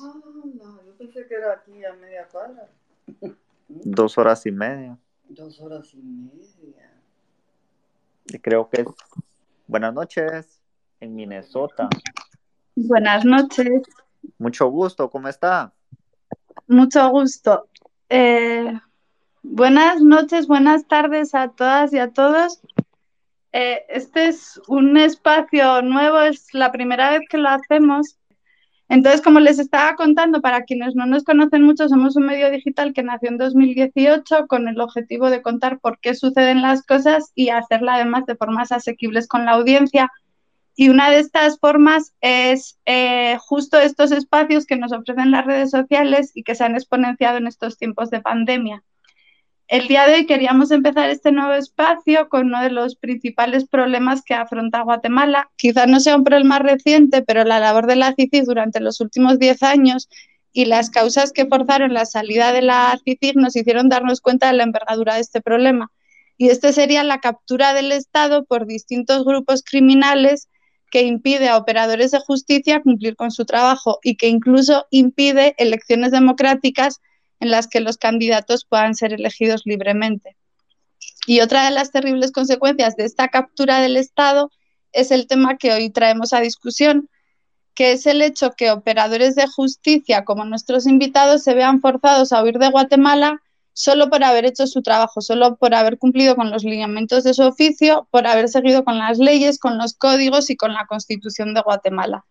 no, 0.00 0.82
yo 0.84 0.96
pensé 0.96 1.26
que 1.26 1.34
era 1.34 1.52
aquí 1.52 1.84
a 1.84 1.92
media 1.94 2.26
cuadra. 2.28 2.68
Dos 3.68 4.18
horas 4.18 4.44
y 4.46 4.52
media. 4.52 4.98
Dos 5.28 5.60
horas 5.60 5.92
y 5.94 6.02
media. 6.02 6.92
Y 8.26 8.38
creo 8.38 8.68
que 8.68 8.82
es 8.82 8.88
buenas 9.66 9.94
noches 9.94 10.60
en 11.00 11.14
Minnesota. 11.14 11.88
Buenas 12.76 13.24
noches. 13.24 13.82
Mucho 14.38 14.68
gusto, 14.68 15.10
¿cómo 15.10 15.28
está? 15.28 15.72
Mucho 16.66 17.08
gusto. 17.10 17.68
Eh, 18.08 18.78
buenas 19.42 20.00
noches, 20.00 20.46
buenas 20.46 20.86
tardes 20.86 21.34
a 21.34 21.48
todas 21.48 21.92
y 21.92 21.98
a 21.98 22.12
todos. 22.12 22.60
Eh, 23.52 23.84
este 23.88 24.28
es 24.28 24.60
un 24.68 24.96
espacio 24.96 25.82
nuevo, 25.82 26.20
es 26.20 26.54
la 26.54 26.70
primera 26.70 27.10
vez 27.10 27.22
que 27.28 27.38
lo 27.38 27.48
hacemos. 27.48 28.19
Entonces, 28.90 29.22
como 29.22 29.38
les 29.38 29.60
estaba 29.60 29.94
contando, 29.94 30.40
para 30.40 30.64
quienes 30.64 30.96
no 30.96 31.06
nos 31.06 31.22
conocen 31.22 31.62
mucho, 31.62 31.88
somos 31.88 32.16
un 32.16 32.26
medio 32.26 32.50
digital 32.50 32.92
que 32.92 33.04
nació 33.04 33.28
en 33.28 33.38
2018 33.38 34.48
con 34.48 34.66
el 34.66 34.80
objetivo 34.80 35.30
de 35.30 35.42
contar 35.42 35.78
por 35.78 36.00
qué 36.00 36.16
suceden 36.16 36.60
las 36.60 36.84
cosas 36.84 37.30
y 37.36 37.50
hacerla 37.50 37.94
además 37.94 38.26
de 38.26 38.34
formas 38.34 38.72
asequibles 38.72 39.28
con 39.28 39.44
la 39.44 39.52
audiencia. 39.52 40.10
Y 40.74 40.88
una 40.88 41.08
de 41.08 41.20
estas 41.20 41.60
formas 41.60 42.14
es 42.20 42.80
eh, 42.84 43.38
justo 43.38 43.78
estos 43.78 44.10
espacios 44.10 44.66
que 44.66 44.76
nos 44.76 44.90
ofrecen 44.90 45.30
las 45.30 45.46
redes 45.46 45.70
sociales 45.70 46.32
y 46.34 46.42
que 46.42 46.56
se 46.56 46.64
han 46.64 46.74
exponenciado 46.74 47.38
en 47.38 47.46
estos 47.46 47.78
tiempos 47.78 48.10
de 48.10 48.20
pandemia. 48.20 48.82
El 49.70 49.86
día 49.86 50.04
de 50.04 50.14
hoy 50.14 50.26
queríamos 50.26 50.72
empezar 50.72 51.10
este 51.10 51.30
nuevo 51.30 51.52
espacio 51.52 52.28
con 52.28 52.46
uno 52.46 52.60
de 52.60 52.70
los 52.70 52.96
principales 52.96 53.68
problemas 53.68 54.20
que 54.20 54.34
afronta 54.34 54.82
Guatemala. 54.82 55.48
Quizás 55.54 55.86
no 55.86 56.00
sea 56.00 56.16
un 56.16 56.24
problema 56.24 56.58
reciente, 56.58 57.22
pero 57.22 57.44
la 57.44 57.60
labor 57.60 57.86
de 57.86 57.94
la 57.94 58.12
CICIG 58.12 58.46
durante 58.46 58.80
los 58.80 59.00
últimos 59.00 59.38
10 59.38 59.62
años 59.62 60.08
y 60.52 60.64
las 60.64 60.90
causas 60.90 61.30
que 61.30 61.46
forzaron 61.46 61.94
la 61.94 62.04
salida 62.04 62.52
de 62.52 62.62
la 62.62 62.98
CICIG 63.04 63.36
nos 63.36 63.54
hicieron 63.54 63.88
darnos 63.88 64.20
cuenta 64.20 64.48
de 64.48 64.54
la 64.54 64.64
envergadura 64.64 65.14
de 65.14 65.20
este 65.20 65.40
problema. 65.40 65.92
Y 66.36 66.48
este 66.48 66.72
sería 66.72 67.04
la 67.04 67.20
captura 67.20 67.72
del 67.72 67.92
Estado 67.92 68.44
por 68.46 68.66
distintos 68.66 69.24
grupos 69.24 69.62
criminales 69.62 70.48
que 70.90 71.02
impide 71.02 71.48
a 71.48 71.56
operadores 71.56 72.10
de 72.10 72.18
justicia 72.18 72.82
cumplir 72.82 73.14
con 73.14 73.30
su 73.30 73.44
trabajo 73.44 74.00
y 74.02 74.16
que 74.16 74.26
incluso 74.26 74.88
impide 74.90 75.54
elecciones 75.58 76.10
democráticas 76.10 77.00
en 77.40 77.50
las 77.50 77.66
que 77.66 77.80
los 77.80 77.96
candidatos 77.96 78.64
puedan 78.64 78.94
ser 78.94 79.12
elegidos 79.12 79.62
libremente. 79.64 80.36
Y 81.26 81.40
otra 81.40 81.64
de 81.64 81.70
las 81.70 81.90
terribles 81.90 82.32
consecuencias 82.32 82.96
de 82.96 83.04
esta 83.04 83.28
captura 83.28 83.80
del 83.80 83.96
Estado 83.96 84.50
es 84.92 85.10
el 85.10 85.26
tema 85.26 85.56
que 85.56 85.72
hoy 85.72 85.90
traemos 85.90 86.32
a 86.32 86.40
discusión, 86.40 87.08
que 87.74 87.92
es 87.92 88.06
el 88.06 88.22
hecho 88.22 88.52
que 88.52 88.70
operadores 88.70 89.34
de 89.34 89.46
justicia 89.46 90.24
como 90.24 90.44
nuestros 90.44 90.86
invitados 90.86 91.42
se 91.42 91.54
vean 91.54 91.80
forzados 91.80 92.32
a 92.32 92.42
huir 92.42 92.58
de 92.58 92.70
Guatemala 92.70 93.42
solo 93.72 94.10
por 94.10 94.22
haber 94.24 94.44
hecho 94.44 94.66
su 94.66 94.82
trabajo, 94.82 95.20
solo 95.20 95.56
por 95.56 95.74
haber 95.74 95.96
cumplido 95.96 96.36
con 96.36 96.50
los 96.50 96.64
lineamientos 96.64 97.24
de 97.24 97.32
su 97.32 97.42
oficio, 97.42 98.08
por 98.10 98.26
haber 98.26 98.48
seguido 98.48 98.84
con 98.84 98.98
las 98.98 99.18
leyes, 99.18 99.58
con 99.58 99.78
los 99.78 99.94
códigos 99.94 100.50
y 100.50 100.56
con 100.56 100.74
la 100.74 100.86
constitución 100.86 101.54
de 101.54 101.62
Guatemala. 101.62 102.26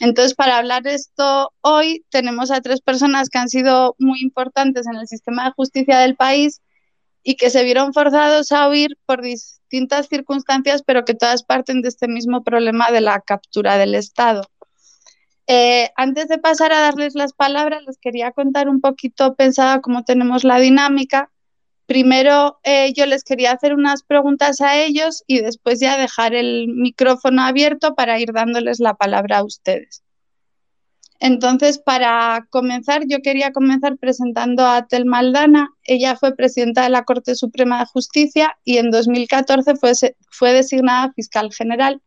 Entonces, 0.00 0.34
para 0.34 0.58
hablar 0.58 0.82
de 0.82 0.94
esto 0.94 1.52
hoy, 1.62 2.04
tenemos 2.10 2.50
a 2.50 2.60
tres 2.60 2.80
personas 2.80 3.30
que 3.30 3.38
han 3.38 3.48
sido 3.48 3.94
muy 3.98 4.20
importantes 4.20 4.86
en 4.86 4.96
el 4.96 5.08
sistema 5.08 5.44
de 5.46 5.52
justicia 5.52 5.98
del 5.98 6.16
país 6.16 6.60
y 7.22 7.36
que 7.36 7.50
se 7.50 7.64
vieron 7.64 7.92
forzados 7.92 8.52
a 8.52 8.68
huir 8.68 8.98
por 9.06 9.22
distintas 9.22 10.06
circunstancias, 10.08 10.82
pero 10.86 11.04
que 11.04 11.14
todas 11.14 11.42
parten 11.42 11.82
de 11.82 11.88
este 11.88 12.08
mismo 12.08 12.44
problema 12.44 12.90
de 12.90 13.00
la 13.00 13.20
captura 13.20 13.78
del 13.78 13.94
Estado. 13.94 14.42
Eh, 15.48 15.90
antes 15.96 16.28
de 16.28 16.38
pasar 16.38 16.72
a 16.72 16.80
darles 16.80 17.14
las 17.14 17.32
palabras, 17.32 17.82
les 17.86 17.98
quería 17.98 18.32
contar 18.32 18.68
un 18.68 18.80
poquito 18.80 19.34
pensada 19.34 19.80
cómo 19.80 20.04
tenemos 20.04 20.44
la 20.44 20.58
dinámica. 20.58 21.30
Primero 21.86 22.58
eh, 22.64 22.92
yo 22.94 23.06
les 23.06 23.22
quería 23.22 23.52
hacer 23.52 23.72
unas 23.72 24.02
preguntas 24.02 24.60
a 24.60 24.76
ellos 24.76 25.22
y 25.28 25.40
después 25.40 25.78
ya 25.78 25.96
dejar 25.96 26.34
el 26.34 26.68
micrófono 26.68 27.42
abierto 27.42 27.94
para 27.94 28.18
ir 28.18 28.32
dándoles 28.32 28.80
la 28.80 28.94
palabra 28.94 29.38
a 29.38 29.44
ustedes. 29.44 30.02
Entonces, 31.18 31.78
para 31.78 32.46
comenzar, 32.50 33.04
yo 33.06 33.20
quería 33.22 33.52
comenzar 33.52 33.96
presentando 33.96 34.66
a 34.66 34.86
Tel 34.86 35.06
Maldana. 35.06 35.70
Ella 35.84 36.16
fue 36.16 36.34
presidenta 36.34 36.82
de 36.82 36.90
la 36.90 37.04
Corte 37.04 37.34
Suprema 37.36 37.78
de 37.78 37.86
Justicia 37.86 38.56
y 38.64 38.78
en 38.78 38.90
2014 38.90 39.76
fue, 39.76 39.92
fue 40.28 40.52
designada 40.52 41.12
fiscal 41.14 41.52
general, 41.54 42.02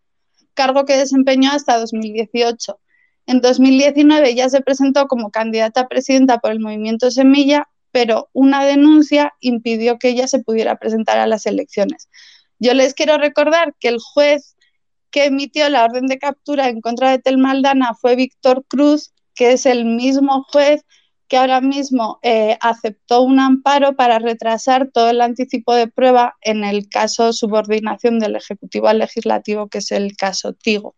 cargo 0.53 0.86
que 0.86 0.98
desempeñó 0.98 1.52
hasta 1.52 1.80
2018. 1.80 2.80
En 3.26 3.42
2019 3.42 4.30
ella 4.30 4.50
se 4.50 4.62
presentó 4.62 5.08
como 5.08 5.32
candidata 5.32 5.82
a 5.82 5.88
presidenta 5.88 6.40
por 6.40 6.52
el 6.52 6.59
movimiento 6.59 7.09
Semilla 7.12 7.68
pero 7.92 8.30
una 8.34 8.66
denuncia 8.66 9.34
impidió 9.40 9.98
que 9.98 10.10
ella 10.10 10.28
se 10.28 10.40
pudiera 10.40 10.78
presentar 10.78 11.18
a 11.20 11.28
las 11.28 11.46
elecciones. 11.46 12.10
Yo 12.60 12.74
les 12.74 12.94
quiero 12.94 13.18
recordar 13.18 13.76
que 13.80 13.88
el 13.88 14.00
juez 14.00 14.56
que 15.12 15.26
emitió 15.26 15.70
la 15.70 15.86
orden 15.86 16.08
de 16.08 16.20
captura 16.20 16.70
en 16.70 16.82
contra 16.82 17.12
de 17.12 17.20
Telmaldana 17.20 17.96
fue 17.96 18.16
Víctor 18.16 18.66
Cruz, 18.68 19.14
que 19.34 19.54
es 19.54 19.66
el 19.66 19.86
mismo 19.86 20.46
juez 20.52 20.84
que 21.30 21.38
ahora 21.38 21.62
mismo 21.62 22.20
eh, 22.24 22.58
aceptó 22.60 23.22
un 23.22 23.40
amparo 23.40 23.96
para 23.96 24.18
retrasar 24.18 24.90
todo 24.92 25.12
el 25.12 25.22
anticipo 25.22 25.76
de 25.76 25.88
prueba 25.88 26.36
en 26.42 26.64
el 26.64 26.90
caso 26.90 27.34
subordinación 27.34 28.18
del 28.18 28.36
Ejecutivo 28.36 28.88
al 28.88 28.98
Legislativo, 28.98 29.68
que 29.68 29.78
es 29.78 29.92
el 29.92 30.18
caso 30.18 30.54
Tigo. 30.54 30.96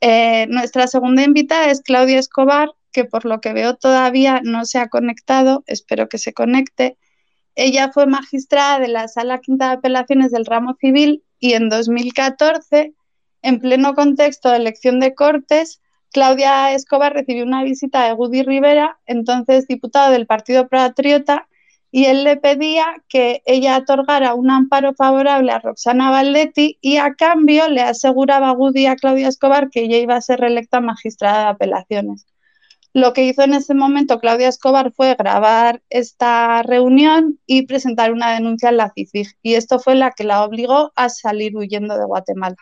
Eh, 0.00 0.46
nuestra 0.48 0.88
segunda 0.88 1.22
invitada 1.22 1.70
es 1.70 1.80
Claudia 1.80 2.18
Escobar, 2.18 2.70
que 2.92 3.04
por 3.04 3.24
lo 3.24 3.40
que 3.40 3.52
veo 3.52 3.76
todavía 3.76 4.40
no 4.42 4.64
se 4.64 4.78
ha 4.78 4.88
conectado, 4.88 5.64
espero 5.66 6.08
que 6.08 6.18
se 6.18 6.32
conecte. 6.32 6.96
Ella 7.54 7.90
fue 7.92 8.06
magistrada 8.06 8.78
de 8.78 8.88
la 8.88 9.08
Sala 9.08 9.38
Quinta 9.38 9.68
de 9.68 9.74
Apelaciones 9.74 10.30
del 10.30 10.46
Ramo 10.46 10.76
Civil 10.80 11.24
y 11.38 11.54
en 11.54 11.68
2014, 11.68 12.94
en 13.42 13.60
pleno 13.60 13.94
contexto 13.94 14.50
de 14.50 14.56
elección 14.56 15.00
de 15.00 15.14
Cortes, 15.14 15.80
Claudia 16.12 16.72
Escobar 16.72 17.12
recibió 17.12 17.44
una 17.44 17.62
visita 17.62 18.04
de 18.04 18.12
Gudi 18.14 18.42
Rivera, 18.42 18.98
entonces 19.06 19.66
diputado 19.66 20.12
del 20.12 20.26
Partido 20.26 20.68
Patriota, 20.68 21.48
y 21.90 22.06
él 22.06 22.24
le 22.24 22.36
pedía 22.36 22.86
que 23.08 23.42
ella 23.46 23.78
otorgara 23.78 24.34
un 24.34 24.50
amparo 24.50 24.94
favorable 24.94 25.52
a 25.52 25.58
Roxana 25.58 26.10
Valdetti 26.10 26.78
y 26.80 26.98
a 26.98 27.14
cambio 27.14 27.68
le 27.68 27.80
aseguraba 27.80 28.50
a 28.50 28.54
Gudi 28.54 28.86
a 28.86 28.96
Claudia 28.96 29.28
Escobar 29.28 29.70
que 29.70 29.80
ella 29.84 29.96
iba 29.96 30.16
a 30.16 30.20
ser 30.20 30.40
reelecta 30.40 30.80
magistrada 30.80 31.44
de 31.44 31.50
apelaciones. 31.50 32.26
Lo 32.98 33.12
que 33.12 33.24
hizo 33.24 33.42
en 33.42 33.54
ese 33.54 33.74
momento 33.74 34.18
Claudia 34.18 34.48
Escobar 34.48 34.92
fue 34.92 35.14
grabar 35.14 35.82
esta 35.88 36.64
reunión 36.64 37.38
y 37.46 37.62
presentar 37.62 38.12
una 38.12 38.32
denuncia 38.32 38.70
en 38.70 38.76
la 38.76 38.90
CICIG. 38.92 39.36
Y 39.40 39.54
esto 39.54 39.78
fue 39.78 39.94
la 39.94 40.10
que 40.10 40.24
la 40.24 40.42
obligó 40.42 40.92
a 40.96 41.08
salir 41.08 41.56
huyendo 41.56 41.96
de 41.96 42.04
Guatemala. 42.04 42.56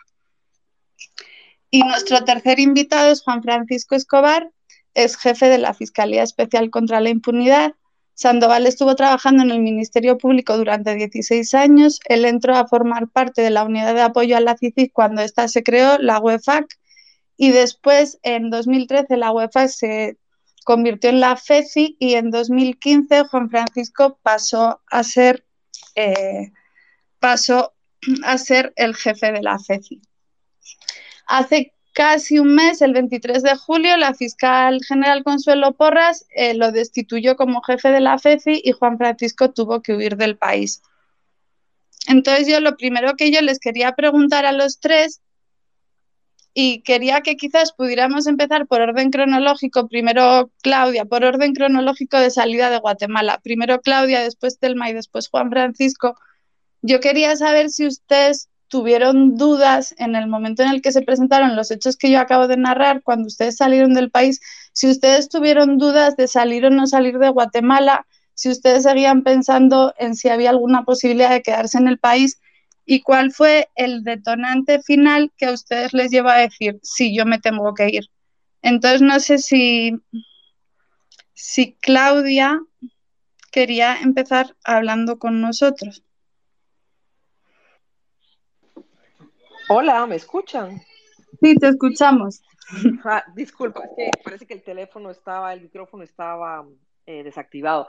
Y 1.71 1.81
nuestro 1.81 2.23
tercer 2.23 2.59
invitado 2.59 3.11
es 3.11 3.23
Juan 3.23 3.41
Francisco 3.41 3.95
Escobar, 3.95 4.51
es 4.93 5.17
jefe 5.17 5.47
de 5.47 5.57
la 5.57 5.73
Fiscalía 5.73 6.21
Especial 6.21 6.69
contra 6.69 7.01
la 7.01 7.09
Impunidad. 7.09 7.73
Sandoval 8.13 8.67
estuvo 8.67 8.95
trabajando 8.95 9.41
en 9.41 9.49
el 9.49 9.61
Ministerio 9.61 10.19
Público 10.19 10.55
durante 10.55 10.93
16 10.93 11.51
años. 11.55 11.99
Él 12.07 12.25
entró 12.25 12.55
a 12.55 12.67
formar 12.67 13.09
parte 13.09 13.41
de 13.41 13.49
la 13.49 13.63
unidad 13.63 13.95
de 13.95 14.01
apoyo 14.01 14.37
a 14.37 14.41
la 14.41 14.55
CICIG 14.55 14.93
cuando 14.93 15.23
ésta 15.23 15.47
se 15.47 15.63
creó, 15.63 15.97
la 15.97 16.19
UEFAC, 16.19 16.67
y 17.37 17.51
después, 17.51 18.19
en 18.23 18.49
2013, 18.49 19.15
la 19.17 19.31
UEFA 19.31 19.67
se 19.67 20.17
convirtió 20.67 21.11
en 21.11 21.21
la 21.21 21.37
FECI 21.37 21.95
y 21.97 22.15
en 22.15 22.29
2015 22.29 23.23
Juan 23.29 23.49
Francisco 23.49 24.19
pasó 24.21 24.81
a 24.91 25.01
ser, 25.03 25.45
eh, 25.95 26.51
pasó 27.19 27.73
a 28.25 28.37
ser 28.37 28.73
el 28.75 28.93
jefe 28.93 29.31
de 29.31 29.41
la 29.41 29.59
FECI. 29.59 30.01
Hace 31.25 31.73
casi 31.93 32.39
un 32.39 32.53
mes, 32.53 32.81
el 32.81 32.91
23 32.91 33.43
de 33.43 33.55
julio, 33.55 33.95
la 33.95 34.13
fiscal 34.13 34.81
general 34.85 35.23
Consuelo 35.23 35.71
Porras 35.71 36.25
eh, 36.35 36.53
lo 36.53 36.73
destituyó 36.73 37.37
como 37.37 37.61
jefe 37.61 37.89
de 37.89 38.01
la 38.01 38.19
FECI 38.19 38.61
y 38.61 38.73
Juan 38.73 38.97
Francisco 38.97 39.51
tuvo 39.51 39.81
que 39.81 39.95
huir 39.95 40.17
del 40.17 40.37
país. 40.37 40.81
Entonces 42.09 42.45
yo 42.45 42.59
lo 42.59 42.75
primero 42.75 43.15
que 43.15 43.31
yo 43.31 43.39
les 43.39 43.59
quería 43.59 43.93
preguntar 43.95 44.45
a 44.45 44.51
los 44.51 44.81
tres 44.81 45.21
y 46.59 46.81
quería 46.81 47.21
que 47.21 47.37
quizás 47.37 47.71
pudiéramos 47.71 48.25
empezar 48.25 48.65
por 48.65 48.81
orden 48.81 49.11
cronológico. 49.11 49.87
Primero 49.87 50.49
Claudia, 50.63 51.05
por 51.05 51.23
orden 51.23 51.53
cronológico 51.53 52.17
de 52.17 52.31
salida 52.31 52.71
de 52.71 52.79
Guatemala. 52.79 53.39
Primero 53.43 53.79
Claudia, 53.79 54.23
después 54.23 54.57
Telma 54.57 54.89
y 54.89 54.93
después 54.93 55.29
Juan 55.29 55.51
Francisco. 55.51 56.15
Yo 56.81 56.99
quería 56.99 57.35
saber 57.35 57.69
si 57.69 57.85
ustedes 57.85 58.49
tuvieron 58.69 59.37
dudas 59.37 59.93
en 59.99 60.15
el 60.15 60.25
momento 60.25 60.63
en 60.63 60.69
el 60.69 60.81
que 60.81 60.91
se 60.91 61.03
presentaron 61.03 61.55
los 61.55 61.69
hechos 61.69 61.95
que 61.95 62.09
yo 62.09 62.19
acabo 62.19 62.47
de 62.47 62.57
narrar, 62.57 63.03
cuando 63.03 63.27
ustedes 63.27 63.57
salieron 63.57 63.93
del 63.93 64.09
país, 64.09 64.41
si 64.73 64.89
ustedes 64.89 65.29
tuvieron 65.29 65.77
dudas 65.77 66.17
de 66.17 66.27
salir 66.27 66.65
o 66.65 66.71
no 66.71 66.87
salir 66.87 67.19
de 67.19 67.29
Guatemala, 67.29 68.07
si 68.33 68.49
ustedes 68.49 68.81
seguían 68.81 69.21
pensando 69.21 69.93
en 69.99 70.15
si 70.15 70.29
había 70.29 70.49
alguna 70.49 70.85
posibilidad 70.85 71.29
de 71.29 71.43
quedarse 71.43 71.77
en 71.77 71.87
el 71.87 71.99
país 71.99 72.39
¿Y 72.89 73.01
cuál 73.01 73.33
fue 73.33 73.69
el 73.75 74.05
detonante 74.05 74.81
final 74.81 75.33
que 75.35 75.47
a 75.47 75.51
ustedes 75.51 75.93
les 75.93 76.09
lleva 76.09 76.35
a 76.35 76.39
decir, 76.39 76.79
sí, 76.81 77.13
yo 77.13 77.25
me 77.25 77.37
tengo 77.37 77.73
que 77.73 77.89
ir? 77.89 78.05
Entonces 78.61 79.01
no 79.01 79.19
sé 79.19 79.39
si, 79.39 79.91
si 81.33 81.73
Claudia 81.81 82.61
quería 83.51 83.97
empezar 83.97 84.55
hablando 84.63 85.19
con 85.19 85.41
nosotros. 85.41 86.01
Hola, 89.67 90.05
¿me 90.07 90.15
escuchan? 90.15 90.81
Sí, 91.41 91.55
te 91.55 91.67
escuchamos. 91.67 92.41
Ah, 93.03 93.25
disculpa, 93.35 93.83
es 93.83 93.91
que 93.97 94.11
parece 94.23 94.47
que 94.47 94.53
el 94.53 94.63
teléfono 94.63 95.11
estaba, 95.11 95.53
el 95.53 95.59
micrófono 95.59 96.03
estaba 96.03 96.65
eh, 97.05 97.23
desactivado. 97.23 97.87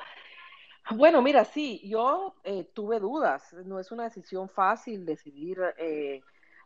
Bueno, 0.91 1.21
mira, 1.21 1.45
sí, 1.45 1.81
yo 1.87 2.35
eh, 2.45 2.65
tuve 2.73 2.99
dudas. 2.99 3.53
No 3.65 3.79
es 3.79 3.93
una 3.93 4.05
decisión 4.05 4.49
fácil 4.49 5.05
decidir 5.05 5.59
eh, 5.77 6.23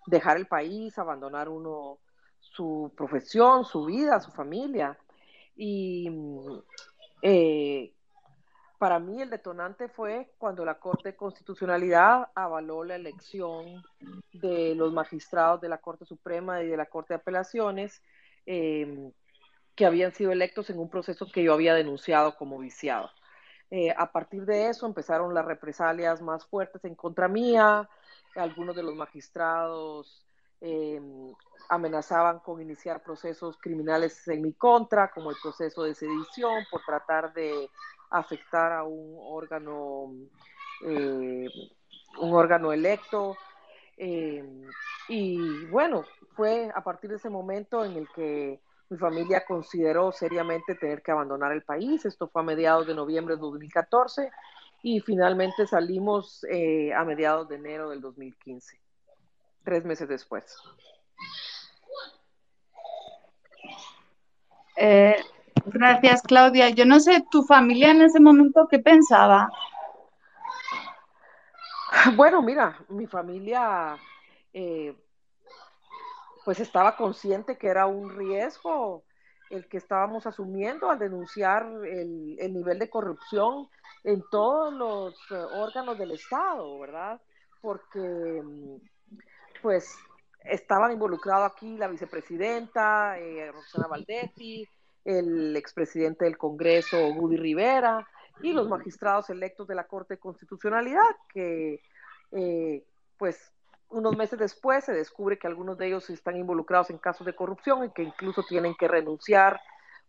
dejar 0.06 0.36
el 0.36 0.46
país, 0.46 0.98
abandonar 0.98 1.48
uno 1.48 1.98
su 2.40 2.92
profesión, 2.96 3.64
su 3.64 3.84
vida, 3.84 4.20
su 4.20 4.30
familia. 4.30 4.96
Y 5.56 6.08
eh, 7.22 7.92
para 8.78 8.98
mí 8.98 9.22
el 9.22 9.30
detonante 9.30 9.88
fue 9.88 10.32
cuando 10.38 10.64
la 10.64 10.78
Corte 10.78 11.10
de 11.10 11.16
Constitucionalidad 11.16 12.28
avaló 12.34 12.84
la 12.84 12.96
elección 12.96 13.82
de 14.32 14.74
los 14.74 14.92
magistrados 14.92 15.60
de 15.60 15.68
la 15.68 15.78
Corte 15.78 16.04
Suprema 16.04 16.62
y 16.62 16.68
de 16.68 16.76
la 16.76 16.86
Corte 16.86 17.14
de 17.14 17.20
Apelaciones 17.20 18.02
eh, 18.46 19.12
que 19.74 19.86
habían 19.86 20.12
sido 20.12 20.32
electos 20.32 20.68
en 20.70 20.78
un 20.78 20.90
proceso 20.90 21.26
que 21.32 21.42
yo 21.42 21.54
había 21.54 21.74
denunciado 21.74 22.36
como 22.36 22.58
viciado. 22.58 23.10
Eh, 23.74 23.90
a 23.96 24.12
partir 24.12 24.44
de 24.44 24.68
eso 24.68 24.84
empezaron 24.84 25.32
las 25.32 25.46
represalias 25.46 26.20
más 26.20 26.44
fuertes 26.44 26.84
en 26.84 26.94
contra 26.94 27.26
mía, 27.26 27.88
algunos 28.36 28.76
de 28.76 28.82
los 28.82 28.94
magistrados 28.94 30.26
eh, 30.60 31.00
amenazaban 31.70 32.40
con 32.40 32.60
iniciar 32.60 33.02
procesos 33.02 33.56
criminales 33.56 34.28
en 34.28 34.42
mi 34.42 34.52
contra, 34.52 35.10
como 35.10 35.30
el 35.30 35.38
proceso 35.42 35.84
de 35.84 35.94
sedición, 35.94 36.66
por 36.70 36.82
tratar 36.84 37.32
de 37.32 37.70
afectar 38.10 38.72
a 38.72 38.84
un 38.84 39.16
órgano, 39.18 40.12
eh, 40.84 41.48
un 42.20 42.34
órgano 42.34 42.74
electo. 42.74 43.38
Y 45.08 45.64
bueno, 45.70 46.04
fue 46.36 46.70
a 46.74 46.84
partir 46.84 47.08
de 47.08 47.16
ese 47.16 47.30
momento 47.30 47.86
en 47.86 47.92
el 47.92 48.08
que 48.10 48.60
mi 48.92 48.98
familia 48.98 49.42
consideró 49.46 50.12
seriamente 50.12 50.74
tener 50.74 51.00
que 51.02 51.10
abandonar 51.10 51.52
el 51.52 51.62
país. 51.62 52.04
Esto 52.04 52.28
fue 52.28 52.42
a 52.42 52.44
mediados 52.44 52.86
de 52.86 52.94
noviembre 52.94 53.36
de 53.36 53.40
2014 53.40 54.30
y 54.82 55.00
finalmente 55.00 55.66
salimos 55.66 56.44
eh, 56.50 56.92
a 56.92 57.02
mediados 57.02 57.48
de 57.48 57.56
enero 57.56 57.88
del 57.88 58.02
2015, 58.02 58.78
tres 59.64 59.86
meses 59.86 60.08
después. 60.08 60.58
Eh, 64.76 65.16
gracias, 65.64 66.20
Claudia. 66.20 66.68
Yo 66.68 66.84
no 66.84 67.00
sé, 67.00 67.24
¿tu 67.30 67.44
familia 67.44 67.92
en 67.92 68.02
ese 68.02 68.20
momento 68.20 68.68
qué 68.70 68.78
pensaba? 68.78 69.48
Bueno, 72.14 72.42
mira, 72.42 72.78
mi 72.88 73.06
familia 73.06 73.96
eh, 74.52 74.94
pues 76.44 76.60
estaba 76.60 76.96
consciente 76.96 77.56
que 77.56 77.68
era 77.68 77.86
un 77.86 78.16
riesgo 78.16 79.04
el 79.50 79.68
que 79.68 79.76
estábamos 79.76 80.26
asumiendo 80.26 80.90
al 80.90 80.98
denunciar 80.98 81.66
el, 81.84 82.36
el 82.38 82.54
nivel 82.54 82.78
de 82.78 82.88
corrupción 82.88 83.68
en 84.02 84.22
todos 84.30 84.72
los 84.72 85.14
uh, 85.30 85.60
órganos 85.60 85.98
del 85.98 86.12
Estado, 86.12 86.78
¿verdad? 86.78 87.20
Porque 87.60 88.42
pues 89.60 89.94
estaban 90.44 90.92
involucrados 90.92 91.52
aquí 91.52 91.76
la 91.76 91.88
vicepresidenta 91.88 93.18
eh, 93.18 93.52
Roxana 93.52 93.86
Valdetti, 93.86 94.66
el 95.04 95.56
expresidente 95.56 96.24
del 96.24 96.38
Congreso 96.38 96.96
Woody 97.10 97.36
Rivera 97.36 98.06
y 98.40 98.52
los 98.52 98.68
magistrados 98.68 99.30
electos 99.30 99.68
de 99.68 99.74
la 99.74 99.86
Corte 99.86 100.14
de 100.14 100.20
Constitucionalidad, 100.20 101.16
que 101.32 101.80
eh, 102.32 102.84
pues 103.18 103.52
unos 103.92 104.16
meses 104.16 104.38
después 104.38 104.84
se 104.84 104.92
descubre 104.92 105.38
que 105.38 105.46
algunos 105.46 105.78
de 105.78 105.86
ellos 105.86 106.08
están 106.10 106.36
involucrados 106.36 106.90
en 106.90 106.98
casos 106.98 107.26
de 107.26 107.36
corrupción 107.36 107.84
y 107.84 107.90
que 107.90 108.02
incluso 108.02 108.42
tienen 108.42 108.74
que 108.74 108.88
renunciar 108.88 109.60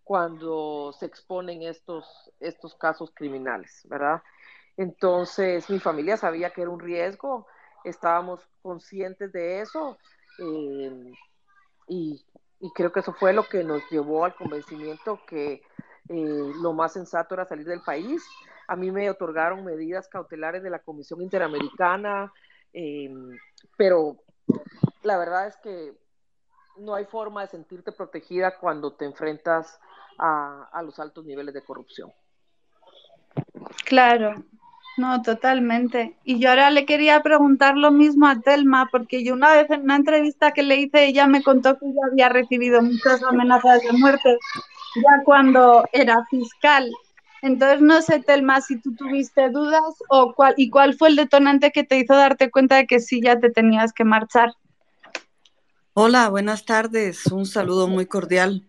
cuando 0.04 0.94
se 0.94 1.06
exponen 1.06 1.64
estos, 1.64 2.06
estos 2.40 2.76
casos 2.76 3.12
criminales, 3.14 3.86
¿verdad? 3.90 4.22
Entonces, 4.76 5.70
mi 5.70 5.80
familia 5.80 6.18
sabía 6.18 6.50
que 6.52 6.62
era 6.62 6.72
un 6.72 6.80
riesgo, 6.80 7.48
estábamos 7.84 8.40
conscientes 8.62 9.32
de 9.32 9.62
eso 9.62 9.98
y, 10.40 11.14
y, 12.60 12.72
creo 12.74 12.92
que 12.92 13.02
eso 13.02 13.14
fue 13.14 13.34
lo 13.34 13.44
que 13.44 13.64
nos 13.64 13.82
llevó 13.92 14.26
al 14.26 14.36
convencimiento 14.36 15.20
que 15.28 15.62
eh, 16.10 16.52
lo 16.62 16.74
más 16.74 16.94
sensato 16.94 17.36
era 17.36 17.46
salir 17.46 17.66
del 17.66 17.82
país. 17.82 18.26
A 18.68 18.76
mí 18.76 18.92
me 18.92 19.10
otorgaron 19.10 19.66
medidas 19.66 20.08
cautelares 20.08 20.64
de 20.64 20.70
la 20.70 20.80
Comisión 20.80 21.22
Interamericana, 21.22 22.32
eh, 22.74 23.14
pero 23.78 24.18
la 25.04 25.18
verdad 25.18 25.48
es 25.48 25.58
que 25.58 25.94
no 26.78 26.96
hay 26.96 27.06
forma 27.06 27.42
de 27.42 27.48
sentirte 27.48 27.92
protegida 27.92 28.58
cuando 28.58 28.94
te 28.94 29.06
enfrentas 29.06 29.80
a, 30.18 30.82
los 30.84 31.00
altos 31.00 31.26
niveles 31.26 31.54
de 31.54 31.64
corrupción. 31.64 32.12
Claro, 33.86 34.44
no, 34.98 35.22
totalmente. 35.22 36.18
Y 36.24 36.40
yo 36.40 36.50
ahora 36.50 36.70
le 36.70 36.86
quería 36.86 37.22
preguntar 37.22 37.78
lo 37.78 37.92
mismo 37.92 38.28
a 38.28 38.40
Telma, 38.40 38.90
porque 38.92 39.24
yo 39.24 39.34
una 39.34 39.54
vez 39.54 39.70
en 39.70 39.82
una 39.82 39.96
entrevista 39.96 40.52
que 40.52 40.64
le 40.64 40.78
hice, 40.78 41.06
ella 41.06 41.28
me 41.28 41.44
contó 41.44 41.78
que 41.78 41.86
ya 41.88 42.08
había 42.12 42.30
recibido 42.30 42.82
muchas 42.82 43.24
amenazas 43.24 43.82
de 43.82 43.92
muerte 43.94 44.38
ya 44.96 45.24
cuando 45.24 45.86
era 45.92 46.24
fiscal. 46.30 46.92
Entonces, 47.44 47.82
no 47.82 48.02
sé, 48.02 48.22
Telma, 48.22 48.62
si 48.62 48.80
tú 48.80 48.96
tuviste 48.96 49.50
dudas 49.50 49.84
o 50.08 50.34
cuál, 50.34 50.54
y 50.56 50.70
cuál 50.70 50.94
fue 50.94 51.10
el 51.10 51.18
detonante 51.18 51.72
que 51.72 51.84
te 51.84 52.00
hizo 52.00 52.16
darte 52.16 52.50
cuenta 52.50 52.78
de 52.78 52.88
que 52.88 53.02
sí 53.02 53.20
ya 53.22 53.38
te 53.38 53.50
tenías 53.50 53.92
que 53.92 54.06
marchar. 54.06 54.54
Hola, 55.94 56.30
buenas 56.30 56.64
tardes. 56.64 57.26
Un 57.28 57.46
saludo 57.46 57.90
muy 57.90 58.06
cordial. 58.06 58.64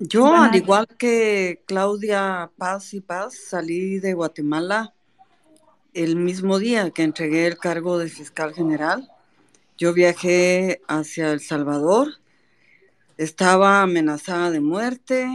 Yo, 0.00 0.34
al 0.34 0.56
igual 0.56 0.88
que 0.98 1.62
Claudia 1.66 2.50
Paz 2.58 2.92
y 2.92 3.00
Paz, 3.00 3.36
salí 3.50 4.00
de 4.00 4.12
Guatemala 4.12 4.92
el 5.94 6.16
mismo 6.16 6.58
día 6.58 6.90
que 6.90 7.04
entregué 7.04 7.46
el 7.46 7.56
cargo 7.56 7.98
de 7.98 8.08
fiscal 8.08 8.52
general. 8.52 9.08
Yo 9.78 9.94
viajé 9.94 10.82
hacia 10.88 11.30
El 11.30 11.38
Salvador, 11.38 12.14
estaba 13.16 13.82
amenazada 13.82 14.50
de 14.50 14.60
muerte, 14.60 15.28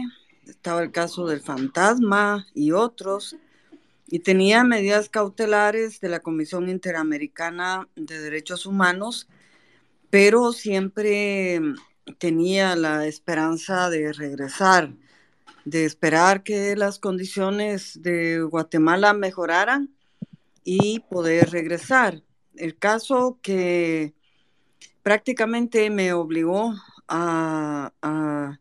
estaba 0.52 0.84
el 0.84 0.92
caso 0.92 1.26
del 1.26 1.42
fantasma 1.42 2.48
y 2.54 2.72
otros, 2.72 3.36
y 4.08 4.20
tenía 4.20 4.64
medidas 4.64 5.10
cautelares 5.10 6.02
de 6.02 6.10
la 6.10 6.20
Comisión 6.20 6.70
Interamericana 6.70 7.88
de 7.96 8.20
Derechos 8.20 8.66
Humanos, 8.66 9.30
pero 10.10 10.52
siempre 10.52 11.62
tenía 12.18 12.76
la 12.76 13.08
esperanza 13.08 13.90
de 13.90 14.12
regresar, 14.12 14.94
de 15.64 15.86
esperar 15.86 16.44
que 16.44 16.76
las 16.76 17.00
condiciones 17.00 18.02
de 18.02 18.42
Guatemala 18.42 19.14
mejoraran 19.14 19.90
y 20.66 21.00
poder 21.00 21.50
regresar. 21.52 22.22
El 22.56 22.78
caso 22.78 23.40
que 23.42 24.14
prácticamente 25.04 25.90
me 25.90 26.12
obligó 26.12 26.76
a, 27.08 27.94
a 28.02 28.60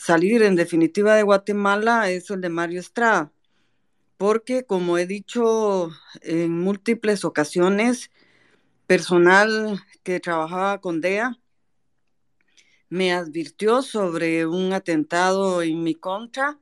salir 0.00 0.42
en 0.42 0.56
definitiva 0.56 1.14
de 1.14 1.22
Guatemala 1.22 2.10
es 2.10 2.30
el 2.30 2.40
de 2.40 2.48
Mario 2.48 2.80
Estrada, 2.80 3.30
porque 4.16 4.64
como 4.64 4.96
he 4.96 5.06
dicho 5.06 5.90
en 6.22 6.58
múltiples 6.58 7.22
ocasiones, 7.22 8.10
personal 8.86 9.78
que 10.02 10.18
trabajaba 10.18 10.80
con 10.80 11.02
DEA 11.02 11.38
me 12.88 13.12
advirtió 13.12 13.82
sobre 13.82 14.46
un 14.46 14.72
atentado 14.72 15.60
en 15.60 15.82
mi 15.82 15.94
contra 15.94 16.58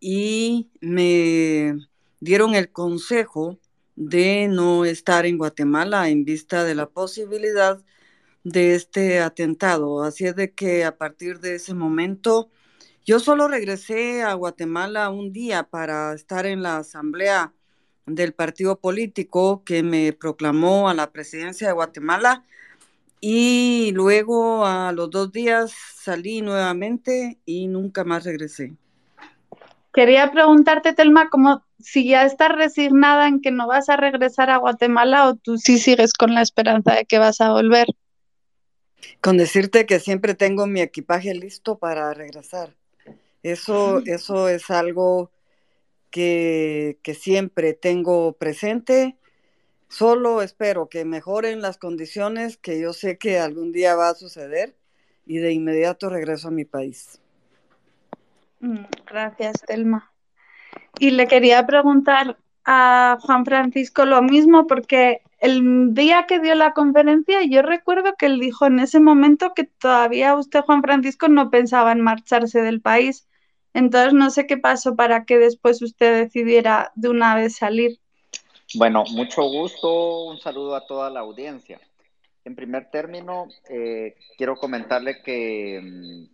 y 0.00 0.70
me 0.80 1.74
dieron 2.18 2.54
el 2.54 2.72
consejo 2.72 3.58
de 3.94 4.48
no 4.48 4.86
estar 4.86 5.26
en 5.26 5.36
Guatemala 5.36 6.08
en 6.08 6.24
vista 6.24 6.64
de 6.64 6.74
la 6.74 6.88
posibilidad 6.88 7.84
de 8.42 8.74
este 8.74 9.20
atentado. 9.20 10.02
Así 10.02 10.24
es 10.24 10.34
de 10.34 10.54
que 10.54 10.84
a 10.86 10.96
partir 10.96 11.40
de 11.40 11.56
ese 11.56 11.74
momento 11.74 12.48
yo 13.04 13.18
solo 13.18 13.48
regresé 13.48 14.22
a 14.22 14.34
Guatemala 14.34 15.10
un 15.10 15.32
día 15.32 15.64
para 15.64 16.12
estar 16.14 16.46
en 16.46 16.62
la 16.62 16.78
asamblea 16.78 17.52
del 18.06 18.32
partido 18.32 18.78
político 18.78 19.62
que 19.64 19.82
me 19.82 20.12
proclamó 20.12 20.88
a 20.88 20.94
la 20.94 21.10
presidencia 21.10 21.68
de 21.68 21.72
Guatemala 21.72 22.44
y 23.20 23.92
luego 23.94 24.64
a 24.64 24.92
los 24.92 25.10
dos 25.10 25.32
días 25.32 25.72
salí 25.94 26.40
nuevamente 26.40 27.38
y 27.44 27.66
nunca 27.68 28.04
más 28.04 28.24
regresé. 28.24 28.74
Quería 29.92 30.30
preguntarte, 30.30 30.92
Telma, 30.92 31.28
como 31.30 31.64
si 31.80 32.08
ya 32.08 32.24
estás 32.24 32.52
resignada 32.52 33.26
en 33.26 33.40
que 33.40 33.50
no 33.50 33.66
vas 33.66 33.88
a 33.88 33.96
regresar 33.96 34.48
a 34.50 34.58
Guatemala 34.58 35.28
o 35.28 35.34
tú 35.34 35.58
sí 35.58 35.78
sigues 35.78 36.12
con 36.12 36.34
la 36.34 36.42
esperanza 36.42 36.94
de 36.94 37.04
que 37.04 37.18
vas 37.18 37.40
a 37.40 37.50
volver. 37.50 37.86
Con 39.20 39.36
decirte 39.36 39.86
que 39.86 40.00
siempre 40.00 40.34
tengo 40.34 40.66
mi 40.66 40.80
equipaje 40.80 41.34
listo 41.34 41.78
para 41.78 42.12
regresar. 42.14 42.74
Eso, 43.42 44.02
eso 44.06 44.48
es 44.48 44.70
algo 44.70 45.30
que, 46.10 46.98
que 47.02 47.14
siempre 47.14 47.72
tengo 47.72 48.32
presente. 48.32 49.16
Solo 49.88 50.42
espero 50.42 50.88
que 50.88 51.04
mejoren 51.04 51.62
las 51.62 51.78
condiciones, 51.78 52.56
que 52.56 52.80
yo 52.80 52.92
sé 52.92 53.18
que 53.18 53.38
algún 53.38 53.72
día 53.72 53.96
va 53.96 54.10
a 54.10 54.14
suceder, 54.14 54.74
y 55.26 55.38
de 55.38 55.52
inmediato 55.52 56.08
regreso 56.08 56.48
a 56.48 56.50
mi 56.50 56.64
país. 56.64 57.20
Mm, 58.60 58.84
gracias, 59.06 59.62
Telma. 59.66 60.12
Y 60.98 61.10
le 61.10 61.26
quería 61.26 61.64
preguntar 61.66 62.36
a 62.64 63.18
Juan 63.20 63.44
Francisco 63.44 64.04
lo 64.04 64.22
mismo, 64.22 64.66
porque 64.66 65.22
el 65.40 65.94
día 65.94 66.26
que 66.28 66.38
dio 66.38 66.54
la 66.54 66.74
conferencia, 66.74 67.42
yo 67.42 67.62
recuerdo 67.62 68.14
que 68.18 68.26
él 68.26 68.38
dijo 68.38 68.66
en 68.66 68.78
ese 68.78 69.00
momento 69.00 69.54
que 69.54 69.64
todavía 69.64 70.34
usted, 70.34 70.60
Juan 70.60 70.82
Francisco, 70.82 71.28
no 71.28 71.50
pensaba 71.50 71.92
en 71.92 72.02
marcharse 72.02 72.60
del 72.60 72.82
país. 72.82 73.26
Entonces, 73.72 74.12
no 74.12 74.30
sé 74.30 74.46
qué 74.46 74.58
pasó 74.58 74.96
para 74.96 75.24
que 75.24 75.38
después 75.38 75.80
usted 75.80 76.24
decidiera 76.24 76.92
de 76.94 77.08
una 77.08 77.34
vez 77.34 77.56
salir. 77.56 77.98
Bueno, 78.74 79.04
mucho 79.12 79.42
gusto. 79.42 80.24
Un 80.24 80.38
saludo 80.38 80.76
a 80.76 80.86
toda 80.86 81.08
la 81.08 81.20
audiencia. 81.20 81.80
En 82.44 82.54
primer 82.54 82.90
término, 82.90 83.48
eh, 83.70 84.16
quiero 84.36 84.56
comentarle 84.56 85.22
que 85.22 85.80
mm, 85.82 86.24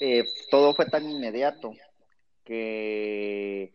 eh, 0.00 0.24
todo 0.50 0.74
fue 0.74 0.86
tan 0.86 1.10
inmediato 1.10 1.72
que 2.44 3.72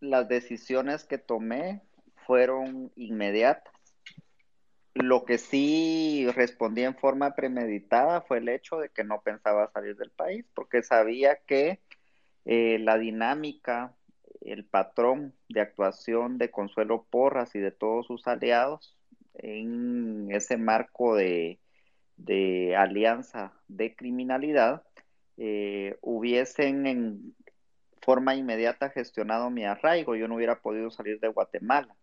las 0.00 0.28
decisiones 0.28 1.04
que 1.04 1.18
tomé 1.18 1.82
fueron 2.26 2.90
inmediatas. 2.96 3.74
Lo 4.94 5.24
que 5.24 5.38
sí 5.38 6.26
respondí 6.34 6.82
en 6.82 6.96
forma 6.96 7.34
premeditada 7.34 8.22
fue 8.22 8.38
el 8.38 8.48
hecho 8.48 8.78
de 8.78 8.88
que 8.88 9.04
no 9.04 9.20
pensaba 9.20 9.70
salir 9.70 9.96
del 9.96 10.10
país, 10.10 10.44
porque 10.54 10.82
sabía 10.82 11.36
que 11.46 11.80
eh, 12.44 12.78
la 12.80 12.98
dinámica, 12.98 13.94
el 14.40 14.64
patrón 14.64 15.34
de 15.48 15.60
actuación 15.60 16.38
de 16.38 16.50
Consuelo 16.50 17.06
Porras 17.08 17.54
y 17.54 17.60
de 17.60 17.70
todos 17.70 18.06
sus 18.06 18.26
aliados 18.26 18.96
en 19.34 20.28
ese 20.30 20.56
marco 20.56 21.14
de, 21.14 21.58
alianza 22.76 23.52
de 23.68 23.94
criminalidad 23.94 24.82
eh, 25.36 25.96
hubiesen 26.02 26.86
en 26.86 27.34
forma 28.00 28.34
inmediata 28.34 28.90
gestionado 28.90 29.50
mi 29.50 29.64
arraigo, 29.64 30.16
yo 30.16 30.28
no 30.28 30.36
hubiera 30.36 30.60
podido 30.60 30.90
salir 30.90 31.20
de 31.20 31.28
Guatemala. 31.28 31.94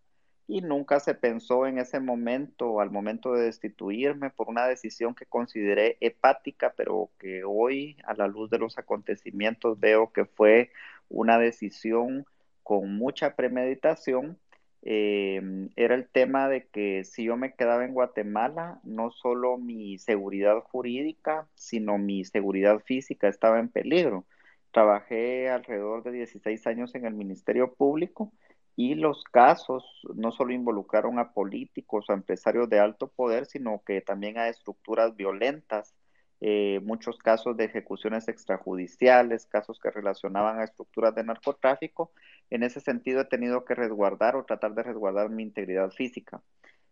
Y 0.50 0.62
nunca 0.62 1.01
se 1.01 1.13
pensó 1.13 1.68
en 1.68 1.77
ese 1.77 2.00
momento, 2.00 2.80
al 2.80 2.89
momento 2.89 3.34
de 3.34 3.44
destituirme, 3.44 4.30
por 4.30 4.48
una 4.48 4.66
decisión 4.66 5.13
que 5.13 5.25
consideré 5.25 5.98
hepática, 6.00 6.74
pero 6.77 7.10
que 7.20 7.44
hoy, 7.44 7.98
a 8.06 8.13
la 8.13 8.27
luz 8.27 8.50
de 8.50 8.60
los 8.60 8.77
acontecimientos, 8.77 9.80
veo 9.80 10.13
que 10.13 10.25
fue 10.25 10.72
una 11.10 11.38
decisión 11.38 12.25
con 12.63 12.96
mucha 12.98 13.36
premeditación. 13.36 14.38
Eh, 14.84 15.42
era 15.75 15.96
el 15.96 16.08
tema 16.08 16.48
de 16.48 16.68
que 16.68 17.04
si 17.04 17.25
yo 17.25 17.36
me 17.36 17.54
quedaba 17.56 17.84
en 17.84 17.94
Guatemala, 17.94 18.80
no 18.84 19.12
solo 19.12 19.58
mi 19.58 19.98
seguridad 19.98 20.60
jurídica, 20.62 21.50
sino 21.56 21.98
mi 21.98 22.24
seguridad 22.24 22.80
física 22.80 23.27
estaba 23.27 23.60
en 23.60 23.68
peligro 23.68 24.25
Trabajé 24.72 25.50
alrededor 25.50 26.04
de 26.04 26.12
16 26.12 26.68
años 26.68 26.94
en 26.96 27.06
el 27.06 27.14
Ministerio 27.14 27.74
Público 27.74 28.32
y 28.76 28.94
los 28.94 29.24
casos 29.24 29.84
no 30.16 30.32
solo 30.32 30.54
involucraron 30.54 31.18
a 31.18 31.34
políticos 31.34 32.06
o 32.10 32.14
empresarios 32.14 32.70
de 32.70 32.80
alto 32.80 33.08
poder, 33.08 33.48
sino 33.48 33.82
que 33.84 34.02
también 34.02 34.38
a 34.38 34.50
estructuras 34.50 35.16
violentas, 35.16 35.96
eh, 36.42 36.80
muchos 36.84 37.18
casos 37.18 37.58
de 37.58 37.66
ejecuciones 37.66 38.28
extrajudiciales, 38.28 39.48
casos 39.48 39.80
que 39.80 39.90
relacionaban 39.90 40.60
a 40.60 40.64
estructuras 40.64 41.16
de 41.16 41.24
narcotráfico. 41.24 42.12
En 42.52 42.62
ese 42.62 42.80
sentido 42.80 43.22
he 43.22 43.26
tenido 43.26 43.66
que 43.66 43.74
resguardar 43.74 44.36
o 44.36 44.46
tratar 44.46 44.76
de 44.76 44.84
resguardar 44.84 45.30
mi 45.30 45.42
integridad 45.42 45.90
física. 45.90 46.44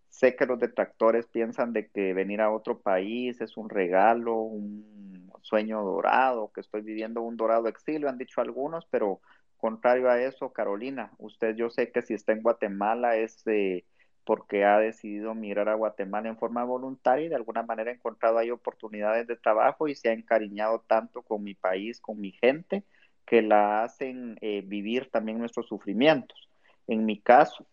Sé 0.10 0.36
que 0.36 0.48
los 0.48 0.60
detractores 0.60 1.28
piensan 1.28 1.74
de 1.74 1.88
que 1.90 2.14
venir 2.14 2.42
a 2.42 2.50
otro 2.50 2.80
país 2.80 3.42
es 3.42 3.58
un 3.58 3.70
regalo, 3.70 4.38
un 4.38 5.15
sueño 5.46 5.84
dorado, 5.84 6.52
que 6.54 6.62
estoy 6.62 6.82
viviendo 6.82 7.22
un 7.22 7.38
dorado 7.38 7.68
exilio, 7.68 8.10
han 8.10 8.18
dicho 8.18 8.42
algunos, 8.42 8.86
pero 8.88 9.22
contrario 9.58 10.10
a 10.10 10.22
eso, 10.22 10.52
Carolina, 10.52 11.12
usted 11.18 11.56
yo 11.56 11.70
sé 11.70 11.92
que 11.92 12.02
si 12.02 12.14
está 12.14 12.34
en 12.34 12.42
Guatemala 12.42 13.16
es 13.16 13.44
porque 14.26 14.66
ha 14.66 14.80
decidido 14.80 15.36
mirar 15.36 15.70
a 15.70 15.76
Guatemala 15.76 16.28
en 16.30 16.38
forma 16.38 16.64
voluntaria 16.64 17.28
y 17.28 17.30
de 17.30 17.36
alguna 17.36 17.62
manera 17.62 17.92
ha 17.92 17.94
encontrado 17.94 18.40
ahí 18.40 18.50
oportunidades 18.50 19.28
de 19.28 19.38
trabajo 19.38 19.88
y 19.88 19.96
se 19.96 20.10
ha 20.10 20.14
encariñado 20.14 20.84
tanto 20.88 21.22
con 21.22 21.44
mi 21.44 21.54
país, 21.54 22.02
con 22.02 22.20
mi 22.20 22.32
gente, 22.32 22.84
que 23.26 23.42
la 23.44 23.84
hacen 23.84 24.38
eh, 24.42 24.64
vivir 24.66 25.10
también 25.12 25.38
nuestros 25.38 25.68
sufrimientos. 25.68 26.50
En 26.88 27.06
mi 27.06 27.22
caso, 27.22 27.68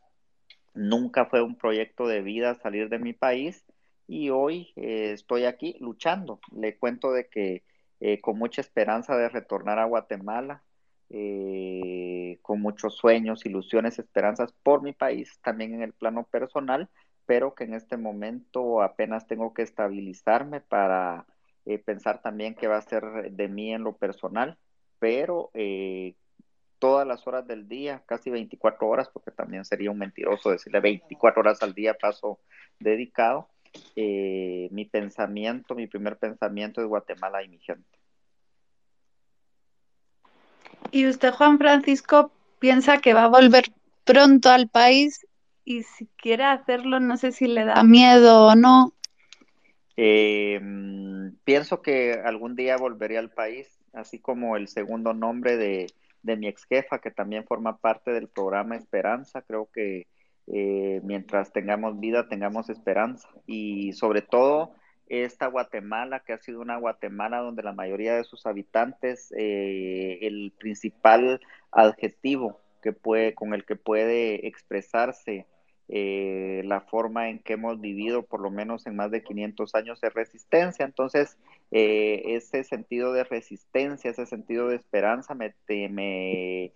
nunca 0.75 1.27
fue 1.27 1.43
un 1.43 1.57
proyecto 1.57 2.07
de 2.07 2.21
vida 2.21 2.55
salir 2.57 2.91
de 2.91 2.99
mi 2.99 3.15
país, 3.15 3.65
y 4.13 4.29
hoy 4.29 4.75
eh, 4.77 5.13
estoy 5.15 5.47
aquí 5.47 5.75
luchando. 5.81 6.39
Le 6.55 6.77
cuento 6.77 7.13
de 7.13 7.29
que 7.29 7.63
eh, 7.99 8.21
con 8.21 8.39
mucha 8.39 8.61
esperanza 8.61 9.17
de 9.17 9.31
retornar 9.31 9.79
a 9.79 9.87
Guatemala, 9.87 10.63
eh, 11.09 12.39
con 12.43 12.61
muchos 12.61 12.95
sueños, 12.95 13.47
ilusiones, 13.47 13.99
esperanzas 13.99 14.53
por 14.63 14.83
mi 14.83 14.93
país, 14.93 15.39
también 15.43 15.73
en 15.73 15.83
el 15.83 15.95
plano 15.95 16.25
personal, 16.25 16.91
pero 17.25 17.55
que 17.55 17.65
en 17.65 17.73
este 17.73 17.97
momento 17.97 18.83
apenas 18.83 19.27
tengo 19.27 19.55
que 19.55 19.63
estabilizarme 19.63 20.61
para 20.61 21.25
pensar 21.87 22.21
también 22.21 22.55
qué 22.55 22.67
va 22.67 22.77
a 22.77 22.83
ser 22.83 23.31
de 23.31 23.49
mí 23.49 23.73
en 23.73 23.83
lo 23.83 23.97
personal, 23.97 24.59
pero 24.99 25.51
todas 26.79 27.07
las 27.07 27.27
horas 27.27 27.47
del 27.47 27.69
día, 27.69 28.03
casi 28.07 28.29
24 28.29 28.89
horas, 28.89 29.09
porque 29.09 29.31
también 29.31 29.65
sería 29.65 29.91
un 29.91 29.99
mentiroso 29.99 30.51
decirle 30.51 30.81
24 30.81 31.41
horas 31.41 31.63
al 31.63 31.73
día 31.73 31.95
paso 31.95 32.41
dedicado, 32.81 33.52
eh, 33.97 34.69
mi 34.71 34.85
pensamiento, 34.85 35.75
mi 35.75 35.87
primer 35.87 36.17
pensamiento 36.17 36.81
es 36.81 36.87
Guatemala 36.87 37.43
y 37.43 37.49
mi 37.49 37.59
gente. 37.59 37.99
¿Y 40.91 41.07
usted, 41.07 41.33
Juan 41.33 41.59
Francisco, 41.59 42.33
piensa 42.59 42.99
que 42.99 43.15
va 43.15 43.25
a 43.25 43.29
volver 43.29 43.65
pronto 44.05 44.51
al 44.51 44.69
país? 44.69 45.27
Y 45.65 45.85
si 45.85 46.07
quiere 46.17 46.45
hacerlo, 46.45 47.01
no 47.01 47.17
sé 47.17 47.33
si 47.33 47.47
le 47.47 47.65
da 47.65 47.83
miedo 47.83 48.49
o 48.49 48.55
no. 48.55 48.93
Eh, 49.97 50.61
pienso 51.45 51.83
que 51.83 52.15
algún 52.25 52.57
día 52.57 52.77
volveré 52.77 53.19
al 53.19 53.31
país, 53.31 53.79
así 53.93 54.19
como 54.19 54.57
el 54.57 54.69
segundo 54.69 55.15
nombre 55.15 55.57
de, 55.57 55.87
de 56.23 56.37
mi 56.37 56.49
ex 56.49 56.65
jefa, 56.65 56.99
que 56.99 57.11
también 57.11 57.45
forma 57.45 57.79
parte 57.79 58.11
del 58.11 58.29
programa 58.29 58.77
Esperanza. 58.77 59.43
Creo 59.43 59.69
que 59.73 60.07
eh, 60.49 61.01
mientras 61.05 61.53
tengamos 61.53 62.01
vida, 62.01 62.29
tengamos 62.29 62.69
esperanza. 62.69 63.29
Y 63.47 63.93
sobre 63.93 64.23
todo 64.23 64.75
esta 65.09 65.47
Guatemala, 65.47 66.21
que 66.21 66.33
ha 66.33 66.39
sido 66.39 66.61
una 66.61 66.79
Guatemala 66.79 67.39
donde 67.39 67.63
la 67.63 67.73
mayoría 67.73 68.17
de 68.17 68.25
sus 68.25 68.47
habitantes, 68.47 69.33
eh, 69.37 70.19
el 70.23 70.53
principal 70.59 71.41
adjetivo 71.71 72.61
que 72.83 72.93
puede, 72.93 73.35
con 73.35 73.55
el 73.55 73.65
que 73.65 73.77
puede 73.77 74.47
expresarse 74.47 75.47
eh, 75.89 76.63
la 76.65 76.81
forma 76.81 77.29
en 77.29 77.39
que 77.41 77.55
hemos 77.55 77.81
vivido, 77.81 78.23
por 78.23 78.41
lo 78.41 78.51
menos 78.51 78.87
en 78.87 78.97
más 78.97 79.11
de 79.11 79.23
500 79.23 79.75
años, 79.75 80.01
de 80.01 80.11
resistencia. 80.11 80.85
Entonces, 80.85 81.37
ese 81.71 82.65
sentido 82.65 83.13
de 83.13 83.25
resistencia, 83.25 84.11
ese 84.11 84.27
sentido 84.27 84.69
de 84.69 84.77
esperanza 84.77 85.35
me, 85.35 85.55
me, 85.69 86.73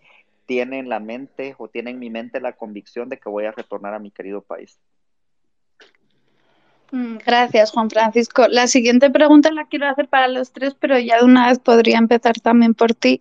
tiene 0.47 0.79
en 0.79 0.89
la 0.89 1.01
mente 1.01 1.55
o 1.59 1.69
tiene 1.69 1.91
en 1.91 1.99
mi 1.99 2.11
mente 2.11 2.41
la 2.41 2.53
convicción 2.53 3.09
de 3.09 3.19
que 3.19 3.29
voy 3.29 3.45
a 3.45 3.53
retornar 3.53 3.95
a 3.95 3.99
mi 3.99 4.11
querido 4.11 4.41
país. 4.41 4.79
Mm, 6.93 7.17
gracias, 7.25 7.73
Juan 7.73 7.91
Francisco. 7.91 8.47
La 8.49 8.67
siguiente 8.69 9.11
pregunta 9.11 9.51
la 9.51 9.67
quiero 9.67 9.89
hacer 9.89 10.09
para 10.09 10.29
los 10.29 10.53
tres, 10.53 10.75
pero 10.79 10.99
ya 10.99 11.19
de 11.19 11.25
una 11.25 11.49
vez 11.49 11.59
podría 11.59 11.99
empezar 11.99 12.35
también 12.41 12.75
por 12.75 12.95
ti. 12.95 13.19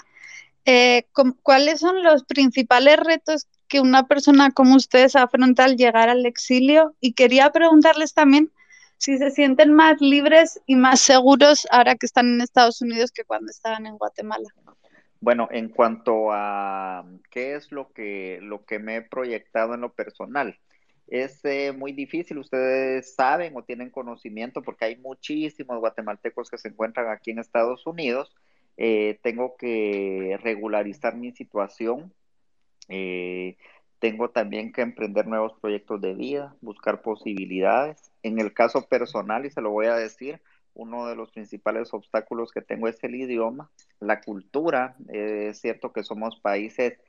Eh, 0.66 1.08
¿Cuáles 1.44 1.80
son 1.80 2.04
los 2.04 2.24
principales 2.24 2.98
retos 2.98 3.48
que 3.68 3.80
una 3.80 4.08
persona 4.08 4.52
como 4.52 4.76
ustedes 4.76 5.16
afronta 5.16 5.66
al 5.66 5.78
llegar 5.78 6.10
al 6.10 6.26
exilio? 6.26 6.96
Y 7.00 7.14
quería 7.14 7.52
preguntarles 7.52 8.14
también 8.14 8.52
si 8.98 9.18
se 9.18 9.32
sienten 9.32 9.74
más 9.74 10.00
libres 10.00 10.62
y 10.66 10.76
más 10.76 11.02
seguros 11.02 11.68
ahora 11.72 11.96
que 11.96 12.06
están 12.06 12.28
en 12.28 12.42
Estados 12.42 12.82
Unidos 12.82 13.12
que 13.12 13.24
cuando 13.24 13.52
estaban 13.52 13.86
en 13.86 13.98
Guatemala. 13.98 14.48
Bueno, 15.26 15.48
en 15.50 15.70
cuanto 15.70 16.32
a 16.32 17.04
qué 17.32 17.56
es 17.56 17.72
lo 17.72 17.92
que, 17.94 18.38
lo 18.44 18.64
que 18.64 18.78
me 18.78 18.98
he 18.98 19.02
proyectado 19.02 19.74
en 19.74 19.82
lo 19.82 19.92
personal, 19.92 20.60
es 21.08 21.44
eh, 21.46 21.74
muy 21.76 21.94
difícil, 21.94 22.38
ustedes 22.38 23.16
saben 23.16 23.58
o 23.58 23.64
tienen 23.64 23.90
conocimiento 23.90 24.62
porque 24.62 24.86
hay 24.86 24.98
muchísimos 24.98 25.80
guatemaltecos 25.80 26.52
que 26.52 26.60
se 26.60 26.68
encuentran 26.68 27.10
aquí 27.10 27.32
en 27.32 27.40
Estados 27.40 27.88
Unidos. 27.88 28.36
Eh, 28.78 29.20
tengo 29.24 29.58
que 29.58 30.38
regularizar 30.44 31.16
mi 31.16 31.32
situación. 31.32 32.14
Eh, 32.90 33.58
tengo 33.98 34.30
también 34.30 34.72
que 34.72 34.84
emprender 34.84 35.26
nuevos 35.26 35.54
proyectos 35.60 36.02
de 36.02 36.14
vida, 36.14 36.56
buscar 36.62 37.02
posibilidades. 37.02 38.12
En 38.22 38.38
el 38.38 38.54
caso 38.54 38.88
personal, 38.88 39.44
y 39.48 39.50
se 39.50 39.62
lo 39.62 39.72
voy 39.72 39.88
a 39.88 39.96
decir, 39.96 40.40
uno 40.76 41.08
de 41.08 41.16
los 41.16 41.32
principales 41.32 41.94
obstáculos 41.94 42.52
que 42.52 42.62
tengo 42.62 42.88
es 42.88 43.04
el 43.04 43.16
idioma, 43.16 43.72
la 44.00 44.22
cultura. 44.22 44.96
Eh, 45.12 45.48
es 45.52 45.60
cierto 45.60 45.92
que 45.92 46.04
somos 46.04 46.40
países 46.40 47.00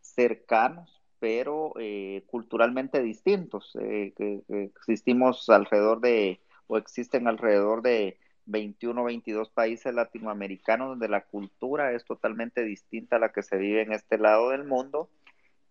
cercanos, 0.00 1.02
pero 1.18 1.74
eh, 1.78 2.24
culturalmente 2.26 3.02
distintos. 3.02 3.76
Eh, 3.80 4.14
existimos 4.48 5.48
alrededor 5.50 6.00
de, 6.00 6.40
o 6.68 6.78
existen 6.78 7.26
alrededor 7.26 7.82
de 7.82 8.18
21 8.46 9.00
o 9.00 9.04
22 9.04 9.50
países 9.50 9.92
latinoamericanos 9.92 10.90
donde 10.90 11.08
la 11.08 11.24
cultura 11.24 11.92
es 11.92 12.04
totalmente 12.04 12.62
distinta 12.62 13.16
a 13.16 13.18
la 13.18 13.32
que 13.32 13.42
se 13.42 13.56
vive 13.56 13.82
en 13.82 13.92
este 13.92 14.18
lado 14.18 14.50
del 14.50 14.64
mundo, 14.64 15.10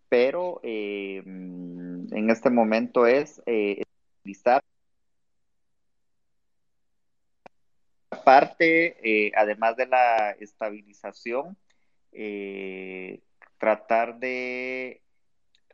pero 0.09 0.59
en 0.63 2.29
este 2.29 2.49
momento 2.49 3.07
es 3.07 3.41
utilizar 4.19 4.61
parte, 8.23 8.97
eh, 9.03 9.31
además 9.35 9.75
de 9.75 9.87
la 9.87 10.31
estabilización, 10.39 11.57
eh, 12.11 13.21
tratar 13.57 14.19
de 14.19 15.01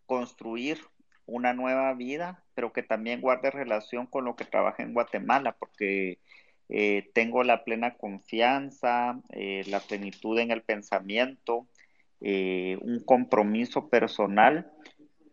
construir 0.06 0.80
una 1.26 1.54
nueva 1.54 1.94
vida, 1.94 2.44
pero 2.54 2.74
que 2.74 2.84
también 2.84 3.22
guarde 3.22 3.52
relación 3.52 4.06
con 4.08 4.26
lo 4.26 4.36
que 4.36 4.46
trabaja 4.46 4.84
en 4.84 4.94
Guatemala, 4.94 5.56
porque 5.58 6.20
eh, 6.70 7.10
tengo 7.14 7.44
la 7.44 7.64
plena 7.64 7.96
confianza, 7.96 9.20
la 9.30 9.80
plenitud 9.82 10.40
en 10.40 10.52
el 10.52 10.62
pensamiento, 10.62 11.68
un 12.20 13.04
compromiso 13.06 13.90
personal 13.90 14.72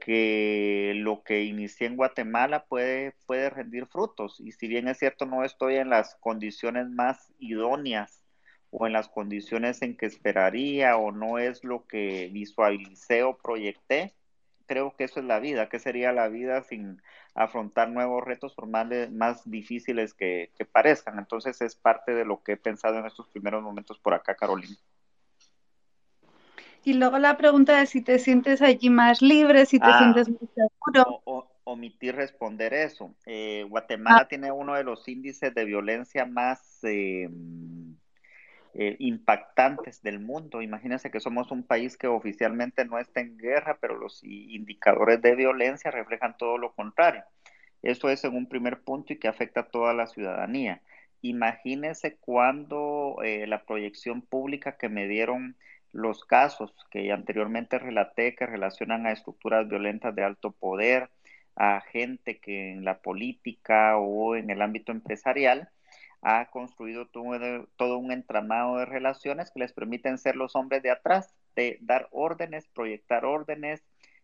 que 0.09 0.95
lo 0.97 1.23
que 1.23 1.43
inicié 1.45 1.87
en 1.87 1.97
Guatemala 1.97 2.65
puede, 2.65 3.13
puede 3.27 3.51
rendir 3.51 3.85
frutos. 3.85 4.41
Y 4.41 4.53
si 4.53 4.67
bien 4.67 4.89
es 4.89 4.97
cierto, 4.99 5.27
no 5.27 5.45
estoy 5.45 5.77
en 5.77 5.91
las 5.91 6.15
condiciones 6.15 6.89
más 6.89 7.31
idóneas 7.39 8.25
o 8.71 8.87
en 8.87 8.95
las 8.95 9.09
condiciones 9.11 9.83
en 9.83 9.99
que 9.99 10.07
esperaría 10.07 10.97
o 10.97 11.13
no 11.13 11.39
es 11.39 11.63
lo 11.63 11.87
que 11.87 12.31
visualicé 12.33 13.23
o 13.23 13.37
proyecté, 13.37 14.15
creo 14.67 14.97
que 14.97 15.05
eso 15.05 15.21
es 15.21 15.27
la 15.27 15.41
vida. 15.41 15.69
¿Qué 15.69 15.79
sería 15.79 16.11
la 16.13 16.29
vida 16.29 16.63
sin 16.63 17.03
afrontar 17.35 17.91
nuevos 17.91 18.25
retos 18.25 18.55
por 18.55 18.67
más, 18.67 18.89
más 19.11 19.51
difíciles 19.51 20.15
que, 20.15 20.53
que 20.57 20.65
parezcan? 20.65 21.19
Entonces 21.19 21.61
es 21.61 21.75
parte 21.77 22.15
de 22.15 22.25
lo 22.25 22.43
que 22.43 22.53
he 22.53 22.57
pensado 22.57 22.99
en 22.99 23.05
estos 23.05 23.29
primeros 23.29 23.63
momentos 23.63 23.99
por 23.99 24.15
acá, 24.15 24.35
Carolina. 24.37 24.79
Y 26.89 26.95
luego 26.95 27.19
la 27.19 27.37
pregunta 27.37 27.79
de 27.79 27.85
si 27.85 28.01
te 28.01 28.19
sientes 28.19 28.63
allí 28.63 28.89
más 28.89 29.21
libre, 29.21 29.67
si 29.67 29.79
te 29.79 29.85
ah, 29.85 29.99
sientes 29.99 30.31
más 30.31 30.51
seguro. 30.55 31.47
omitir 31.65 32.17
responder 32.17 32.73
eso. 32.73 33.15
Eh, 33.27 33.67
Guatemala 33.69 34.23
ah. 34.23 34.27
tiene 34.27 34.51
uno 34.53 34.73
de 34.73 34.85
los 34.85 35.07
índices 35.07 35.55
de 35.55 35.67
violencia 35.67 36.25
más 36.25 36.83
em, 36.85 37.95
eh, 38.73 38.97
impactantes 39.01 40.01
del 40.01 40.19
mundo. 40.19 40.63
Imagínense 40.63 41.11
que 41.11 41.21
somos 41.21 41.51
un 41.51 41.63
país 41.63 41.99
que 41.99 42.07
oficialmente 42.07 42.87
no 42.87 42.99
está 42.99 43.21
en 43.21 43.37
guerra, 43.37 43.77
pero 43.79 43.99
los 43.99 44.25
indicadores 44.25 45.21
de 45.21 45.37
violencia 45.37 45.91
reflejan 45.91 46.39
todo 46.39 46.57
lo 46.57 46.73
contrario. 46.73 47.23
Eso 47.83 48.09
es 48.09 48.25
en 48.25 48.35
un 48.35 48.49
primer 48.49 48.81
punto 48.81 49.13
y 49.13 49.19
que 49.19 49.29
afecta 49.29 49.61
a 49.61 49.69
toda 49.69 49.93
la 49.93 50.07
ciudadanía. 50.07 50.81
Imagínense 51.21 52.17
cuando 52.17 53.19
eh, 53.23 53.47
la 53.47 53.65
proyección 53.65 54.23
pública 54.23 54.79
que 54.79 54.89
me 54.89 55.07
dieron 55.07 55.55
los 55.93 56.25
casos 56.25 56.73
que 56.91 57.13
anteriormente 57.13 57.79
relaté 57.79 58.35
que 58.35 58.47
relacionan 58.47 59.07
a 59.07 59.13
estructuras 59.13 59.69
violentas 59.69 60.15
de 60.15 60.25
alto 60.25 60.53
poder, 60.53 61.11
a 61.57 61.81
gente 61.81 62.39
que 62.39 62.73
en 62.73 62.85
la 62.85 62.99
política 62.99 63.99
o 63.99 64.37
en 64.37 64.51
el 64.51 64.63
ámbito 64.63 64.93
empresarial 64.93 65.71
ha 66.23 66.51
construido 66.51 67.07
todo, 67.07 67.99
un 67.99 68.13
entramado 68.13 68.79
de 68.79 68.87
relaciones 68.87 69.51
que 69.51 69.61
les 69.61 69.73
permiten 69.73 70.19
ser 70.19 70.37
los 70.37 70.57
hombres 70.57 70.83
de 70.83 70.91
atrás, 70.91 71.35
de 71.57 71.79
dar 71.81 72.09
órdenes, 72.11 72.69
proyectar 72.69 73.25
órdenes 73.25 73.83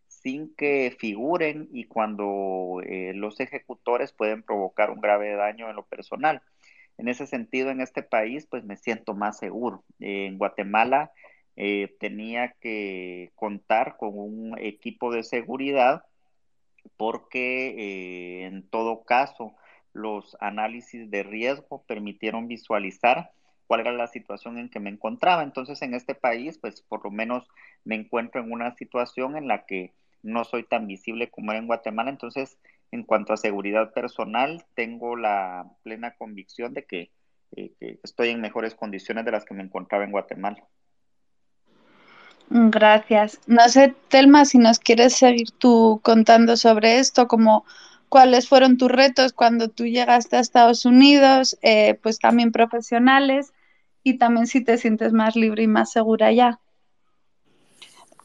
sin 0.09 0.55
que 0.55 0.97
figuren 0.99 1.69
y 1.73 1.85
cuando 1.85 2.81
eh, 2.85 3.13
los 3.15 3.41
ejecutores 3.41 4.13
pueden 4.13 4.43
provocar 4.43 4.91
un 4.91 5.01
grave 5.01 5.35
daño 5.35 5.69
en 5.69 5.77
lo 5.77 5.85
personal. 5.87 6.43
En 6.99 7.09
ese 7.09 7.27
sentido, 7.27 7.71
en 7.71 7.81
este 7.81 8.03
país, 8.03 8.47
pues 8.47 8.65
me 8.65 8.77
siento 8.77 9.15
más 9.15 9.39
seguro. 9.39 9.85
en 9.99 10.39
Guatemala, 10.39 11.13
eh, 11.57 11.95
tenía 12.01 12.53
que 12.61 13.33
contar 13.35 13.97
con 13.97 14.11
un 14.15 14.59
equipo 14.59 15.13
de 15.13 15.23
seguridad 15.23 16.05
porque 16.97 17.69
eh, 17.79 18.47
en 18.47 18.69
todo 18.69 19.05
caso 19.05 19.55
los 19.93 20.37
análisis 20.41 21.11
de 21.11 21.23
riesgo 21.23 21.85
permitieron 21.87 22.49
visualizar 22.49 23.31
cuál 23.67 23.81
era 23.81 23.93
la 23.93 24.09
situación 24.09 24.59
en 24.59 24.69
que 24.69 24.81
me 24.81 24.91
encontraba. 24.91 25.43
Entonces 25.43 25.81
en 25.83 25.95
este 25.95 26.15
país, 26.15 26.59
pues 26.59 26.83
por 26.83 27.05
lo 27.05 27.11
menos 27.11 27.49
me 27.85 27.95
encuentro 27.95 28.41
en 28.41 28.53
una 28.53 28.75
situación 28.77 29.37
en 29.37 29.49
la 29.49 29.65
que 29.67 29.93
no 30.23 30.45
soy 30.45 30.65
tan 30.65 30.87
visible 30.87 31.31
como 31.31 31.53
era 31.53 31.61
en 31.61 31.67
Guatemala. 31.67 32.11
Entonces, 32.11 32.59
en 32.91 33.05
cuanto 33.05 33.33
a 33.33 33.37
seguridad 33.37 33.93
personal, 33.93 34.65
tengo 34.75 35.17
la 35.17 35.71
plena 35.83 36.15
convicción 36.17 36.75
de 36.75 36.85
que 36.85 37.11
eh, 37.57 37.99
estoy 38.03 38.31
en 38.31 38.41
mejores 38.41 38.75
condiciones 38.75 39.25
de 39.25 39.33
las 39.33 39.45
que 39.45 39.55
me 39.55 39.63
encontraba 39.63 40.05
en 40.05 40.13
Guatemala. 40.13 40.67
Gracias. 42.51 43.41
No 43.47 43.69
sé, 43.69 43.95
Telma, 44.09 44.45
si 44.45 44.59
nos 44.59 44.79
quieres 44.79 45.15
seguir 45.15 45.51
tú 45.53 46.01
contando 46.03 46.57
sobre 46.57 46.99
esto, 46.99 47.27
como 47.27 47.65
cuáles 48.09 48.49
fueron 48.49 48.77
tus 48.77 48.91
retos 48.91 49.33
cuando 49.33 49.69
tú 49.69 49.87
llegaste 49.87 50.37
a 50.37 50.41
Estados 50.41 50.85
Unidos, 50.85 51.59
eh, 51.63 51.99
pues 52.03 52.19
también 52.19 52.53
profesionales, 52.53 53.53
y 54.05 54.19
también 54.19 54.47
si 54.47 54.63
te 54.63 54.79
sientes 54.79 55.13
más 55.13 55.35
libre 55.35 55.65
y 55.65 55.67
más 55.67 55.91
segura 55.91 56.31
ya. 56.31 56.61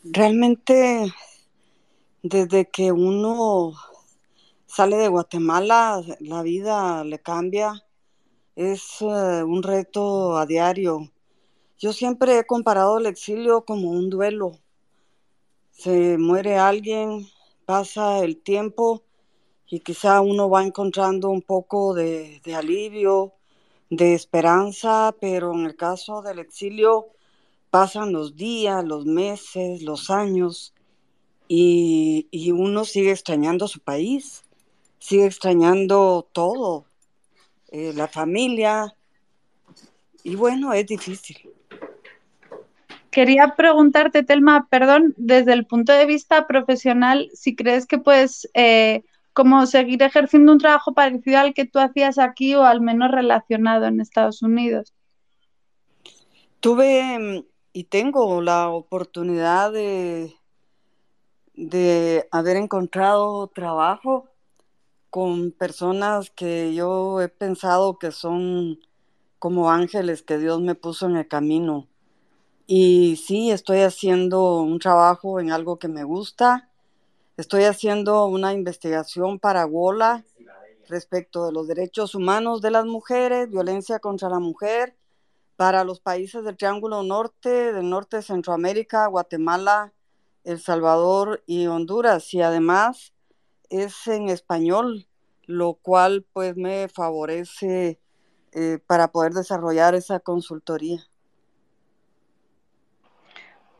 Realmente, 0.03 1.11
desde 2.21 2.65
que 2.69 2.91
uno 2.91 3.73
sale 4.67 4.97
de 4.97 5.07
Guatemala, 5.07 6.01
la 6.19 6.43
vida 6.43 7.03
le 7.03 7.19
cambia. 7.19 7.73
Es 8.55 9.01
eh, 9.01 9.43
un 9.43 9.63
reto 9.63 10.37
a 10.37 10.45
diario 10.45 11.09
yo 11.79 11.93
siempre 11.93 12.37
he 12.37 12.45
comparado 12.45 12.97
el 12.97 13.05
exilio 13.05 13.63
como 13.63 13.89
un 13.89 14.09
duelo. 14.09 14.59
Se 15.71 16.17
muere 16.17 16.57
alguien, 16.57 17.25
pasa 17.65 18.19
el 18.19 18.35
tiempo 18.35 19.03
y 19.65 19.79
quizá 19.79 20.19
uno 20.19 20.49
va 20.49 20.65
encontrando 20.65 21.29
un 21.29 21.41
poco 21.41 21.93
de, 21.93 22.41
alivio, 22.53 23.33
de 23.89 24.13
esperanza, 24.13 25.15
pero 25.21 25.53
en 25.53 25.65
el 25.65 25.77
caso 25.77 26.21
del 26.21 26.39
exilio 26.39 27.07
pasan 27.69 28.11
los 28.11 28.35
días, 28.35 28.83
los 28.83 29.05
meses, 29.05 29.81
los 29.81 30.09
años 30.09 30.73
y, 31.47 32.51
uno 32.51 32.83
sigue 32.83 33.11
extrañando 33.11 33.69
su 33.69 33.79
país, 33.79 34.43
sigue 34.99 35.25
extrañando 35.25 36.27
todo, 36.33 36.85
eh, 37.69 37.93
la 37.95 38.09
familia 38.09 38.93
y 40.23 40.35
bueno, 40.35 40.73
es 40.73 40.85
difícil. 40.85 41.58
Quería 43.19 43.53
preguntarte, 43.57 44.23
Telma, 44.23 44.69
perdón, 44.69 45.13
desde 45.17 45.51
el 45.51 45.65
punto 45.65 45.91
de 45.91 46.05
vista 46.05 46.47
profesional, 46.47 47.29
si 47.33 47.53
crees 47.53 47.85
que 47.85 47.97
puedes 47.97 48.49
eh, 48.53 49.03
como 49.33 49.65
seguir 49.65 50.01
ejerciendo 50.03 50.53
un 50.53 50.57
trabajo 50.57 50.93
parecido 50.93 51.39
al 51.39 51.53
que 51.53 51.65
tú 51.65 51.79
hacías 51.79 52.17
aquí 52.17 52.55
o 52.55 52.63
al 52.63 52.79
menos 52.79 53.11
relacionado 53.11 53.87
en 53.87 53.99
Estados 53.99 54.41
Unidos. 54.41 54.93
Tuve 56.61 57.19
mm, 57.19 57.45
y 57.73 57.83
tengo 57.83 58.41
la 58.41 58.69
oportunidad 58.69 59.73
de, 59.73 60.33
de 61.55 62.25
haber 62.31 62.55
encontrado 62.55 63.47
trabajo 63.47 64.29
con 65.09 65.51
personas 65.51 66.29
que 66.29 66.73
yo 66.73 67.19
he 67.19 67.27
pensado 67.27 67.99
que 67.99 68.13
son 68.13 68.79
como 69.39 69.69
ángeles 69.71 70.23
que 70.23 70.37
Dios 70.37 70.61
me 70.61 70.75
puso 70.75 71.05
en 71.05 71.17
el 71.17 71.27
camino 71.27 71.89
y 72.71 73.15
sí, 73.15 73.49
estoy 73.49 73.79
haciendo 73.79 74.61
un 74.61 74.77
trabajo 74.77 75.39
en 75.39 75.51
algo 75.51 75.79
que 75.79 75.87
me 75.87 76.03
gusta. 76.03 76.69
Estoy 77.35 77.63
haciendo 77.63 78.27
una 78.27 78.53
investigación 78.53 79.39
para 79.39 79.65
WOLA 79.65 80.23
respecto 80.87 81.47
de 81.47 81.51
los 81.51 81.67
derechos 81.67 82.13
humanos 82.13 82.61
de 82.61 82.69
las 82.69 82.85
mujeres, 82.85 83.49
violencia 83.49 83.97
contra 83.97 84.29
la 84.29 84.37
mujer, 84.37 84.95
para 85.55 85.83
los 85.83 85.99
países 85.99 86.43
del 86.43 86.57
Triángulo 86.57 87.01
Norte, 87.01 87.73
del 87.73 87.89
norte 87.89 88.17
de 88.17 88.21
Centroamérica, 88.21 89.07
Guatemala, 89.07 89.91
El 90.43 90.59
Salvador 90.59 91.41
y 91.47 91.65
Honduras. 91.65 92.31
Y 92.35 92.43
además 92.43 93.15
es 93.71 94.05
en 94.05 94.29
español, 94.29 95.07
lo 95.47 95.73
cual 95.73 96.23
pues 96.33 96.55
me 96.55 96.87
favorece 96.87 97.99
eh, 98.51 98.77
para 98.85 99.11
poder 99.11 99.33
desarrollar 99.33 99.95
esa 99.95 100.19
consultoría. 100.19 101.09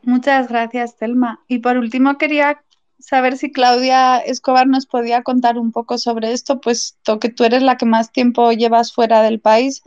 Muchas 0.02 0.48
gracias, 0.48 0.96
Telma. 0.96 1.40
Y 1.46 1.58
por 1.58 1.76
último, 1.76 2.16
quería 2.16 2.62
saber 2.98 3.36
si 3.36 3.52
Claudia 3.52 4.18
Escobar 4.18 4.66
nos 4.66 4.86
podía 4.86 5.22
contar 5.22 5.58
un 5.58 5.72
poco 5.72 5.98
sobre 5.98 6.32
esto, 6.32 6.60
puesto 6.60 7.18
que 7.18 7.28
tú 7.28 7.44
eres 7.44 7.62
la 7.62 7.76
que 7.76 7.86
más 7.86 8.12
tiempo 8.12 8.52
llevas 8.52 8.92
fuera 8.92 9.22
del 9.22 9.40
país. 9.40 9.82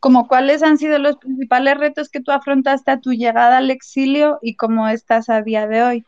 Como 0.00 0.28
cuáles 0.28 0.62
han 0.62 0.78
sido 0.78 0.98
los 0.98 1.16
principales 1.16 1.76
retos 1.76 2.08
que 2.08 2.20
tú 2.20 2.30
afrontaste 2.30 2.90
a 2.90 3.00
tu 3.00 3.12
llegada 3.12 3.58
al 3.58 3.70
exilio 3.70 4.38
y 4.42 4.56
cómo 4.56 4.88
estás 4.88 5.28
a 5.28 5.42
día 5.42 5.66
de 5.66 5.82
hoy. 5.82 6.04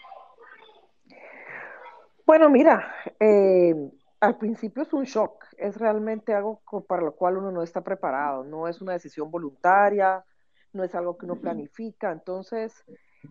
Bueno, 2.24 2.48
mira, 2.48 2.94
eh, 3.18 3.74
al 4.20 4.36
principio 4.36 4.84
es 4.84 4.92
un 4.92 5.04
shock, 5.04 5.44
es 5.58 5.76
realmente 5.76 6.32
algo 6.32 6.60
para 6.86 7.02
lo 7.02 7.12
cual 7.12 7.38
uno 7.38 7.50
no 7.50 7.62
está 7.62 7.80
preparado, 7.80 8.44
no 8.44 8.68
es 8.68 8.80
una 8.80 8.92
decisión 8.92 9.30
voluntaria, 9.30 10.24
no 10.72 10.84
es 10.84 10.94
algo 10.94 11.18
que 11.18 11.26
uno 11.26 11.36
planifica, 11.36 12.12
entonces 12.12 12.84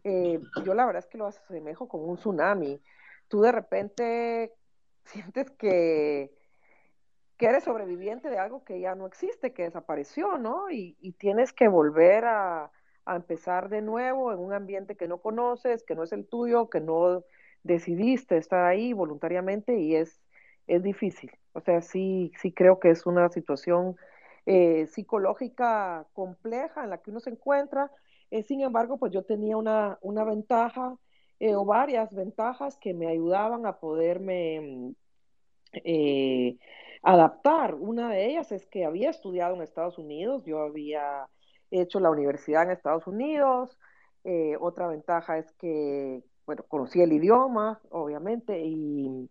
eh, 0.03 0.39
yo 0.65 0.73
la 0.73 0.85
verdad 0.85 0.99
es 1.03 1.07
que 1.07 1.17
lo 1.17 1.27
asemejo 1.27 1.87
con 1.87 2.01
un 2.07 2.17
tsunami. 2.17 2.81
Tú 3.27 3.41
de 3.41 3.51
repente 3.51 4.53
sientes 5.05 5.51
que, 5.51 6.31
que 7.37 7.45
eres 7.47 7.63
sobreviviente 7.63 8.29
de 8.29 8.37
algo 8.37 8.63
que 8.63 8.79
ya 8.81 8.95
no 8.95 9.05
existe, 9.07 9.53
que 9.53 9.63
desapareció, 9.63 10.37
¿no? 10.37 10.69
Y, 10.71 10.97
y 10.99 11.13
tienes 11.13 11.53
que 11.53 11.67
volver 11.69 12.25
a, 12.25 12.71
a 13.05 13.15
empezar 13.15 13.69
de 13.69 13.81
nuevo 13.81 14.33
en 14.33 14.39
un 14.39 14.51
ambiente 14.53 14.97
que 14.97 15.07
no 15.07 15.21
conoces, 15.21 15.83
que 15.83 15.95
no 15.95 16.03
es 16.03 16.11
el 16.11 16.27
tuyo, 16.27 16.69
que 16.69 16.81
no 16.81 17.23
decidiste 17.63 18.37
estar 18.37 18.65
ahí 18.65 18.91
voluntariamente 18.93 19.77
y 19.79 19.95
es, 19.95 20.21
es 20.67 20.83
difícil. 20.83 21.31
O 21.53 21.61
sea, 21.61 21.81
sí, 21.81 22.31
sí 22.41 22.53
creo 22.53 22.79
que 22.79 22.89
es 22.91 23.05
una 23.05 23.29
situación 23.29 23.95
eh, 24.45 24.87
psicológica 24.87 26.07
compleja 26.13 26.83
en 26.83 26.89
la 26.89 27.01
que 27.01 27.11
uno 27.11 27.19
se 27.21 27.29
encuentra. 27.29 27.89
Eh, 28.31 28.43
sin 28.43 28.61
embargo, 28.61 28.97
pues 28.97 29.11
yo 29.11 29.23
tenía 29.23 29.57
una, 29.57 29.97
una 30.01 30.23
ventaja 30.23 30.97
eh, 31.39 31.55
o 31.55 31.65
varias 31.65 32.13
ventajas 32.13 32.77
que 32.77 32.93
me 32.93 33.07
ayudaban 33.07 33.65
a 33.65 33.79
poderme 33.79 34.93
adaptar. 37.03 37.75
Una 37.75 38.09
de 38.09 38.27
ellas 38.27 38.51
es 38.51 38.65
que 38.67 38.85
había 38.85 39.09
estudiado 39.09 39.55
en 39.55 39.61
Estados 39.61 39.97
Unidos, 39.97 40.43
yo 40.45 40.61
había 40.61 41.29
hecho 41.71 41.99
la 41.99 42.09
universidad 42.09 42.63
en 42.63 42.71
Estados 42.71 43.07
Unidos. 43.07 43.77
otra 44.59 44.87
ventaja 44.87 45.37
es 45.37 45.51
que 45.53 46.23
bueno, 46.49 46.63
conocí 46.67 46.99
el 46.99 47.13
idioma, 47.13 47.79
obviamente, 47.91 48.59
y, 48.59 49.29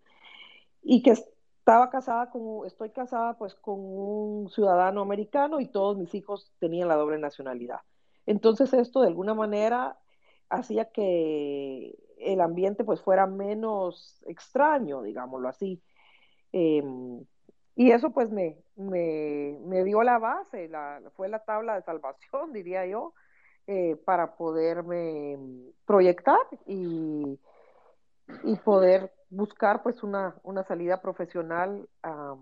y 0.82 1.02
que 1.02 1.11
estaba 1.11 1.90
casada 1.90 2.30
con, 2.30 2.64
estoy 2.64 2.90
casada 2.90 3.37
pues 3.37 3.54
con 3.56 3.80
un 3.80 4.48
ciudadano 4.50 5.02
americano 5.02 5.58
y 5.58 5.66
todos 5.66 5.98
mis 5.98 6.14
hijos 6.14 6.52
tenían 6.61 6.87
la 6.87 6.94
doble 6.94 7.18
nacionalidad. 7.18 7.80
Entonces 8.29 8.75
esto 8.75 9.01
de 9.01 9.09
alguna 9.09 9.33
manera 9.33 9.97
hacía 10.51 10.93
que 10.93 11.99
el 12.19 12.43
ambiente 12.43 12.85
pues 12.85 13.01
fuera 13.01 13.27
menos 13.27 14.23
extraño, 14.27 15.01
digámoslo 15.01 15.49
así. 15.49 15.83
Em, 16.53 17.25
y 17.75 17.91
eso 17.91 18.11
pues 18.11 18.31
me, 18.31 18.59
me, 18.77 19.57
me, 19.64 19.83
dio 19.83 20.03
la 20.03 20.19
base, 20.19 20.69
la, 20.69 21.01
fue 21.17 21.31
la 21.31 21.38
tabla 21.38 21.77
de 21.77 21.83
salvación, 21.83 22.53
diría 22.53 22.85
yo, 22.85 23.14
eh, 23.67 23.97
para 24.05 24.37
poderme 24.37 25.38
proyectar 25.87 26.41
y, 26.67 27.41
y, 28.45 28.57
poder 28.57 29.11
buscar 29.31 29.83
pues 29.83 30.03
una, 30.03 30.37
una 30.43 30.64
salida 30.64 31.01
profesional 31.01 31.88
a, 32.03 32.37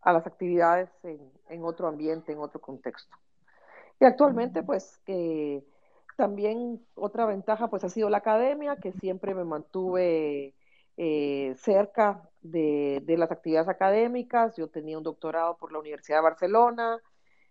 a 0.00 0.12
las 0.12 0.26
actividades 0.26 0.90
en, 1.04 1.30
en, 1.48 1.62
otro 1.62 1.86
ambiente, 1.86 2.32
en 2.32 2.40
otro 2.40 2.60
contexto. 2.60 3.16
Y 4.00 4.04
actualmente 4.04 4.62
pues 4.62 4.98
que 5.04 5.64
también 6.16 6.80
otra 6.94 7.26
ventaja 7.26 7.68
pues 7.68 7.84
ha 7.84 7.88
sido 7.88 8.10
la 8.10 8.18
academia, 8.18 8.76
que 8.76 8.92
siempre 8.92 9.34
me 9.34 9.44
mantuve 9.44 10.54
eh, 10.96 11.54
cerca 11.58 12.28
de, 12.42 13.02
de, 13.04 13.16
las 13.16 13.30
actividades 13.30 13.68
académicas. 13.68 14.56
Yo 14.56 14.68
tenía 14.68 14.98
un 14.98 15.04
doctorado 15.04 15.56
por 15.56 15.72
la 15.72 15.78
Universidad 15.78 16.18
de 16.18 16.22
Barcelona, 16.22 17.00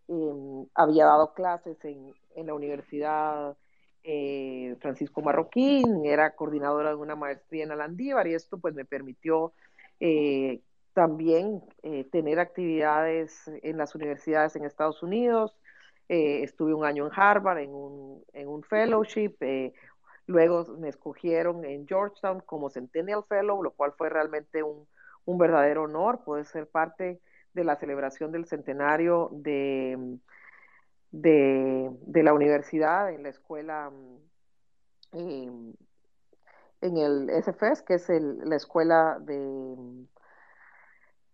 eh, 0.08 0.68
había 0.76 1.06
dado 1.06 1.34
clases 1.34 1.78
en, 1.86 2.14
la 2.36 2.54
Universidad 2.54 3.58
eh, 4.04 4.76
Francisco 4.82 5.22
Marroquín, 5.22 6.06
era 6.06 6.36
coordinadora 6.36 6.90
de 6.90 6.96
una 6.96 7.16
maestría 7.16 7.64
en 7.64 7.72
Alandívar 7.72 8.28
y 8.28 8.34
esto 8.34 8.58
pues 8.58 8.74
me 8.74 8.86
permitió 8.86 9.54
eh, 10.00 10.62
también 10.94 11.64
eh, 11.84 12.04
tener 12.12 12.40
actividades 12.40 13.50
en 13.62 13.78
las 13.78 13.96
universidades 13.96 14.56
en 14.56 14.66
Estados 14.66 15.02
Unidos. 15.04 15.58
Eh, 16.10 16.44
estuve 16.44 16.74
un 16.74 16.86
año 16.86 17.06
en 17.06 17.12
Harvard 17.16 17.60
en 17.60 17.74
un, 17.74 18.24
en 18.34 18.48
un 18.48 18.64
fellowship, 18.64 19.36
eh, 19.42 19.74
luego 20.26 20.66
me 20.78 20.90
escogieron 20.90 21.64
en 21.66 21.88
Georgetown 21.88 22.42
como 22.42 22.70
Centennial 22.70 23.24
Fellow, 23.28 23.64
lo 23.64 23.72
cual 23.72 23.94
fue 23.98 24.10
realmente 24.10 24.64
un, 24.64 24.88
un 25.26 25.38
verdadero 25.38 25.84
honor 25.84 26.24
poder 26.24 26.46
ser 26.46 26.68
parte 26.68 27.22
de 27.54 27.64
la 27.64 27.76
celebración 27.76 28.32
del 28.32 28.46
centenario 28.46 29.30
de 29.32 30.20
de, 31.14 31.92
de 32.02 32.24
la 32.24 32.34
universidad, 32.34 33.12
en 33.14 33.24
la 33.24 33.30
escuela, 33.30 33.92
eh, 35.14 35.52
en 36.82 36.98
el 36.98 37.30
SFS, 37.30 37.84
que 37.84 37.94
es 37.94 38.10
el, 38.10 38.40
la 38.40 38.56
escuela 38.56 39.20
de, 39.22 40.08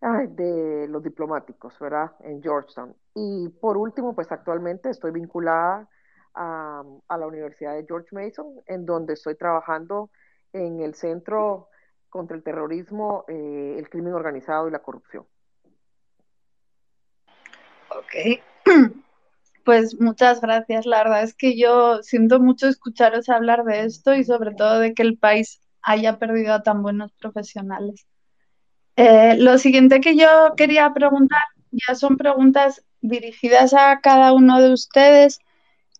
de 0.01 0.87
los 0.87 1.03
diplomáticos, 1.03 1.77
¿verdad? 1.79 2.11
En 2.21 2.41
Georgetown. 2.41 2.95
Y 3.13 3.49
por 3.49 3.77
último, 3.77 4.15
pues 4.15 4.31
actualmente 4.31 4.89
estoy 4.89 5.11
vinculada 5.11 5.89
a, 6.33 6.83
la 7.09 7.27
Universidad 7.27 7.75
de 7.75 7.85
George 7.85 8.07
Mason, 8.11 8.61
en 8.65 8.85
donde 8.85 9.13
estoy 9.13 9.35
trabajando 9.35 10.09
en 10.53 10.79
el 10.79 10.95
Centro 10.95 11.67
contra 12.09 12.37
el 12.37 12.43
Terrorismo, 12.43 13.25
eh, 13.27 13.75
el 13.77 13.89
Crimen 13.89 14.13
Organizado 14.13 14.67
y 14.67 14.71
la 14.71 14.79
Corrupción. 14.79 15.25
Ok. 17.89 18.41
Pues 19.65 19.99
muchas 19.99 20.41
gracias. 20.41 20.87
La 20.87 21.03
verdad 21.03 21.21
es 21.21 21.35
que 21.35 21.55
yo 21.55 22.01
siento 22.01 22.39
mucho 22.39 22.67
escucharos 22.67 23.29
hablar 23.29 23.65
de 23.65 23.83
esto 23.83 24.15
y 24.15 24.23
sobre 24.23 24.55
todo 24.55 24.79
de 24.79 24.95
que 24.95 25.03
el 25.03 25.19
país 25.19 25.61
haya 25.83 26.17
perdido 26.17 26.53
a 26.53 26.63
tan 26.63 26.81
buenos 26.81 27.13
profesionales. 27.13 28.08
Eh, 29.01 29.37
lo 29.37 29.57
siguiente 29.57 30.01
que 30.01 30.17
yo 30.17 30.27
quería 30.57 30.93
preguntar 30.93 31.41
ya 31.71 31.95
son 31.95 32.17
preguntas 32.17 32.83
dirigidas 32.99 33.73
a 33.73 34.01
cada 34.01 34.33
uno 34.33 34.59
de 34.59 34.73
ustedes 34.73 35.39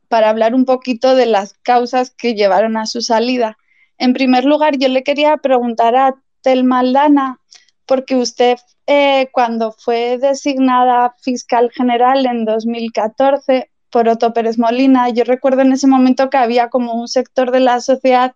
para 0.10 0.30
hablar 0.30 0.54
un 0.54 0.66
poquito 0.66 1.16
de 1.16 1.26
las 1.26 1.54
causas 1.64 2.12
que 2.12 2.34
llevaron 2.34 2.76
a 2.76 2.86
su 2.86 3.00
salida. 3.00 3.58
En 3.98 4.12
primer 4.12 4.44
lugar, 4.44 4.78
yo 4.78 4.90
le 4.90 5.04
quería 5.04 5.38
preguntar 5.38 5.96
a 5.96 6.16
Tel 6.42 6.66
Maldana, 6.66 7.40
porque 7.86 8.18
usted 8.18 8.58
eh, 8.86 9.30
cuando 9.32 9.72
fue 9.72 10.18
designada 10.18 11.16
fiscal 11.22 11.72
general 11.72 12.26
en 12.26 12.44
2014 12.44 13.72
por 13.90 14.10
Otto 14.10 14.34
Pérez 14.34 14.60
Molina, 14.60 15.08
yo 15.08 15.24
recuerdo 15.24 15.62
en 15.62 15.72
ese 15.72 15.88
momento 15.88 16.30
que 16.30 16.36
había 16.36 16.68
como 16.68 16.96
un 16.96 17.08
sector 17.08 17.52
de 17.52 17.62
la 17.62 17.80
sociedad 17.80 18.36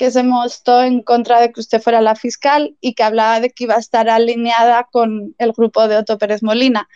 que 0.00 0.10
se 0.10 0.22
mostró 0.22 0.80
en 0.82 1.02
contra 1.02 1.42
de 1.42 1.52
que 1.52 1.60
usted 1.60 1.82
fuera 1.82 2.00
la 2.00 2.14
fiscal 2.14 2.74
y 2.80 2.94
que 2.94 3.02
hablaba 3.02 3.38
de 3.38 3.50
que 3.50 3.64
iba 3.64 3.74
a 3.74 3.80
estar 3.80 4.08
alineada 4.08 4.88
con 4.90 5.34
el 5.36 5.52
grupo 5.52 5.88
de 5.88 5.98
Otto 5.98 6.16
Pérez 6.16 6.42
Molina. 6.42 6.88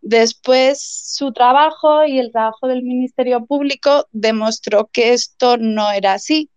Después 0.00 0.82
su 0.82 1.32
trabajo 1.32 2.04
y 2.04 2.18
el 2.18 2.32
trabajo 2.32 2.66
del 2.66 2.82
Ministerio 2.82 3.46
Público 3.46 4.08
demostró 4.10 4.90
que 4.92 5.12
esto 5.12 5.58
no 5.58 5.92
era 5.92 6.14
así, 6.14 6.50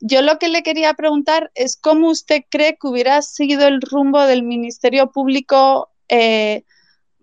yo 0.00 0.22
lo 0.22 0.40
que 0.40 0.48
le 0.48 0.64
quería 0.64 0.92
preguntar 0.94 1.52
es 1.54 1.76
cómo 1.80 2.10
usted 2.10 2.42
cree 2.50 2.76
que 2.76 2.88
hubiera 2.88 3.22
seguido 3.22 3.68
el 3.68 3.80
rumbo 3.82 4.20
del 4.22 4.42
Ministerio 4.42 5.12
Público 5.12 5.88
eh, 6.08 6.64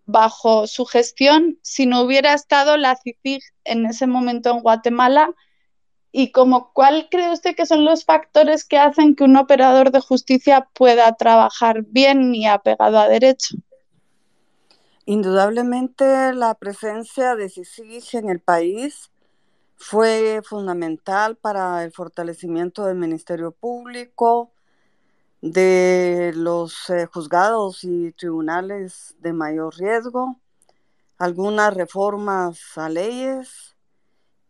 bajo 0.05 0.67
su 0.67 0.85
gestión 0.85 1.59
si 1.61 1.85
no 1.85 1.99
hubiera 1.99 2.33
estado 2.33 2.77
la 2.77 2.95
CICIG 2.95 3.41
en 3.65 3.87
ese 3.87 4.07
momento 4.07 4.51
en 4.51 4.61
Guatemala 4.61 5.35
y 6.15 6.31
como 6.31 6.71
cuál 6.73 7.07
cree 7.09 7.33
usted 7.33 7.55
que 7.55 7.65
son 7.65 7.83
los 7.83 8.05
factores 8.05 8.63
que 8.63 8.77
hacen 8.77 9.15
que 9.15 9.23
un 9.23 9.35
operador 9.35 9.91
de 9.91 9.99
justicia 9.99 10.69
pueda 10.75 11.11
trabajar 11.15 11.81
bien 11.87 12.35
y 12.35 12.45
apegado 12.45 12.99
a 12.99 13.09
derecho. 13.09 13.57
Indudablemente 15.05 16.33
la 16.33 16.53
presencia 16.53 17.35
de 17.35 17.49
CICIG 17.49 18.19
en 18.19 18.29
el 18.29 18.39
país 18.39 19.09
fue 19.75 20.41
fundamental 20.45 21.35
para 21.35 21.83
el 21.83 21.91
fortalecimiento 21.91 22.85
del 22.85 22.95
Ministerio 22.95 23.51
Público, 23.51 24.51
de 25.41 26.31
los 26.35 26.91
eh, 26.91 27.07
juzgados 27.07 27.83
y 27.83 28.11
tribunales 28.11 29.15
de 29.17 29.33
mayor 29.33 29.75
riesgo, 29.75 30.39
algunas 31.17 31.73
reformas 31.73 32.59
a 32.77 32.87
leyes 32.87 33.72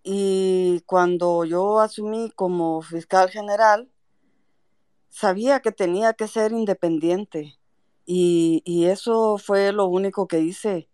y 0.03 0.81
cuando 0.85 1.45
yo 1.45 1.79
asumí 1.79 2.31
como 2.35 2.81
fiscal 2.81 3.29
general, 3.29 3.89
sabía 5.09 5.61
que 5.61 5.71
tenía 5.71 6.13
que 6.13 6.27
ser 6.27 6.51
independiente 6.51 7.57
y, 8.05 8.61
y 8.65 8.85
eso 8.85 9.37
fue 9.37 9.71
lo 9.71 9.85
único 9.85 10.27
que 10.27 10.39
hice, 10.39 10.89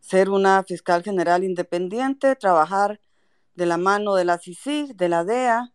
ser 0.00 0.30
una 0.30 0.62
fiscal 0.62 1.02
general 1.02 1.44
independiente, 1.44 2.36
trabajar 2.36 3.00
de 3.54 3.66
la 3.66 3.78
mano 3.78 4.14
de 4.14 4.24
la 4.24 4.38
CICIG, 4.38 4.94
de 4.96 5.08
la 5.08 5.24
DEA, 5.24 5.72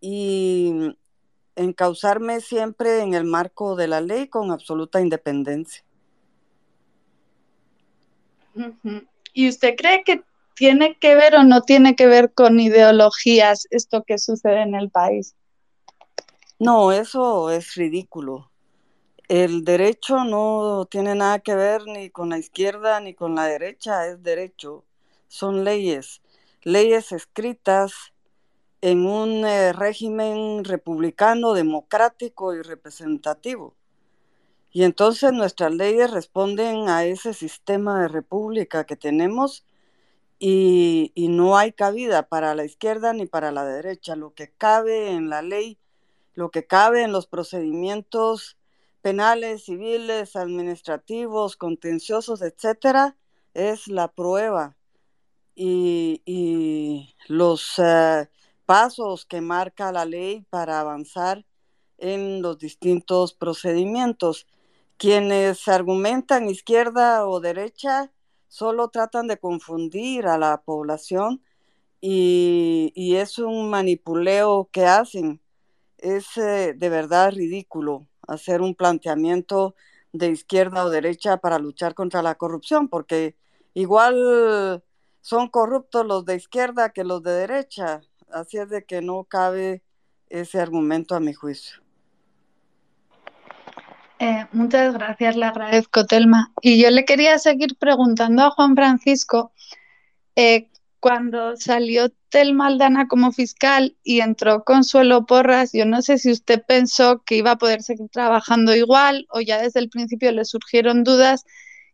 y 0.00 0.96
encauzarme 1.54 2.40
siempre 2.40 3.00
en 3.00 3.14
el 3.14 3.24
marco 3.24 3.76
de 3.76 3.86
la 3.86 4.00
ley 4.00 4.28
con 4.28 4.50
absoluta 4.50 5.00
independencia. 5.00 5.84
¿Y 9.32 9.48
usted 9.48 9.76
cree 9.76 10.02
que 10.02 10.22
tiene 10.62 10.96
que 10.96 11.16
ver 11.16 11.34
o 11.34 11.42
no 11.42 11.62
tiene 11.62 11.96
que 11.96 12.06
ver 12.06 12.34
con 12.34 12.60
ideologías 12.60 13.66
esto 13.70 14.04
que 14.04 14.16
sucede 14.16 14.62
en 14.62 14.76
el 14.76 14.90
país? 14.90 15.34
No, 16.60 16.92
eso 16.92 17.50
es 17.50 17.74
ridículo. 17.74 18.48
El 19.26 19.64
derecho 19.64 20.22
no 20.22 20.86
tiene 20.88 21.16
nada 21.16 21.40
que 21.40 21.56
ver 21.56 21.82
ni 21.86 22.10
con 22.10 22.30
la 22.30 22.38
izquierda 22.38 23.00
ni 23.00 23.12
con 23.12 23.34
la 23.34 23.46
derecha, 23.46 24.06
es 24.06 24.22
derecho. 24.22 24.84
Son 25.26 25.64
leyes, 25.64 26.22
leyes 26.62 27.10
escritas 27.10 28.12
en 28.82 29.04
un 29.04 29.44
eh, 29.44 29.72
régimen 29.72 30.62
republicano, 30.62 31.54
democrático 31.54 32.54
y 32.54 32.62
representativo. 32.62 33.74
Y 34.70 34.84
entonces 34.84 35.32
nuestras 35.32 35.74
leyes 35.74 36.12
responden 36.12 36.88
a 36.88 37.04
ese 37.04 37.34
sistema 37.34 38.02
de 38.02 38.06
república 38.06 38.84
que 38.84 38.94
tenemos 38.94 39.64
y, 40.44 41.28
no 41.28 41.56
hay 41.56 41.72
cabida 41.72 42.28
para 42.28 42.56
la 42.56 42.64
izquierda 42.64 43.12
ni 43.12 43.26
para 43.26 43.52
la 43.52 43.64
derecha. 43.64 44.16
Lo 44.16 44.34
que 44.34 44.50
cabe 44.50 45.12
en 45.12 45.30
la 45.30 45.40
ley, 45.40 45.78
lo 46.34 46.50
que 46.50 46.66
cabe 46.66 47.04
en 47.04 47.12
los 47.12 47.28
procedimientos 47.28 48.58
penales, 49.02 49.66
civiles, 49.66 50.34
administrativos, 50.34 51.56
contenciosos, 51.56 52.42
etcétera, 52.42 53.16
es 53.54 53.86
la 53.86 54.08
prueba 54.08 54.76
y, 55.54 57.14
los 57.28 57.78
eh, 57.78 58.28
pasos 58.66 59.24
que 59.26 59.40
marca 59.40 59.92
la 59.92 60.04
ley 60.04 60.44
para 60.50 60.80
avanzar 60.80 61.46
en 61.98 62.42
los 62.42 62.58
distintos 62.58 63.32
procedimientos. 63.32 64.48
Quienes 64.96 65.68
argumentan 65.68 66.48
izquierda 66.48 67.28
o 67.28 67.38
derecha 67.38 68.10
solo 68.52 68.90
tratan 68.90 69.28
de 69.28 69.38
confundir 69.38 70.26
a 70.26 70.36
la 70.36 70.60
población 70.60 71.42
y, 72.02 73.14
es 73.16 73.38
un 73.38 73.70
manipuleo 73.70 74.68
que 74.70 74.84
hacen. 74.84 75.40
Es 75.96 76.36
eh, 76.36 76.74
de 76.76 76.88
verdad 76.90 77.32
ridículo 77.32 78.06
hacer 78.28 78.60
un 78.60 78.74
planteamiento 78.74 79.74
de 80.12 80.28
izquierda 80.28 80.84
o 80.84 80.90
derecha 80.90 81.38
para 81.38 81.58
luchar 81.58 81.94
contra 81.94 82.22
la 82.22 82.34
corrupción, 82.34 82.88
porque 82.88 83.36
igual 83.72 84.84
son 85.22 85.48
corruptos 85.48 86.06
los 86.06 86.26
de 86.26 86.36
izquierda 86.36 86.90
que 86.92 87.04
los 87.04 87.22
de 87.22 87.32
derecha. 87.32 88.02
Así 88.30 88.58
es 88.58 88.68
de 88.68 88.84
que 88.84 89.00
no 89.00 89.24
cabe 89.24 89.82
ese 90.28 90.60
argumento 90.60 91.14
a 91.14 91.20
mi 91.20 91.32
juicio. 91.32 91.81
Eh, 94.22 94.46
muchas 94.52 94.94
gracias, 94.94 95.34
le 95.34 95.46
agradezco, 95.46 96.06
Telma. 96.06 96.52
Y 96.60 96.80
yo 96.80 96.90
le 96.90 97.04
quería 97.04 97.38
seguir 97.38 97.74
preguntando 97.76 98.44
a 98.44 98.50
Juan 98.50 98.76
Francisco, 98.76 99.50
eh, 100.36 100.68
cuando 101.00 101.56
salió 101.56 102.08
Telma 102.28 102.68
Aldana 102.68 103.08
como 103.08 103.32
fiscal 103.32 103.96
y 104.04 104.20
entró 104.20 104.62
Consuelo 104.62 105.26
Porras, 105.26 105.72
yo 105.72 105.86
no 105.86 106.02
sé 106.02 106.18
si 106.18 106.30
usted 106.30 106.62
pensó 106.64 107.24
que 107.24 107.34
iba 107.34 107.50
a 107.50 107.58
poder 107.58 107.82
seguir 107.82 108.10
trabajando 108.10 108.76
igual 108.76 109.26
o 109.28 109.40
ya 109.40 109.60
desde 109.60 109.80
el 109.80 109.88
principio 109.88 110.30
le 110.30 110.44
surgieron 110.44 111.02
dudas 111.02 111.44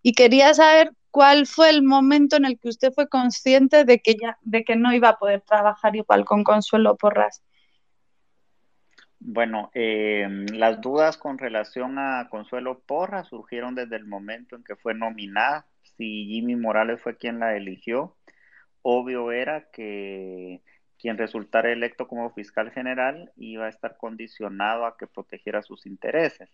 y 0.03 0.13
quería 0.13 0.53
saber 0.53 0.93
cuál 1.11 1.47
fue 1.47 1.71
el 1.71 1.83
momento 1.83 2.37
en 2.37 2.45
el 2.45 2.59
que 2.59 2.69
usted 2.69 2.93
fue 2.93 3.09
consciente 3.09 3.87
de 3.87 4.01
que 4.01 4.17
ya 4.21 4.37
de 4.43 4.65
que 4.65 4.77
no 4.77 4.93
iba 4.93 5.09
a 5.09 5.19
poder 5.19 5.41
trabajar 5.41 5.97
igual 5.97 6.27
con 6.27 6.45
Consuelo 6.45 6.95
Porras. 6.99 7.41
Bueno, 9.31 9.71
eh, 9.75 10.27
las 10.55 10.81
dudas 10.81 11.19
con 11.19 11.37
relación 11.37 11.99
a 11.99 12.29
Consuelo 12.31 12.81
Porra 12.81 13.25
surgieron 13.25 13.75
desde 13.75 13.97
el 13.97 14.07
momento 14.07 14.57
en 14.57 14.65
que 14.65 14.75
fue 14.75 14.95
nominada. 14.95 15.67
Si 15.83 16.25
Jimmy 16.29 16.57
Morales 16.57 17.03
fue 17.03 17.19
quien 17.19 17.39
la 17.39 17.55
eligió, 17.55 18.17
obvio 18.81 19.31
era 19.31 19.69
que 19.71 20.63
quien 20.99 21.19
resultara 21.19 21.71
electo 21.71 22.09
como 22.09 22.33
fiscal 22.33 22.71
general 22.71 23.31
iba 23.37 23.67
a 23.67 23.69
estar 23.69 23.99
condicionado 23.99 24.87
a 24.87 24.97
que 24.97 25.07
protegiera 25.07 25.61
sus 25.61 25.85
intereses. 25.85 26.49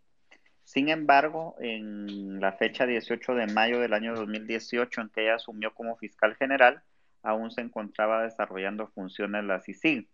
Sin 0.65 0.89
embargo, 0.89 1.55
en 1.61 2.41
la 2.41 2.55
fecha 2.55 2.87
18 2.87 3.37
de 3.37 3.47
mayo 3.47 3.79
del 3.79 3.93
año 3.93 4.17
2018, 4.17 5.01
en 5.01 5.11
que 5.11 5.23
ella 5.23 5.37
asumió 5.37 5.73
como 5.75 5.97
fiscal 5.97 6.35
general, 6.35 6.83
aún 7.23 7.53
se 7.53 7.61
encontraba 7.61 8.25
desarrollando 8.25 8.89
funciones 8.89 9.45
la 9.45 9.61
CICIG 9.61 10.09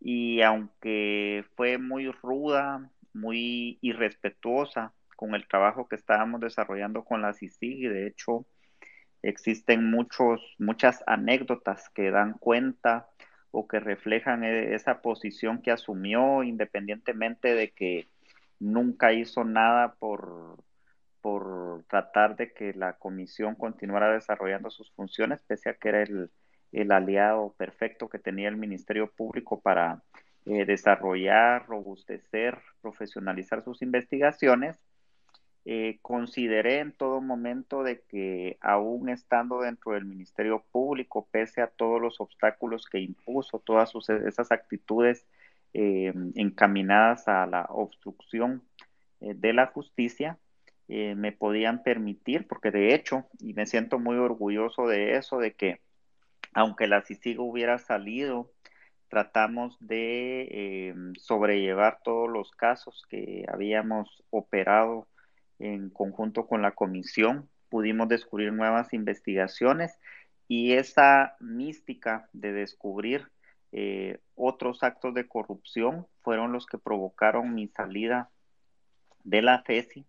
y 0.00 0.42
aunque 0.42 1.44
fue 1.56 1.78
muy 1.78 2.10
ruda, 2.10 2.90
muy 3.12 3.78
irrespetuosa 3.80 4.92
con 5.16 5.34
el 5.34 5.48
trabajo 5.48 5.88
que 5.88 5.96
estábamos 5.96 6.40
desarrollando 6.40 7.04
con 7.04 7.22
la 7.22 7.32
CICIG 7.32 7.84
y 7.84 7.88
de 7.88 8.06
hecho 8.06 8.46
existen 9.22 9.90
muchos, 9.90 10.54
muchas 10.58 11.02
anécdotas 11.06 11.88
que 11.90 12.10
dan 12.10 12.34
cuenta 12.34 13.08
o 13.50 13.66
que 13.66 13.80
reflejan 13.80 14.44
e, 14.44 14.74
esa 14.74 15.00
posición 15.02 15.62
que 15.62 15.70
asumió 15.72 16.42
independientemente 16.42 17.54
de 17.54 17.70
que 17.72 18.08
nunca 18.60 19.12
hizo 19.12 19.44
nada 19.44 19.94
por, 19.94 20.62
por 21.20 21.84
tratar 21.88 22.36
de 22.36 22.52
que 22.52 22.74
la 22.74 22.94
comisión 22.98 23.54
continuara 23.54 24.12
desarrollando 24.12 24.70
sus 24.70 24.92
funciones, 24.92 25.42
pese 25.42 25.70
a 25.70 25.74
que 25.74 25.88
era 25.88 26.02
el, 26.02 26.30
el 26.76 26.92
aliado 26.92 27.54
perfecto 27.56 28.08
que 28.08 28.18
tenía 28.18 28.48
el 28.48 28.58
Ministerio 28.58 29.10
Público 29.10 29.60
para 29.60 30.02
eh, 30.44 30.66
desarrollar, 30.66 31.66
robustecer, 31.66 32.58
profesionalizar 32.82 33.64
sus 33.64 33.80
investigaciones. 33.80 34.78
Eh, 35.64 35.98
consideré 36.02 36.80
en 36.80 36.92
todo 36.92 37.22
momento 37.22 37.82
de 37.82 38.02
que 38.02 38.58
aún 38.60 39.08
estando 39.08 39.62
dentro 39.62 39.92
del 39.92 40.04
Ministerio 40.04 40.64
Público, 40.70 41.26
pese 41.30 41.62
a 41.62 41.66
todos 41.68 42.00
los 42.00 42.20
obstáculos 42.20 42.86
que 42.86 43.00
impuso, 43.00 43.58
todas 43.58 43.92
esas 44.26 44.52
actitudes 44.52 45.26
eh, 45.72 46.12
encaminadas 46.34 47.26
a 47.26 47.46
la 47.46 47.66
obstrucción 47.70 48.62
de 49.18 49.54
la 49.54 49.66
justicia, 49.68 50.38
me 50.88 51.32
podían 51.32 51.82
permitir, 51.82 52.46
porque 52.46 52.70
de 52.70 52.94
hecho, 52.94 53.26
y 53.40 53.54
me 53.54 53.66
siento 53.66 53.98
muy 53.98 54.16
orgulloso 54.18 54.86
de 54.86 55.16
eso, 55.16 55.38
de 55.38 55.54
que 55.54 55.80
aunque 56.56 56.86
la 56.86 57.02
CICIG 57.02 57.38
hubiera 57.38 57.76
salido, 57.76 58.50
tratamos 59.08 59.76
de 59.78 60.48
eh, 60.50 60.94
sobrellevar 61.18 62.00
todos 62.02 62.30
los 62.30 62.50
casos 62.50 63.04
que 63.10 63.44
habíamos 63.46 64.24
operado 64.30 65.06
en 65.58 65.90
conjunto 65.90 66.46
con 66.46 66.62
la 66.62 66.70
comisión, 66.72 67.50
pudimos 67.68 68.08
descubrir 68.08 68.54
nuevas 68.54 68.94
investigaciones 68.94 69.98
y 70.48 70.72
esa 70.72 71.36
mística 71.40 72.30
de 72.32 72.54
descubrir 72.54 73.28
eh, 73.72 74.18
otros 74.34 74.82
actos 74.82 75.12
de 75.12 75.28
corrupción 75.28 76.06
fueron 76.22 76.52
los 76.52 76.64
que 76.64 76.78
provocaron 76.78 77.54
mi 77.54 77.68
salida 77.68 78.30
de 79.24 79.42
la 79.42 79.62
FESI 79.62 80.06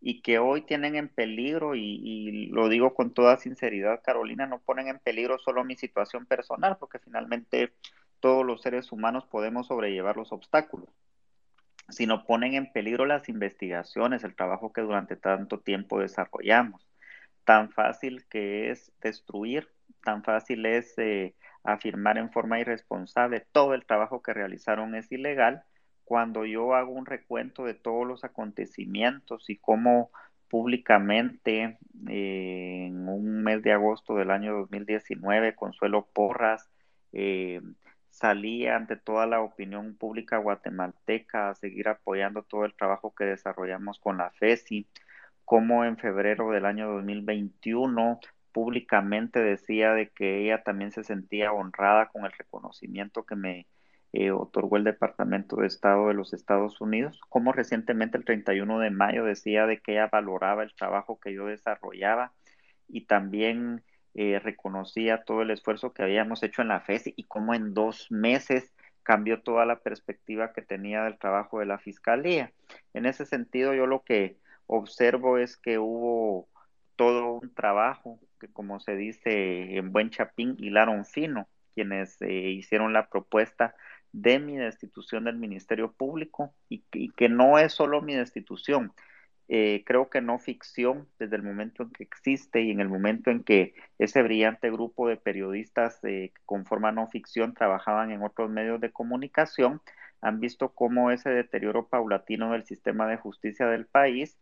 y 0.00 0.22
que 0.22 0.38
hoy 0.38 0.62
tienen 0.62 0.94
en 0.96 1.08
peligro, 1.08 1.74
y, 1.74 2.46
lo 2.46 2.68
digo 2.68 2.94
con 2.94 3.12
toda 3.12 3.36
sinceridad, 3.36 4.00
Carolina, 4.02 4.46
no 4.46 4.60
ponen 4.60 4.88
en 4.88 4.98
peligro 4.98 5.38
solo 5.38 5.64
mi 5.64 5.76
situación 5.76 6.26
personal, 6.26 6.76
porque 6.78 6.98
finalmente 6.98 7.72
todos 8.20 8.44
los 8.46 8.62
seres 8.62 8.92
humanos 8.92 9.26
podemos 9.26 9.66
sobrellevar 9.66 10.16
los 10.16 10.32
obstáculos, 10.32 10.88
sino 11.88 12.24
ponen 12.26 12.54
en 12.54 12.72
peligro 12.72 13.06
las 13.06 13.28
investigaciones, 13.28 14.24
el 14.24 14.36
trabajo 14.36 14.72
que 14.72 14.82
durante 14.82 15.16
tanto 15.16 15.60
tiempo 15.60 16.00
desarrollamos. 16.00 16.86
Tan 17.44 17.70
fácil 17.70 18.26
que 18.28 18.70
es 18.70 18.92
destruir, 19.00 19.68
tan 20.04 20.22
fácil 20.22 20.66
es 20.66 20.94
eh, 20.98 21.34
afirmar 21.64 22.18
en 22.18 22.30
forma 22.30 22.60
irresponsable 22.60 23.46
todo 23.52 23.74
el 23.74 23.86
trabajo 23.86 24.22
que 24.22 24.34
realizaron 24.34 24.94
es 24.94 25.10
ilegal, 25.10 25.64
cuando 26.08 26.46
yo 26.46 26.74
hago 26.74 26.92
un 26.92 27.04
recuento 27.04 27.66
de 27.66 27.74
todos 27.74 28.06
los 28.06 28.24
acontecimientos 28.24 29.50
y 29.50 29.56
cómo 29.58 30.10
públicamente 30.48 31.76
eh, 32.08 32.86
en 32.86 33.06
un 33.06 33.42
mes 33.42 33.62
de 33.62 33.72
agosto 33.72 34.16
del 34.16 34.30
año 34.30 34.54
2019, 34.56 35.54
Consuelo 35.54 36.08
Porras 36.14 36.70
eh, 37.12 37.60
salía 38.08 38.76
ante 38.76 38.96
toda 38.96 39.26
la 39.26 39.42
opinión 39.42 39.96
pública 39.96 40.38
guatemalteca 40.38 41.50
a 41.50 41.54
seguir 41.54 41.88
apoyando 41.88 42.42
todo 42.42 42.64
el 42.64 42.74
trabajo 42.74 43.14
que 43.14 43.24
desarrollamos 43.24 43.98
con 43.98 44.16
la 44.16 44.30
FESI, 44.30 44.88
como 45.44 45.84
en 45.84 45.98
febrero 45.98 46.50
del 46.52 46.64
año 46.64 46.90
2021 46.90 48.18
públicamente 48.52 49.40
decía 49.40 49.92
de 49.92 50.08
que 50.08 50.42
ella 50.42 50.62
también 50.62 50.90
se 50.90 51.04
sentía 51.04 51.52
honrada 51.52 52.08
con 52.08 52.24
el 52.24 52.32
reconocimiento 52.32 53.26
que 53.26 53.36
me 53.36 53.66
eh, 54.12 54.30
otorgó 54.30 54.76
el 54.76 54.84
Departamento 54.84 55.56
de 55.56 55.66
Estado 55.66 56.08
de 56.08 56.14
los 56.14 56.32
Estados 56.32 56.80
Unidos, 56.80 57.20
como 57.28 57.52
recientemente 57.52 58.16
el 58.16 58.24
31 58.24 58.78
de 58.78 58.90
mayo 58.90 59.24
decía 59.24 59.66
de 59.66 59.80
que 59.80 59.92
ella 59.92 60.08
valoraba 60.10 60.62
el 60.62 60.74
trabajo 60.74 61.20
que 61.20 61.34
yo 61.34 61.46
desarrollaba 61.46 62.32
y 62.88 63.02
también 63.02 63.84
eh, 64.14 64.40
reconocía 64.40 65.24
todo 65.24 65.42
el 65.42 65.50
esfuerzo 65.50 65.92
que 65.92 66.02
habíamos 66.02 66.42
hecho 66.42 66.62
en 66.62 66.68
la 66.68 66.80
FES 66.80 67.12
y 67.14 67.24
cómo 67.24 67.54
en 67.54 67.74
dos 67.74 68.10
meses 68.10 68.72
cambió 69.02 69.42
toda 69.42 69.64
la 69.64 69.80
perspectiva 69.80 70.52
que 70.52 70.62
tenía 70.62 71.04
del 71.04 71.18
trabajo 71.18 71.60
de 71.60 71.66
la 71.66 71.78
fiscalía. 71.78 72.52
En 72.94 73.06
ese 73.06 73.26
sentido, 73.26 73.74
yo 73.74 73.86
lo 73.86 74.02
que 74.02 74.38
observo 74.66 75.38
es 75.38 75.56
que 75.56 75.78
hubo 75.78 76.48
todo 76.96 77.32
un 77.34 77.54
trabajo 77.54 78.18
que, 78.40 78.48
como 78.48 78.80
se 78.80 78.96
dice 78.96 79.76
en 79.76 79.92
buen 79.92 80.10
chapín, 80.10 80.56
hilaron 80.58 81.04
fino, 81.04 81.48
quienes 81.74 82.20
eh, 82.22 82.50
hicieron 82.50 82.92
la 82.92 83.08
propuesta 83.08 83.74
de 84.12 84.38
mi 84.38 84.56
destitución 84.56 85.24
del 85.24 85.36
Ministerio 85.36 85.92
Público 85.92 86.54
y, 86.68 86.82
que 87.12 87.28
no 87.28 87.58
es 87.58 87.72
solo 87.72 88.02
mi 88.02 88.14
destitución. 88.14 88.92
Eh, 89.50 89.82
creo 89.86 90.10
que 90.10 90.20
no 90.20 90.38
ficción, 90.38 91.08
desde 91.18 91.36
el 91.36 91.42
momento 91.42 91.82
en 91.82 91.90
que 91.90 92.02
existe 92.02 92.60
y 92.60 92.70
en 92.70 92.80
el 92.80 92.88
momento 92.88 93.30
en 93.30 93.42
que 93.42 93.74
ese 93.98 94.22
brillante 94.22 94.70
grupo 94.70 95.08
de 95.08 95.16
periodistas 95.16 95.98
eh, 96.04 96.32
que 96.34 96.40
conforman 96.44 96.96
no 96.96 97.08
ficción 97.08 97.54
trabajaban 97.54 98.10
en 98.10 98.22
otros 98.22 98.50
medios 98.50 98.80
de 98.80 98.92
comunicación, 98.92 99.80
han 100.20 100.40
visto 100.40 100.74
cómo 100.74 101.10
ese 101.10 101.30
deterioro 101.30 101.88
paulatino 101.88 102.52
del 102.52 102.64
sistema 102.64 103.06
de 103.06 103.16
justicia 103.16 103.66
del 103.66 103.86
país 103.86 104.38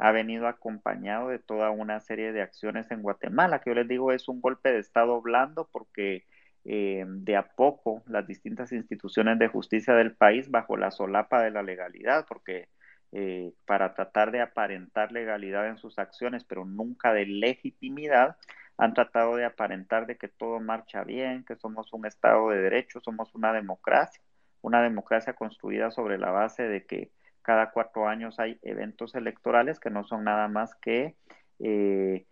ha 0.00 0.12
venido 0.12 0.48
acompañado 0.48 1.28
de 1.28 1.38
toda 1.38 1.70
una 1.70 2.00
serie 2.00 2.32
de 2.32 2.42
acciones 2.42 2.90
en 2.90 3.02
Guatemala, 3.02 3.60
que 3.60 3.70
yo 3.70 3.74
les 3.74 3.86
digo 3.86 4.12
es 4.12 4.28
un 4.28 4.40
golpe 4.40 4.72
de 4.72 4.78
Estado 4.78 5.20
blando 5.20 5.68
porque 5.70 6.24
eh, 6.64 7.04
de 7.06 7.36
a 7.36 7.48
poco 7.54 8.02
las 8.06 8.26
distintas 8.26 8.72
instituciones 8.72 9.38
de 9.38 9.48
justicia 9.48 9.94
del 9.94 10.14
país 10.14 10.50
bajo 10.50 10.76
la 10.76 10.90
solapa 10.90 11.42
de 11.42 11.50
la 11.50 11.62
legalidad, 11.62 12.26
porque 12.28 12.68
eh, 13.12 13.52
para 13.64 13.94
tratar 13.94 14.30
de 14.30 14.42
aparentar 14.42 15.10
legalidad 15.10 15.68
en 15.68 15.78
sus 15.78 15.98
acciones, 15.98 16.44
pero 16.44 16.66
nunca 16.66 17.14
de 17.14 17.26
legitimidad, 17.26 18.36
han 18.76 18.94
tratado 18.94 19.36
de 19.36 19.44
aparentar 19.46 20.06
de 20.06 20.16
que 20.16 20.28
todo 20.28 20.60
marcha 20.60 21.02
bien, 21.04 21.44
que 21.44 21.56
somos 21.56 21.92
un 21.92 22.06
Estado 22.06 22.50
de 22.50 22.60
Derecho, 22.60 23.00
somos 23.00 23.34
una 23.34 23.52
democracia, 23.52 24.22
una 24.60 24.82
democracia 24.82 25.32
construida 25.34 25.90
sobre 25.90 26.18
la 26.18 26.30
base 26.30 26.64
de 26.64 26.84
que 26.84 27.10
cada 27.42 27.70
cuatro 27.70 28.06
años 28.06 28.38
hay 28.38 28.58
eventos 28.62 29.14
electorales 29.14 29.80
que 29.80 29.90
no 29.90 30.04
son 30.04 30.24
nada 30.24 30.48
más 30.48 30.74
que 30.76 31.16
eh, 31.58 32.26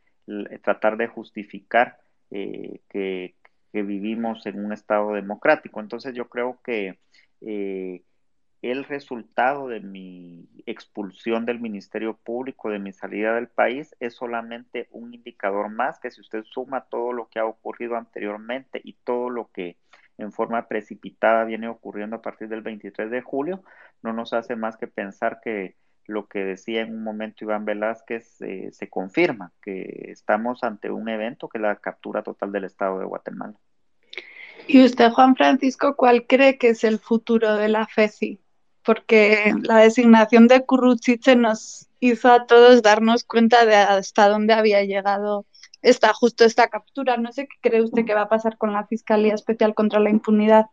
tratar 0.62 0.98
de 0.98 1.08
justificar 1.08 1.98
que, 2.30 3.34
que 3.72 3.82
vivimos 3.82 4.46
en 4.46 4.64
un 4.64 4.72
Estado 4.72 5.12
democrático. 5.12 5.80
Entonces 5.80 6.14
yo 6.14 6.28
creo 6.28 6.60
que 6.62 6.98
eh, 7.40 8.02
el 8.62 8.84
resultado 8.84 9.68
de 9.68 9.80
mi 9.80 10.48
expulsión 10.66 11.46
del 11.46 11.60
Ministerio 11.60 12.16
Público, 12.16 12.70
de 12.70 12.80
mi 12.80 12.92
salida 12.92 13.34
del 13.34 13.48
país, 13.48 13.94
es 14.00 14.14
solamente 14.14 14.88
un 14.90 15.14
indicador 15.14 15.68
más 15.68 16.00
que 16.00 16.10
si 16.10 16.20
usted 16.20 16.42
suma 16.44 16.86
todo 16.86 17.12
lo 17.12 17.28
que 17.28 17.38
ha 17.38 17.44
ocurrido 17.44 17.96
anteriormente 17.96 18.80
y 18.82 18.94
todo 18.94 19.30
lo 19.30 19.50
que 19.52 19.76
en 20.18 20.32
forma 20.32 20.66
precipitada 20.66 21.44
viene 21.44 21.68
ocurriendo 21.68 22.16
a 22.16 22.22
partir 22.22 22.48
del 22.48 22.62
23 22.62 23.10
de 23.10 23.22
julio, 23.22 23.62
no 24.02 24.12
nos 24.12 24.32
hace 24.32 24.56
más 24.56 24.76
que 24.76 24.88
pensar 24.88 25.40
que 25.40 25.76
lo 26.08 26.26
que 26.26 26.40
decía 26.40 26.80
en 26.80 26.94
un 26.94 27.04
momento 27.04 27.44
Iván 27.44 27.64
Velázquez 27.64 28.40
eh, 28.40 28.70
se 28.72 28.88
confirma, 28.88 29.52
que 29.62 30.06
estamos 30.08 30.64
ante 30.64 30.90
un 30.90 31.08
evento 31.08 31.48
que 31.48 31.58
es 31.58 31.62
la 31.62 31.76
captura 31.76 32.22
total 32.22 32.50
del 32.50 32.64
Estado 32.64 32.98
de 32.98 33.04
Guatemala. 33.04 33.54
¿Y 34.66 34.84
usted, 34.84 35.10
Juan 35.12 35.36
Francisco, 35.36 35.96
cuál 35.96 36.26
cree 36.26 36.58
que 36.58 36.70
es 36.70 36.82
el 36.82 36.98
futuro 36.98 37.56
de 37.56 37.68
la 37.68 37.86
FECI? 37.86 38.40
Porque 38.82 39.54
la 39.62 39.78
designación 39.78 40.48
de 40.48 40.64
Curruchiche 40.64 41.36
nos 41.36 41.88
hizo 42.00 42.32
a 42.32 42.46
todos 42.46 42.82
darnos 42.82 43.24
cuenta 43.24 43.66
de 43.66 43.76
hasta 43.76 44.28
dónde 44.28 44.54
había 44.54 44.82
llegado 44.84 45.46
esta, 45.82 46.12
justo 46.14 46.44
esta 46.44 46.68
captura. 46.68 47.18
No 47.18 47.32
sé 47.32 47.46
qué 47.46 47.68
cree 47.68 47.82
usted 47.82 48.04
que 48.06 48.14
va 48.14 48.22
a 48.22 48.28
pasar 48.28 48.56
con 48.56 48.72
la 48.72 48.86
Fiscalía 48.86 49.34
Especial 49.34 49.74
contra 49.74 50.00
la 50.00 50.10
Impunidad 50.10 50.66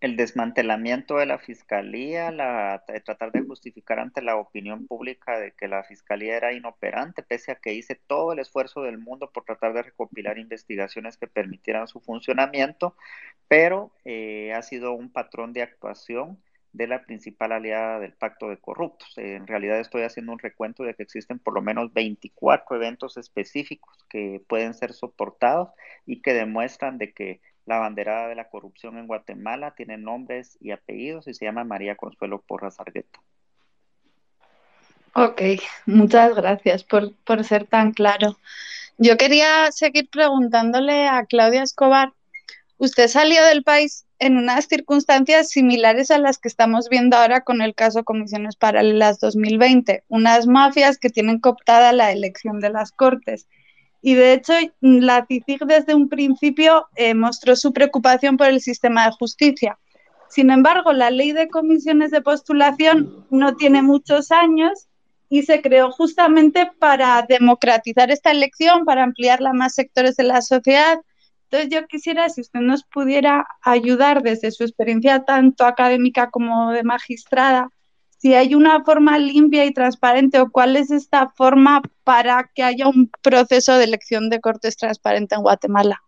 el 0.00 0.16
desmantelamiento 0.16 1.16
de 1.18 1.26
la 1.26 1.38
fiscalía, 1.38 2.30
la, 2.30 2.84
tratar 3.04 3.32
de 3.32 3.42
justificar 3.42 3.98
ante 3.98 4.22
la 4.22 4.36
opinión 4.36 4.86
pública 4.86 5.38
de 5.38 5.52
que 5.52 5.68
la 5.68 5.84
fiscalía 5.84 6.36
era 6.36 6.52
inoperante, 6.54 7.22
pese 7.22 7.52
a 7.52 7.56
que 7.56 7.74
hice 7.74 7.96
todo 7.96 8.32
el 8.32 8.38
esfuerzo 8.38 8.82
del 8.82 8.98
mundo 8.98 9.30
por 9.30 9.44
tratar 9.44 9.74
de 9.74 9.82
recopilar 9.82 10.38
investigaciones 10.38 11.16
que 11.18 11.26
permitieran 11.26 11.86
su 11.86 12.00
funcionamiento, 12.00 12.96
pero 13.48 13.92
eh, 14.04 14.52
ha 14.54 14.62
sido 14.62 14.92
un 14.92 15.12
patrón 15.12 15.52
de 15.52 15.62
actuación 15.62 16.42
de 16.72 16.86
la 16.86 17.02
principal 17.04 17.52
aliada 17.52 17.98
del 17.98 18.12
pacto 18.14 18.48
de 18.48 18.58
corruptos. 18.58 19.18
en 19.18 19.46
realidad 19.46 19.80
estoy 19.80 20.02
haciendo 20.02 20.32
un 20.32 20.38
recuento 20.38 20.84
de 20.84 20.94
que 20.94 21.02
existen 21.02 21.38
por 21.38 21.54
lo 21.54 21.62
menos 21.62 21.92
24 21.92 22.76
eventos 22.76 23.16
específicos 23.16 24.04
que 24.08 24.40
pueden 24.48 24.74
ser 24.74 24.92
soportados 24.92 25.70
y 26.06 26.22
que 26.22 26.32
demuestran 26.32 26.98
de 26.98 27.12
que 27.12 27.40
la 27.70 27.78
banderada 27.78 28.26
de 28.26 28.34
la 28.34 28.48
corrupción 28.48 28.98
en 28.98 29.06
Guatemala 29.06 29.74
tiene 29.76 29.96
nombres 29.96 30.58
y 30.60 30.72
apellidos 30.72 31.28
y 31.28 31.34
se 31.34 31.44
llama 31.44 31.62
María 31.62 31.94
Consuelo 31.94 32.42
Porras 32.42 32.80
Argueta. 32.80 33.20
Ok, 35.14 35.40
muchas 35.86 36.34
gracias 36.34 36.82
por, 36.82 37.14
por 37.24 37.44
ser 37.44 37.66
tan 37.66 37.92
claro. 37.92 38.36
Yo 38.98 39.16
quería 39.16 39.70
seguir 39.70 40.10
preguntándole 40.10 41.06
a 41.06 41.24
Claudia 41.26 41.62
Escobar. 41.62 42.12
Usted 42.78 43.06
salió 43.06 43.44
del 43.44 43.62
país 43.62 44.04
en 44.18 44.36
unas 44.36 44.66
circunstancias 44.66 45.50
similares 45.50 46.10
a 46.10 46.18
las 46.18 46.38
que 46.38 46.48
estamos 46.48 46.88
viendo 46.88 47.16
ahora 47.16 47.42
con 47.42 47.62
el 47.62 47.76
caso 47.76 48.02
Comisiones 48.02 48.56
Paralelas 48.56 49.20
2020, 49.20 50.02
unas 50.08 50.48
mafias 50.48 50.98
que 50.98 51.08
tienen 51.08 51.38
cooptada 51.38 51.92
la 51.92 52.10
elección 52.10 52.58
de 52.58 52.70
las 52.70 52.90
Cortes 52.90 53.46
y 54.02 54.14
de 54.14 54.32
hecho, 54.32 54.54
la 54.80 55.26
CICIG 55.26 55.66
desde 55.66 55.94
un 55.94 56.08
principio 56.08 56.86
eh, 56.96 57.14
mostró 57.14 57.54
su 57.54 57.72
preocupación 57.72 58.36
por 58.36 58.48
el 58.48 58.60
sistema 58.60 59.04
de 59.06 59.12
justicia. 59.12 59.78
Sin 60.28 60.50
embargo, 60.50 60.92
la 60.92 61.10
ley 61.10 61.32
de 61.32 61.48
comisiones 61.48 62.10
de 62.10 62.22
postulación 62.22 63.26
no 63.30 63.56
tiene 63.56 63.82
muchos 63.82 64.30
años 64.30 64.86
y 65.28 65.42
se 65.42 65.60
creó 65.60 65.90
justamente 65.90 66.70
para 66.78 67.24
democratizar 67.28 68.10
esta 68.10 68.30
elección, 68.30 68.84
para 68.84 69.02
ampliarla 69.02 69.50
a 69.50 69.54
más 69.54 69.74
sectores 69.74 70.16
de 70.16 70.24
la 70.24 70.40
sociedad. 70.40 70.98
Entonces, 71.44 71.68
yo 71.70 71.86
quisiera, 71.86 72.28
si 72.28 72.40
usted 72.40 72.60
nos 72.60 72.84
pudiera 72.84 73.46
ayudar 73.62 74.22
desde 74.22 74.50
su 74.50 74.64
experiencia 74.64 75.24
tanto 75.24 75.66
académica 75.66 76.30
como 76.30 76.72
de 76.72 76.84
magistrada, 76.84 77.70
si 78.20 78.34
hay 78.34 78.54
una 78.54 78.84
forma 78.84 79.18
limpia 79.18 79.64
y 79.64 79.72
transparente 79.72 80.38
o 80.40 80.50
cuál 80.50 80.76
es 80.76 80.90
esta 80.90 81.30
forma 81.30 81.80
para 82.04 82.50
que 82.54 82.62
haya 82.62 82.86
un 82.86 83.10
proceso 83.22 83.78
de 83.78 83.84
elección 83.84 84.28
de 84.28 84.40
cortes 84.40 84.76
transparente 84.76 85.34
en 85.34 85.40
Guatemala. 85.40 86.02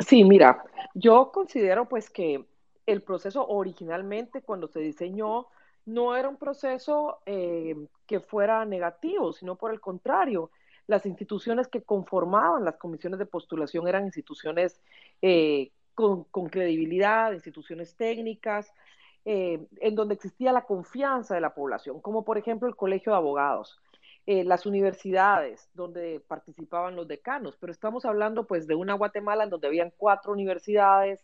Sí, 0.00 0.22
mira, 0.24 0.62
yo 0.94 1.32
considero 1.32 1.88
pues 1.88 2.10
que 2.10 2.44
el 2.84 3.00
proceso 3.00 3.46
originalmente 3.48 4.42
cuando 4.42 4.68
se 4.68 4.80
diseñó 4.80 5.46
no 5.86 6.14
era 6.14 6.28
un 6.28 6.36
proceso 6.36 7.20
eh, 7.24 7.74
que 8.06 8.20
fuera 8.20 8.66
negativo, 8.66 9.32
sino 9.32 9.56
por 9.56 9.72
el 9.72 9.80
contrario, 9.80 10.50
las 10.88 11.06
instituciones 11.06 11.68
que 11.68 11.80
conformaban 11.80 12.66
las 12.66 12.76
comisiones 12.76 13.18
de 13.18 13.24
postulación 13.24 13.88
eran 13.88 14.04
instituciones 14.04 14.78
eh, 15.22 15.70
con, 15.94 16.24
con, 16.24 16.50
credibilidad, 16.50 17.32
instituciones 17.32 17.96
técnicas, 17.96 18.74
eh, 19.24 19.64
en 19.80 19.94
donde 19.94 20.14
existía 20.14 20.50
la 20.50 20.64
confianza 20.64 21.36
de 21.36 21.40
la 21.40 21.54
población, 21.54 22.00
como 22.00 22.24
por 22.24 22.38
ejemplo 22.38 22.68
el 22.68 22.74
Colegio 22.74 23.12
de 23.12 23.18
Abogados, 23.18 23.80
eh, 24.26 24.42
las 24.42 24.66
universidades 24.66 25.70
donde 25.74 26.20
participaban 26.26 26.96
los 26.96 27.06
decanos, 27.06 27.56
pero 27.60 27.72
estamos 27.72 28.04
hablando 28.04 28.48
pues 28.48 28.66
de 28.66 28.74
una 28.74 28.94
Guatemala 28.94 29.44
en 29.44 29.50
donde 29.50 29.68
habían 29.68 29.92
cuatro 29.96 30.32
universidades 30.32 31.20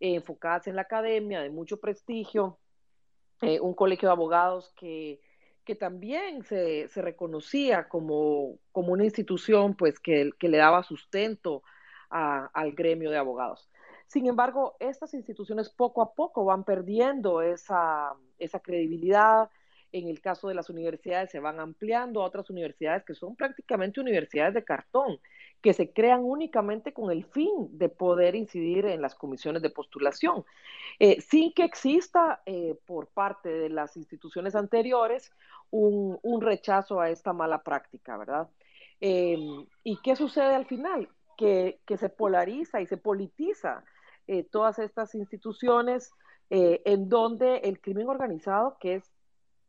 eh, 0.00 0.14
enfocadas 0.14 0.66
en 0.68 0.76
la 0.76 0.82
academia, 0.82 1.42
de 1.42 1.50
mucho 1.50 1.80
prestigio, 1.80 2.58
un 3.60 3.74
colegio 3.74 4.08
de 4.08 4.12
abogados 4.12 4.72
que, 4.74 5.20
que 5.66 5.74
también 5.74 6.44
se, 6.44 6.88
se 6.88 7.02
reconocía 7.02 7.88
como, 7.88 8.56
como, 8.72 8.92
una 8.92 9.04
institución 9.04 9.74
pues 9.74 10.00
que, 10.00 10.30
que 10.38 10.48
le 10.48 10.56
daba 10.56 10.82
sustento 10.82 11.62
al 12.08 12.72
gremio 12.72 13.10
de 13.10 13.18
abogados. 13.18 13.68
Sin 14.06 14.26
embargo, 14.26 14.76
estas 14.80 15.14
instituciones 15.14 15.70
poco 15.70 16.02
a 16.02 16.14
poco 16.14 16.44
van 16.44 16.64
perdiendo 16.64 17.42
esa, 17.42 18.14
esa 18.38 18.60
credibilidad. 18.60 19.50
En 19.92 20.08
el 20.08 20.20
caso 20.20 20.48
de 20.48 20.54
las 20.54 20.70
universidades 20.70 21.30
se 21.30 21.38
van 21.38 21.60
ampliando 21.60 22.22
a 22.22 22.26
otras 22.26 22.50
universidades 22.50 23.04
que 23.04 23.14
son 23.14 23.36
prácticamente 23.36 24.00
universidades 24.00 24.54
de 24.54 24.64
cartón, 24.64 25.20
que 25.62 25.72
se 25.72 25.92
crean 25.92 26.24
únicamente 26.24 26.92
con 26.92 27.10
el 27.10 27.24
fin 27.24 27.68
de 27.78 27.88
poder 27.88 28.34
incidir 28.34 28.86
en 28.86 29.00
las 29.00 29.14
comisiones 29.14 29.62
de 29.62 29.70
postulación, 29.70 30.44
eh, 30.98 31.20
sin 31.20 31.52
que 31.52 31.64
exista 31.64 32.42
eh, 32.44 32.76
por 32.86 33.06
parte 33.08 33.48
de 33.48 33.70
las 33.70 33.96
instituciones 33.96 34.54
anteriores 34.56 35.32
un, 35.70 36.18
un 36.22 36.40
rechazo 36.40 37.00
a 37.00 37.10
esta 37.10 37.32
mala 37.32 37.62
práctica, 37.62 38.16
¿verdad? 38.16 38.48
Eh, 39.00 39.36
¿Y 39.82 39.98
qué 40.02 40.16
sucede 40.16 40.54
al 40.54 40.66
final? 40.66 41.08
Que, 41.36 41.80
que, 41.84 41.96
se 41.96 42.08
polariza 42.08 42.80
y 42.80 42.86
se 42.86 42.96
politiza 42.96 43.84
eh, 44.26 44.44
todas 44.44 44.78
estas 44.78 45.14
instituciones 45.14 46.10
eh, 46.50 46.82
en 46.84 47.08
donde 47.08 47.58
el 47.58 47.80
crimen 47.80 48.08
organizado, 48.08 48.76
que 48.80 48.94
es 48.96 49.10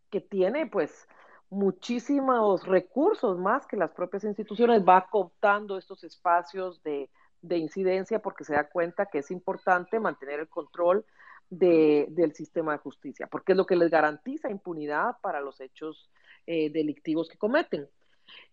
que 0.10 0.22
tiene 0.22 0.68
pues 0.68 1.08
muchísimos 1.50 2.66
recursos 2.66 3.38
más 3.38 3.66
que 3.68 3.78
las 3.78 3.92
propias 3.92 4.24
instituciones, 4.24 4.84
va 4.88 5.08
cooptando 5.10 5.78
estos 5.78 6.04
espacios 6.04 6.82
de, 6.84 7.10
de 7.42 7.58
incidencia 7.58 8.20
porque 8.20 8.44
se 8.44 8.54
da 8.54 8.70
cuenta 8.70 9.08
que 9.08 9.20
es 9.20 9.32
importante 9.32 10.00
mantener 10.00 10.40
el 10.40 10.50
control 10.50 11.06
de, 11.50 12.08
del 12.10 12.34
sistema 12.34 12.74
de 12.74 12.80
justicia, 12.80 13.28
porque 13.28 13.54
es 13.54 13.58
lo 13.58 13.66
que 13.66 13.76
les 13.76 13.92
garantiza 13.92 14.50
impunidad 14.50 15.18
para 15.22 15.42
los 15.42 15.62
hechos 15.62 16.10
eh, 16.48 16.70
delictivos 16.70 17.30
que 17.30 17.38
cometen. 17.38 17.88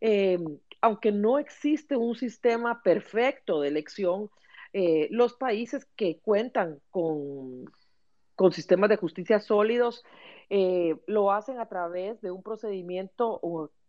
Eh, 0.01 0.39
aunque 0.81 1.13
no 1.13 1.39
existe 1.39 1.97
un 1.97 2.15
sistema 2.15 2.83
perfecto 2.83 3.61
de 3.61 3.69
elección, 3.69 4.31
eh, 4.73 5.09
los 5.11 5.35
países 5.35 5.87
que 5.97 6.19
cuentan 6.21 6.81
con, 6.91 7.65
con 8.35 8.53
sistemas 8.53 8.91
de 8.91 8.97
justicia 8.97 9.41
sólidos 9.41 10.05
lo 11.07 11.33
hacen 11.33 11.59
a 11.61 11.67
través 11.67 12.21
de 12.21 12.31
un 12.31 12.43
procedimiento 12.43 13.41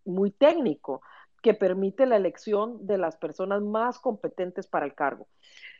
muy 0.05 0.31
técnico 0.31 1.01
que 1.43 1.53
permite 1.53 2.05
la 2.05 2.15
elección 2.15 2.87
de 2.87 2.97
las 2.97 3.17
personas 3.17 3.61
más 3.61 3.99
competentes 3.99 4.65
para 4.65 4.85
el 4.85 4.95
cargo. 4.95 5.27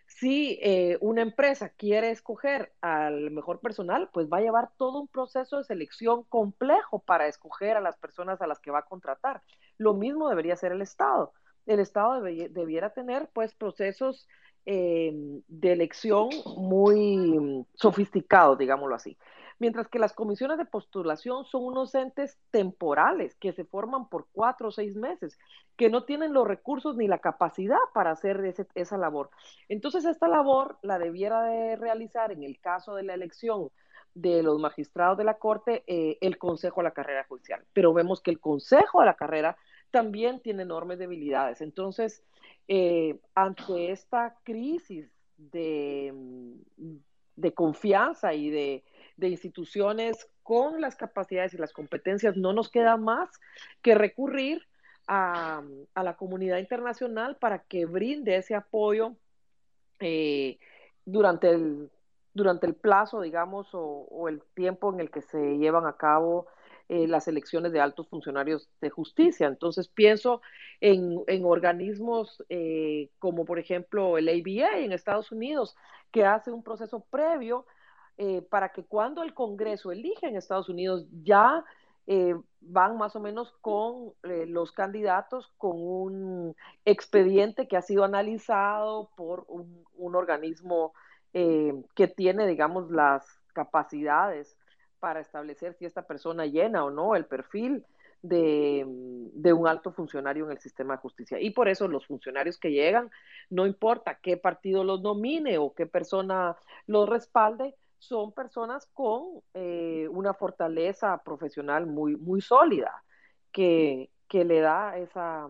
Si 0.08 0.60
eh, 0.62 0.98
una 1.00 1.22
empresa 1.22 1.70
quiere 1.70 2.12
escoger 2.12 2.74
al 2.82 3.32
mejor 3.32 3.62
personal, 3.62 4.10
pues 4.12 4.28
va 4.28 4.38
a 4.38 4.42
llevar 4.42 4.72
todo 4.78 5.00
un 5.00 5.08
proceso 5.08 5.58
de 5.58 5.64
selección 5.64 6.24
complejo 6.26 7.00
para 7.00 7.28
escoger 7.28 7.78
a 7.78 7.82
las 7.82 7.98
personas 7.98 8.42
a 8.42 8.48
las 8.48 8.60
que 8.60 8.72
va 8.72 8.80
a 8.80 8.86
contratar. 8.86 9.42
Lo 9.78 9.94
mismo 9.94 10.28
debería 10.28 10.58
ser 10.58 10.74
el 10.74 10.82
Estado. 10.82 11.32
El 11.66 11.80
Estado 11.80 12.22
debiera 12.22 12.94
tener 12.94 13.30
pues 13.34 13.56
procesos 13.56 14.28
eh, 14.66 15.12
de 15.48 15.72
elección 15.72 16.30
muy 16.58 17.66
sofisticados, 17.76 18.58
digámoslo 18.58 18.96
así 18.96 19.18
mientras 19.64 19.88
que 19.88 19.98
las 19.98 20.12
comisiones 20.12 20.58
de 20.58 20.66
postulación 20.66 21.46
son 21.46 21.64
unos 21.64 21.96
entes 21.96 22.38
temporales 22.52 23.34
que 23.36 23.54
se 23.54 23.64
forman 23.64 24.10
por 24.10 24.28
cuatro 24.34 24.68
o 24.68 24.72
seis 24.72 24.98
meses, 24.98 25.40
que 25.78 25.90
no 25.90 26.04
tienen 26.04 26.34
los 26.34 26.46
recursos 26.46 26.98
ni 26.98 27.08
la 27.08 27.20
capacidad 27.20 27.78
para 27.94 28.12
hacer 28.12 28.54
esa 28.76 28.98
labor. 28.98 29.30
Entonces, 29.70 30.04
esta 30.04 30.28
labor 30.28 30.78
la 30.82 31.00
debiera 31.00 31.44
de 31.44 31.78
realizar 31.78 32.34
en 32.34 32.44
el 32.44 32.60
caso 32.60 32.96
de 32.96 33.04
la 33.04 33.14
elección 33.14 33.70
de 34.16 34.44
los 34.44 34.60
magistrados 34.60 35.18
de 35.18 35.24
la 35.24 35.36
Corte 35.36 35.84
eh, 35.88 36.18
el 36.20 36.38
Consejo 36.38 36.82
de 36.82 36.90
la 36.90 36.92
Carrera 36.92 37.26
Judicial. 37.28 37.64
Pero 37.72 37.94
vemos 37.94 38.20
que 38.20 38.32
el 38.32 38.42
Consejo 38.42 39.00
de 39.00 39.06
la 39.06 39.16
Carrera 39.16 39.56
también 39.92 40.42
tiene 40.42 40.64
enormes 40.64 41.00
debilidades. 41.00 41.62
Entonces, 41.62 42.22
eh, 42.68 43.20
ante 43.36 43.92
esta 43.92 44.36
crisis 44.44 45.10
de, 45.38 46.14
de 47.36 47.54
confianza 47.54 48.34
y 48.34 48.50
de, 48.50 48.84
de 49.18 49.30
instituciones 49.30 50.30
con 50.44 50.82
las 50.82 50.96
capacidades 50.96 51.54
y 51.54 51.58
las 51.58 51.74
competencias, 51.74 52.36
no 52.36 52.54
nos 52.54 52.70
queda 52.70 52.98
más 52.98 53.30
que 53.82 53.96
recurrir 53.96 54.68
a, 55.08 55.64
la 55.96 56.16
comunidad 56.16 56.58
internacional 56.58 57.38
para 57.38 57.60
que 57.60 57.86
brinde 57.86 58.36
ese 58.38 58.56
apoyo 58.56 59.16
eh, 60.00 60.60
durante, 61.06 61.50
el, 61.50 61.90
durante 62.34 62.68
el 62.68 62.76
plazo, 62.76 63.22
digamos, 63.22 63.70
o, 63.74 64.28
el 64.30 64.42
tiempo 64.54 64.94
en 64.94 65.00
el 65.00 65.12
que 65.12 65.22
se 65.22 65.58
llevan 65.58 65.86
a 65.86 65.98
cabo 65.98 66.48
eh, 66.90 67.08
las 67.08 67.28
elecciones 67.28 67.72
de 67.72 67.82
altos 67.82 68.08
funcionarios 68.08 68.70
de 68.82 68.90
justicia. 68.90 69.48
Entonces 69.48 69.88
pienso 69.88 70.42
en, 70.82 71.24
organismos 71.46 72.44
eh, 72.50 73.10
como 73.20 73.46
por 73.46 73.60
ejemplo 73.60 74.18
el 74.18 74.30
ABA 74.30 74.80
en 74.80 74.92
Estados 74.92 75.32
Unidos, 75.32 75.76
que 76.12 76.26
hace 76.26 76.52
un 76.52 76.64
proceso 76.64 77.06
previo 77.10 77.66
eh, 78.18 78.44
para 78.44 78.70
que 78.70 78.86
cuando 78.86 79.24
el 79.24 79.34
Congreso 79.34 79.92
elige 79.92 80.28
en 80.28 80.36
Estados 80.36 80.70
Unidos 80.70 81.08
ya 81.24 81.66
eh, 82.06 82.36
van 82.62 82.96
más 82.96 83.16
o 83.16 83.20
menos 83.20 83.52
con 83.62 84.14
eh, 84.22 84.46
los 84.46 84.72
candidatos 84.72 85.52
con 85.58 85.72
un 85.76 86.56
expediente 86.86 87.68
que 87.68 87.76
ha 87.76 87.82
sido 87.82 88.04
analizado 88.04 89.10
por 89.16 89.46
un, 89.48 89.84
organismo 90.16 90.94
que 91.34 92.08
tiene, 92.16 92.46
digamos, 92.46 92.92
las 92.92 93.26
capacidades 93.54 94.56
para 95.04 95.20
establecer 95.20 95.74
si 95.74 95.84
esta 95.84 96.04
persona 96.04 96.46
llena 96.46 96.86
o 96.86 96.90
no 96.90 97.18
el 97.18 97.26
perfil 97.26 97.84
de, 98.22 98.86
un 98.86 99.68
alto 99.68 99.92
funcionario 99.92 100.46
en 100.46 100.52
el 100.52 100.60
sistema 100.60 100.94
de 100.94 101.02
justicia. 101.02 101.42
Y 101.42 101.50
por 101.50 101.68
eso 101.68 101.90
los 101.90 102.08
funcionarios 102.08 102.58
que 102.58 102.72
llegan, 102.72 103.12
no 103.50 103.68
importa 103.68 104.20
qué 104.22 104.38
partido 104.38 104.86
los 104.86 105.02
nomine 105.02 105.58
o 105.58 105.74
qué 105.74 105.88
persona 105.88 106.56
los 106.88 107.10
respalde, 107.10 107.76
son 108.00 108.32
personas 108.32 108.86
con 108.94 109.42
eh, 109.54 110.08
una 110.10 110.34
fortaleza 110.34 111.22
profesional 111.22 111.86
muy, 111.86 112.16
muy 112.16 112.40
sólida, 112.40 113.04
que, 113.52 114.10
le 114.32 114.62
da 114.62 114.98
esa, 114.98 115.50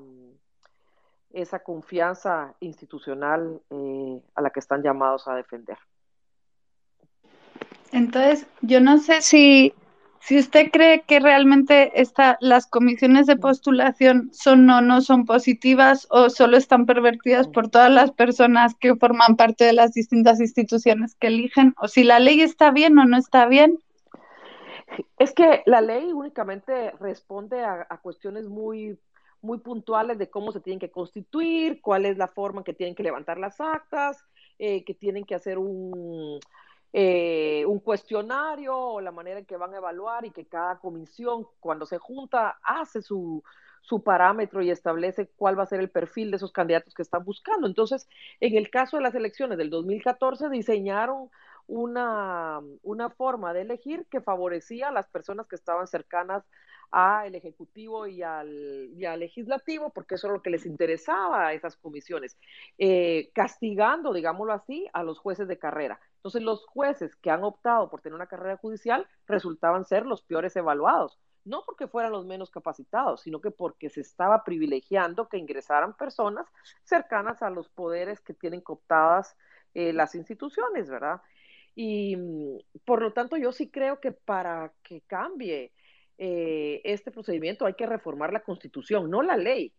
esa 1.32 1.60
confianza 1.60 2.56
institucional 2.60 3.62
eh, 3.70 4.20
a 4.34 4.41
la 4.41 4.49
que 4.49 4.60
están 4.60 4.82
llamados 4.82 5.28
a 5.28 5.36
defender. 5.36 5.78
Entonces, 7.94 8.48
yo 8.62 8.82
no 8.82 8.98
sé 8.98 9.22
si 9.22 9.74
si 10.26 10.39
usted 10.39 10.72
cree 10.72 11.02
que 11.02 11.20
realmente 11.20 11.91
las 12.39 12.68
comisiones 12.68 13.28
de 13.28 13.36
postulación 13.36 14.30
son 14.32 14.70
o 14.70 14.80
no 14.80 15.02
son 15.02 15.26
positivas 15.26 16.08
o 16.12 16.30
solo 16.30 16.56
están 16.56 16.86
pervertidas 16.86 17.50
por 17.50 17.70
todas 17.70 17.91
las 17.91 18.12
personas 18.12 18.74
que 18.76 18.96
forman 18.96 19.36
parte 19.36 19.66
de 19.66 19.74
las 19.74 19.91
distintas 19.91 20.39
instituciones 20.39 21.16
que 21.16 21.28
eligen, 21.28 21.76
o 21.78 21.89
si 21.89 22.06
la 22.06 22.20
ley 22.20 22.39
está 22.39 22.72
bien 22.72 22.98
o 23.00 23.06
no 23.06 23.18
está 23.18 23.48
bien. 23.48 23.80
Es 25.20 25.34
que 25.34 25.62
la 25.66 25.82
ley 25.82 26.14
únicamente 26.14 26.91
responde 27.02 27.62
a, 27.62 27.86
cuestiones 28.02 28.48
muy, 28.48 28.98
muy 29.41 29.58
puntuales 29.58 30.18
de 30.18 30.30
cómo 30.30 30.54
se 30.54 30.62
tienen 30.62 30.80
que 30.80 30.91
constituir, 30.91 31.82
cuál 31.82 32.06
es 32.06 32.18
la 32.18 32.30
forma 32.30 32.62
en 32.62 32.64
que 32.64 32.74
tienen 32.74 32.96
que 32.96 33.04
levantar 33.04 33.38
las 33.38 33.60
actas, 33.60 34.24
eh, 34.58 34.86
que 34.86 34.94
tienen 34.94 35.26
que 35.26 35.36
hacer 35.36 35.58
un, 35.58 36.39
eh, 36.94 37.66
un 37.68 37.80
cuestionario 37.80 38.78
o 38.78 39.02
la 39.02 39.12
manera 39.12 39.39
en 39.39 39.46
que 39.46 39.58
van 39.58 39.74
a 39.74 39.78
evaluar 39.78 40.26
y 40.26 40.32
que 40.32 40.46
cada 40.46 40.78
comisión 40.78 41.48
cuando 41.60 41.88
se 41.88 41.98
junta 41.98 42.60
hace 42.64 43.02
su, 43.02 43.44
su 43.82 44.04
parámetro 44.04 44.62
y 44.62 44.70
establece 44.70 45.28
cuál 45.36 45.58
va 45.58 45.64
a 45.64 45.68
ser 45.68 45.80
el 45.80 45.89
perfil 45.89 46.32
de 46.32 46.38
esos 46.38 46.52
candidatos 46.52 46.94
que 46.94 47.02
están 47.02 47.24
buscando. 47.26 47.68
Entonces, 47.68 48.08
en 48.39 48.56
el 48.56 48.70
caso 48.70 48.98
de 48.98 49.04
las 49.04 49.16
elecciones 49.16 49.58
del 49.58 49.72
2014, 49.72 50.50
diseñaron 50.50 51.30
una, 51.68 52.61
una 52.82 53.09
forma 53.09 53.53
de 53.53 53.61
elegir 53.61 54.05
que 54.09 54.22
favorecía 54.22 54.89
a 54.89 54.91
las 54.91 55.07
personas 55.07 55.47
que 55.47 55.55
estaban 55.55 55.88
cercanas 55.88 56.43
al 56.93 57.34
Ejecutivo 57.34 58.05
y 58.05 58.22
al, 58.22 58.91
y 58.95 59.05
al, 59.05 59.20
Legislativo, 59.20 59.89
porque 59.89 60.16
eso 60.16 60.28
es 60.28 60.34
lo 60.34 60.41
que 60.43 60.51
les 60.51 60.66
interesaba 60.68 61.47
a 61.47 61.53
esas 61.53 61.76
comisiones, 61.76 62.38
eh, 62.78 63.32
castigando, 63.34 64.14
digámoslo 64.14 64.53
así, 64.53 64.88
a 64.93 65.01
los 65.01 65.18
jueces 65.18 65.47
de 65.47 65.57
carrera. 65.57 65.99
Entonces, 66.18 66.43
los 66.43 66.66
jueces 66.68 67.16
que 67.16 67.32
han 67.32 67.43
optado 67.43 67.89
por 67.89 68.01
tener 68.01 68.16
una 68.16 68.28
carrera 68.28 68.57
judicial 68.57 69.07
resultaban 69.28 69.86
ser 69.86 70.05
los 70.05 70.22
peores 70.22 70.55
evaluados, 70.55 71.20
no 71.45 71.64
porque 71.66 71.88
fueran 71.88 72.11
los 72.11 72.26
menos 72.26 72.51
capacitados, 72.51 73.22
sino 73.22 73.41
que 73.41 73.49
porque 73.49 73.89
se 73.89 74.01
estaba 74.01 74.43
privilegiando 74.43 75.28
que 75.28 75.38
ingresaran 75.38 75.97
personas 75.97 76.45
cercanas 76.84 77.41
a 77.41 77.49
los 77.49 77.70
poderes 77.70 78.22
que 78.22 78.36
tienen 78.36 78.61
cooptadas 78.61 79.36
eh, 79.74 79.93
las 79.93 80.14
instituciones, 80.14 80.89
¿verdad? 80.89 81.22
Y 81.76 82.15
mm, 82.15 82.57
por 82.86 83.01
lo 83.01 83.13
tanto, 83.13 83.38
yo 83.38 83.51
sí 83.51 83.69
creo 83.69 83.99
que 83.99 84.11
para 84.11 84.74
que 84.84 85.01
cambie 85.01 85.71
eh, 86.17 86.82
este 86.84 87.11
procedimiento 87.11 87.65
hay 87.65 87.74
que 87.74 87.86
reformar 87.88 88.32
la 88.34 88.43
constitución, 88.43 89.09
no 89.09 89.21
la 89.24 89.38
ley. 89.38 89.74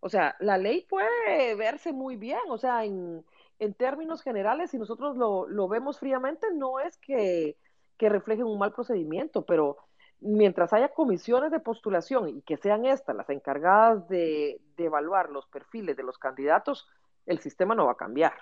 O 0.00 0.08
sea, 0.08 0.36
la 0.40 0.58
ley 0.58 0.86
puede 0.88 1.54
verse 1.54 1.92
muy 1.92 2.16
bien, 2.16 2.40
o 2.48 2.58
sea, 2.58 2.84
en, 2.84 3.24
en 3.58 3.74
términos 3.74 4.22
generales, 4.22 4.70
si 4.70 4.78
nosotros 4.78 5.16
lo, 5.16 5.48
lo 5.48 5.68
vemos 5.68 5.98
fríamente, 5.98 6.48
no 6.54 6.80
es 6.80 6.96
que, 6.98 7.56
que, 7.96 8.08
reflejen 8.08 8.44
un 8.44 8.58
mal 8.58 8.72
procedimiento, 8.72 9.44
pero 9.44 9.78
mientras 10.20 10.72
haya 10.72 10.90
comisiones 10.90 11.50
de 11.50 11.60
postulación 11.60 12.28
y 12.28 12.42
que 12.42 12.56
sean 12.56 12.84
estas 12.84 13.16
las 13.16 13.30
encargadas 13.30 14.08
de, 14.08 14.60
de 14.76 14.84
evaluar 14.84 15.30
los 15.30 15.46
perfiles 15.46 15.96
de 15.96 16.02
los 16.02 16.18
candidatos, 16.18 16.86
el 17.26 17.38
sistema 17.40 17.74
no 17.74 17.86
va 17.86 17.92
a 17.92 17.96
cambiar. 17.96 18.34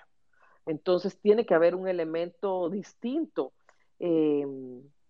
Entonces 0.65 1.19
tiene 1.19 1.45
que 1.45 1.53
haber 1.53 1.75
un 1.75 1.87
elemento 1.87 2.69
distinto 2.69 3.53
eh, 3.99 4.45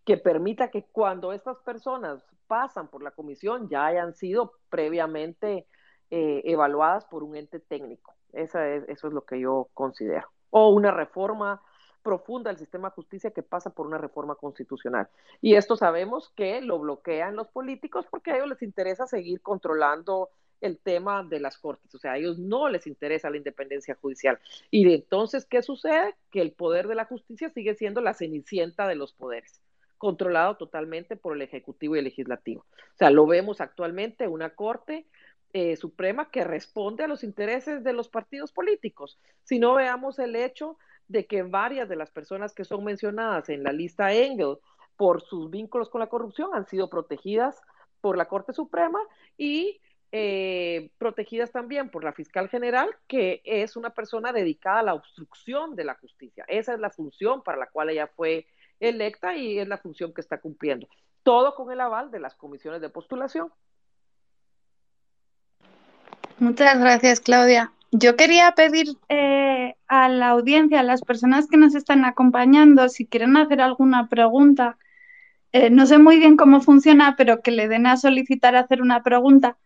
que 0.03 0.18
permita 0.18 0.70
que 0.70 0.84
cuando 0.84 1.34
estas 1.34 1.58
personas 1.60 2.24
pasan 2.47 2.88
por 2.88 3.01
la 3.01 3.12
comisión 3.12 3.70
ya 3.70 3.86
hayan 3.86 4.14
sido 4.14 4.53
previamente 4.70 5.66
eh, 6.12 6.41
evaluadas 6.45 7.06
por 7.06 7.24
un 7.24 7.36
ente 7.36 7.60
técnico. 7.60 8.14
Esa 8.34 8.68
es, 8.70 8.88
eso 8.88 9.08
es 9.08 9.14
lo 9.14 9.26
que 9.26 9.39
yo 9.39 9.70
considero. 9.74 10.30
O 10.51 10.70
una 10.70 10.91
reforma 10.91 11.62
profunda 12.03 12.51
del 12.51 12.60
sistema 12.60 12.89
de 12.89 12.95
justicia 12.95 13.32
que 13.32 13.41
pasa 13.41 13.72
por 13.72 13.88
una 13.88 13.97
reforma 13.97 14.36
constitucional. 14.36 15.10
Y 15.41 15.56
esto 15.56 15.76
sabemos 15.76 16.30
que 16.36 16.62
lo 16.62 16.78
bloquean 16.78 17.36
los 17.36 17.47
políticos 17.47 18.06
porque 18.12 18.32
a 18.32 18.36
ellos 18.36 18.49
les 18.49 18.62
interesa 18.62 19.08
seguir 19.08 19.41
controlando 19.41 20.30
el 20.62 20.78
tema 20.80 21.24
de 21.24 21.39
las 21.39 21.58
cortes, 21.58 21.93
o 21.93 21.99
sea, 21.99 22.14
a 22.14 22.18
ellos 22.18 22.39
no 22.39 22.70
les 22.70 22.88
interesa 22.88 23.30
la 23.30 23.38
independencia 23.38 23.95
judicial. 23.95 24.39
Y 24.72 24.91
entonces, 24.91 25.45
¿qué 25.45 25.62
sucede? 25.62 26.16
Que 26.32 26.41
el 26.41 26.51
poder 26.51 26.88
de 26.88 26.95
la 26.95 27.06
justicia 27.06 27.49
sigue 27.49 27.76
siendo 27.76 28.01
la 28.01 28.14
cenicienta 28.14 28.88
de 28.88 28.95
los 28.95 29.14
poderes, 29.14 29.62
controlado 29.97 30.58
totalmente 30.58 31.16
por 31.16 31.36
el 31.36 31.41
Ejecutivo 31.41 31.95
y 31.95 31.99
el 31.99 32.06
Legislativo. 32.06 32.62
O 32.72 32.97
sea, 32.97 33.10
lo 33.10 33.26
vemos 33.28 33.62
actualmente, 33.62 34.28
una 34.28 34.51
corte 34.51 35.06
eh, 35.53 35.78
Suprema 35.78 36.30
que 36.32 36.43
responde 36.43 37.06
a 37.06 37.08
los 37.08 37.24
intereses 37.24 37.84
de 37.84 37.93
los 37.93 38.10
partidos 38.10 38.51
políticos. 38.51 39.20
Si 39.43 39.58
no 39.58 39.76
veamos 39.76 40.20
el 40.20 40.36
hecho 40.36 40.78
de 41.08 41.28
que 41.28 41.43
varias 41.43 41.88
de 41.88 41.95
las 41.95 42.12
personas 42.12 42.53
que 42.53 42.66
son 42.66 42.84
mencionadas 42.84 43.47
en 43.49 43.64
la 43.64 43.72
lista 43.72 44.12
Engel 44.14 44.58
por 44.97 45.22
sus 45.22 45.49
vínculos 45.49 45.89
con 45.89 45.99
la 45.99 46.08
corrupción 46.08 46.49
han 46.53 46.66
sido 46.66 46.89
protegidas 46.89 47.62
por 48.01 48.18
la 48.18 48.28
Corte 48.28 48.53
Suprema 48.53 48.99
y 49.38 49.80
eh, 50.12 50.91
protegidas 50.97 51.51
también 51.51 51.89
por 51.89 52.03
la 52.03 52.14
fiscal 52.14 52.49
general, 52.49 52.89
que 53.08 53.41
es 53.43 53.76
una 53.76 53.89
persona 53.89 54.32
dedicada 54.32 54.80
a 54.80 54.84
la 54.84 54.93
obstrucción 54.93 55.76
de 55.76 55.84
la 55.84 55.95
justicia. 55.95 56.45
Esa 56.47 56.74
es 56.74 56.80
la 56.80 56.89
función 56.89 57.43
para 57.43 57.58
la 57.58 57.68
cual 57.68 57.89
ella 57.89 58.08
fue 58.08 58.47
electa 58.80 59.36
y 59.36 59.60
es 59.60 59.68
la 59.68 59.78
función 59.78 60.14
que 60.14 60.22
está 60.22 60.39
cumpliendo. 60.39 60.88
Todo 61.24 61.56
con 61.56 61.72
el 61.72 61.82
aval 61.82 62.12
de 62.12 62.20
las 62.20 62.36
comisiones 62.36 62.82
de 62.82 62.89
postulación. 62.89 63.51
Muchas 66.39 66.80
gracias, 66.80 67.20
Claudia. 67.20 67.72
Yo 67.91 68.16
quería 68.18 68.51
pedir 68.51 68.88
eh, 69.10 69.76
a 69.88 70.10
la 70.10 70.30
audiencia, 70.30 70.82
a 70.82 70.84
las 70.84 71.01
personas 71.01 71.47
que 71.47 71.58
nos 71.58 71.76
están 71.76 72.03
acompañando, 72.03 72.89
si 72.89 73.06
quieren 73.06 73.38
hacer 73.38 73.62
alguna 73.62 74.10
pregunta. 74.10 74.78
Eh, 75.53 75.70
no 75.70 75.86
sé 75.86 75.97
muy 75.97 76.20
bien 76.20 76.36
cómo 76.36 76.60
funciona, 76.60 77.16
pero 77.18 77.41
que 77.41 77.51
le 77.51 77.70
den 77.70 77.88
a 77.88 77.95
solicitar 77.95 78.58
hacer 78.58 78.82
una 78.82 79.01
pregunta. 79.03 79.58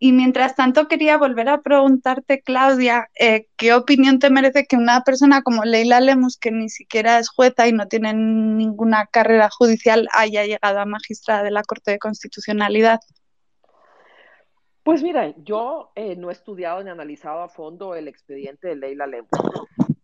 Y 0.00 0.12
mientras 0.12 0.54
tanto, 0.54 0.86
quería 0.86 1.18
volver 1.18 1.48
a 1.48 1.60
preguntarte, 1.60 2.40
Claudia, 2.42 3.08
eh, 3.18 3.48
¿qué 3.56 3.74
opinión 3.74 4.20
te 4.20 4.30
merece 4.30 4.64
que 4.66 4.76
una 4.76 5.02
persona 5.02 5.42
como 5.42 5.64
Leila 5.64 6.00
Lemus, 6.00 6.38
que 6.38 6.52
ni 6.52 6.68
siquiera 6.68 7.18
es 7.18 7.28
jueza 7.28 7.66
y 7.66 7.72
no 7.72 7.88
tiene 7.88 8.14
ninguna 8.14 9.06
carrera 9.06 9.48
judicial, 9.50 10.08
haya 10.12 10.44
llegado 10.44 10.78
a 10.78 10.84
magistrada 10.84 11.42
de 11.42 11.50
la 11.50 11.64
Corte 11.64 11.90
de 11.90 11.98
Constitucionalidad? 11.98 13.00
Pues 14.84 15.02
mira, 15.02 15.34
yo 15.44 15.90
eh, 15.96 16.14
no 16.16 16.30
he 16.30 16.32
estudiado 16.32 16.82
ni 16.82 16.90
analizado 16.90 17.42
a 17.42 17.48
fondo 17.48 17.96
el 17.96 18.06
expediente 18.06 18.68
de 18.68 18.76
Leila 18.76 19.06
Lemus. 19.06 19.28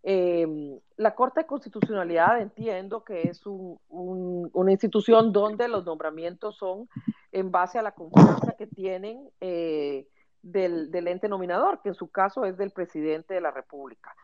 Em, 0.02 0.78
la 0.96 1.14
Corte 1.14 1.40
de 1.40 1.46
Constitucionalidad 1.46 2.38
entiendo 2.38 3.04
que 3.04 3.22
es 3.22 3.40
una 3.46 4.70
institución 4.70 5.32
donde 5.32 5.68
los 5.68 5.86
nombramientos 5.86 6.56
son 6.56 6.88
en 7.34 7.50
base 7.50 7.78
a 7.78 7.82
la 7.82 7.92
confianza 7.92 8.52
que 8.56 8.68
tienen 8.68 9.28
eh, 9.40 10.06
del, 10.40 10.88
ente 11.08 11.28
nominador, 11.28 11.82
que 11.82 11.88
en 11.88 11.94
su 11.96 12.08
caso 12.08 12.44
es 12.44 12.56
del 12.56 12.70
presidente 12.70 13.34
de 13.34 13.40
la 13.40 13.50
República. 13.50 14.14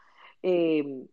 Em, 0.42 1.08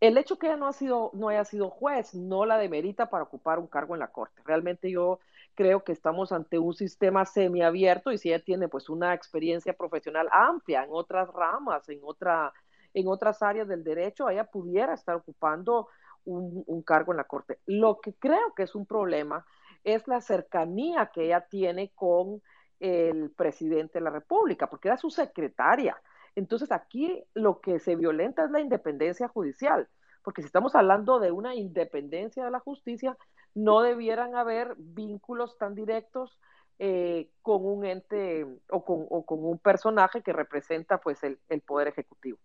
el 0.00 0.16
hecho 0.16 0.38
que 0.38 0.46
ella 0.46 0.56
no, 0.56 0.66
ha 0.66 0.72
sido, 0.72 1.10
no 1.12 1.28
haya 1.28 1.44
sido 1.44 1.68
juez 1.68 2.14
no 2.14 2.46
la 2.46 2.56
demerita 2.56 3.10
para 3.10 3.24
ocupar 3.24 3.58
un 3.58 3.66
cargo 3.66 3.94
en 3.94 4.00
la 4.00 4.12
Corte. 4.12 4.40
Realmente 4.46 4.90
yo 4.90 5.20
creo 5.54 5.84
que 5.84 5.92
estamos 5.92 6.32
ante 6.32 6.58
un 6.58 6.72
sistema 6.72 7.26
semiabierto 7.26 8.10
y 8.10 8.16
si 8.16 8.30
ella 8.30 8.42
tiene 8.42 8.68
pues 8.68 8.88
una 8.88 9.12
experiencia 9.12 9.74
profesional 9.74 10.28
amplia 10.32 10.84
en 10.84 10.90
otras 10.90 11.28
ramas, 11.28 11.86
en, 11.90 12.00
otra, 12.02 12.50
en 12.94 13.08
otras 13.08 13.42
áreas 13.42 13.68
del 13.68 13.84
derecho, 13.84 14.30
ella 14.30 14.44
pudiera 14.44 14.94
estar 14.94 15.16
ocupando 15.16 15.88
un, 16.24 16.82
cargo 16.82 17.12
en 17.12 17.18
la 17.18 17.24
Corte. 17.24 17.58
Lo 17.66 18.00
que 18.00 18.14
creo 18.14 18.54
que 18.54 18.62
es 18.62 18.74
un 18.74 18.86
problema 18.86 19.44
es 19.84 20.08
la 20.08 20.20
cercanía 20.20 21.10
que 21.12 21.26
ella 21.26 21.46
tiene 21.48 21.92
con 21.94 22.42
el 22.80 23.30
presidente 23.30 23.98
de 23.98 24.04
la 24.04 24.10
República, 24.10 24.68
porque 24.68 24.88
era 24.88 24.96
su 24.96 25.10
secretaria. 25.10 25.96
Entonces 26.34 26.72
aquí 26.72 27.22
lo 27.34 27.60
que 27.60 27.78
se 27.78 27.96
violenta 27.96 28.44
es 28.44 28.50
la 28.50 28.60
independencia 28.60 29.28
judicial, 29.28 29.88
porque 30.22 30.42
si 30.42 30.46
estamos 30.46 30.74
hablando 30.74 31.20
de 31.20 31.30
una 31.30 31.54
independencia 31.54 32.44
de 32.44 32.50
la 32.50 32.60
justicia, 32.60 33.16
no 33.54 33.82
debieran 33.82 34.34
haber 34.34 34.74
vínculos 34.76 35.56
tan 35.58 35.74
directos 35.74 36.38
eh, 36.80 37.30
con 37.40 37.64
un 37.64 37.84
ente 37.84 38.44
o 38.70 38.84
con, 38.84 39.44
un 39.44 39.58
personaje 39.58 40.22
que 40.22 40.32
representa 40.32 40.98
pues 40.98 41.22
el, 41.22 41.38
poder 41.60 41.88
ejecutivo. 41.88 42.38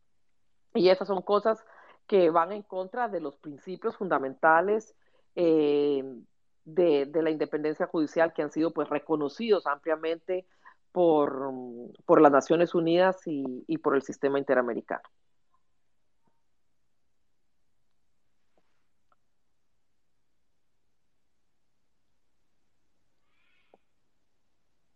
Y 0.75 0.89
esas 0.89 1.07
son 1.07 1.23
cosas 1.23 1.65
que 2.05 2.29
van 2.29 2.51
en 2.51 2.61
contra 2.61 3.07
de 3.07 3.21
los 3.21 3.37
principios 3.37 3.97
fundamentales 3.97 4.95
eh, 5.35 6.03
de, 6.75 7.09
la 7.13 7.29
independencia 7.29 7.87
judicial 7.87 8.33
que 8.33 8.41
han 8.41 8.51
sido 8.51 8.71
pues 8.71 8.89
reconocidos 8.89 9.67
ampliamente 9.67 10.45
por, 10.91 11.51
por 12.05 12.21
las 12.21 12.31
Naciones 12.31 12.73
Unidas 12.75 13.17
y 13.25 13.77
por 13.79 13.95
el 13.95 14.01
sistema 14.01 14.39
interamericano. 14.39 15.03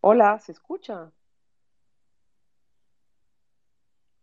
Hola, 0.05 0.38
¿se 0.39 0.51
escucha? 0.51 1.13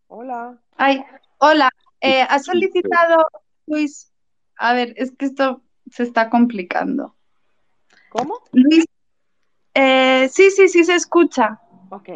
Hola. 0.09 0.59
Ay, 0.77 1.03
hola. 1.39 1.71
Eh, 2.03 2.21
¿Ha 2.29 2.39
solicitado, 2.39 3.27
Luis? 3.67 4.13
A 4.57 4.75
ver, 4.75 4.93
es 4.97 5.13
que 5.13 5.25
esto 5.25 5.63
se 5.91 6.03
está 6.03 6.29
complicando. 6.29 7.17
¿Cómo? 8.11 8.43
Luis. 8.53 8.85
Eh, 9.73 10.29
sí, 10.31 10.51
sí, 10.51 10.69
sí 10.69 10.85
se 10.85 10.95
escucha. 10.97 11.61
Ok. 11.91 12.09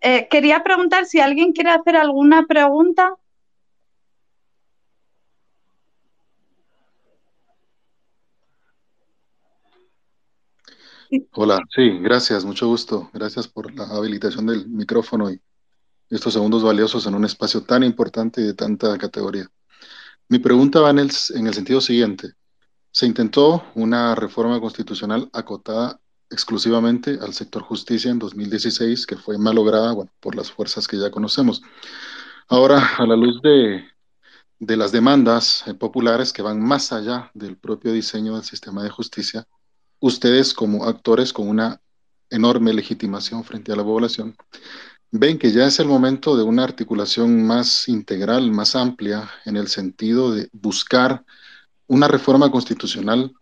Eh, 0.00 0.28
quería 0.28 0.62
preguntar 0.62 1.06
si 1.06 1.20
alguien 1.20 1.52
quiere 1.52 1.70
hacer 1.70 1.96
alguna 1.96 2.44
pregunta. 2.46 3.16
Hola, 11.32 11.60
sí, 11.74 11.98
gracias, 12.00 12.44
mucho 12.44 12.66
gusto. 12.66 13.10
Gracias 13.14 13.48
por 13.48 13.72
la 13.74 13.84
habilitación 13.84 14.46
del 14.46 14.68
micrófono 14.68 15.30
y 15.30 15.40
estos 16.10 16.34
segundos 16.34 16.62
valiosos 16.62 17.06
en 17.06 17.14
un 17.14 17.24
espacio 17.24 17.62
tan 17.62 17.82
importante 17.84 18.40
y 18.40 18.44
de 18.44 18.54
tanta 18.54 18.98
categoría. 18.98 19.48
Mi 20.28 20.38
pregunta 20.38 20.80
va 20.80 20.90
en 20.90 20.98
el, 20.98 21.10
en 21.34 21.46
el 21.46 21.54
sentido 21.54 21.80
siguiente. 21.80 22.34
Se 22.90 23.06
intentó 23.06 23.64
una 23.74 24.14
reforma 24.14 24.60
constitucional 24.60 25.28
acotada 25.32 26.00
exclusivamente 26.30 27.18
al 27.20 27.32
sector 27.32 27.62
justicia 27.62 28.10
en 28.10 28.18
2016, 28.18 29.06
que 29.06 29.16
fue 29.16 29.38
malograda 29.38 29.94
por 30.20 30.34
las 30.34 30.50
fuerzas 30.50 30.86
que 30.86 30.98
ya 30.98 31.10
conocemos. 31.10 31.62
Ahora, 32.48 32.96
a 32.96 33.06
la 33.06 33.16
luz 33.16 33.40
de, 33.42 33.84
de 34.58 34.76
las 34.76 34.92
demandas 34.92 35.64
eh, 35.66 35.74
populares 35.74 36.32
que 36.32 36.42
van 36.42 36.60
más 36.60 36.92
allá 36.92 37.30
del 37.34 37.56
propio 37.56 37.92
diseño 37.92 38.34
del 38.34 38.44
sistema 38.44 38.82
de 38.82 38.90
justicia, 38.90 39.46
ustedes 40.00 40.54
como 40.54 40.84
actores 40.84 41.32
con 41.32 41.48
una 41.48 41.80
enorme 42.30 42.72
legitimación 42.72 43.44
frente 43.44 43.72
a 43.72 43.76
la 43.76 43.84
población, 43.84 44.36
ven 45.10 45.38
que 45.38 45.52
ya 45.52 45.66
es 45.66 45.78
el 45.80 45.88
momento 45.88 46.36
de 46.36 46.42
una 46.42 46.64
articulación 46.64 47.46
más 47.46 47.88
integral, 47.88 48.50
más 48.50 48.76
amplia, 48.76 49.30
en 49.44 49.56
el 49.56 49.68
sentido 49.68 50.34
de 50.34 50.48
buscar 50.52 51.24
una 51.88 52.06
reforma 52.06 52.50
constitucional 52.50 53.32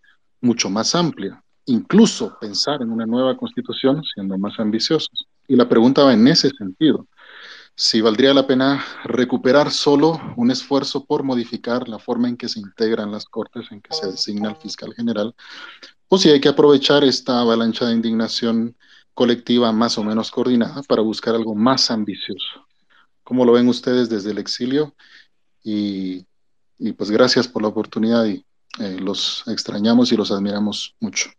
mucho 0.40 0.70
más 0.70 0.94
amplia, 0.94 1.42
incluso 1.66 2.36
pensar 2.40 2.80
en 2.80 2.90
una 2.90 3.07
nueva 3.07 3.36
constitución 3.36 4.03
siendo 4.14 4.38
más 4.38 4.59
ambiciosos. 4.59 5.26
Y 5.47 5.57
la 5.57 5.68
pregunta 5.68 6.05
va 6.05 6.14
en 6.14 6.26
ese 6.26 6.51
sentido. 6.51 7.07
Si 7.74 8.01
valdría 8.01 8.32
la 8.32 8.47
pena 8.47 8.82
recuperar 9.05 9.70
solo 9.70 10.18
un 10.36 10.51
esfuerzo 10.51 11.05
por 11.05 11.22
modificar 11.24 11.88
la 11.88 11.99
forma 11.99 12.28
en 12.28 12.36
que 12.36 12.49
se 12.49 12.59
integran 12.59 13.12
las 13.12 13.26
cortes, 13.26 13.70
en 13.70 13.82
que 13.82 13.92
se 13.92 14.07
designa 14.07 14.49
el 14.49 14.57
fiscal 14.57 14.94
general, 14.94 15.34
o 16.09 16.16
si 16.16 16.30
hay 16.30 16.40
que 16.40 16.49
aprovechar 16.49 17.05
esta 17.05 17.40
avalancha 17.40 17.86
de 17.86 17.94
indignación 17.94 18.76
colectiva 19.12 19.72
más 19.72 19.99
o 19.99 20.05
menos 20.05 20.30
coordinada 20.30 20.82
para 20.84 21.03
buscar 21.03 21.34
algo 21.34 21.55
más 21.55 21.90
ambicioso. 21.90 22.66
¿Cómo 23.24 23.44
lo 23.44 23.53
ven 23.53 23.68
ustedes 23.68 24.09
desde 24.09 24.30
el 24.30 24.38
exilio? 24.38 24.94
Y, 25.64 26.26
pues 26.97 27.11
gracias 27.11 27.49
por 27.49 27.62
la 27.62 27.68
oportunidad 27.68 28.24
y 28.27 28.45
eh, 28.79 28.99
los 29.01 29.45
extrañamos 29.49 30.12
y 30.12 30.16
los 30.16 30.31
admiramos 30.31 30.95
mucho. 31.01 31.31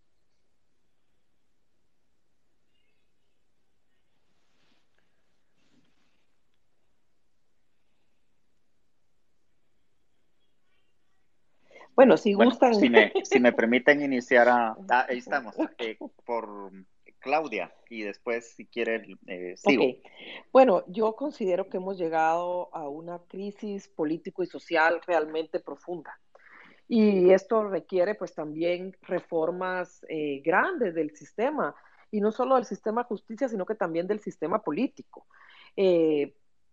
Bueno, 11.95 12.15
si 12.15 12.33
gustan. 12.33 12.75
Si 12.75 12.89
me, 12.89 13.11
si 13.23 13.39
me, 13.39 13.51
permiten 13.53 14.03
iniciar 14.03 14.47
a. 14.49 14.75
Ah, 14.87 15.07
ahí 15.09 15.17
estamos, 15.17 15.55
eh, 15.79 15.97
por 16.25 16.71
Claudia, 17.19 17.73
y 17.89 18.03
después, 18.03 18.53
si 18.55 18.65
quieren, 18.65 19.17
eh, 19.27 19.55
sigo. 19.57 19.83
Bueno, 20.51 20.83
yo 20.87 21.15
considero 21.15 21.69
que 21.69 21.77
hemos 21.77 21.97
llegado 21.97 22.69
a 22.73 22.87
una 22.87 23.19
crisis 23.27 23.87
político 23.87 24.43
y 24.43 24.47
social 24.47 25.01
realmente 25.05 25.59
profunda. 25.59 26.19
Y 26.89 27.31
esto 27.31 27.67
requiere, 27.67 28.15
pues, 28.15 28.33
también 28.33 28.95
reformas 29.01 30.05
eh, 30.07 30.41
grandes 30.43 30.95
del 30.95 31.13
sistema, 31.15 31.75
y 32.11 32.21
no 32.21 32.31
solo 32.31 32.55
del 32.55 32.63
sistema 32.63 33.03
justicia, 33.03 33.49
sino 33.49 33.65
que 33.65 33.75
también 33.75 34.07
del 34.07 34.21
sistema 34.21 34.63
político. 34.63 35.25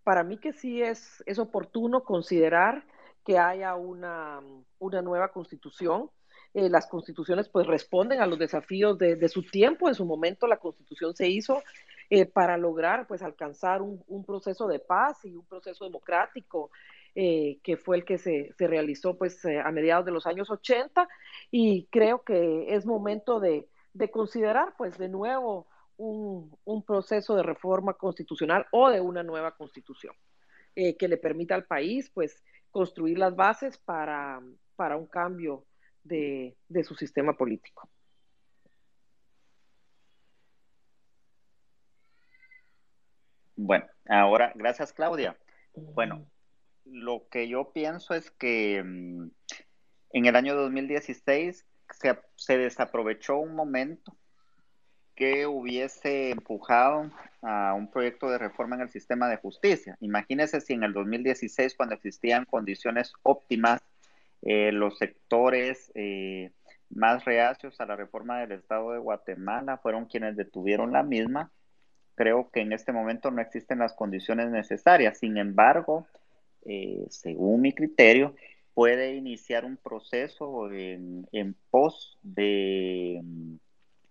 para 0.04 0.22
mí 0.22 0.38
que 0.38 0.52
sí 0.52 0.82
es, 0.82 1.22
es 1.26 1.38
oportuno 1.38 2.04
considerar 2.04 2.84
que 3.24 3.38
haya 3.38 3.74
una, 3.74 4.40
una 4.78 5.02
nueva 5.02 5.32
constitución. 5.32 6.10
Eh, 6.54 6.68
las 6.70 6.86
constituciones 6.86 7.48
pues 7.48 7.66
responden 7.66 8.20
a 8.20 8.26
los 8.26 8.38
desafíos 8.38 8.96
de, 8.96 9.28
su 9.28 9.42
tiempo. 9.42 9.88
En 9.88 9.96
su 9.96 10.04
momento 10.04 10.46
la 10.46 10.58
constitución 10.58 11.14
se 11.16 11.28
hizo 11.28 11.64
eh, 12.10 12.26
para 12.26 12.56
lograr 12.56 13.08
pues 13.08 13.22
alcanzar 13.22 13.82
un, 13.82 14.24
proceso 14.24 14.68
de 14.68 14.78
paz 14.78 15.24
y 15.24 15.34
un 15.34 15.44
proceso 15.44 15.84
democrático 15.84 16.70
eh, 17.16 17.58
que 17.64 17.76
fue 17.76 17.96
el 17.96 18.04
que 18.04 18.18
se, 18.18 18.54
realizó 18.56 19.18
pues 19.18 19.44
a 19.44 19.68
mediados 19.72 20.04
de 20.04 20.12
los 20.12 20.28
años 20.28 20.48
80 20.48 21.08
y 21.50 21.86
creo 21.90 22.22
que 22.22 22.72
es 22.72 22.86
momento 22.86 23.40
de, 23.40 23.66
considerar 24.12 24.74
pues 24.78 24.96
de 24.96 25.08
nuevo 25.08 25.66
un, 25.96 26.82
proceso 26.86 27.34
de 27.34 27.42
reforma 27.42 27.94
constitucional 27.94 28.66
o 28.70 28.90
de 28.90 29.00
una 29.00 29.24
nueva 29.24 29.56
constitución 29.56 30.14
que 30.74 31.08
le 31.08 31.16
permita 31.16 31.56
al 31.56 31.64
país 31.64 32.10
pues 32.14 32.44
construir 32.70 33.18
las 33.18 33.34
bases 33.34 33.78
para, 33.78 34.40
para 34.76 34.96
un 34.96 35.06
cambio 35.06 35.64
de, 36.04 36.56
su 36.84 36.94
sistema 36.94 37.36
político. 37.36 37.88
Bueno, 43.56 43.86
ahora, 44.08 44.52
gracias 44.54 44.92
Claudia. 44.92 45.36
Bueno, 45.74 46.26
lo 46.84 47.28
que 47.28 47.48
yo 47.48 47.72
pienso 47.72 48.14
es 48.14 48.30
que 48.30 48.82
mm, 48.84 49.30
en 50.12 50.26
el 50.26 50.36
año 50.36 50.54
2016 50.54 51.66
se, 51.90 52.18
se, 52.36 52.58
desaprovechó 52.58 53.38
un 53.38 53.54
momento 53.54 54.16
que 55.14 55.46
hubiese 55.46 56.30
empujado 56.30 57.10
a 57.42 57.74
un 57.74 57.90
proyecto 57.90 58.28
de 58.28 58.38
reforma 58.38 58.74
en 58.76 58.82
el 58.82 58.90
sistema 58.90 59.28
de 59.28 59.36
justicia. 59.36 59.96
Imagínense 60.00 60.60
si 60.60 60.72
en 60.72 60.82
el 60.82 60.92
2016, 60.92 61.76
cuando 61.76 61.94
existían 61.94 62.44
condiciones 62.44 63.12
óptimas 63.22 63.80
eh, 64.46 64.72
los 64.72 64.98
sectores 64.98 65.90
eh, 65.94 66.50
más 66.90 67.24
reacios 67.24 67.80
a 67.80 67.86
la 67.86 67.96
reforma 67.96 68.40
del 68.40 68.52
Estado 68.52 68.92
de 68.92 68.98
Guatemala 68.98 69.78
fueron 69.78 70.04
quienes 70.04 70.36
detuvieron 70.36 70.92
la 70.92 71.02
misma. 71.02 71.50
Creo 72.14 72.50
que 72.50 72.60
en 72.60 72.72
este 72.72 72.92
momento 72.92 73.30
no 73.30 73.40
existen 73.40 73.78
las 73.78 73.94
condiciones 73.94 74.50
necesarias. 74.50 75.18
Sin 75.18 75.38
embargo, 75.38 76.06
eh, 76.66 77.06
según 77.08 77.62
mi 77.62 77.72
criterio, 77.72 78.36
puede 78.74 79.14
iniciar 79.14 79.64
un 79.64 79.78
proceso 79.78 80.70
en, 80.70 81.56
pos 81.70 82.18
de 82.22 83.20
mm, 83.24 83.56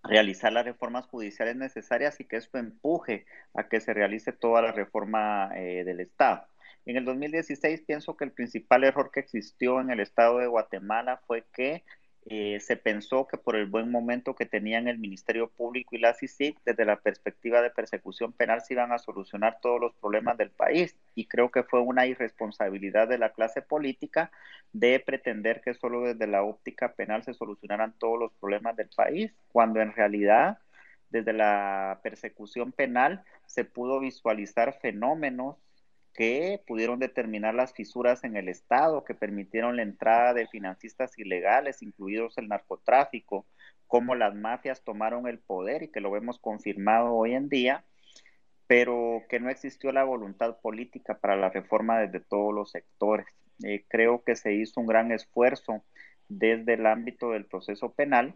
realizar 0.04 0.52
las 0.52 0.66
reformas 0.66 1.06
judiciales 1.06 1.58
necesarias 1.58 2.20
y 2.20 2.26
que 2.26 2.38
esto 2.38 2.58
empuje 2.58 3.26
a 3.54 3.70
que 3.70 3.80
se 3.82 3.94
realice 3.94 4.32
toda 4.32 4.64
la 4.64 4.72
reforma 4.72 5.50
del 5.54 6.00
Estado. 6.00 6.48
En 6.86 6.98
el 6.98 7.06
2016 7.06 7.82
pienso 7.82 8.18
que 8.18 8.26
el 8.26 8.32
principal 8.32 8.84
error 8.84 9.12
que 9.12 9.22
existió 9.22 9.80
en 9.80 9.90
el 9.90 10.00
estado 10.00 10.40
de 10.40 10.48
Guatemala 10.48 11.22
fue 11.26 11.46
que 11.54 11.84
eh, 12.26 12.60
se 12.62 12.78
pensó 12.78 13.28
que 13.28 13.38
por 13.38 13.56
el 13.58 13.66
buen 13.66 13.92
momento 13.92 14.36
que 14.36 14.46
tenían 14.46 14.88
el 14.88 14.98
Ministerio 14.98 15.50
Público 15.50 15.96
y 15.96 16.00
la 16.00 16.14
CICIC, 16.14 16.58
desde 16.64 16.86
la 16.86 16.98
perspectiva 16.98 17.62
de 17.62 17.70
persecución 17.70 18.32
penal, 18.32 18.62
se 18.62 18.74
iban 18.74 18.94
a 18.94 19.00
solucionar 19.00 19.60
todos 19.62 19.80
los 19.80 19.94
problemas 19.96 20.38
del 20.38 20.50
país. 20.50 20.96
Y 21.16 21.26
creo 21.28 21.52
que 21.52 21.64
fue 21.64 21.82
una 21.82 22.06
irresponsabilidad 22.06 23.10
de 23.10 23.18
la 23.18 23.34
clase 23.34 23.62
política 23.62 24.32
de 24.72 25.00
pretender 25.02 25.62
que 25.62 25.74
solo 25.74 26.02
desde 26.02 26.28
la 26.28 26.44
óptica 26.44 26.94
penal 26.94 27.24
se 27.24 27.34
solucionaran 27.34 27.94
todos 27.98 28.18
los 28.20 28.34
problemas 28.34 28.76
del 28.78 28.90
país, 28.90 29.34
cuando 29.50 29.82
en 29.82 29.94
realidad 29.94 30.60
desde 31.10 31.34
la 31.34 32.00
persecución 32.04 32.72
penal 32.72 33.24
se 33.46 33.66
pudo 33.66 34.00
visualizar 34.00 34.80
fenómenos 34.82 35.58
que 36.14 36.62
pudieron 36.68 37.00
determinar 37.00 37.56
las 37.56 37.74
fisuras 37.74 38.24
en 38.24 38.36
el 38.38 38.48
Estado, 38.48 39.04
que 39.04 39.16
permitieron 39.16 39.76
la 39.76 39.84
entrada 39.84 40.34
de 40.34 40.48
financistas 40.48 41.18
ilegales, 41.18 41.82
incluidos 41.82 42.38
el 42.38 42.48
narcotráfico, 42.48 43.48
cómo 43.88 44.16
las 44.16 44.36
mafias 44.36 44.84
tomaron 44.84 45.28
el 45.28 45.40
poder 45.40 45.84
y 45.84 45.88
que 45.90 46.02
lo 46.02 46.12
vemos 46.12 46.40
confirmado 46.40 47.14
hoy 47.14 47.34
en 47.34 47.50
día, 47.50 47.84
pero 48.68 49.24
que 49.28 49.40
no 49.40 49.50
existió 49.50 49.92
la 49.92 50.04
voluntad 50.04 50.60
política 50.62 51.18
para 51.20 51.36
la 51.36 51.50
reforma 51.50 52.00
desde 52.00 52.20
todos 52.20 52.54
los 52.54 52.72
sectores. 52.72 53.28
Eh, 53.64 53.86
creo 53.88 54.24
que 54.24 54.36
se 54.36 54.54
hizo 54.54 54.80
un 54.80 54.88
gran 54.88 55.12
esfuerzo 55.12 55.84
desde 56.28 56.74
el 56.74 56.86
ámbito 56.86 57.32
del 57.32 57.46
proceso 57.46 57.94
penal, 57.94 58.36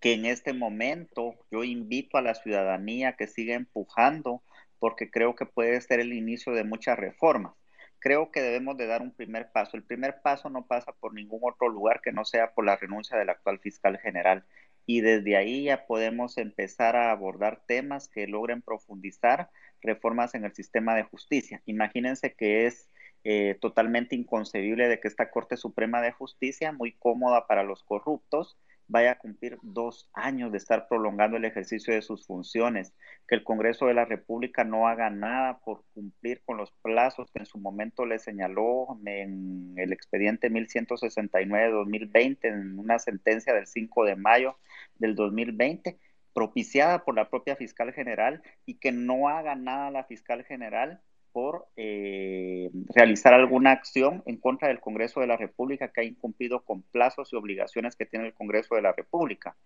que 0.00 0.14
en 0.14 0.26
este 0.26 0.52
momento 0.52 1.34
yo 1.50 1.64
invito 1.64 2.18
a 2.18 2.22
la 2.22 2.34
ciudadanía 2.34 3.14
que 3.14 3.26
siga 3.26 3.54
empujando 3.54 4.42
porque 4.78 5.10
creo 5.10 5.34
que 5.34 5.46
puede 5.46 5.80
ser 5.80 6.00
el 6.00 6.12
inicio 6.12 6.52
de 6.52 6.64
muchas 6.64 6.98
reformas. 6.98 7.54
Creo 8.00 8.30
que 8.30 8.40
debemos 8.40 8.76
de 8.76 8.86
dar 8.86 9.02
un 9.02 9.12
primer 9.12 9.50
paso. 9.50 9.76
El 9.76 9.82
primer 9.82 10.20
paso 10.22 10.50
no 10.50 10.66
pasa 10.66 10.92
por 10.92 11.14
ningún 11.14 11.40
otro 11.42 11.68
lugar 11.68 12.00
que 12.00 12.12
no 12.12 12.24
sea 12.24 12.52
por 12.54 12.64
la 12.64 12.76
renuncia 12.76 13.16
del 13.16 13.30
actual 13.30 13.58
fiscal 13.58 13.98
general. 13.98 14.44
Y 14.86 15.00
desde 15.00 15.36
ahí 15.36 15.64
ya 15.64 15.86
podemos 15.86 16.38
empezar 16.38 16.96
a 16.96 17.10
abordar 17.10 17.62
temas 17.66 18.08
que 18.08 18.26
logren 18.26 18.62
profundizar 18.62 19.50
reformas 19.82 20.34
en 20.34 20.44
el 20.44 20.54
sistema 20.54 20.94
de 20.94 21.02
justicia. 21.02 21.60
Imagínense 21.66 22.34
que 22.34 22.66
es 22.66 22.88
eh, 23.24 23.58
totalmente 23.60 24.14
inconcebible 24.14 24.88
de 24.88 25.00
que 25.00 25.08
esta 25.08 25.30
Corte 25.30 25.56
Suprema 25.56 26.00
de 26.00 26.12
Justicia, 26.12 26.72
muy 26.72 26.92
cómoda 26.92 27.46
para 27.46 27.64
los 27.64 27.82
corruptos, 27.82 28.56
vaya 28.88 29.12
a 29.12 29.18
cumplir 29.18 29.58
dos 29.62 30.10
años 30.14 30.50
de 30.50 30.58
estar 30.58 30.88
prolongando 30.88 31.36
el 31.36 31.44
ejercicio 31.44 31.94
de 31.94 32.02
sus 32.02 32.26
funciones, 32.26 32.94
que 33.28 33.34
el 33.34 33.44
Congreso 33.44 33.86
de 33.86 33.94
la 33.94 34.06
República 34.06 34.64
no 34.64 34.88
haga 34.88 35.10
nada 35.10 35.58
por 35.58 35.84
cumplir 35.94 36.42
con 36.44 36.56
los 36.56 36.72
plazos 36.82 37.30
que 37.30 37.40
en 37.40 37.46
su 37.46 37.58
momento 37.58 38.06
le 38.06 38.18
señaló 38.18 38.98
en 39.04 39.74
el 39.76 39.92
expediente 39.92 40.50
1169-2020, 40.50 42.38
en 42.42 42.78
una 42.78 42.98
sentencia 42.98 43.52
del 43.54 43.66
5 43.66 44.04
de 44.04 44.16
mayo 44.16 44.58
del 44.96 45.14
2020, 45.14 45.98
propiciada 46.32 47.04
por 47.04 47.14
la 47.14 47.28
propia 47.28 47.56
fiscal 47.56 47.92
general, 47.92 48.42
y 48.64 48.78
que 48.78 48.92
no 48.92 49.28
haga 49.28 49.54
nada 49.54 49.90
la 49.90 50.04
fiscal 50.04 50.44
general 50.44 51.02
por 51.38 51.68
eh, 51.76 52.68
realizar 52.88 53.32
alguna 53.32 53.70
acción 53.70 54.24
en 54.26 54.38
contra 54.38 54.66
del 54.66 54.80
Congreso 54.80 55.20
de 55.20 55.28
la 55.28 55.36
República 55.36 55.86
que 55.86 56.00
ha 56.00 56.04
incumplido 56.04 56.64
con 56.64 56.82
plazos 56.82 57.32
y 57.32 57.36
obligaciones 57.36 57.94
que 57.94 58.06
tiene 58.06 58.26
el 58.26 58.34
Congreso 58.34 58.74
de 58.74 58.82
la 58.82 58.90
República. 58.90 59.56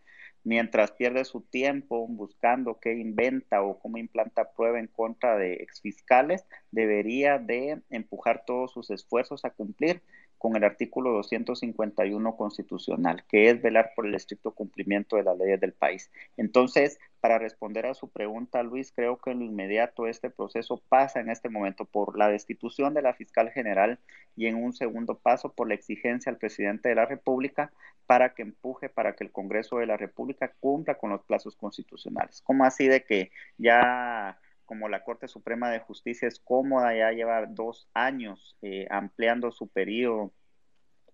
Mientras 0.45 0.93
pierde 0.93 1.25
su 1.25 1.41
tiempo 1.41 2.07
buscando 2.09 2.79
qué 2.79 2.93
inventa 2.93 3.63
o 3.63 3.79
cómo 3.79 3.97
implanta 3.97 4.53
prueba 4.53 4.81
en 4.81 4.87
contra 4.87 5.39
de 5.39 5.55
exfiscales, 5.55 6.45
debería 6.73 7.39
de 7.39 7.81
empujar 7.89 8.45
todos 8.45 8.71
sus 8.71 8.91
esfuerzos 8.91 9.47
a 9.47 9.51
cumplir 9.51 10.03
con 10.43 10.57
el 10.57 10.65
artículo 10.65 11.13
251 11.13 12.37
constitucional, 12.37 13.23
que 13.29 13.49
es 13.49 13.63
velar 13.63 13.93
por 13.95 14.09
el 14.09 14.17
estricto 14.17 14.51
cumplimiento 14.51 15.15
de 15.15 15.23
las 15.23 15.39
leyes 15.39 15.61
del 15.61 15.73
país. 15.73 16.11
Entonces, 16.37 16.99
para 17.21 17.39
responder 17.39 17.87
a 17.87 17.95
su 17.95 18.11
pregunta, 18.11 18.65
Luis, 18.65 18.91
creo 18.91 19.19
que 19.19 19.31
en 19.31 19.39
lo 19.39 19.45
inmediato 19.45 20.09
este 20.09 20.31
proceso 20.31 20.83
pasa 20.89 21.21
en 21.21 21.31
este 21.31 21.49
momento 21.49 21.85
por 21.85 22.19
la 22.19 22.27
destitución 22.27 22.93
de 22.93 23.03
la 23.03 23.15
fiscal 23.15 23.51
general 23.53 24.01
y 24.35 24.47
en 24.47 24.57
un 24.57 24.73
segundo 24.73 25.17
paso 25.17 25.53
por 25.53 25.69
la 25.69 25.75
exigencia 25.75 26.33
al 26.33 26.39
presidente 26.39 26.89
de 26.89 26.97
la 26.97 27.07
República 27.07 27.71
para 28.07 28.35
que 28.35 28.43
empuje 28.43 28.89
para 28.89 29.15
que 29.15 29.23
el 29.23 29.31
Congreso 29.31 29.79
de 29.79 29.87
la 29.87 29.97
República 29.97 30.53
cumpla 30.59 30.97
con 30.97 31.11
los 31.11 31.23
plazos 31.23 31.55
constitucionales. 31.55 32.43
¿Cómo 32.43 32.65
así 32.65 32.89
de 32.89 33.05
que 33.05 33.31
ya 33.59 34.41
como 34.73 34.89
la 34.89 35.05
Corte 35.05 35.29
Suprema 35.29 35.71
de 35.71 35.81
Justicia 35.81 36.27
es 36.27 36.39
cómoda, 36.39 36.97
ya 36.97 37.13
lleva 37.13 37.45
dos 37.45 37.91
años 37.93 38.57
eh, 38.63 38.87
ampliando 38.89 39.53
su 39.53 39.69
periodo 39.69 40.33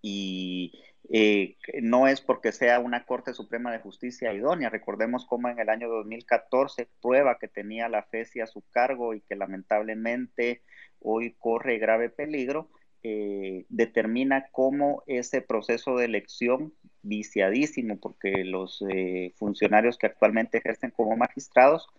y 0.01 0.81
eh, 1.11 1.57
no 1.81 2.07
es 2.07 2.21
porque 2.21 2.53
sea 2.53 2.79
una 2.79 3.03
Corte 3.03 3.33
Suprema 3.33 3.73
de 3.73 3.79
Justicia 3.79 4.33
idónea. 4.33 4.69
Recordemos 4.69 5.25
cómo 5.25 5.49
en 5.49 5.59
el 5.59 5.67
año 5.67 5.89
2014 5.89 6.87
prueba 7.01 7.37
que 7.37 7.49
tenía 7.49 7.89
la 7.89 8.03
FESI 8.03 8.39
a 8.39 8.47
su 8.47 8.61
cargo 8.71 9.13
y 9.13 9.19
que 9.19 9.35
lamentablemente 9.35 10.61
hoy 11.01 11.35
corre 11.37 11.79
grave 11.79 12.09
peligro, 12.09 12.69
eh, 13.03 13.65
determina 13.67 14.47
cómo 14.53 15.03
ese 15.05 15.41
proceso 15.41 15.97
de 15.97 16.05
elección 16.05 16.73
viciadísimo, 17.01 17.99
porque 17.99 18.45
los 18.45 18.81
funcionarios 19.35 19.97
que 19.97 20.07
actualmente 20.07 20.59
ejercen 20.59 20.91
como 20.91 21.17
magistrados 21.17 21.89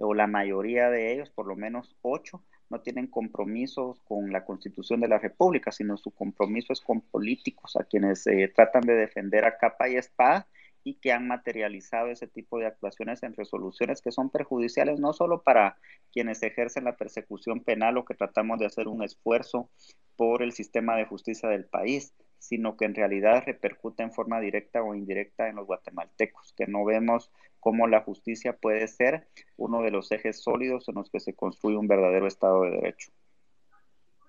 o 0.00 0.14
la 0.14 0.26
mayoría 0.26 0.90
de 0.90 1.12
ellos, 1.12 1.30
por 1.30 1.46
lo 1.46 1.56
menos 1.56 1.96
ocho, 2.02 2.42
no 2.68 2.80
tienen 2.80 3.08
compromisos 3.08 4.00
con 4.02 4.32
la 4.32 4.44
Constitución 4.44 5.00
de 5.00 5.08
la 5.08 5.18
República, 5.18 5.72
sino 5.72 5.96
su 5.96 6.12
compromiso 6.12 6.72
es 6.72 6.80
con 6.80 7.00
políticos 7.00 7.76
a 7.76 7.84
quienes 7.84 8.26
eh, 8.26 8.50
tratan 8.54 8.82
de 8.82 8.94
defender 8.94 9.44
a 9.44 9.58
capa 9.58 9.88
y 9.88 9.96
espada 9.96 10.46
y 10.82 10.94
que 10.94 11.12
han 11.12 11.26
materializado 11.26 12.08
ese 12.08 12.26
tipo 12.26 12.58
de 12.58 12.66
actuaciones 12.66 13.22
en 13.22 13.34
resoluciones 13.34 14.00
que 14.00 14.12
son 14.12 14.30
perjudiciales 14.30 14.98
no 14.98 15.12
solo 15.12 15.42
para 15.42 15.76
quienes 16.12 16.42
ejercen 16.42 16.84
la 16.84 16.96
persecución 16.96 17.60
penal 17.60 17.98
o 17.98 18.04
que 18.04 18.14
tratamos 18.14 18.58
de 18.58 18.66
hacer 18.66 18.88
un 18.88 19.02
esfuerzo 19.02 19.68
por 20.16 20.42
el 20.42 20.52
sistema 20.52 20.96
de 20.96 21.04
justicia 21.04 21.48
del 21.48 21.66
país, 21.66 22.14
sino 22.40 22.76
que 22.76 22.86
en 22.86 22.94
realidad 22.94 23.44
repercute 23.46 24.02
en 24.02 24.12
forma 24.12 24.40
directa 24.40 24.82
o 24.82 24.94
indirecta 24.94 25.48
en 25.48 25.56
los 25.56 25.66
guatemaltecos, 25.66 26.52
que 26.56 26.66
no 26.66 26.84
vemos 26.84 27.30
cómo 27.60 27.86
la 27.86 28.00
justicia 28.00 28.56
puede 28.56 28.88
ser 28.88 29.28
uno 29.56 29.82
de 29.82 29.90
los 29.90 30.10
ejes 30.10 30.42
sólidos 30.42 30.88
en 30.88 30.96
los 30.96 31.10
que 31.10 31.20
se 31.20 31.34
construye 31.34 31.76
un 31.76 31.86
verdadero 31.86 32.26
Estado 32.26 32.62
de 32.62 32.70
Derecho. 32.70 33.12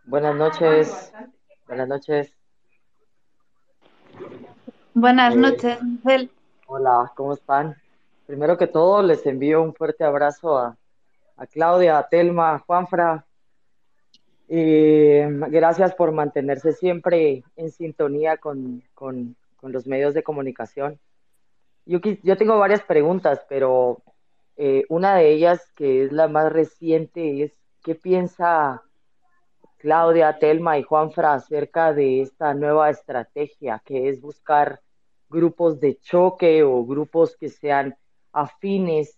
Buenas 0.04 0.36
noches. 0.36 1.14
Buenas 1.68 1.88
noches. 1.88 2.36
Buenas 4.94 5.36
noches, 5.38 5.80
Hola, 6.68 7.12
¿cómo 7.16 7.34
están? 7.34 7.76
Primero 8.28 8.58
que 8.58 8.68
todo, 8.68 9.02
les 9.02 9.26
envío 9.26 9.62
un 9.62 9.74
fuerte 9.74 10.04
abrazo 10.04 10.58
a, 10.58 10.78
a 11.38 11.48
Claudia, 11.48 11.98
a 11.98 12.10
Telma, 12.10 12.56
a 12.56 12.60
Juanfra. 12.60 13.26
Y 14.54 15.22
gracias 15.50 15.96
por 15.96 16.12
mantenerse 16.12 16.74
siempre 16.74 17.46
en 17.56 17.72
sintonía 17.72 18.36
con, 18.36 18.84
con, 18.94 19.38
con 19.56 19.72
los 19.72 19.88
medios 19.88 20.14
de 20.14 20.24
comunicación. 20.24 21.00
Yo, 21.86 22.00
yo 22.22 22.36
tengo 22.36 22.60
varias 22.60 22.84
preguntas, 22.84 23.46
pero 23.48 24.04
eh, 24.58 24.84
una 24.90 25.16
de 25.16 25.32
ellas, 25.32 25.72
que 25.78 26.04
es 26.04 26.12
la 26.12 26.28
más 26.28 26.52
reciente, 26.52 27.44
es 27.44 27.58
¿qué 27.82 27.96
piensa 27.96 28.84
Claudia, 29.78 30.38
Telma 30.38 30.78
y 30.78 30.84
Juanfra 30.84 31.36
acerca 31.36 31.94
de 31.94 32.22
esta 32.22 32.54
nueva 32.54 32.90
estrategia 32.90 33.82
que 33.86 34.10
es 34.10 34.20
buscar 34.20 34.82
grupos 35.30 35.80
de 35.80 35.98
choque 35.98 36.62
o 36.64 36.86
grupos 36.86 37.38
que 37.38 37.48
sean 37.48 37.96
afines, 38.34 39.18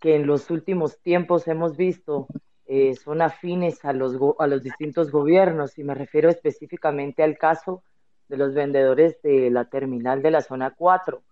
que 0.00 0.16
en 0.16 0.26
los 0.26 0.50
últimos 0.50 1.00
tiempos 1.00 1.46
hemos 1.46 1.76
visto 1.76 2.26
eh, 2.66 2.94
son 2.94 3.20
afines 3.22 3.84
a 3.84 3.92
los, 3.92 4.16
a 4.38 4.46
los 4.46 4.62
distintos 4.62 5.10
gobiernos 5.10 5.78
y 5.78 5.84
me 5.84 5.94
refiero 5.94 6.30
específicamente 6.30 7.22
al 7.22 7.36
caso 7.36 7.82
de 8.28 8.36
los 8.38 8.54
vendedores 8.54 9.20
de 9.22 9.50
la 9.50 9.66
terminal 9.66 10.22
de 10.22 10.30
la 10.30 10.40
zona 10.40 10.74
4, 10.74 11.22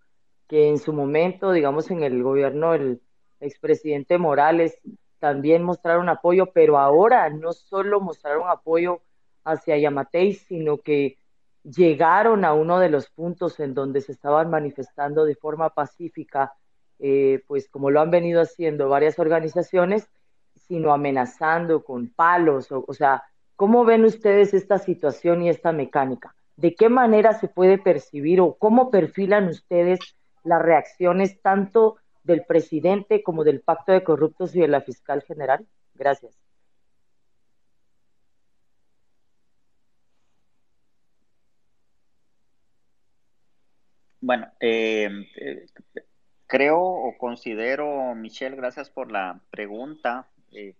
que 0.47 0.69
en 0.69 0.79
su 0.79 0.93
momento, 0.93 1.53
digamos, 1.53 1.91
en 1.91 2.03
el 2.03 2.23
gobierno 2.23 2.73
del 2.73 3.01
expresidente 3.41 4.19
Morales 4.19 4.79
también 5.19 5.63
mostraron 5.63 6.09
apoyo, 6.09 6.47
pero 6.53 6.79
ahora 6.79 7.31
no 7.31 7.53
solo 7.53 8.01
mostraron 8.01 8.49
apoyo 8.49 9.03
hacia 9.45 9.79
Yamatei, 9.79 10.35
sino 10.35 10.79
que 10.79 11.19
llegaron 11.63 12.45
a 12.45 12.55
uno 12.55 12.79
de 12.81 12.89
los 12.91 13.09
puntos 13.09 13.61
en 13.61 13.75
donde 13.75 14.01
se 14.01 14.13
estaban 14.13 14.51
manifestando 14.51 15.25
de 15.25 15.37
forma 15.37 15.71
pacífica, 15.71 16.55
eh, 16.99 17.43
pues 17.47 17.69
como 17.69 17.91
lo 17.91 18.01
han 18.01 18.11
venido 18.11 18.41
haciendo 18.41 18.89
varias 18.89 19.19
organizaciones, 19.19 20.11
sino 20.67 20.93
amenazando 20.93 21.85
con 21.85 22.09
palos, 22.09 22.71
o, 22.73 22.85
o 22.87 22.95
sea, 22.95 23.23
¿cómo 23.57 23.85
ven 23.85 24.05
ustedes 24.05 24.55
esta 24.55 24.79
situación 24.79 25.43
y 25.43 25.49
esta 25.49 25.73
mecánica? 25.73 26.35
¿De 26.57 26.75
qué 26.75 26.89
manera 26.89 27.33
se 27.35 27.49
puede 27.49 27.79
percibir 27.79 28.41
o 28.41 28.55
cómo 28.55 28.91
perfilan 28.91 29.49
ustedes 29.49 30.01
las 30.45 30.63
reacciones 30.63 31.41
tanto 31.41 31.97
del 32.25 32.45
presidente 32.45 33.23
como 33.23 33.45
del 33.45 33.61
pacto 33.61 33.93
de 33.93 34.05
corruptos 34.05 34.55
y 34.55 34.61
de 34.61 34.69
la 34.69 34.81
fiscal 34.81 35.23
general? 35.23 35.67
Gracias. 35.95 36.37
Bueno, 44.21 44.47
eh, 44.61 45.09
eh, 45.37 45.67
creo 46.47 46.79
o 46.81 47.19
considero, 47.19 48.15
Michelle, 48.15 48.57
gracias 48.57 48.89
por 48.89 49.11
la 49.11 49.41
pregunta. 49.51 50.29
Eh, 50.53 50.75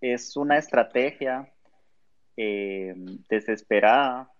es 0.00 0.36
una 0.36 0.58
estrategia 0.58 1.52
desesperada 3.28 4.30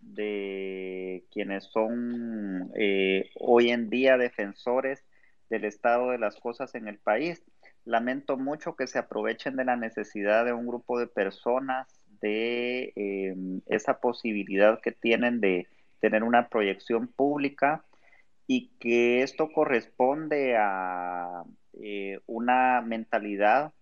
de 0.00 1.24
quienes 1.32 1.64
son 1.64 2.70
eh, 2.74 3.30
hoy 3.40 3.70
en 3.70 3.90
día 3.90 4.16
defensores 4.16 5.04
del 5.50 5.64
estado 5.64 6.10
de 6.10 6.18
las 6.18 6.36
cosas 6.36 6.74
en 6.74 6.88
el 6.88 6.98
país. 6.98 7.42
Lamento 7.84 8.36
mucho 8.36 8.74
que 8.74 8.86
se 8.86 8.98
aprovechen 8.98 9.56
de 9.56 9.64
la 9.64 9.76
necesidad 9.76 10.44
de 10.44 10.52
un 10.52 10.66
grupo 10.66 10.98
de 10.98 11.06
personas, 11.06 11.86
de 12.20 12.92
em, 12.96 13.60
esa 13.66 14.00
posibilidad 14.00 14.80
que 14.80 14.92
tienen 14.92 15.40
de 15.40 15.68
tener 16.00 16.24
una 16.24 16.48
proyección 16.48 17.08
pública 17.08 17.84
y 18.46 18.70
que 18.78 19.22
esto 19.22 19.50
corresponde 19.52 20.56
a 20.56 21.42
eh, 21.74 22.20
una 22.26 22.80
mentalidad 22.80 23.72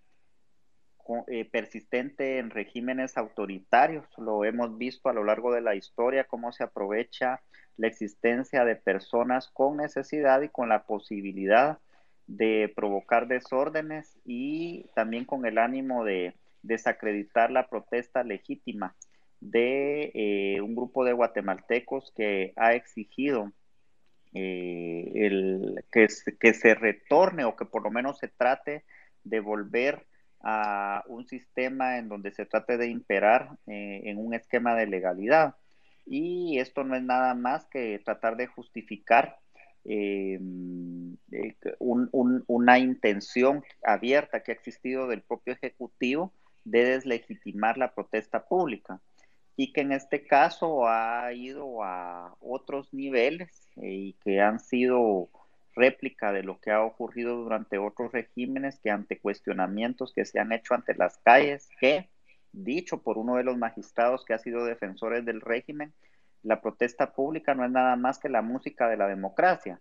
eh, 1.26 1.44
persistente 1.44 2.38
en 2.38 2.50
regímenes 2.50 3.18
autoritarios. 3.18 4.06
Lo 4.16 4.44
hemos 4.44 4.78
visto 4.78 5.10
a 5.10 5.12
lo 5.12 5.22
largo 5.22 5.52
de 5.52 5.60
la 5.60 5.74
historia, 5.74 6.24
cómo 6.24 6.50
se 6.52 6.64
aprovecha 6.64 7.42
la 7.76 7.88
existencia 7.88 8.64
de 8.64 8.76
personas 8.76 9.48
con 9.48 9.76
necesidad 9.76 10.40
y 10.40 10.48
con 10.48 10.70
la 10.70 10.86
posibilidad 10.86 11.78
de 12.26 12.72
provocar 12.74 13.28
desórdenes 13.28 14.18
y 14.24 14.86
también 14.94 15.26
con 15.26 15.44
el 15.44 15.58
ánimo 15.58 16.04
de 16.04 16.34
desacreditar 16.62 17.50
la 17.50 17.68
protesta 17.68 18.24
legítima 18.24 18.96
de 19.40 20.10
eh, 20.14 20.62
un 20.62 20.74
grupo 20.74 21.04
de 21.04 21.12
guatemaltecos 21.12 22.12
que 22.16 22.54
ha 22.56 22.72
exigido 22.72 23.52
eh, 24.34 25.12
el, 25.14 25.84
que, 25.92 26.08
que 26.38 26.54
se 26.54 26.74
retorne 26.74 27.44
o 27.44 27.56
que 27.56 27.64
por 27.64 27.82
lo 27.82 27.90
menos 27.90 28.18
se 28.18 28.28
trate 28.28 28.84
de 29.22 29.40
volver 29.40 30.06
a 30.44 31.02
un 31.06 31.26
sistema 31.26 31.96
en 31.96 32.08
donde 32.08 32.30
se 32.30 32.44
trate 32.44 32.76
de 32.76 32.88
imperar 32.88 33.56
eh, 33.66 34.02
en 34.04 34.18
un 34.18 34.34
esquema 34.34 34.74
de 34.74 34.86
legalidad. 34.86 35.54
Y 36.04 36.58
esto 36.58 36.84
no 36.84 36.94
es 36.94 37.02
nada 37.02 37.34
más 37.34 37.64
que 37.66 37.98
tratar 38.04 38.36
de 38.36 38.46
justificar 38.46 39.38
eh, 39.86 40.38
eh, 41.32 41.56
una 41.80 42.78
intención 42.78 43.64
abierta 43.82 44.42
que 44.42 44.52
ha 44.52 44.54
existido 44.54 45.08
del 45.08 45.22
propio 45.22 45.54
Ejecutivo 45.54 46.32
de 46.64 46.84
deslegitimar 46.84 47.78
la 47.78 47.94
protesta 47.94 48.44
pública 48.46 49.00
y 49.56 49.72
que 49.72 49.82
en 49.82 49.92
este 49.92 50.26
caso 50.26 50.88
ha 50.88 51.32
ido 51.32 51.82
a 51.82 52.34
otros 52.40 52.92
niveles 52.92 53.68
y 53.76 54.14
que 54.24 54.40
han 54.40 54.58
sido 54.58 55.28
réplica 55.74 56.32
de 56.32 56.42
lo 56.42 56.60
que 56.60 56.70
ha 56.70 56.82
ocurrido 56.82 57.36
durante 57.36 57.78
otros 57.78 58.12
regímenes 58.12 58.78
que 58.80 58.90
ante 58.90 59.18
cuestionamientos 59.18 60.12
que 60.12 60.24
se 60.24 60.38
han 60.38 60.52
hecho 60.52 60.74
ante 60.74 60.94
las 60.94 61.18
calles, 61.18 61.68
que, 61.80 62.08
dicho 62.52 63.02
por 63.02 63.18
uno 63.18 63.36
de 63.36 63.44
los 63.44 63.56
magistrados 63.56 64.24
que 64.24 64.34
ha 64.34 64.38
sido 64.38 64.64
defensores 64.64 65.24
del 65.24 65.40
régimen, 65.40 65.92
la 66.42 66.60
protesta 66.60 67.12
pública 67.12 67.54
no 67.54 67.64
es 67.64 67.70
nada 67.70 67.96
más 67.96 68.18
que 68.18 68.28
la 68.28 68.42
música 68.42 68.88
de 68.88 68.96
la 68.96 69.08
democracia, 69.08 69.80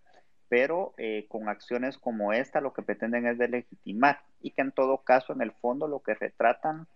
pero 0.49 0.93
eh, 0.97 1.25
con 1.27 1.49
acciones 1.49 1.97
como 1.97 2.31
esta 2.31 2.61
lo 2.61 2.73
que 2.73 2.83
pretenden 2.83 3.27
es 3.27 3.37
delegitimar 3.37 4.21
y 4.39 4.51
que 4.51 4.61
en 4.61 4.71
todo 4.71 4.99
caso 4.99 5.33
en 5.33 5.41
el 5.41 5.51
fondo 5.51 5.87
lo 5.87 6.01
que 6.01 6.13
retratan 6.13 6.87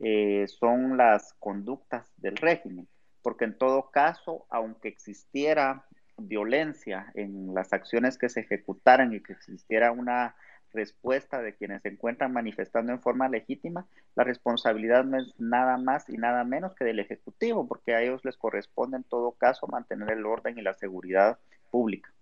eh, 0.00 0.46
son 0.48 0.96
las 0.96 1.34
conductas 1.34 2.12
del 2.16 2.36
régimen, 2.36 2.88
porque 3.22 3.44
en 3.44 3.56
todo 3.56 3.90
caso, 3.90 4.46
aunque 4.50 4.88
existiera 4.88 5.86
violencia 6.16 7.10
en 7.14 7.54
las 7.54 7.72
acciones 7.72 8.18
que 8.18 8.28
se 8.28 8.40
ejecutaran 8.40 9.12
y 9.12 9.20
que 9.20 9.32
existiera 9.32 9.92
una 9.92 10.36
respuesta 10.72 11.40
de 11.40 11.54
quienes 11.54 11.82
se 11.82 11.88
encuentran 11.88 12.32
manifestando 12.32 12.92
en 12.92 13.00
forma 13.00 13.28
legítima, 13.28 13.86
la 14.16 14.24
responsabilidad 14.24 15.04
no 15.04 15.18
es 15.18 15.32
nada 15.38 15.78
más 15.78 16.08
y 16.08 16.16
nada 16.16 16.44
menos 16.44 16.74
que 16.74 16.84
del 16.84 16.98
Ejecutivo, 16.98 17.66
porque 17.66 17.94
a 17.94 18.02
ellos 18.02 18.24
les 18.24 18.36
corresponde 18.36 18.96
en 18.96 19.04
todo 19.04 19.32
caso 19.32 19.66
mantener 19.68 20.10
el 20.10 20.26
orden 20.26 20.58
y 20.58 20.62
la 20.62 20.74
seguridad 20.74 21.38
pública. 21.70 22.12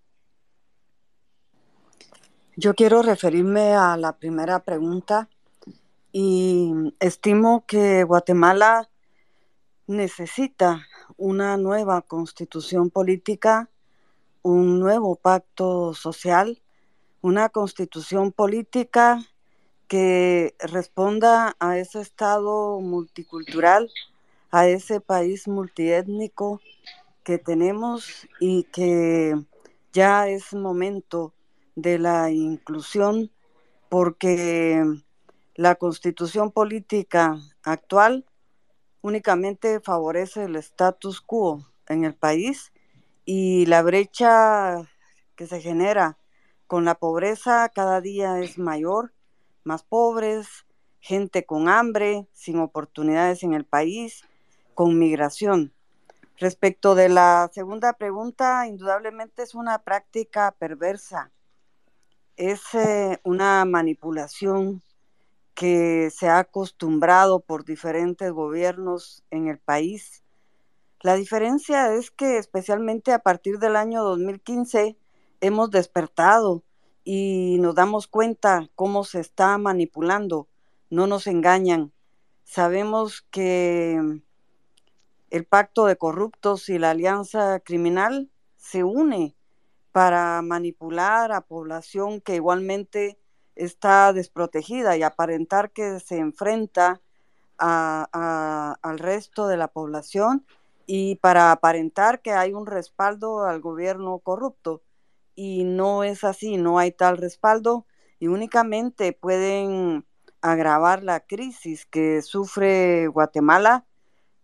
Yo 2.55 2.75
quiero 2.75 3.01
referirme 3.01 3.73
a 3.73 3.97
la 3.97 4.17
primera 4.17 4.59
pregunta 4.59 5.27
y 6.13 6.71
estimo 7.01 7.65
que 7.65 8.05
Guatemala 8.05 8.89
necesita 9.87 10.87
una 11.17 11.57
nueva 11.57 12.01
constitución 12.01 12.89
política 12.89 13.69
un 14.43 14.79
nuevo 14.79 15.15
pacto 15.15 15.93
social, 15.93 16.61
una 17.21 17.49
constitución 17.49 18.33
política 18.33 19.25
que 19.87 20.53
responda 20.59 21.55
a 21.59 21.77
ese 21.77 22.01
Estado 22.01 22.79
multicultural, 22.81 23.89
a 24.51 24.67
ese 24.67 24.99
país 24.99 25.47
multiétnico 25.47 26.61
que 27.23 27.37
tenemos 27.37 28.27
y 28.39 28.63
que 28.65 29.33
ya 29.93 30.27
es 30.27 30.53
momento 30.53 31.33
de 31.75 31.99
la 31.99 32.29
inclusión 32.29 33.31
porque 33.87 34.83
la 35.55 35.75
constitución 35.75 36.51
política 36.51 37.37
actual 37.63 38.25
únicamente 39.01 39.79
favorece 39.81 40.45
el 40.45 40.55
status 40.55 41.21
quo 41.21 41.67
en 41.87 42.05
el 42.05 42.15
país 42.15 42.71
y 43.25 43.65
la 43.67 43.81
brecha 43.83 44.81
que 45.35 45.47
se 45.47 45.61
genera 45.61 46.17
con 46.67 46.85
la 46.85 46.95
pobreza 46.95 47.69
cada 47.69 48.01
día 48.01 48.39
es 48.39 48.57
mayor, 48.57 49.13
más 49.63 49.83
pobres, 49.83 50.65
gente 50.99 51.45
con 51.45 51.69
hambre, 51.69 52.27
sin 52.33 52.59
oportunidades 52.59 53.43
en 53.43 53.53
el 53.53 53.65
país, 53.65 54.23
con 54.73 54.97
migración. 54.97 55.73
Respecto 56.37 56.95
de 56.95 57.09
la 57.09 57.51
segunda 57.53 57.93
pregunta, 57.93 58.65
indudablemente 58.67 59.43
es 59.43 59.53
una 59.53 59.83
práctica 59.83 60.55
perversa. 60.57 61.31
Es 62.37 62.73
eh, 62.73 63.19
una 63.23 63.63
manipulación 63.65 64.81
que 65.53 66.09
se 66.11 66.27
ha 66.27 66.39
acostumbrado 66.39 67.39
por 67.39 67.65
diferentes 67.65 68.31
gobiernos 68.31 69.23
en 69.31 69.47
el 69.47 69.59
país 69.59 70.23
La 71.01 71.15
diferencia 71.15 71.93
es 71.93 72.11
que 72.11 72.37
especialmente 72.37 73.11
a 73.11 73.19
partir 73.19 73.59
del 73.59 73.75
año 73.75 74.03
2015 74.03 74.97
hemos 75.41 75.69
despertado 75.69 76.63
y 77.03 77.57
nos 77.59 77.75
damos 77.75 78.07
cuenta 78.07 78.69
cómo 78.75 79.03
se 79.03 79.19
está 79.19 79.57
manipulando, 79.57 80.47
no 80.89 81.05
nos 81.05 81.27
engañan. 81.27 81.91
Sabemos 82.45 83.21
que 83.31 84.21
el 85.29 85.45
pacto 85.45 85.85
de 85.85 85.97
corruptos 85.97 86.69
y 86.69 86.79
la 86.79 86.91
alianza 86.91 87.59
criminal 87.59 88.31
se 88.55 88.85
une 88.85 89.35
para 89.91 90.41
manipular 90.41 91.33
a 91.33 91.41
población 91.41 92.21
que 92.21 92.35
igualmente 92.35 93.19
está 93.55 94.13
desprotegida 94.13 94.97
y 94.97 95.03
aparentar 95.03 95.71
que 95.71 95.99
se 95.99 96.17
enfrenta 96.17 97.01
al 97.57 98.99
resto 98.99 99.47
de 99.47 99.57
la 99.57 99.67
población 99.67 100.45
y 100.85 101.15
para 101.15 101.51
aparentar 101.51 102.21
que 102.21 102.31
hay 102.31 102.53
un 102.53 102.65
respaldo 102.65 103.45
al 103.45 103.61
gobierno 103.61 104.19
corrupto. 104.19 104.81
Y 105.35 105.63
no 105.63 106.03
es 106.03 106.23
así, 106.23 106.57
no 106.57 106.77
hay 106.77 106.91
tal 106.91 107.17
respaldo 107.17 107.85
y 108.19 108.27
únicamente 108.27 109.13
pueden 109.13 110.05
agravar 110.41 111.03
la 111.03 111.21
crisis 111.21 111.85
que 111.85 112.21
sufre 112.21 113.07
Guatemala, 113.07 113.85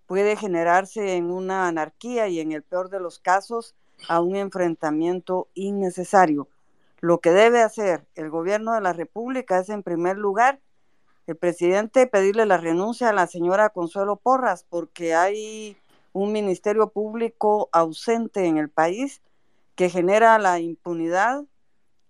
puede 0.07 0.35
generarse 0.35 1.15
en 1.15 1.29
una 1.29 1.67
anarquía 1.67 2.27
y 2.27 2.39
en 2.39 2.51
el 2.51 2.63
peor 2.63 2.89
de 2.89 2.99
los 2.99 3.19
casos 3.19 3.75
a 4.07 4.21
un 4.21 4.35
enfrentamiento 4.35 5.49
innecesario. 5.53 6.47
Lo 7.01 7.19
que 7.19 7.31
debe 7.31 7.61
hacer 7.61 8.05
el 8.15 8.29
gobierno 8.29 8.73
de 8.73 8.81
la 8.81 8.93
República 8.93 9.59
es, 9.59 9.69
en 9.69 9.83
primer 9.83 10.17
lugar, 10.17 10.59
el 11.27 11.37
presidente 11.37 12.07
pedirle 12.07 12.45
la 12.45 12.57
renuncia 12.57 13.09
a 13.09 13.13
la 13.13 13.27
señora 13.27 13.69
Consuelo 13.69 14.17
Porras, 14.17 14.65
porque 14.67 15.13
hay 15.13 15.77
un 16.11 16.31
ministerio 16.31 16.89
público 16.89 17.69
ausente 17.71 18.45
en 18.45 18.57
el 18.57 18.69
país 18.69 19.21
que 19.75 19.89
genera 19.89 20.39
la 20.39 20.59
impunidad 20.59 21.45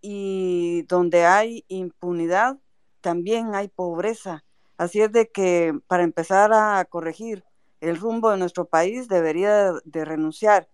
y 0.02 0.84
donde 0.84 1.26
hay 1.26 1.66
impunidad 1.68 2.58
también 3.02 3.54
hay 3.56 3.68
pobreza. 3.68 4.44
Así 4.78 5.02
es 5.02 5.12
de 5.12 5.30
que 5.30 5.78
para 5.88 6.04
empezar 6.04 6.54
a 6.54 6.84
corregir 6.86 7.44
el 7.82 7.98
rumbo 7.98 8.32
de 8.32 8.38
nuestro 8.38 8.66
país 8.66 9.08
debería 9.08 9.74
de 9.84 10.06
renunciar 10.06 10.70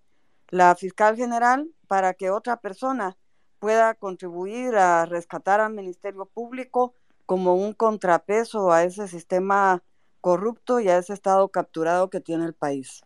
la 0.50 0.76
fiscal 0.76 1.16
general 1.16 1.70
para 1.88 2.14
que 2.14 2.30
otra 2.30 2.58
persona 2.58 3.18
pueda 3.66 3.96
contribuir 3.96 4.76
a 4.76 5.08
rescatar 5.08 5.60
al 5.60 5.74
Ministerio 5.74 6.26
Público 6.32 6.94
como 7.26 7.56
un 7.56 7.74
contrapeso 7.74 8.72
a 8.72 8.84
ese 8.84 9.08
sistema 9.08 9.82
corrupto 10.22 10.80
y 10.80 10.88
a 10.88 11.00
ese 11.00 11.14
estado 11.14 11.48
capturado 11.48 12.12
que 12.12 12.20
tiene 12.20 12.46
el 12.46 12.54
país. 12.54 13.04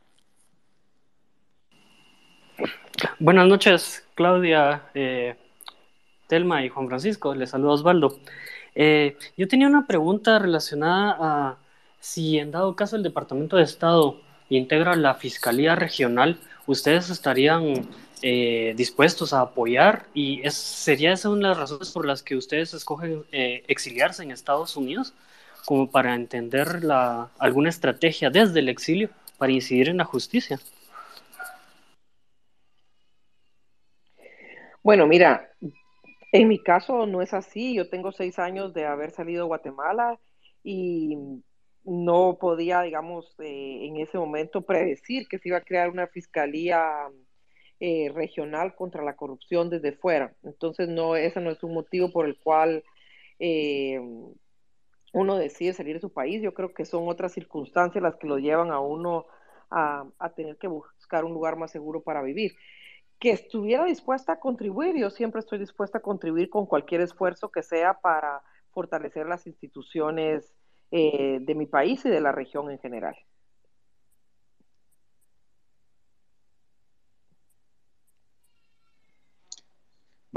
Buenas 3.20 3.48
noches, 3.48 4.06
Claudia, 4.16 4.84
eh, 4.94 5.38
Telma 6.28 6.66
y 6.66 6.68
Juan 6.68 6.90
Francisco. 6.90 7.34
Les 7.34 7.52
saludo 7.52 7.72
Osvaldo. 7.72 8.20
Eh, 8.76 9.16
yo 9.38 9.48
tenía 9.48 9.70
una 9.70 9.88
pregunta 9.88 10.40
relacionada 10.40 11.18
a 11.22 11.58
si 12.02 12.38
en 12.38 12.52
dado 12.52 12.76
caso 12.76 12.98
el 12.98 13.04
Departamento 13.04 13.56
de 13.56 13.64
Estado 13.64 14.20
integra 14.50 14.98
la 14.98 15.16
Fiscalía 15.16 15.78
Regional, 15.78 16.38
¿ustedes 16.68 17.10
estarían 17.10 17.88
eh, 18.22 18.74
dispuestos 18.76 19.34
a 19.34 19.42
apoyar? 19.42 20.06
¿Y 20.14 20.46
es, 20.46 20.56
sería 20.56 21.14
esa 21.14 21.30
una 21.30 21.50
de 21.50 21.56
las 21.56 21.58
razones 21.58 21.92
por 21.92 22.06
las 22.06 22.24
que 22.24 22.36
ustedes 22.36 22.74
escogen 22.74 23.24
eh, 23.32 23.64
exiliarse 23.68 24.24
en 24.24 24.32
Estados 24.32 24.76
Unidos? 24.78 25.14
Como 25.66 25.92
para 25.92 26.16
entender 26.16 26.84
la, 26.84 27.30
alguna 27.38 27.70
estrategia 27.70 28.30
desde 28.30 28.60
el 28.60 28.70
exilio 28.70 29.10
para 29.38 29.52
incidir 29.52 29.90
en 29.90 29.98
la 29.98 30.06
justicia. 30.06 30.60
Bueno, 34.82 35.06
mira, 35.06 35.52
en 36.32 36.48
mi 36.48 36.62
caso 36.62 37.06
no 37.06 37.22
es 37.22 37.34
así. 37.34 37.76
Yo 37.76 37.90
tengo 37.90 38.12
seis 38.12 38.40
años 38.40 38.74
de 38.74 38.86
haber 38.86 39.12
salido 39.12 39.44
de 39.44 39.48
Guatemala 39.48 40.20
y 40.64 41.18
no 41.84 42.38
podía, 42.40 42.82
digamos, 42.82 43.36
eh, 43.40 43.88
en 43.88 43.98
ese 43.98 44.18
momento 44.18 44.62
predecir 44.62 45.28
que 45.28 45.40
se 45.40 45.50
iba 45.50 45.58
a 45.58 45.64
crear 45.64 45.90
una 45.90 46.08
fiscalía 46.08 47.08
eh, 47.80 48.12
regional 48.14 48.76
contra 48.76 49.04
la 49.04 49.16
corrupción 49.16 49.70
desde 49.70 49.94
fuera. 49.94 50.34
Entonces, 50.44 50.90
no, 50.90 51.16
ese 51.16 51.40
no 51.40 51.50
es 51.50 51.64
un 51.64 51.74
motivo 51.74 52.12
por 52.12 52.26
el 52.26 52.38
cual 52.38 52.84
eh, 53.40 54.00
uno 55.14 55.38
decide 55.38 55.74
salir 55.74 55.96
de 55.96 56.02
su 56.02 56.12
país. 56.12 56.42
Yo 56.42 56.54
creo 56.54 56.74
que 56.74 56.86
son 56.86 57.08
otras 57.08 57.34
circunstancias 57.34 58.02
las 58.02 58.16
que 58.18 58.28
lo 58.28 58.38
llevan 58.38 58.72
a 58.72 58.80
uno 58.80 59.26
a, 59.72 60.06
tener 60.36 60.58
que 60.58 60.68
buscar 60.68 61.26
un 61.26 61.34
lugar 61.34 61.56
más 61.56 61.72
seguro 61.72 62.02
para 62.02 62.22
vivir. 62.22 62.56
Que 63.20 63.32
estuviera 63.32 63.86
dispuesta 63.86 64.34
a 64.34 64.40
contribuir, 64.40 64.96
yo 64.98 65.10
siempre 65.10 65.40
estoy 65.40 65.60
dispuesta 65.60 66.00
a 66.00 66.02
contribuir 66.02 66.50
con 66.50 66.66
cualquier 66.66 67.02
esfuerzo 67.02 67.52
que 67.52 67.64
sea 67.64 67.96
para 67.96 68.42
fortalecer 68.72 69.26
las 69.28 69.46
instituciones 69.48 70.54
eh, 70.92 71.40
de 71.42 71.56
mi 71.56 71.66
país 71.66 72.06
y 72.06 72.10
de 72.10 72.22
la 72.22 72.32
región 72.32 72.72
en 72.72 72.80
general. 72.80 73.16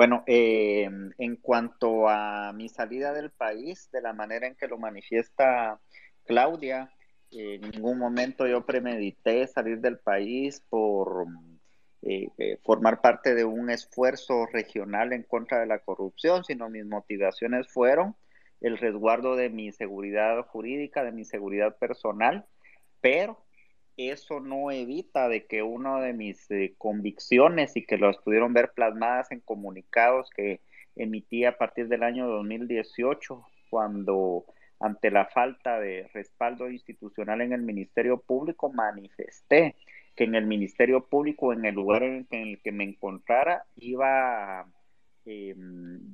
Bueno, 0.03 0.25
eh, 0.27 0.91
en 1.19 1.37
cuanto 1.37 2.09
a 2.09 2.53
mi 2.53 2.69
salida 2.69 3.13
del 3.13 3.31
país, 3.31 3.89
de 3.93 4.03
la 4.03 4.13
manera 4.13 4.49
en 4.49 4.57
que 4.57 4.67
lo 4.67 4.77
manifiesta 4.77 5.79
Claudia, 6.25 6.91
en 7.31 7.61
ningún 7.71 7.99
momento 7.99 8.49
yo 8.49 8.67
premedité 8.67 9.47
salir 9.47 9.79
del 9.79 10.01
país 10.01 10.61
por 10.69 11.27
eh, 12.03 12.59
formar 12.65 13.01
parte 13.01 13.37
de 13.37 13.45
un 13.45 13.71
esfuerzo 13.71 14.47
regional 14.47 15.13
en 15.13 15.23
contra 15.23 15.61
de 15.61 15.67
la 15.67 15.79
corrupción, 15.79 16.43
sino 16.43 16.69
mis 16.69 16.85
motivaciones 16.85 17.69
fueron 17.69 18.17
el 18.61 18.79
resguardo 18.79 19.37
de 19.37 19.51
mi 19.51 19.71
seguridad 19.71 20.45
jurídica, 20.47 21.05
de 21.05 21.13
mi 21.13 21.25
seguridad 21.25 21.77
personal, 21.79 22.45
pero 23.01 23.39
eso 24.11 24.41
no 24.41 24.71
evita 24.71 25.29
de 25.29 25.47
que 25.47 25.63
una 25.63 26.01
de 26.01 26.13
mis 26.13 26.51
eh, 26.51 26.75
convicciones 26.79 27.77
y 27.77 27.85
que 27.85 27.99
las 27.99 28.17
pudieron 28.19 28.53
ver 28.53 28.73
plasmadas 28.73 29.31
en 29.33 29.41
comunicados 29.41 30.31
que 30.31 30.61
emití 30.97 31.45
a 31.45 31.57
partir 31.59 31.89
del 31.89 32.03
año 32.03 32.27
2018, 32.29 33.45
cuando 33.71 34.45
ante 34.81 35.11
la 35.11 35.27
falta 35.27 35.79
de 35.79 36.09
respaldo 36.13 36.69
institucional 36.71 37.41
en 37.41 37.53
el 37.53 37.63
Ministerio 37.63 38.21
Público 38.21 38.73
manifesté 38.73 39.77
que 40.17 40.25
en 40.25 40.35
el 40.35 40.47
Ministerio 40.47 41.07
Público, 41.07 41.53
en 41.53 41.65
el 41.65 41.75
lugar 41.75 42.03
en 42.03 42.27
el 42.31 42.61
que 42.61 42.73
me 42.73 42.85
encontrara, 42.85 43.65
iba 43.77 44.61
a 44.61 44.67
em, 45.25 46.13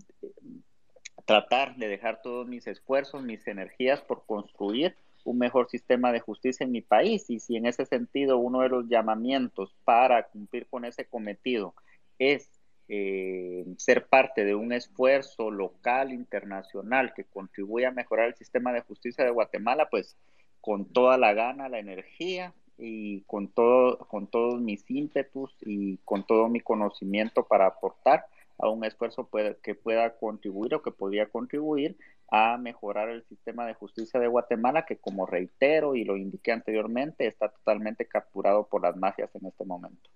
tratar 1.24 1.76
de 1.76 1.88
dejar 1.88 2.22
todos 2.22 2.46
mis 2.46 2.66
esfuerzos, 2.66 3.22
mis 3.22 3.46
energías 3.48 4.00
por 4.02 4.24
construir 4.26 4.94
un 5.24 5.38
mejor 5.38 5.68
sistema 5.68 6.12
de 6.12 6.20
justicia 6.20 6.64
en 6.64 6.72
mi 6.72 6.80
país 6.80 7.28
y 7.28 7.40
si 7.40 7.56
en 7.56 7.66
ese 7.66 7.84
sentido 7.84 8.38
uno 8.38 8.60
de 8.60 8.68
los 8.68 8.88
llamamientos 8.88 9.74
para 9.84 10.24
cumplir 10.28 10.66
con 10.66 10.84
ese 10.84 11.04
cometido 11.04 11.74
es 12.18 12.50
eh, 12.88 13.66
ser 13.76 14.06
parte 14.06 14.44
de 14.44 14.54
un 14.54 14.72
esfuerzo 14.72 15.50
local, 15.50 16.12
internacional 16.12 17.12
que 17.14 17.24
contribuya 17.24 17.88
a 17.88 17.92
mejorar 17.92 18.28
el 18.28 18.34
sistema 18.34 18.72
de 18.72 18.80
justicia 18.80 19.24
de 19.24 19.30
Guatemala, 19.30 19.88
pues 19.90 20.16
con 20.60 20.86
toda 20.86 21.18
la 21.18 21.34
gana, 21.34 21.68
la 21.68 21.78
energía 21.78 22.54
y 22.78 23.20
con, 23.22 23.48
todo, 23.48 23.98
con 24.08 24.26
todos 24.26 24.60
mis 24.60 24.90
ímpetus 24.90 25.54
y 25.60 25.98
con 25.98 26.26
todo 26.26 26.48
mi 26.48 26.60
conocimiento 26.60 27.44
para 27.44 27.66
aportar 27.66 28.24
a 28.58 28.68
un 28.68 28.84
esfuerzo 28.84 29.28
que 29.62 29.74
pueda 29.74 30.16
contribuir 30.16 30.74
o 30.74 30.82
que 30.82 30.90
podría 30.90 31.26
contribuir 31.26 31.96
a 32.30 32.58
mejorar 32.58 33.08
el 33.08 33.24
sistema 33.24 33.66
de 33.66 33.74
justicia 33.74 34.20
de 34.20 34.26
Guatemala, 34.26 34.84
que 34.84 34.98
como 34.98 35.26
reitero 35.26 35.94
y 35.94 36.04
lo 36.04 36.16
indiqué 36.16 36.52
anteriormente, 36.52 37.26
está 37.26 37.48
totalmente 37.48 38.06
capturado 38.06 38.66
por 38.66 38.82
las 38.82 38.96
mafias 38.96 39.34
en 39.34 39.46
este 39.46 39.64
momento. 39.64 40.10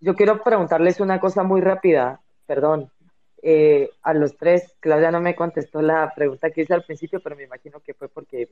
Yo 0.00 0.14
quiero 0.14 0.42
preguntarles 0.42 1.00
una 1.00 1.18
cosa 1.18 1.42
muy 1.42 1.60
rápida, 1.60 2.20
perdón. 2.46 2.90
Eh, 3.42 3.90
a 4.02 4.14
los 4.14 4.36
tres, 4.36 4.74
Claudia 4.80 5.10
no 5.10 5.20
me 5.20 5.34
contestó 5.34 5.80
la 5.80 6.12
pregunta 6.14 6.50
que 6.50 6.62
hice 6.62 6.74
al 6.74 6.84
principio, 6.84 7.20
pero 7.20 7.34
me 7.34 7.44
imagino 7.44 7.80
que 7.80 7.94
fue 7.94 8.08
porque 8.08 8.50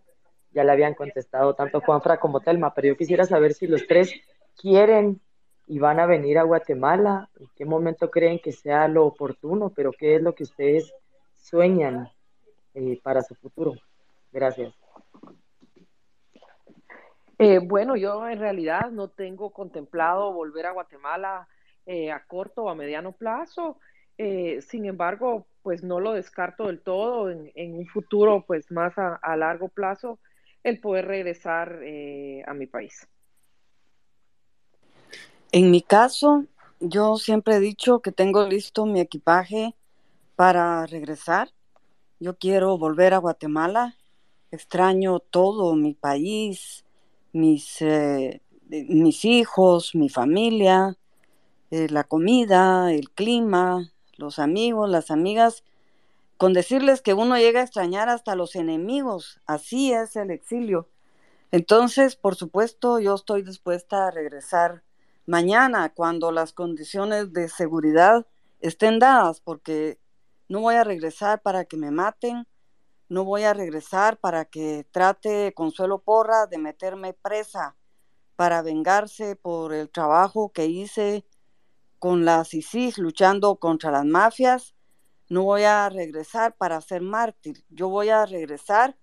ya 0.53 0.65
la 0.65 0.73
habían 0.73 0.95
contestado 0.95 1.55
tanto 1.55 1.81
Juanfra 1.81 2.19
como 2.19 2.41
Telma, 2.41 2.73
pero 2.73 2.89
yo 2.89 2.97
quisiera 2.97 3.25
saber 3.25 3.53
si 3.53 3.67
los 3.67 3.87
tres 3.87 4.15
quieren 4.57 5.21
y 5.67 5.79
van 5.79 5.99
a 6.01 6.07
venir 6.07 6.39
a 6.39 6.45
Guatemala, 6.45 7.29
en 7.39 7.49
qué 7.57 7.65
momento 7.65 8.11
creen 8.11 8.39
que 8.39 8.53
sea 8.53 8.89
lo 8.89 9.07
oportuno, 9.07 9.71
pero 9.71 9.93
qué 9.93 10.17
es 10.17 10.23
lo 10.23 10.35
que 10.35 10.45
ustedes 10.45 10.93
sueñan 11.35 12.09
eh, 12.75 13.01
para 13.03 13.23
su 13.23 13.35
futuro. 13.35 13.75
Gracias. 14.33 14.75
Eh, 17.39 17.59
bueno, 17.59 17.97
yo 17.97 18.29
en 18.29 18.39
realidad 18.39 18.91
no 18.91 19.09
tengo 19.09 19.51
contemplado 19.51 20.33
volver 20.33 20.67
a 20.67 20.73
Guatemala 20.73 21.49
eh, 21.85 22.11
a 22.11 22.25
corto 22.25 22.65
o 22.65 22.69
a 22.69 22.75
mediano 22.75 23.13
plazo. 23.13 23.79
sin 24.17 24.87
embargo, 24.87 25.47
pues 25.63 25.83
no 25.83 26.01
lo 26.01 26.13
descarto 26.15 26.69
del 26.69 26.81
todo 26.81 27.31
en, 27.31 27.75
un 27.75 27.87
futuro 27.87 28.45
pues 28.47 28.71
más 28.71 28.95
a 28.97 29.37
largo 29.37 29.69
plazo 29.69 30.19
el 30.67 30.81
poder 30.81 31.07
regresar 31.07 31.79
eh, 31.85 32.43
a 32.45 32.53
mi 32.53 32.67
país. 32.67 33.09
En 35.53 35.71
mi 35.71 35.81
caso, 35.81 36.45
yo 36.81 37.17
siempre 37.17 37.57
he 37.57 37.61
dicho 37.61 38.01
que 38.01 38.13
tengo 38.13 38.47
listo 38.47 38.85
mi 38.85 39.01
equipaje 39.01 39.75
para 40.35 40.85
regresar. 40.87 41.53
Yo 42.19 42.37
quiero 42.37 42.77
volver 42.79 43.15
a 43.15 43.19
Guatemala. 43.19 43.97
Extraño 44.51 45.21
todo 45.21 45.75
mi 45.77 45.95
país, 45.95 46.85
mis, 47.33 47.81
eh, 47.81 48.43
mis 48.69 49.25
hijos, 49.25 49.95
mi 49.95 50.09
familia, 50.09 50.99
eh, 51.71 51.89
la 51.91 52.05
comida, 52.05 52.93
el 52.93 53.11
clima, 53.11 53.93
los 54.17 54.39
amigos, 54.39 54.91
las 54.91 55.11
amigas. 55.11 55.63
Con 56.39 56.55
decirles 56.55 57.03
que 57.03 57.15
uno 57.15 57.39
llega 57.39 57.61
a 57.61 57.65
extrañar 57.65 58.09
hasta 58.09 58.35
los 58.35 58.57
enemigos. 58.57 59.41
Así 59.47 59.93
es 59.93 60.17
el 60.17 60.31
exilio. 60.31 60.89
Entonces, 61.53 62.17
por 62.17 62.35
supuesto, 62.35 62.99
yo 62.99 63.15
estoy 63.15 63.43
dispuesta 63.43 64.09
a 64.09 64.11
regresar 64.11 64.83
mañana 65.27 65.93
cuando 65.93 66.33
las 66.33 66.53
condiciones 66.53 67.33
de 67.33 67.49
seguridad 67.49 68.27
estén 68.61 68.99
dadas, 68.99 69.41
porque 69.41 70.01
no 70.49 70.61
voy 70.61 70.77
a 70.77 70.85
regresar 70.85 71.43
para 71.43 71.65
que 71.65 71.77
me 71.77 71.91
maten, 71.91 72.47
no 73.09 73.25
voy 73.25 73.43
a 73.45 73.55
regresar 73.55 74.19
para 74.19 74.45
que 74.47 74.87
trate 74.91 75.53
Consuelo 75.55 76.01
Porra 76.01 76.47
de 76.47 76.59
meterme 76.59 77.13
presa 77.13 77.77
para 78.35 78.63
vengarse 78.63 79.37
por 79.37 79.73
el 79.73 79.91
trabajo 79.91 80.53
que 80.53 80.67
hice 80.67 81.25
con 81.99 82.25
las 82.25 82.53
ISIS 82.53 82.99
luchando 82.99 83.57
contra 83.57 83.91
las 83.91 84.05
mafias. 84.05 84.75
No 85.29 85.45
voy 85.45 85.63
a 85.63 85.89
regresar 85.89 86.57
para 86.57 86.81
ser 86.81 87.01
mártir, 87.01 87.65
yo 87.69 87.89
voy 87.89 88.09
a 88.09 88.27
regresar 88.27 88.97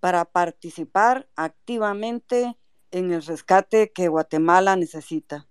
para 0.00 0.24
participar 0.24 1.28
activamente 1.34 2.56
en 2.90 3.12
el 3.12 3.22
rescate 3.22 3.92
que 3.92 4.08
Guatemala 4.08 4.76
necesita. 4.76 5.47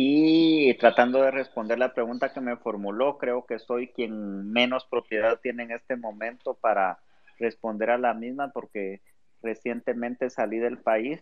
Y 0.00 0.74
tratando 0.74 1.22
de 1.22 1.32
responder 1.32 1.76
la 1.76 1.92
pregunta 1.92 2.32
que 2.32 2.40
me 2.40 2.56
formuló, 2.56 3.18
creo 3.18 3.46
que 3.46 3.58
soy 3.58 3.88
quien 3.88 4.48
menos 4.52 4.86
propiedad 4.86 5.40
tiene 5.40 5.64
en 5.64 5.72
este 5.72 5.96
momento 5.96 6.54
para 6.54 7.00
responder 7.40 7.90
a 7.90 7.98
la 7.98 8.14
misma 8.14 8.52
porque 8.52 9.00
recientemente 9.42 10.30
salí 10.30 10.58
del 10.60 10.78
país, 10.78 11.20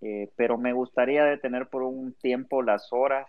eh, 0.00 0.32
pero 0.34 0.58
me 0.58 0.72
gustaría 0.72 1.24
detener 1.26 1.68
por 1.68 1.84
un 1.84 2.12
tiempo 2.12 2.60
las 2.60 2.92
horas 2.92 3.28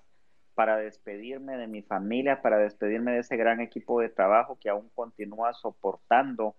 para 0.55 0.77
despedirme 0.77 1.55
de 1.57 1.67
mi 1.67 1.83
familia, 1.83 2.41
para 2.41 2.57
despedirme 2.57 3.11
de 3.11 3.19
ese 3.19 3.37
gran 3.37 3.59
equipo 3.59 4.01
de 4.01 4.09
trabajo 4.09 4.57
que 4.59 4.69
aún 4.69 4.89
continúa 4.95 5.53
soportando 5.53 6.55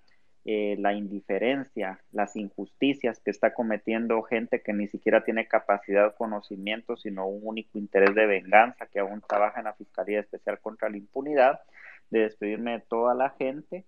eh, 0.46 0.76
la 0.78 0.94
indiferencia, 0.94 2.00
las 2.12 2.34
injusticias 2.34 3.20
que 3.20 3.30
está 3.30 3.52
cometiendo 3.52 4.22
gente 4.22 4.62
que 4.62 4.72
ni 4.72 4.88
siquiera 4.88 5.22
tiene 5.22 5.46
capacidad 5.46 6.14
conocimiento, 6.14 6.96
sino 6.96 7.26
un 7.26 7.40
único 7.44 7.78
interés 7.78 8.14
de 8.14 8.26
venganza, 8.26 8.86
que 8.86 9.00
aún 9.00 9.20
trabaja 9.20 9.58
en 9.60 9.66
la 9.66 9.74
Fiscalía 9.74 10.20
Especial 10.20 10.58
contra 10.60 10.88
la 10.88 10.96
Impunidad, 10.96 11.60
de 12.08 12.20
despedirme 12.20 12.72
de 12.72 12.80
toda 12.80 13.14
la 13.14 13.30
gente, 13.30 13.84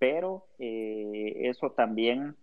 pero 0.00 0.48
eh, 0.58 1.48
eso 1.48 1.70
también 1.70 2.34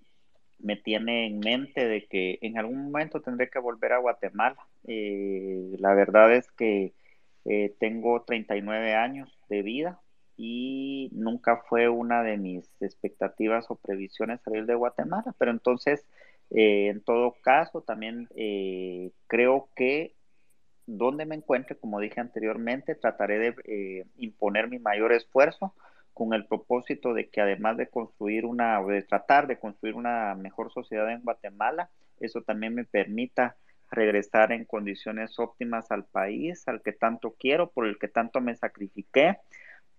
me 0.60 0.78
tiene 0.78 1.28
en 1.28 1.40
mente 1.40 1.86
de 1.86 2.06
que 2.08 2.40
en 2.42 2.58
algún 2.58 2.86
momento 2.86 3.22
tendré 3.22 3.50
que 3.50 3.60
volver 3.60 3.92
a 3.92 4.00
Guatemala. 4.00 4.68
Eh, 4.88 5.76
la 5.80 5.94
verdad 5.94 6.34
es 6.34 6.50
que 6.52 6.94
tengo 7.80 8.22
39 8.24 8.94
años 8.94 9.36
de 9.50 9.64
vida, 9.64 10.00
y 10.42 11.10
nunca 11.12 11.58
fue 11.68 11.90
una 11.90 12.24
de 12.24 12.38
mis 12.38 12.72
expectativas 12.80 13.66
o 13.70 13.76
previsiones 13.76 14.40
salir 14.42 14.66
de 14.66 14.74
Guatemala, 14.74 15.36
pero 15.38 15.52
entonces, 15.52 16.08
eh, 16.52 16.88
en 16.88 17.02
todo 17.02 17.36
caso, 17.42 17.82
también 17.82 18.30
eh, 18.38 19.12
creo 19.28 19.68
que 19.76 20.16
donde 20.86 21.26
me 21.26 21.36
encuentre, 21.36 21.76
como 21.76 22.00
dije 22.00 22.22
anteriormente, 22.22 22.96
trataré 22.96 23.38
de 23.38 23.56
eh, 23.66 24.06
imponer 24.16 24.70
mi 24.70 24.80
mayor 24.80 25.12
esfuerzo 25.12 25.74
con 26.14 26.34
el 26.34 26.46
propósito 26.46 27.14
de 27.14 27.28
que 27.28 27.42
además 27.42 27.76
de 27.76 27.90
construir 27.90 28.46
una, 28.46 28.82
de 28.82 29.04
tratar 29.04 29.46
de 29.46 29.60
construir 29.60 29.96
una 29.96 30.36
mejor 30.36 30.72
sociedad 30.72 31.12
en 31.12 31.22
Guatemala, 31.22 31.90
eso 32.22 32.44
también 32.44 32.74
me 32.74 32.86
permita 32.86 33.58
regresar 33.92 34.54
en 34.54 34.64
condiciones 34.64 35.38
óptimas 35.38 35.92
al 35.92 36.06
país, 36.06 36.66
al 36.70 36.82
que 36.82 36.94
tanto 36.94 37.36
quiero, 37.38 37.72
por 37.72 37.88
el 37.88 38.00
que 38.00 38.08
tanto 38.08 38.40
me 38.40 38.56
sacrifiqué, 38.56 39.38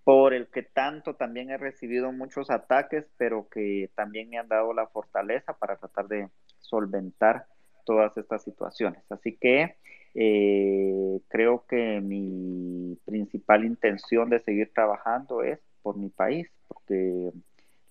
por 0.03 0.33
el 0.33 0.47
que 0.47 0.63
tanto 0.63 1.15
también 1.15 1.51
he 1.51 1.57
recibido 1.57 2.11
muchos 2.11 2.49
ataques, 2.49 3.05
pero 3.17 3.47
que 3.49 3.89
también 3.95 4.29
me 4.29 4.37
han 4.37 4.47
dado 4.47 4.73
la 4.73 4.87
fortaleza 4.87 5.53
para 5.53 5.77
tratar 5.77 6.07
de 6.07 6.29
solventar 6.59 7.45
todas 7.85 8.17
estas 8.17 8.43
situaciones. 8.43 9.03
Así 9.11 9.37
que 9.37 9.77
eh, 10.13 11.19
creo 11.27 11.65
que 11.67 12.01
mi 12.01 12.97
principal 13.05 13.65
intención 13.65 14.29
de 14.29 14.39
seguir 14.39 14.71
trabajando 14.73 15.43
es 15.43 15.59
por 15.81 15.97
mi 15.97 16.09
país, 16.09 16.49
porque 16.67 17.31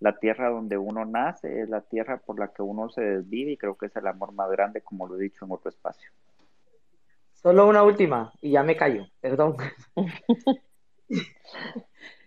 la 0.01 0.19
tierra 0.19 0.49
donde 0.49 0.79
uno 0.79 1.05
nace 1.05 1.61
es 1.61 1.69
la 1.69 1.83
tierra 1.83 2.19
por 2.19 2.39
la 2.39 2.49
que 2.49 2.63
uno 2.63 2.89
se 2.89 3.03
desvive 3.03 3.53
y 3.53 3.57
creo 3.57 3.77
que 3.77 3.87
es 3.87 3.97
el 3.97 4.07
amor 4.07 4.33
más 4.33 4.51
grande, 4.51 4.81
como 4.81 5.07
lo 5.07 5.17
he 5.17 5.23
dicho 5.23 5.45
en 5.45 5.53
otro 5.53 5.69
espacio. 5.69 6.11
Solo 7.35 7.69
una 7.69 7.83
última 7.85 8.33
y 8.41 8.51
ya 8.51 8.63
me 8.63 8.77
callo, 8.77 9.07
perdón. 9.21 9.57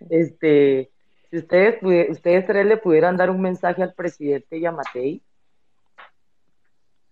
Este, 0.10 0.92
si 1.30 1.38
ustedes, 1.38 1.82
ustedes 2.10 2.46
tres 2.46 2.66
le 2.66 2.78
pudieran 2.78 3.18
dar 3.18 3.30
un 3.30 3.42
mensaje 3.42 3.82
al 3.82 3.94
presidente 3.94 4.60
Yamatei 4.60 5.24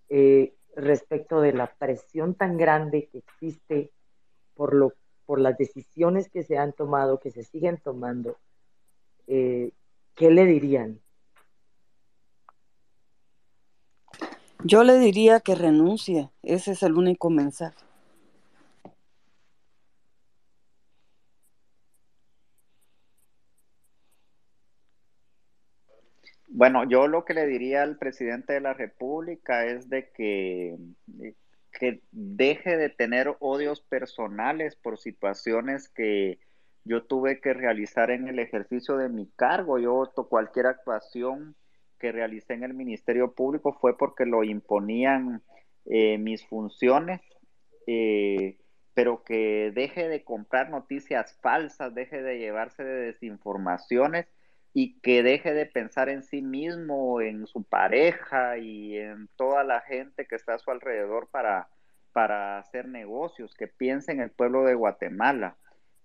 eh, 0.10 0.54
respecto 0.76 1.42
de 1.42 1.54
la 1.54 1.68
presión 1.68 2.36
tan 2.36 2.58
grande 2.58 3.08
que 3.12 3.20
existe 3.20 3.92
por, 4.56 4.74
lo, 4.74 4.94
por 5.26 5.40
las 5.40 5.58
decisiones 5.58 6.30
que 6.30 6.44
se 6.44 6.58
han 6.58 6.74
tomado, 6.74 7.20
que 7.20 7.32
se 7.32 7.44
siguen 7.44 7.78
tomando, 7.78 8.38
eh, 9.28 9.72
¿qué 10.16 10.30
le 10.30 10.46
dirían? 10.46 11.00
Yo 14.64 14.84
le 14.84 15.00
diría 15.00 15.40
que 15.40 15.56
renuncie, 15.56 16.30
ese 16.44 16.74
es 16.74 16.84
el 16.84 16.96
único 16.96 17.30
mensaje. 17.30 17.84
Bueno, 26.54 26.84
yo 26.84 27.08
lo 27.08 27.24
que 27.24 27.34
le 27.34 27.48
diría 27.48 27.82
al 27.82 27.98
presidente 27.98 28.52
de 28.52 28.60
la 28.60 28.74
República 28.74 29.66
es 29.66 29.90
de 29.90 30.12
que, 30.12 30.76
que 31.72 32.02
deje 32.12 32.76
de 32.76 32.90
tener 32.90 33.38
odios 33.40 33.80
personales 33.80 34.76
por 34.76 34.98
situaciones 35.00 35.88
que 35.88 36.40
yo 36.84 37.04
tuve 37.04 37.40
que 37.40 37.54
realizar 37.54 38.12
en 38.12 38.28
el 38.28 38.38
ejercicio 38.38 38.98
de 38.98 39.08
mi 39.08 39.32
cargo. 39.38 39.80
Yo 39.80 40.12
cualquier 40.30 40.66
actuación 40.66 41.56
que 41.98 42.12
realicé 42.12 42.54
en 42.54 42.66
el 42.66 42.74
Ministerio 42.74 43.34
Público 43.34 43.72
fue 43.80 43.98
porque 43.98 44.26
lo 44.26 44.44
imponían 44.44 45.42
eh, 45.86 46.18
mis 46.18 46.46
funciones, 46.46 47.22
eh, 47.88 48.58
pero 48.94 49.24
que 49.24 49.72
deje 49.74 50.10
de 50.10 50.26
comprar 50.26 50.70
noticias 50.70 51.40
falsas, 51.42 51.96
deje 51.96 52.22
de 52.22 52.40
llevarse 52.40 52.84
de 52.84 53.06
desinformaciones 53.06 54.28
y 54.74 55.00
que 55.02 55.24
deje 55.24 55.54
de 55.54 55.66
pensar 55.66 56.10
en 56.10 56.24
sí 56.24 56.42
mismo, 56.42 57.22
en 57.22 57.46
su 57.46 57.64
pareja 57.64 58.58
y 58.58 58.98
en 58.98 59.28
toda 59.36 59.64
la 59.64 59.82
gente 59.82 60.26
que 60.26 60.36
está 60.36 60.56
a 60.56 60.60
su 60.60 60.72
alrededor 60.72 61.30
para, 61.30 61.70
para 62.14 62.58
hacer 62.58 62.88
negocios, 62.88 63.54
que 63.54 63.68
piense 63.68 64.12
en 64.12 64.22
el 64.22 64.32
pueblo 64.32 64.64
de 64.64 64.76
Guatemala, 64.76 65.58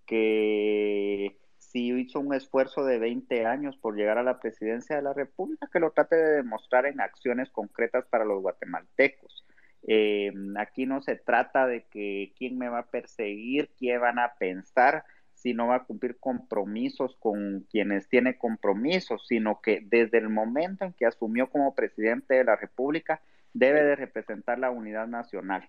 que 0.05 1.37
si 1.59 1.93
hizo 1.93 2.21
un 2.21 2.35
esfuerzo 2.35 2.85
de 2.85 2.99
20 2.99 3.47
años 3.47 3.77
por 3.77 3.97
llegar 3.97 4.19
a 4.19 4.23
la 4.23 4.41
presidencia 4.41 4.97
de 4.97 5.03
la 5.03 5.13
República, 5.13 5.69
que 5.73 5.81
lo 5.81 5.93
trate 5.93 6.17
de 6.17 6.37
demostrar 6.37 6.87
en 6.87 7.01
acciones 7.01 7.51
concretas 7.51 8.07
para 8.07 8.25
los 8.25 8.43
guatemaltecos. 8.43 9.45
Eh, 9.87 10.33
aquí 10.59 10.87
no 10.87 11.03
se 11.03 11.17
trata 11.17 11.67
de 11.67 11.85
que 11.85 12.33
quién 12.37 12.59
me 12.59 12.69
va 12.69 12.81
a 12.81 12.91
perseguir, 12.91 13.71
quién 13.79 14.01
van 14.01 14.19
a 14.19 14.35
pensar, 14.39 15.05
si 15.37 15.53
no 15.53 15.69
va 15.69 15.77
a 15.77 15.85
cumplir 15.85 16.19
compromisos 16.19 17.15
con 17.21 17.67
quienes 17.71 18.09
tiene 18.09 18.39
compromisos, 18.39 19.27
sino 19.29 19.61
que 19.61 19.83
desde 19.85 20.19
el 20.19 20.31
momento 20.31 20.85
en 20.85 20.95
que 20.95 21.07
asumió 21.07 21.51
como 21.51 21.75
presidente 21.75 22.35
de 22.35 22.45
la 22.45 22.57
República 22.57 23.21
debe 23.53 23.85
de 23.85 23.97
representar 23.97 24.59
la 24.59 24.71
unidad 24.71 25.07
nacional, 25.07 25.69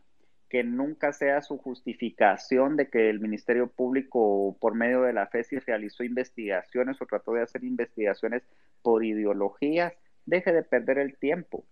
que 0.49 0.63
nunca 0.63 1.11
sea 1.11 1.41
su 1.41 1.57
justificación 1.57 2.77
de 2.77 2.89
que 2.89 3.09
el 3.09 3.19
Ministerio 3.19 3.67
Público 3.67 4.57
por 4.61 4.73
medio 4.73 5.01
de 5.01 5.11
la 5.11 5.27
FESI 5.27 5.59
realizó 5.59 6.05
investigaciones 6.05 7.01
o 7.01 7.05
trató 7.05 7.33
de 7.33 7.43
hacer 7.43 7.65
investigaciones 7.65 8.43
por 8.81 9.03
ideologías, 9.03 9.93
deje 10.25 10.53
de 10.53 10.63
perder 10.63 10.97
el 10.97 11.17
tiempo. 11.17 11.65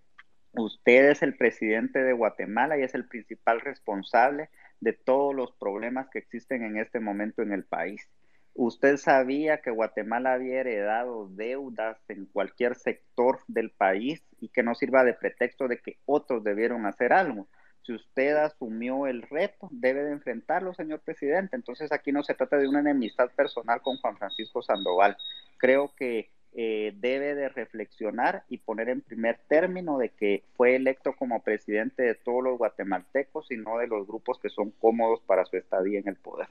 Usted 0.57 1.09
es 1.11 1.21
el 1.21 1.35
presidente 1.35 2.03
de 2.03 2.13
Guatemala 2.13 2.77
y 2.77 2.83
es 2.83 2.95
el 2.95 3.07
principal 3.07 3.61
responsable 3.61 4.49
de 4.79 4.93
todos 4.93 5.35
los 5.35 5.51
problemas 5.53 6.07
que 6.09 6.19
existen 6.19 6.63
en 6.63 6.77
este 6.77 6.99
momento 6.99 7.41
en 7.41 7.51
el 7.51 7.65
país. 7.65 8.09
Usted 8.53 8.95
sabía 8.95 9.61
que 9.61 9.69
Guatemala 9.69 10.33
había 10.33 10.61
heredado 10.61 11.27
deudas 11.27 11.97
en 12.07 12.25
cualquier 12.25 12.75
sector 12.75 13.39
del 13.47 13.71
país 13.71 14.23
y 14.39 14.47
que 14.47 14.63
no 14.63 14.75
sirva 14.75 15.03
de 15.03 15.13
pretexto 15.13 15.67
de 15.67 15.79
que 15.79 15.97
otros 16.05 16.41
debieron 16.43 16.85
hacer 16.85 17.11
algo. 17.11 17.49
Si 17.81 17.93
usted 17.93 18.35
asumió 18.37 19.07
el 19.07 19.23
reto, 19.23 19.67
debe 19.71 20.05
de 20.05 20.13
enfrentarlo, 20.13 20.73
señor 20.73 21.01
presidente. 21.01 21.57
Entonces 21.57 21.91
aquí 21.91 22.13
no 22.13 22.23
se 22.23 22.33
trata 22.33 22.57
de 22.57 22.67
una 22.67 22.79
enemistad 22.79 23.29
personal 23.35 23.81
con 23.81 23.97
Juan 23.97 24.17
Francisco 24.17 24.61
Sandoval. 24.61 25.17
Creo 25.57 25.93
que 25.95 26.31
eh, 26.57 26.93
debe 26.95 27.35
de 27.35 27.49
reflexionar 27.49 28.43
y 28.47 28.59
poner 28.59 28.87
en 28.87 29.01
primer 29.01 29.37
término 29.49 29.97
de 29.97 30.09
que 30.09 30.45
fue 30.55 30.77
electo 30.77 31.13
como 31.13 31.43
presidente 31.43 32.01
de 32.03 32.15
todos 32.15 32.41
los 32.41 32.57
guatemaltecos 32.57 33.51
y 33.51 33.57
no 33.57 33.77
de 33.77 33.87
los 33.87 34.07
grupos 34.07 34.39
que 34.39 34.49
son 34.49 34.71
cómodos 34.71 35.19
para 35.25 35.43
su 35.45 35.57
estadía 35.57 35.99
en 35.99 36.07
el 36.07 36.15
poder. 36.15 36.47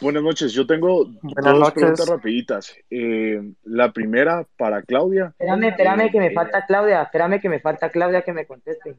Buenas 0.00 0.22
noches, 0.22 0.54
yo 0.54 0.66
tengo 0.66 1.04
dos 1.04 1.72
preguntas 1.72 2.08
rapiditas. 2.08 2.74
Eh, 2.88 3.52
la 3.64 3.92
primera 3.92 4.46
para 4.56 4.80
Claudia. 4.80 5.34
Espérame, 5.38 5.64
espérame 5.64 6.10
que 6.10 6.18
me 6.18 6.30
falta 6.30 6.64
Claudia, 6.64 7.02
espérame 7.02 7.40
que 7.40 7.48
me 7.50 7.60
falta 7.60 7.90
Claudia 7.90 8.22
que 8.22 8.32
me 8.32 8.46
conteste. 8.46 8.96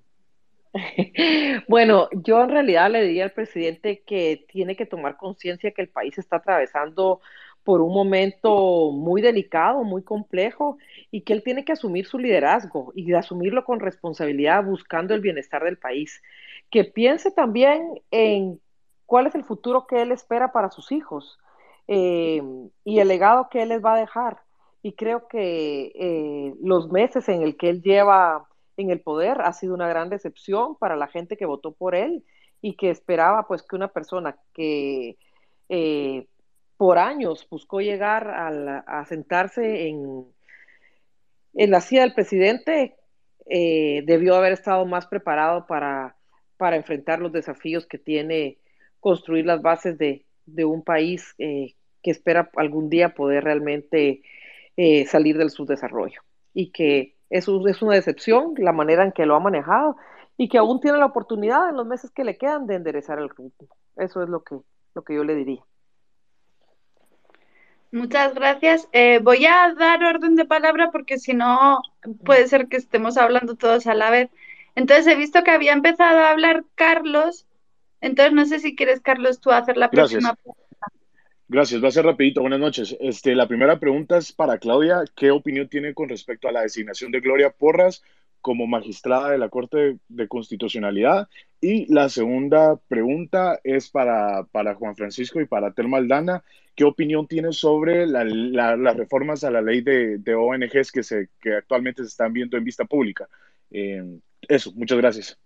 bueno, 1.68 2.10
yo 2.12 2.42
en 2.44 2.50
realidad 2.50 2.90
le 2.90 3.04
diría 3.04 3.26
al 3.26 3.32
presidente 3.32 4.02
que 4.06 4.46
tiene 4.52 4.76
que 4.76 4.86
tomar 4.86 5.18
conciencia 5.18 5.72
que 5.72 5.84
el 5.84 5.90
país 5.90 6.18
está 6.18 6.38
atravesando 6.38 7.22
por 7.64 7.82
un 7.82 7.94
momento 7.94 8.92
muy 8.92 9.22
delicado, 9.22 9.84
muy 9.84 10.04
complejo, 10.04 10.78
y 11.12 11.22
que 11.22 11.34
él 11.34 11.44
tiene 11.44 11.64
que 11.64 11.72
asumir 11.72 12.06
su 12.06 12.20
liderazgo 12.20 12.92
y 12.96 13.14
asumirlo 13.14 13.64
con 13.64 13.80
responsabilidad, 13.80 14.64
buscando 14.66 15.14
el 15.14 15.22
bienestar 15.22 15.64
del 15.64 15.78
país. 15.78 16.22
Que 16.70 16.84
piense 16.84 17.32
también 17.32 18.02
en 18.12 18.60
cuál 19.06 19.28
es 19.28 19.36
el 19.36 19.44
futuro 19.46 19.88
que 19.88 20.02
él 20.02 20.12
espera 20.12 20.52
para 20.52 20.72
sus 20.72 20.92
hijos 20.92 21.40
eh, 21.88 22.42
y 22.84 23.00
el 23.00 23.08
legado 23.08 23.48
que 23.50 23.62
él 23.64 23.70
les 23.70 23.84
va 23.84 23.94
a 23.94 24.00
dejar. 24.00 24.40
Y 24.82 24.94
creo 24.94 25.28
que 25.30 25.94
eh, 25.96 26.54
los 26.62 26.92
meses 26.92 27.30
en 27.30 27.44
el 27.44 27.56
que 27.56 27.70
él 27.70 27.82
lleva 27.82 28.46
en 28.78 28.90
el 28.90 29.02
poder 29.02 29.42
ha 29.42 29.54
sido 29.54 29.74
una 29.74 29.88
gran 29.88 30.10
decepción 30.10 30.76
para 30.76 30.96
la 30.96 31.08
gente 31.08 31.38
que 31.38 31.46
votó 31.46 31.74
por 31.74 31.96
él 31.96 32.24
y 32.62 32.76
que 32.76 32.90
esperaba 32.90 33.48
pues 33.48 33.64
que 33.64 33.76
una 33.76 33.90
persona 33.90 34.38
que 34.54 35.18
eh, 35.70 36.28
por 36.78 36.98
años 36.98 37.48
buscó 37.50 37.82
llegar 37.82 38.30
a, 38.30 39.06
sentarse 39.06 39.88
en, 39.88 40.26
la 41.54 41.82
silla 41.82 42.02
del 42.02 42.14
presidente 42.14 42.96
debió 43.46 44.36
haber 44.36 44.54
estado 44.54 44.86
más 44.86 45.06
preparado 45.08 45.68
para, 45.68 46.16
enfrentar 46.60 47.20
los 47.20 47.32
desafíos 47.32 47.86
que 47.86 47.98
tiene 47.98 48.58
construir 49.04 49.46
las 49.46 49.62
bases 49.62 49.98
de, 49.98 50.26
un 50.66 50.82
país 50.82 51.36
eh, 51.38 51.76
que 52.02 52.12
espera 52.12 52.50
algún 52.56 52.90
día 52.90 53.14
poder 53.14 53.44
realmente 53.44 54.22
eh, 54.78 55.06
salir 55.06 55.38
del 55.38 55.50
subdesarrollo. 55.50 56.22
Y 56.54 56.72
que 56.72 57.13
eso 57.30 57.68
es 57.68 57.82
una 57.82 57.96
decepción, 57.96 58.54
la 58.58 58.72
manera 58.72 59.04
en 59.04 59.12
que 59.12 59.26
lo 59.26 59.36
ha 59.36 59.40
manejado, 59.40 59.98
y 60.38 60.50
que 60.50 60.58
aún 60.58 60.80
tiene 60.80 60.98
la 60.98 61.06
oportunidad 61.06 61.70
en 61.70 61.78
los 61.78 61.86
meses 61.86 62.12
que 62.12 62.24
le 62.24 62.38
quedan 62.38 62.68
de 62.68 62.76
enderezar 62.76 63.20
el 63.20 63.30
ritmo. 63.30 63.68
Eso 63.98 64.24
es 64.24 64.30
lo 64.30 64.44
que, 64.44 64.58
lo 64.96 65.04
que 65.04 65.16
yo 65.16 65.24
le 65.24 65.36
diría. 65.36 65.62
Muchas 67.92 68.34
gracias. 68.34 68.90
Eh, 68.92 69.20
voy 69.20 69.46
a 69.46 69.74
dar 69.78 70.04
orden 70.04 70.36
de 70.36 70.46
palabra 70.46 70.90
porque 70.92 71.20
si 71.20 71.34
no 71.34 71.80
puede 72.26 72.48
ser 72.48 72.68
que 72.68 72.78
estemos 72.78 73.18
hablando 73.18 73.56
todos 73.56 73.86
a 73.86 73.94
la 73.94 74.10
vez. 74.10 74.32
Entonces 74.74 75.06
he 75.06 75.16
visto 75.16 75.44
que 75.44 75.52
había 75.52 75.74
empezado 75.74 76.20
a 76.20 76.32
hablar 76.32 76.64
Carlos 76.74 77.46
entonces, 78.04 78.34
no 78.34 78.46
sé 78.46 78.60
si 78.60 78.76
quieres, 78.76 79.00
Carlos, 79.00 79.40
tú 79.40 79.50
hacer 79.52 79.78
la 79.78 79.90
próxima 79.90 80.36
pregunta. 80.36 80.62
Gracias, 81.48 81.84
va 81.84 81.90
a 81.90 81.92
ser 81.92 82.06
rapidito. 82.06 82.42
Buenas 82.42 82.60
noches. 82.60 82.98
Este, 83.00 83.36
la 83.36 83.48
primera 83.48 83.80
pregunta 83.80 84.18
es 84.18 84.32
para 84.32 84.58
Claudia. 84.58 85.04
¿Qué 85.16 85.30
opinión 85.32 85.68
tiene 85.68 85.94
con 85.94 86.10
respecto 86.10 86.48
a 86.48 86.52
la 86.52 86.62
designación 86.62 87.12
de 87.12 87.20
Gloria 87.20 87.52
Porras 87.52 88.02
como 88.42 88.66
magistrada 88.66 89.30
de 89.30 89.38
la 89.38 89.50
Corte 89.50 89.98
de 90.08 90.28
Constitucionalidad? 90.28 91.28
Y 91.62 91.92
la 91.94 92.10
segunda 92.10 92.78
pregunta 92.88 93.60
es 93.64 93.90
para, 93.90 94.46
para 94.52 94.76
Juan 94.76 94.96
Francisco 94.96 95.42
y 95.42 95.46
para 95.46 95.74
Telma 95.74 95.98
Aldana. 95.98 96.44
¿Qué 96.76 96.86
opinión 96.86 97.28
tiene 97.28 97.52
sobre 97.52 98.08
las 98.08 98.98
reformas 98.98 99.44
a 99.44 99.52
la 99.52 99.62
ley 99.62 99.82
de, 99.82 100.36
ONGs 100.36 100.92
que, 100.92 101.04
se, 101.04 101.30
que 101.40 101.56
actualmente 101.56 102.04
se 102.04 102.10
están 102.10 102.34
viendo 102.34 102.58
en 102.58 102.64
vista 102.64 102.86
pública? 102.86 103.28
Eh, 103.70 104.20
eso, 104.48 104.72
muchas 104.74 104.98
gracias. 104.98 105.43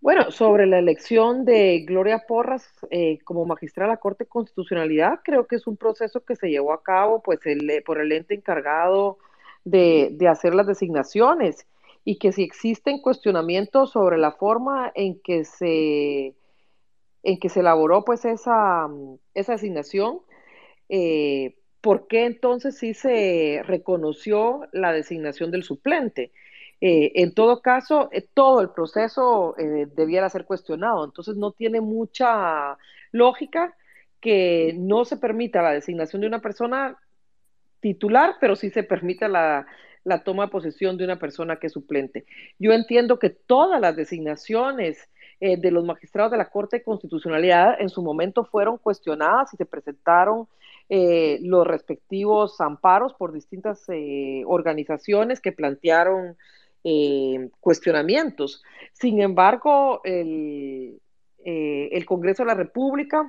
Bueno, 0.00 0.30
sobre 0.30 0.66
la 0.66 0.78
elección 0.78 1.44
de 1.44 1.80
Gloria 1.80 2.24
Porras 2.28 2.68
eh, 2.90 3.18
como 3.24 3.44
magistrada 3.46 3.90
de 3.90 3.94
la 3.94 4.00
Corte 4.00 4.24
de 4.24 4.28
Constitucionalidad, 4.28 5.20
creo 5.24 5.46
que 5.46 5.56
es 5.56 5.66
un 5.66 5.76
proceso 5.76 6.24
que 6.24 6.36
se 6.36 6.48
llevó 6.48 6.72
a 6.72 6.82
cabo 6.82 7.22
pues, 7.22 7.40
el, 7.46 7.82
por 7.84 8.00
el 8.00 8.12
ente 8.12 8.34
encargado 8.34 9.18
de, 9.64 10.16
hacer 10.28 10.54
las 10.54 10.66
designaciones 10.66 11.66
y 12.04 12.18
que 12.18 12.32
si 12.32 12.42
existen 12.42 13.00
cuestionamientos 13.00 13.92
sobre 13.92 14.18
la 14.18 14.32
forma 14.32 14.92
en 14.94 15.20
que 15.20 15.44
se, 15.44 16.36
en 17.22 17.38
que 17.40 17.48
se 17.48 17.60
elaboró 17.60 18.04
pues, 18.04 18.24
esa, 18.24 18.88
esa 19.34 19.52
designación, 19.52 20.20
eh, 20.88 21.56
¿por 21.80 22.06
qué 22.06 22.26
entonces 22.26 22.78
sí 22.78 22.94
se 22.94 23.62
reconoció 23.64 24.68
la 24.72 24.92
designación 24.92 25.50
del 25.50 25.64
suplente? 25.64 26.32
Eh, 26.80 27.12
en 27.22 27.32
todo 27.32 27.62
caso, 27.62 28.10
eh, 28.12 28.26
todo 28.34 28.60
el 28.60 28.70
proceso 28.70 29.56
eh, 29.58 29.86
debiera 29.94 30.28
ser 30.28 30.44
cuestionado. 30.44 31.04
Entonces, 31.04 31.36
no 31.36 31.52
tiene 31.52 31.80
mucha 31.80 32.76
lógica 33.12 33.74
que 34.20 34.74
no 34.76 35.04
se 35.04 35.16
permita 35.16 35.62
la 35.62 35.72
designación 35.72 36.20
de 36.20 36.28
una 36.28 36.40
persona 36.40 36.98
titular, 37.80 38.34
pero 38.40 38.56
sí 38.56 38.70
se 38.70 38.82
permita 38.82 39.28
la, 39.28 39.66
la 40.04 40.22
toma 40.22 40.44
de 40.46 40.50
posesión 40.50 40.96
de 40.96 41.04
una 41.04 41.18
persona 41.18 41.56
que 41.56 41.68
es 41.68 41.72
suplente. 41.72 42.26
Yo 42.58 42.72
entiendo 42.72 43.18
que 43.18 43.30
todas 43.30 43.80
las 43.80 43.96
designaciones 43.96 45.08
de 45.38 45.70
los 45.70 45.84
magistrados 45.84 46.32
de 46.32 46.38
la 46.38 46.48
Corte 46.48 46.78
de 46.78 46.82
Constitucionalidad 46.82 47.78
en 47.78 47.90
su 47.90 48.02
momento 48.02 48.46
fueron 48.46 48.78
cuestionadas 48.78 49.52
y 49.52 49.58
se 49.58 49.66
presentaron 49.66 50.48
los 50.88 51.66
respectivos 51.66 52.58
amparos 52.62 53.12
por 53.12 53.32
distintas 53.32 53.84
organizaciones 54.46 55.42
que 55.42 55.52
plantearon 55.52 56.38
eh, 56.88 57.50
cuestionamientos. 57.58 58.62
Sin 58.92 59.20
embargo, 59.20 60.00
el, 60.04 61.00
eh, 61.44 61.88
el, 61.90 62.06
Congreso 62.06 62.44
de 62.44 62.46
la 62.46 62.54
República 62.54 63.28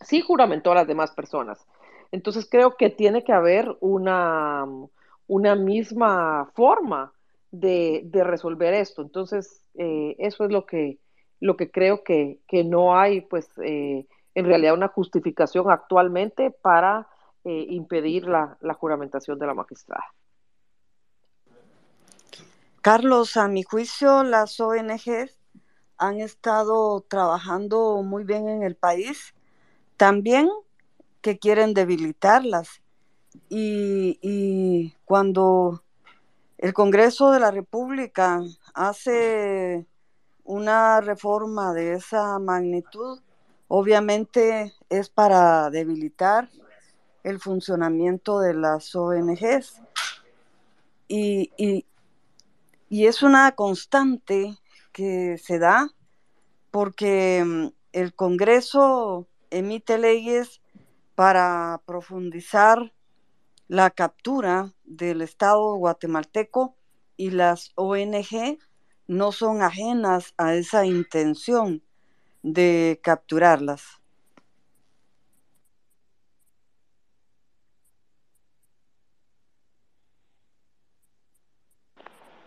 sí 0.00 0.22
juramentó 0.22 0.72
a 0.72 0.76
las 0.76 0.86
demás 0.86 1.10
personas. 1.10 1.66
Entonces 2.10 2.48
creo 2.50 2.74
que 2.78 2.88
tiene 2.88 3.22
que 3.22 3.34
haber 3.34 3.68
una, 3.80 4.64
una 5.26 5.54
misma 5.56 6.50
forma 6.54 7.12
de, 7.50 8.08
resolver 8.14 8.72
esto. 8.72 9.02
Entonces, 9.02 9.62
eh, 9.74 10.16
eso 10.18 10.46
es 10.46 10.50
lo 10.50 10.64
que, 10.64 11.00
lo 11.40 11.58
que 11.58 11.70
creo 11.70 12.02
que, 12.02 12.40
no 12.64 12.96
hay, 12.96 13.20
pues, 13.20 13.46
en 13.58 14.06
realidad 14.34 14.72
una 14.72 14.88
justificación 14.88 15.70
actualmente 15.70 16.50
para 16.50 17.08
impedir 17.44 18.26
la, 18.26 18.56
la 18.62 18.72
juramentación 18.72 19.38
de 19.38 19.46
la 19.48 19.52
magistrada. 19.52 20.06
Carlos, 22.84 23.38
a 23.38 23.48
mi 23.48 23.62
juicio, 23.62 24.24
las 24.24 24.60
ONGs 24.60 25.38
han 25.96 26.20
estado 26.20 27.00
trabajando 27.08 28.02
muy 28.02 28.24
bien 28.24 28.46
en 28.46 28.62
el 28.62 28.76
país, 28.76 29.34
también 29.96 30.50
que 31.22 31.38
quieren 31.38 31.72
debilitarlas. 31.72 32.82
Y, 33.48 34.92
cuando 35.06 35.82
el 36.58 36.74
Congreso 36.74 37.30
de 37.30 37.40
la 37.40 37.50
República 37.50 38.42
hace 38.74 39.86
una 40.44 41.00
reforma 41.00 41.72
de 41.72 41.94
esa 41.94 42.38
magnitud, 42.38 43.18
obviamente 43.66 44.74
es 44.90 45.08
para 45.08 45.70
debilitar 45.70 46.50
el 47.22 47.40
funcionamiento 47.40 48.40
de 48.40 48.52
las 48.52 48.94
ONGs. 48.94 49.80
y, 51.08 51.50
y 51.56 51.86
es 53.02 53.22
una 53.22 53.52
constante 53.52 54.56
que 54.92 55.36
se 55.38 55.58
da 55.58 55.90
porque 56.70 57.42
mm, 57.44 57.66
el 57.92 58.14
Congreso 58.14 59.26
emite 59.50 59.98
leyes 59.98 60.60
para 61.14 61.82
profundizar 61.86 62.92
la 63.68 63.90
captura 63.90 64.72
del 64.84 65.22
Estado 65.22 65.74
guatemalteco 65.74 66.76
y 67.16 67.30
las 67.30 67.72
ONG 67.74 68.58
no 69.06 69.32
son 69.32 69.62
ajenas 69.62 70.32
a 70.36 70.54
esa 70.54 70.86
intención 70.86 71.82
de 72.42 73.00
capturarlas. 73.02 74.03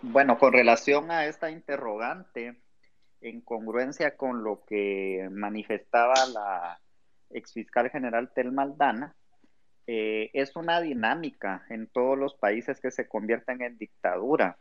Bueno, 0.03 0.38
con 0.38 0.53
relación 0.53 1.10
a 1.10 1.26
esta 1.26 1.49
interrogante, 1.49 2.56
en 3.22 3.41
congruencia 3.41 4.15
con 4.15 4.44
lo 4.44 4.64
que 4.65 5.28
manifestaba 5.32 6.14
la 6.32 6.80
exfiscal 7.32 7.90
general 7.90 8.32
Tel 8.34 8.52
Maldana, 8.52 9.15
eh, 9.88 10.30
es 10.34 10.56
una 10.56 10.82
dinámica 10.82 11.65
en 11.69 11.88
todos 11.88 12.18
los 12.18 12.36
países 12.36 12.80
que 12.80 12.91
se 12.91 13.07
convierten 13.07 13.61
en 13.64 13.78
dictadura. 13.80 14.57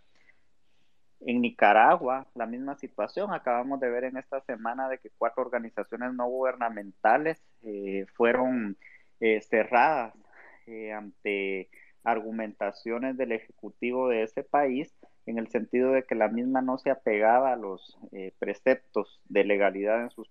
En 1.20 1.42
Nicaragua, 1.42 2.26
la 2.34 2.46
misma 2.46 2.76
situación. 2.76 3.34
Acabamos 3.34 3.78
de 3.80 3.90
ver 3.90 4.04
en 4.04 4.16
esta 4.16 4.40
semana 4.40 4.88
de 4.88 4.98
que 4.98 5.10
cuatro 5.18 5.42
organizaciones 5.42 6.14
no 6.14 6.26
gubernamentales 6.28 7.42
eh, 7.62 8.06
fueron 8.14 8.78
eh, 9.20 9.42
cerradas 9.42 10.14
ante 10.94 11.70
argumentaciones 12.02 13.16
del 13.16 13.32
Ejecutivo 13.32 14.08
de 14.08 14.24
ese 14.24 14.42
país 14.42 14.92
en 15.26 15.38
el 15.38 15.48
sentido 15.48 15.92
de 15.92 16.04
que 16.04 16.14
la 16.14 16.28
misma 16.28 16.62
no 16.62 16.78
se 16.78 16.90
apegaba 16.90 17.52
a 17.52 17.56
los 17.56 17.98
preceptos 18.38 19.20
de 19.28 19.44
legalidad 19.44 20.02
en 20.02 20.10
sus 20.10 20.28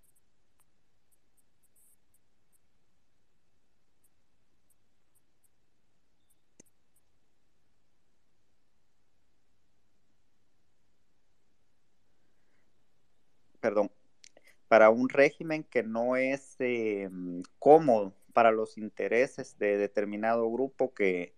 perdón, 13.66 13.90
para 14.68 14.92
un 14.92 15.10
régimen 15.10 15.64
que 15.64 15.82
no 15.82 16.18
es 16.18 16.56
eh, 16.60 17.10
cómodo 17.58 18.14
para 18.32 18.52
los 18.52 18.78
intereses 18.78 19.58
de 19.58 19.78
determinado 19.78 20.52
grupo 20.52 20.94
que, 20.94 21.34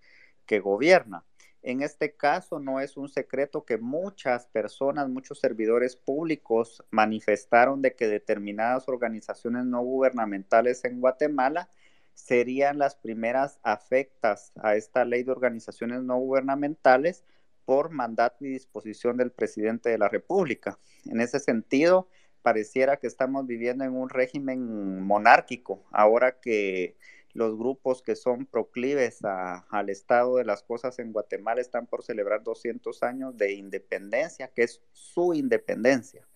que 0.46 0.60
gobierna. 0.60 1.24
En 1.68 1.82
este 1.82 2.14
caso 2.16 2.60
no 2.60 2.80
es 2.80 2.96
un 2.96 3.10
secreto 3.10 3.66
que 3.66 3.78
muchas 3.78 4.48
personas, 4.48 5.10
muchos 5.10 5.42
servidores 5.42 5.98
públicos 5.98 6.82
manifestaron 6.92 7.82
de 7.82 7.94
que 7.94 8.08
determinadas 8.08 8.88
organizaciones 8.88 9.66
no 9.66 9.82
gubernamentales 9.82 10.86
en 10.86 11.02
Guatemala 11.02 11.70
serían 12.14 12.78
las 12.78 12.96
primeras 12.96 13.60
afectas 13.64 14.54
a 14.56 14.78
esta 14.78 15.04
ley 15.04 15.24
de 15.24 15.34
organizaciones 15.34 16.04
no 16.04 16.16
gubernamentales 16.20 17.26
por 17.66 17.90
mandato 17.90 18.46
y 18.46 18.52
disposición 18.52 19.18
del 19.18 19.32
presidente 19.32 19.90
de 19.90 19.98
la 19.98 20.08
República. 20.08 20.80
En 21.04 21.20
ese 21.20 21.38
sentido, 21.38 22.08
pareciera 22.44 22.96
que 22.96 23.08
estamos 23.08 23.46
viviendo 23.46 23.84
en 23.84 23.94
un 23.94 24.08
régimen 24.08 25.02
monárquico, 25.02 25.84
ahora 25.92 26.40
que 26.40 26.96
los 27.34 27.58
grupos 27.58 28.02
que 28.02 28.16
son 28.16 28.46
proclives 28.46 29.20
al 29.24 29.90
estado 29.90 30.38
de 30.38 30.46
las 30.46 30.64
cosas 30.64 30.98
en 31.00 31.12
Guatemala 31.12 31.62
están 31.62 31.86
por 31.86 32.04
celebrar 32.04 32.44
200 32.44 33.04
años 33.04 33.38
de 33.38 33.54
independencia, 33.54 34.48
que 34.50 34.64
es 34.64 34.82
su 34.92 35.34
independencia, 35.34 36.28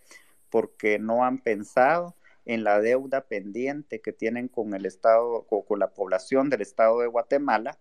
porque 0.50 1.00
no 1.00 1.24
han 1.24 1.40
pensado 1.40 2.16
en 2.46 2.64
la 2.64 2.80
deuda 2.80 3.28
pendiente 3.28 4.02
que 4.02 4.14
tienen 4.14 4.48
con 4.48 4.74
el 4.74 4.86
estado, 4.86 5.46
o 5.50 5.66
con 5.66 5.80
la 5.80 5.94
población 5.94 6.50
del 6.50 6.62
estado 6.62 7.00
de 7.00 7.08
Guatemala, 7.08 7.80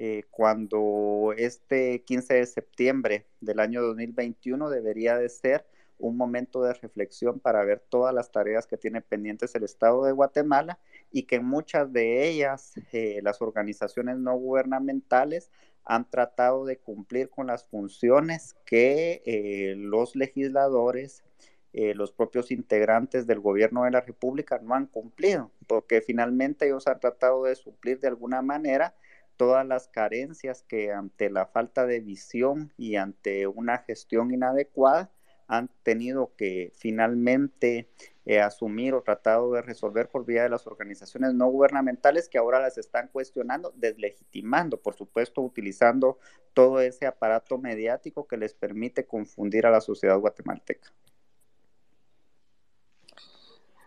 eh, 0.00 0.22
cuando 0.30 1.34
este 1.36 2.02
15 2.04 2.34
de 2.34 2.46
septiembre 2.46 3.26
del 3.40 3.58
año 3.58 3.82
2021 3.82 4.70
debería 4.70 5.18
de 5.18 5.28
ser 5.28 5.66
un 5.98 6.16
momento 6.16 6.62
de 6.62 6.74
reflexión 6.74 7.40
para 7.40 7.64
ver 7.64 7.80
todas 7.88 8.14
las 8.14 8.30
tareas 8.30 8.66
que 8.66 8.76
tiene 8.76 9.00
pendientes 9.00 9.54
el 9.54 9.64
Estado 9.64 10.04
de 10.04 10.12
Guatemala 10.12 10.78
y 11.10 11.24
que 11.24 11.40
muchas 11.40 11.92
de 11.92 12.28
ellas 12.28 12.74
eh, 12.92 13.20
las 13.22 13.42
organizaciones 13.42 14.18
no 14.18 14.36
gubernamentales 14.36 15.50
han 15.84 16.08
tratado 16.08 16.64
de 16.64 16.78
cumplir 16.78 17.30
con 17.30 17.46
las 17.46 17.64
funciones 17.64 18.56
que 18.64 19.22
eh, 19.24 19.74
los 19.76 20.16
legisladores, 20.16 21.24
los 21.72 22.10
propios 22.10 22.50
integrantes 22.50 23.26
del 23.28 23.38
gobierno 23.38 23.84
de 23.84 23.92
la 23.92 24.00
República 24.00 24.58
no 24.58 24.74
han 24.74 24.86
cumplido, 24.86 25.52
porque 25.68 26.00
finalmente 26.00 26.66
ellos 26.66 26.88
han 26.88 26.98
tratado 26.98 27.44
de 27.44 27.54
suplir 27.54 28.00
de 28.00 28.08
alguna 28.08 28.42
manera 28.42 28.96
todas 29.38 29.64
las 29.66 29.88
carencias 29.88 30.62
que 30.68 30.92
ante 30.92 31.30
la 31.30 31.46
falta 31.46 31.86
de 31.86 32.00
visión 32.00 32.74
y 32.76 32.96
ante 32.96 33.46
una 33.46 33.78
gestión 33.78 34.34
inadecuada 34.34 35.10
han 35.48 35.70
tenido 35.82 36.32
que 36.36 36.70
finalmente 36.76 37.88
eh, 38.26 38.40
asumir 38.40 38.92
o 38.92 39.02
tratado 39.02 39.52
de 39.52 39.62
resolver 39.62 40.10
por 40.10 40.26
vía 40.26 40.42
de 40.42 40.50
las 40.50 40.66
organizaciones 40.66 41.32
no 41.32 41.46
gubernamentales 41.48 42.28
que 42.28 42.36
ahora 42.36 42.60
las 42.60 42.76
están 42.76 43.08
cuestionando, 43.08 43.72
deslegitimando, 43.74 44.78
por 44.78 44.94
supuesto, 44.94 45.40
utilizando 45.40 46.18
todo 46.52 46.80
ese 46.80 47.06
aparato 47.06 47.56
mediático 47.56 48.28
que 48.28 48.36
les 48.36 48.52
permite 48.52 49.06
confundir 49.06 49.64
a 49.64 49.70
la 49.70 49.80
sociedad 49.80 50.18
guatemalteca. 50.18 50.92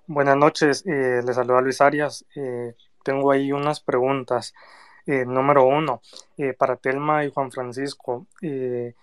Buenas 0.07 0.35
noches, 0.35 0.83
eh, 0.88 1.21
les 1.23 1.35
saluda 1.35 1.61
Luis 1.61 1.79
Arias. 1.79 2.25
Eh, 2.35 2.73
tengo 3.03 3.31
ahí 3.31 3.51
unas 3.51 3.79
preguntas. 3.79 4.53
Eh, 5.05 5.25
número 5.25 5.65
uno, 5.65 6.01
para 6.57 6.75
Telma 6.75 7.25
y 7.25 7.31
Juan 7.31 7.51
Francisco, 7.51 8.27
eh, 8.41 8.93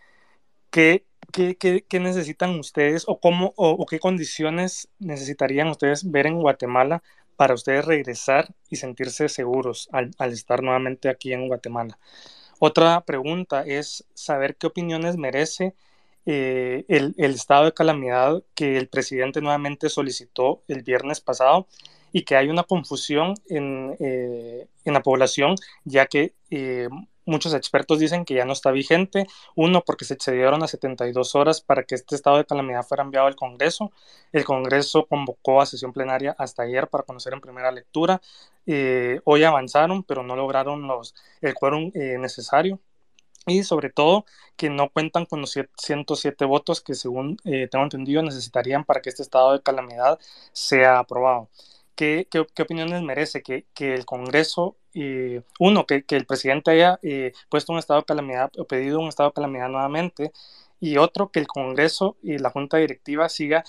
¿qué, 1.32 1.86
necesitan 2.00 2.58
ustedes 2.58 3.04
o, 3.06 3.20
cómo, 3.20 3.52
o, 3.56 3.84
qué 3.86 3.98
condiciones 3.98 4.88
necesitarían 4.98 5.68
ustedes 5.68 6.10
ver 6.10 6.26
en 6.26 6.40
Guatemala 6.40 7.02
para 7.36 7.54
ustedes 7.54 7.84
regresar 7.84 8.54
y 8.68 8.76
sentirse 8.76 9.28
seguros 9.28 9.88
al, 9.92 10.12
estar 10.32 10.62
nuevamente 10.62 11.08
aquí 11.08 11.32
en 11.32 11.48
Guatemala? 11.48 11.98
Otra 12.58 13.02
pregunta 13.02 13.64
es 13.64 14.04
saber 14.14 14.56
qué 14.56 14.66
opiniones 14.66 15.16
merece 15.16 15.74
el, 16.26 17.14
el, 17.16 17.34
estado 17.34 17.66
de 17.66 17.72
calamidad 17.72 18.42
que 18.54 18.76
el 18.76 18.88
presidente 18.88 19.40
nuevamente 19.40 19.88
solicitó 19.88 20.62
el 20.68 20.82
viernes 20.82 21.20
pasado 21.20 21.66
y 22.12 22.22
que 22.22 22.36
hay 22.36 22.48
una 22.48 22.64
confusión 22.64 23.34
en, 23.48 23.96
eh, 24.00 24.66
la 24.84 25.02
población, 25.02 25.56
ya 25.84 26.06
que 26.06 26.34
eh, 26.50 26.88
muchos 27.28 27.54
expertos 27.54 27.98
dicen 27.98 28.24
que 28.24 28.34
ya 28.34 28.44
no 28.44 28.52
está 28.52 28.70
vigente. 28.70 29.26
Uno, 29.54 29.82
porque 29.86 30.04
se 30.04 30.14
excedieron 30.14 30.62
a 30.62 30.68
72 30.68 31.34
horas 31.34 31.60
para 31.60 31.84
que 31.84 31.94
este 31.94 32.14
estado 32.14 32.38
de 32.38 32.44
calamidad 32.44 32.84
fuera 32.84 33.04
enviado 33.04 33.26
al 33.26 33.36
Congreso. 33.36 33.92
El 34.32 34.44
Congreso 34.44 35.06
convocó 35.06 35.60
a 35.60 35.66
sesión 35.66 35.92
plenaria 35.92 36.34
hasta 36.38 36.64
ayer 36.64 36.88
para 36.88 37.04
conocer 37.04 37.32
en 37.32 37.40
primera 37.40 37.70
lectura. 37.70 38.20
Eh, 38.66 39.20
hoy 39.24 39.44
avanzaron, 39.44 40.02
pero 40.02 40.22
no 40.22 40.36
lograron 40.36 40.86
los, 40.86 41.14
el 41.40 41.54
quórum 41.54 41.92
necesario. 41.94 42.80
Y 43.46 43.62
sobre 43.62 43.88
todo 43.90 44.26
que 44.56 44.68
no 44.68 44.90
cuentan 44.90 45.24
con 45.24 45.40
los 45.40 45.58
107 45.76 46.44
votos 46.44 46.82
que 46.82 46.94
según 46.94 47.38
tengo 47.38 47.84
entendido 47.84 48.22
necesitarían 48.22 48.84
para 48.84 49.00
que 49.00 49.08
este 49.08 49.22
estado 49.22 49.52
de 49.52 49.62
calamidad 49.62 50.18
sea 50.52 50.98
aprobado. 50.98 51.48
¿Qué, 51.98 52.28
qué, 52.30 52.62
opiniones 52.62 53.02
merece 53.02 53.42
que, 53.42 53.66
que 53.74 53.92
el 53.92 54.06
Congreso, 54.06 54.76
eh, 54.94 55.42
uno, 55.58 55.84
que, 55.84 56.04
que, 56.04 56.14
el 56.14 56.26
presidente 56.26 56.70
haya 56.70 57.00
eh, 57.02 57.32
puesto 57.48 57.72
un 57.72 57.80
estado 57.80 57.98
de 57.98 58.06
calamidad 58.06 58.52
o 58.56 58.66
pedido 58.66 59.00
un 59.00 59.08
estado 59.08 59.30
de 59.30 59.32
calamidad 59.34 59.68
nuevamente, 59.68 60.30
y 60.78 60.96
otro, 60.98 61.32
que 61.32 61.40
el 61.40 61.48
Congreso 61.48 62.16
y 62.22 62.38
la 62.38 62.50
Junta 62.50 62.76
Directiva 62.76 63.28
siga 63.28 63.64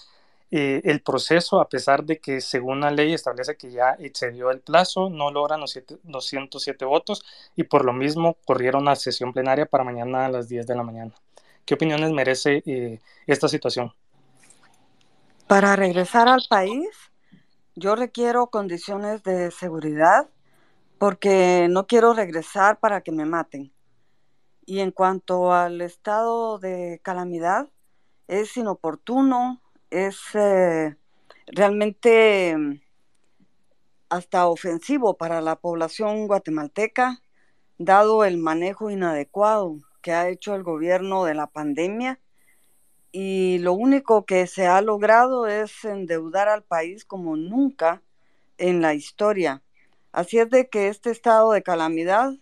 eh, 0.51 0.81
el 0.83 1.01
proceso, 1.01 1.59
a 1.59 1.69
pesar 1.69 2.03
de 2.03 2.19
que 2.19 2.39
según 2.39 2.81
la 2.81 2.91
ley 2.91 3.13
establece 3.13 3.57
que 3.57 3.71
ya 3.71 3.95
excedió 3.97 4.51
el 4.51 4.59
plazo, 4.59 5.09
no 5.09 5.31
logran 5.31 5.59
los, 5.59 5.79
207 6.03 6.85
votos 6.85 7.25
y 7.55 7.63
por 7.63 7.83
lo 7.83 7.93
mismo 7.93 8.37
corrieron 8.45 8.87
a 8.89 8.95
sesión 8.95 9.33
plenaria 9.33 9.65
para 9.65 9.83
mañana 9.83 10.27
a 10.27 10.29
las 10.29 10.47
10 10.47 10.67
de 10.67 10.75
la 10.75 10.83
mañana. 10.83 11.15
¿Qué 11.65 11.73
opiniones 11.73 12.11
merece 12.11 12.61
esta 13.25 13.47
situación? 13.47 13.91
Para 15.47 15.75
regresar 15.75 16.27
al 16.27 16.43
país, 16.47 17.08
yo 17.79 17.95
requiero 17.95 18.47
condiciones 18.47 19.23
de 19.23 19.51
seguridad 19.51 20.29
porque 20.97 21.67
no 21.69 21.87
quiero 21.87 22.13
regresar 22.13 22.79
para 22.79 23.01
que 23.01 23.13
me 23.13 23.25
maten. 23.25 23.71
Y 24.65 24.81
en 24.81 24.91
cuanto 24.91 25.53
al 25.53 25.79
estado 25.81 26.59
de 26.59 26.99
calamidad, 27.01 27.69
es 28.27 28.55
inoportuno, 28.57 29.61
es 29.89 30.19
eh, 30.33 30.97
realmente 31.47 32.55
mm, 32.57 32.81
hasta 34.09 34.47
ofensivo 34.47 35.15
para 35.15 35.39
la 35.39 35.55
población 35.55 36.27
guatemalteca, 36.27 37.21
dado 37.77 38.25
el 38.25 38.37
manejo 38.37 38.89
inadecuado 38.89 39.79
que 40.01 40.11
ha 40.11 40.27
hecho 40.27 40.53
el 40.53 40.63
gobierno 40.63 41.23
de 41.23 41.33
la 41.33 41.47
pandemia 41.47 42.19
y 43.11 43.57
lo 43.59 43.73
único 43.73 44.25
que 44.25 44.47
se 44.47 44.67
ha 44.67 44.81
logrado 44.81 45.47
es 45.47 45.83
endeudar 45.83 46.47
al 46.47 46.63
país 46.63 47.05
como 47.05 47.35
nunca 47.35 48.01
en 48.57 48.81
la 48.81 48.93
historia. 48.93 49.63
Así 50.11 50.37
es 50.37 50.49
de 50.49 50.69
que 50.69 50.89
este 50.89 51.11
estado 51.11 51.51
de 51.51 51.63
calamidad, 51.63 52.33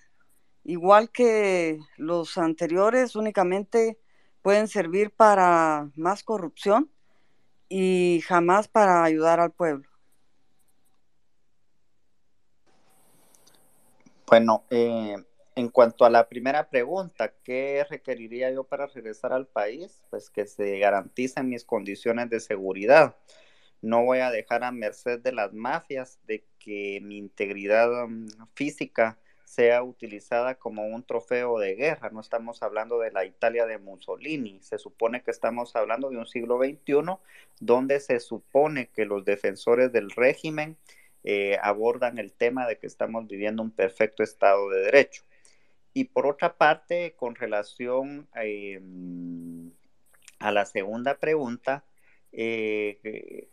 igual 0.64 1.10
que 1.10 1.80
los 1.98 2.38
anteriores, 2.38 3.16
únicamente 3.16 3.98
pueden 4.42 4.68
servir 4.68 5.12
para 5.12 5.90
más 5.96 6.24
corrupción 6.24 6.90
y 7.70 8.22
jamás 8.26 8.68
para 8.68 9.04
ayudar 9.04 9.40
al 9.40 9.52
pueblo. 9.52 9.90
Bueno, 14.28 14.66
eh, 14.70 15.16
En 15.58 15.70
cuanto 15.70 16.06
a 16.06 16.12
la 16.12 16.30
primera 16.30 16.70
pregunta, 16.70 17.34
¿qué 17.44 17.84
requeriría 17.90 18.52
yo 18.52 18.64
para 18.66 18.86
regresar 18.86 19.34
al 19.34 19.48
país? 19.48 20.04
Pues 20.12 20.30
que 20.30 20.46
se 20.46 20.78
garanticen 20.78 21.50
mis 21.50 21.66
condiciones 21.66 22.30
de 22.30 22.40
seguridad. 22.40 23.16
No 23.82 24.04
voy 24.04 24.20
a 24.20 24.30
dejar 24.30 24.64
a 24.64 24.72
merced 24.72 25.20
de 25.20 25.32
las 25.32 25.54
mafias 25.54 26.20
de 26.28 26.46
que 26.60 27.00
mi 27.02 27.18
integridad 27.18 27.90
mm, 28.08 28.28
física 28.54 29.18
sea 29.46 29.82
utilizada 29.82 30.54
como 30.60 30.86
un 30.86 31.02
trofeo 31.04 31.58
de 31.58 31.74
guerra. 31.74 32.12
No 32.12 32.22
estamos 32.22 32.62
hablando 32.62 33.00
de 33.00 33.12
la 33.12 33.26
Italia 33.26 33.66
de 33.66 33.80
Mussolini. 33.80 34.62
Se 34.62 34.78
supone 34.78 35.24
que 35.24 35.32
estamos 35.32 35.76
hablando 35.76 36.12
de 36.12 36.18
un 36.18 36.28
siglo 36.28 36.60
XXI 36.60 37.18
donde 37.60 38.00
se 38.00 38.20
supone 38.20 38.90
que 38.90 39.06
los 39.06 39.26
defensores 39.26 39.92
del 39.92 40.12
régimen 40.12 40.78
eh, 41.24 41.58
abordan 41.64 42.20
el 42.20 42.32
tema 42.32 42.68
de 42.68 42.78
que 42.78 42.86
estamos 42.86 43.26
viviendo 43.28 43.64
un 43.64 43.72
perfecto 43.72 44.22
Estado 44.22 44.70
de 44.70 44.82
Derecho. 44.82 45.24
Y 45.98 46.04
por 46.04 46.28
otra 46.28 46.60
parte, 46.60 47.16
con 47.16 47.34
relación 47.34 48.30
em, 48.36 49.72
a 50.38 50.52
la 50.52 50.64
segunda 50.66 51.18
pregunta, 51.18 51.86
eh, 52.32 53.50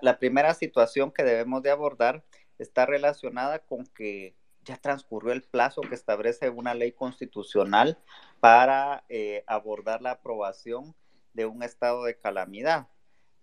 la 0.00 0.18
primera 0.20 0.54
situación 0.54 1.10
que 1.10 1.24
debemos 1.24 1.64
de 1.64 1.70
abordar 1.70 2.22
está 2.60 2.86
relacionada 2.86 3.58
con 3.58 3.86
que 3.86 4.36
ya 4.62 4.76
transcurrió 4.76 5.32
el 5.32 5.42
plazo 5.42 5.80
que 5.80 5.96
establece 5.96 6.48
una 6.48 6.74
ley 6.74 6.92
constitucional 6.92 7.98
para 8.38 9.02
eh, 9.08 9.42
abordar 9.48 10.00
la 10.00 10.12
aprobación 10.12 10.94
de 11.32 11.46
un 11.46 11.64
estado 11.64 12.04
de 12.04 12.16
calamidad. 12.16 12.86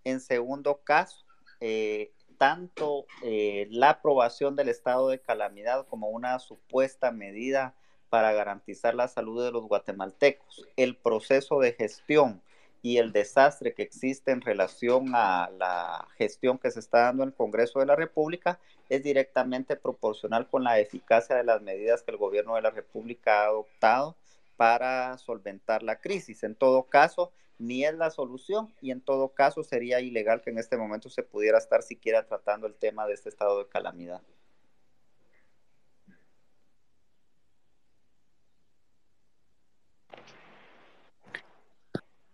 En 0.05 0.21
segundo 0.21 0.83
caso, 0.85 1.25
eh, 1.59 2.13
tanto 2.41 3.05
eh, 3.21 3.67
la 3.69 3.91
aprobación 3.91 4.55
del 4.55 4.67
estado 4.69 5.09
de 5.09 5.21
calamidad 5.21 5.85
como 5.85 6.09
una 6.09 6.39
supuesta 6.39 7.11
medida 7.11 7.75
para 8.09 8.33
garantizar 8.33 8.95
la 8.95 9.07
salud 9.07 9.45
de 9.45 9.51
los 9.51 9.67
guatemaltecos, 9.67 10.65
el 10.75 10.97
proceso 10.97 11.59
de 11.59 11.73
gestión 11.73 12.41
y 12.81 12.97
el 12.97 13.11
desastre 13.11 13.75
que 13.75 13.83
existe 13.83 14.31
en 14.31 14.41
relación 14.41 15.11
a 15.13 15.51
la 15.55 16.07
gestión 16.17 16.57
que 16.57 16.71
se 16.71 16.79
está 16.79 17.01
dando 17.01 17.21
en 17.21 17.29
el 17.29 17.35
Congreso 17.35 17.79
de 17.79 17.85
la 17.85 17.95
República 17.95 18.59
es 18.89 19.03
directamente 19.03 19.75
proporcional 19.75 20.49
con 20.49 20.63
la 20.63 20.79
eficacia 20.79 21.35
de 21.35 21.43
las 21.43 21.61
medidas 21.61 22.01
que 22.01 22.09
el 22.09 22.17
gobierno 22.17 22.55
de 22.55 22.63
la 22.63 22.71
República 22.71 23.43
ha 23.43 23.49
adoptado 23.49 24.17
para 24.57 25.15
solventar 25.19 25.83
la 25.83 26.01
crisis. 26.01 26.41
En 26.41 26.55
todo 26.55 26.85
caso, 26.85 27.31
ni 27.61 27.85
es 27.85 27.93
la 27.93 28.09
solución 28.09 28.73
y 28.81 28.91
en 28.91 29.01
todo 29.01 29.29
caso 29.29 29.63
sería 29.63 30.01
ilegal 30.01 30.41
que 30.41 30.49
en 30.49 30.57
este 30.57 30.77
momento 30.77 31.09
se 31.09 31.23
pudiera 31.23 31.59
estar 31.59 31.83
siquiera 31.83 32.25
tratando 32.25 32.65
el 32.65 32.73
tema 32.73 33.05
de 33.05 33.13
este 33.13 33.29
estado 33.29 33.59
de 33.59 33.69
calamidad. 33.69 34.21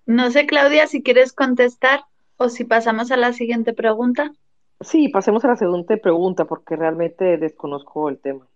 No 0.05 0.31
sé, 0.31 0.47
Claudia, 0.47 0.87
si 0.87 1.03
quieres 1.03 1.33
contestar 1.33 2.05
o 2.37 2.47
si 2.47 2.63
pasamos 2.63 3.11
a 3.11 3.17
la 3.17 3.33
siguiente 3.33 3.73
pregunta. 3.73 4.31
Sí, 4.79 5.09
pasemos 5.09 5.43
a 5.43 5.49
la 5.49 5.57
siguiente 5.57 5.97
pregunta 5.97 6.45
porque 6.45 6.77
realmente 6.77 7.37
desconozco 7.37 8.07
el 8.07 8.19
tema. 8.19 8.47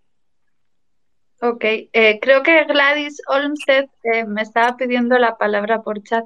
Ok, 1.42 1.64
eh, 1.64 2.18
creo 2.22 2.42
que 2.42 2.64
Gladys 2.64 3.20
Olmsted 3.26 3.86
eh, 4.04 4.24
me 4.24 4.40
estaba 4.40 4.76
pidiendo 4.76 5.18
la 5.18 5.36
palabra 5.36 5.82
por 5.82 6.02
chat. 6.02 6.24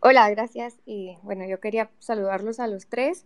Hola, 0.00 0.28
gracias. 0.30 0.76
Y 0.84 1.16
bueno, 1.22 1.46
yo 1.46 1.58
quería 1.58 1.90
saludarlos 1.98 2.60
a 2.60 2.66
los 2.66 2.86
tres. 2.86 3.24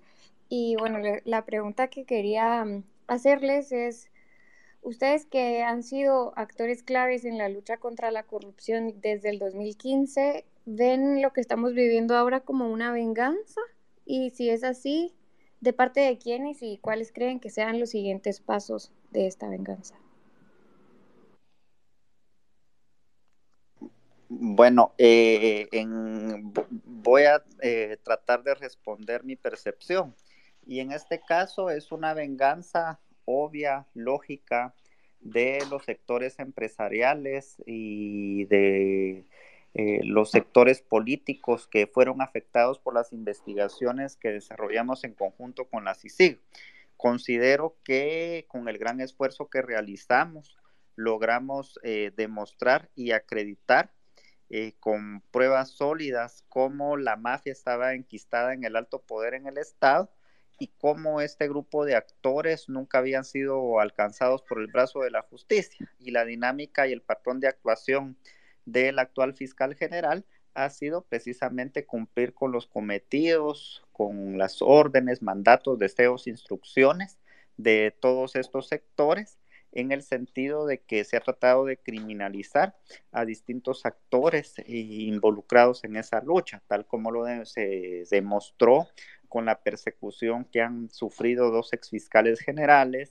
Y 0.48 0.76
bueno, 0.76 0.98
la 1.24 1.44
pregunta 1.44 1.88
que 1.88 2.04
quería 2.04 2.64
mm, 2.64 2.84
hacerles 3.08 3.72
es, 3.72 4.10
ustedes 4.82 5.26
que 5.26 5.62
han 5.62 5.82
sido 5.82 6.32
actores 6.36 6.82
claves 6.82 7.24
en 7.24 7.38
la 7.38 7.48
lucha 7.48 7.78
contra 7.78 8.10
la 8.10 8.22
corrupción 8.22 9.00
desde 9.00 9.30
el 9.30 9.38
2015, 9.38 10.44
¿ven 10.64 11.22
lo 11.22 11.32
que 11.32 11.40
estamos 11.40 11.74
viviendo 11.74 12.16
ahora 12.16 12.40
como 12.40 12.68
una 12.68 12.92
venganza? 12.92 13.60
Y 14.04 14.30
si 14.30 14.48
es 14.50 14.64
así, 14.64 15.12
¿de 15.60 15.72
parte 15.72 16.00
de 16.00 16.18
quiénes 16.18 16.62
y 16.62 16.78
cuáles 16.78 17.12
creen 17.12 17.40
que 17.40 17.50
sean 17.50 17.80
los 17.80 17.90
siguientes 17.90 18.40
pasos 18.40 18.92
de 19.10 19.26
esta 19.26 19.48
venganza? 19.48 19.96
Bueno, 24.32 24.94
eh, 24.96 25.68
voy 26.84 27.24
a 27.24 27.42
eh, 27.62 27.96
tratar 28.04 28.44
de 28.44 28.54
responder 28.54 29.24
mi 29.24 29.34
percepción. 29.34 30.14
Y 30.64 30.78
en 30.78 30.92
este 30.92 31.20
caso 31.20 31.68
es 31.68 31.90
una 31.90 32.14
venganza 32.14 33.00
obvia, 33.24 33.88
lógica, 33.92 34.72
de 35.18 35.58
los 35.68 35.84
sectores 35.84 36.38
empresariales 36.38 37.56
y 37.66 38.44
de 38.44 39.26
eh, 39.74 40.00
los 40.04 40.30
sectores 40.30 40.80
políticos 40.80 41.66
que 41.66 41.88
fueron 41.88 42.22
afectados 42.22 42.78
por 42.78 42.94
las 42.94 43.12
investigaciones 43.12 44.16
que 44.16 44.30
desarrollamos 44.30 45.02
en 45.02 45.14
conjunto 45.14 45.68
con 45.68 45.84
la 45.84 45.96
CICIG. 45.96 46.38
Considero 46.96 47.78
que 47.82 48.46
con 48.46 48.68
el 48.68 48.78
gran 48.78 49.00
esfuerzo 49.00 49.50
que 49.50 49.60
realizamos 49.60 50.56
logramos 50.94 51.80
demostrar 52.14 52.90
y 52.94 53.12
acreditar 53.12 53.90
eh, 54.50 54.74
con 54.80 55.22
pruebas 55.30 55.70
sólidas 55.70 56.44
cómo 56.48 56.96
la 56.96 57.16
mafia 57.16 57.52
estaba 57.52 57.94
enquistada 57.94 58.52
en 58.52 58.64
el 58.64 58.74
alto 58.74 59.00
poder 59.00 59.34
en 59.34 59.46
el 59.46 59.58
Estado 59.58 60.10
y 60.58 60.72
cómo 60.78 61.20
este 61.20 61.48
grupo 61.48 61.84
de 61.84 61.94
actores 61.94 62.68
nunca 62.68 62.98
habían 62.98 63.24
sido 63.24 63.78
alcanzados 63.78 64.42
por 64.42 64.60
el 64.60 64.66
brazo 64.66 65.00
de 65.00 65.10
la 65.10 65.22
justicia. 65.22 65.90
Y 65.98 66.10
la 66.10 66.24
dinámica 66.24 66.86
y 66.86 66.92
el 66.92 67.00
patrón 67.00 67.40
de 67.40 67.48
actuación 67.48 68.18
del 68.66 68.98
actual 68.98 69.34
fiscal 69.34 69.74
general 69.74 70.26
ha 70.54 70.68
sido 70.68 71.02
precisamente 71.02 71.86
cumplir 71.86 72.34
con 72.34 72.52
los 72.52 72.66
cometidos, 72.66 73.86
con 73.92 74.36
las 74.36 74.60
órdenes, 74.60 75.22
mandatos, 75.22 75.78
deseos, 75.78 76.26
instrucciones 76.26 77.18
de 77.56 77.96
todos 77.98 78.36
estos 78.36 78.68
sectores 78.68 79.38
en 79.72 79.92
el 79.92 80.02
sentido 80.02 80.66
de 80.66 80.78
que 80.78 81.04
se 81.04 81.16
ha 81.16 81.20
tratado 81.20 81.64
de 81.64 81.76
criminalizar 81.76 82.76
a 83.12 83.24
distintos 83.24 83.86
actores 83.86 84.54
involucrados 84.66 85.84
en 85.84 85.96
esa 85.96 86.20
lucha, 86.22 86.62
tal 86.66 86.86
como 86.86 87.10
lo 87.10 87.24
se 87.44 88.04
demostró 88.10 88.88
con 89.28 89.44
la 89.44 89.62
persecución 89.62 90.44
que 90.44 90.60
han 90.60 90.90
sufrido 90.90 91.50
dos 91.50 91.72
exfiscales 91.72 92.40
generales, 92.40 93.10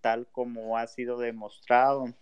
tal 0.00 0.26
como 0.26 0.78
ha 0.78 0.86
sido 0.86 1.18
demostrado 1.18 2.14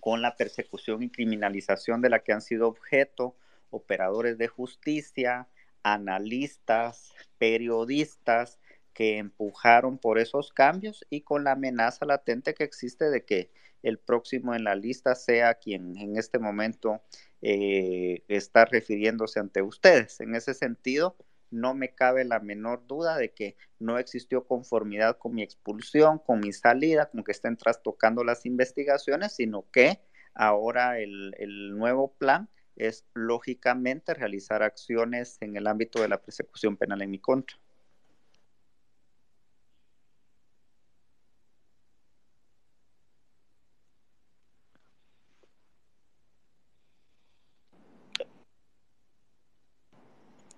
con 0.00 0.20
la 0.20 0.36
persecución 0.36 1.02
y 1.02 1.10
criminalización 1.10 2.02
de 2.02 2.10
la 2.10 2.18
que 2.18 2.32
han 2.32 2.42
sido 2.42 2.68
objeto 2.68 3.36
operadores 3.70 4.38
de 4.38 4.48
justicia, 4.48 5.48
analistas, 5.82 7.12
periodistas, 7.38 8.58
que 8.98 9.18
empujaron 9.18 9.96
por 9.96 10.18
esos 10.18 10.52
cambios 10.52 11.06
y 11.08 11.20
con 11.20 11.44
la 11.44 11.52
amenaza 11.52 12.04
latente 12.04 12.52
que 12.52 12.64
existe 12.64 13.10
de 13.10 13.24
que 13.24 13.52
el 13.84 13.96
próximo 13.96 14.56
en 14.56 14.64
la 14.64 14.74
lista 14.74 15.14
sea 15.14 15.54
quien 15.54 15.96
en 15.98 16.16
este 16.16 16.40
momento 16.40 17.00
eh, 17.40 18.24
está 18.26 18.64
refiriéndose 18.64 19.38
ante 19.38 19.62
ustedes. 19.62 20.18
En 20.18 20.34
ese 20.34 20.52
sentido, 20.52 21.16
no 21.52 21.74
me 21.74 21.94
cabe 21.94 22.24
la 22.24 22.40
menor 22.40 22.88
duda 22.88 23.16
de 23.16 23.30
que 23.30 23.56
no 23.78 23.98
existió 23.98 24.48
conformidad 24.48 25.16
con 25.16 25.32
mi 25.32 25.44
expulsión, 25.44 26.18
con 26.18 26.40
mi 26.40 26.52
salida, 26.52 27.08
con 27.08 27.22
que 27.22 27.30
estén 27.30 27.56
trastocando 27.56 28.24
las 28.24 28.46
investigaciones, 28.46 29.32
sino 29.36 29.70
que 29.70 30.00
ahora 30.34 30.98
el, 30.98 31.36
el 31.38 31.78
nuevo 31.78 32.14
plan 32.14 32.48
es 32.74 33.04
lógicamente 33.14 34.12
realizar 34.14 34.64
acciones 34.64 35.38
en 35.40 35.56
el 35.56 35.68
ámbito 35.68 36.02
de 36.02 36.08
la 36.08 36.20
persecución 36.20 36.76
penal 36.76 37.00
en 37.02 37.12
mi 37.12 37.20
contra. 37.20 37.56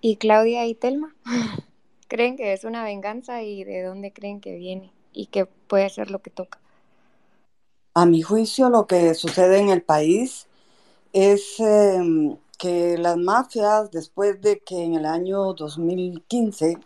¿Y 0.01 0.15
Claudia 0.15 0.65
y 0.65 0.73
Telma? 0.73 1.15
¿Creen 2.07 2.35
que 2.35 2.53
es 2.53 2.63
una 2.63 2.83
venganza 2.83 3.43
y 3.43 3.63
de 3.63 3.83
dónde 3.83 4.11
creen 4.11 4.41
que 4.41 4.55
viene 4.55 4.91
y 5.13 5.27
qué 5.27 5.45
puede 5.45 5.89
ser 5.89 6.09
lo 6.09 6.21
que 6.23 6.31
toca? 6.31 6.59
A 7.93 8.05
mi 8.07 8.21
juicio, 8.23 8.69
lo 8.69 8.87
que 8.87 9.13
sucede 9.13 9.59
en 9.59 9.69
el 9.69 9.83
país 9.83 10.47
es 11.13 11.59
em, 11.59 12.35
que 12.57 12.97
las 12.97 13.17
mafias, 13.17 13.91
después 13.91 14.41
de 14.41 14.59
que 14.59 14.83
en 14.83 14.95
el 14.95 15.05
año 15.05 15.53
2015 15.53 16.77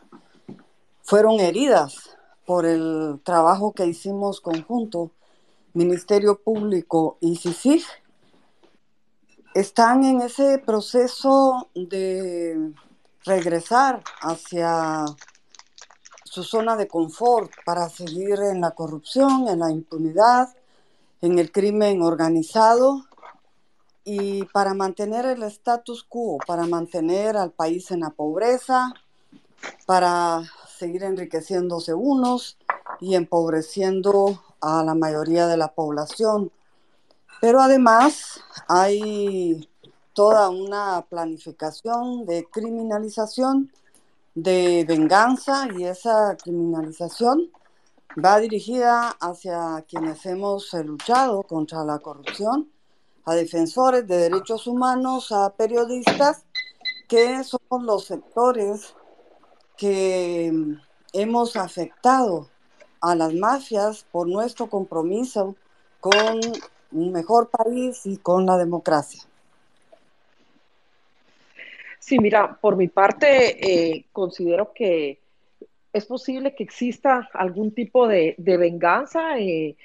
fueron 1.01 1.39
heridas 1.39 2.17
por 2.45 2.65
el 2.65 3.19
trabajo 3.23 3.71
que 3.71 3.85
hicimos 3.85 4.41
conjunto, 4.41 5.11
Ministerio 5.73 6.39
Público 6.41 7.17
y 7.21 7.37
CICIG, 7.37 7.83
están 9.53 10.03
en 10.03 10.21
ese 10.21 10.59
proceso 10.59 11.69
de 11.75 12.73
regresar 13.25 14.03
hacia 14.21 15.05
su 16.23 16.43
zona 16.43 16.75
de 16.75 16.87
confort 16.87 17.51
para 17.65 17.89
seguir 17.89 18.39
en 18.39 18.61
la 18.61 18.71
corrupción, 18.71 19.47
en 19.47 19.59
la 19.59 19.71
impunidad, 19.71 20.49
en 21.21 21.39
el 21.39 21.51
crimen 21.51 22.01
organizado 22.01 23.05
y 24.03 24.43
para 24.45 24.73
mantener 24.73 25.25
el 25.25 25.43
status 25.43 26.03
quo, 26.03 26.37
para 26.45 26.67
mantener 26.67 27.37
al 27.37 27.51
país 27.51 27.89
en 27.91 28.01
la 28.01 28.11
pobreza, 28.11 28.93
para 29.85 30.43
seguir 30.77 31.03
enriqueciéndose 31.03 31.93
unos 31.93 32.57
y 32.99 33.15
empobreciendo 33.15 34.43
a 34.61 34.83
la 34.83 34.93
mayoría 34.93 35.47
de 35.47 35.57
la 35.57 35.69
población. 35.73 36.51
Pero 37.41 37.61
además 37.61 38.41
hay 38.67 39.69
toda 40.15 40.49
una 40.49 41.05
planificación 41.09 42.25
de 42.25 42.47
criminalización, 42.49 43.69
de 44.33 44.85
venganza 44.87 45.67
y 45.77 45.83
esa 45.83 46.37
criminalización 46.41 47.51
va 48.23 48.39
dirigida 48.39 49.09
hacia 49.19 49.83
quienes 49.87 50.25
hemos 50.25 50.73
luchado 50.73 51.43
contra 51.43 51.83
la 51.83 51.99
corrupción, 51.99 52.71
a 53.25 53.35
defensores 53.35 54.07
de 54.07 54.29
derechos 54.29 54.67
humanos, 54.67 55.33
a 55.33 55.49
periodistas, 55.49 56.45
que 57.09 57.43
son 57.43 57.85
los 57.85 58.05
sectores 58.05 58.95
que 59.75 60.77
hemos 61.11 61.57
afectado 61.57 62.47
a 63.01 63.15
las 63.15 63.33
mafias 63.33 64.05
por 64.13 64.29
nuestro 64.29 64.69
compromiso 64.69 65.55
con 65.99 66.39
un 66.93 67.11
mejor 67.11 67.49
país 67.49 68.05
y 68.05 68.15
con 68.15 68.45
la 68.45 68.57
democracia. 68.57 69.21
Sí, 72.05 72.19
mira, 72.19 72.59
por 72.61 72.75
mi 72.75 72.87
parte, 72.87 73.57
eh, 73.67 74.05
considero 74.11 74.73
que 74.73 75.23
es 75.91 76.05
posible 76.05 76.53
que 76.53 76.63
exista 76.63 77.27
algún 77.33 77.73
tipo 77.73 78.07
de, 78.07 78.35
venganza 78.37 79.39
eh, 79.39 79.75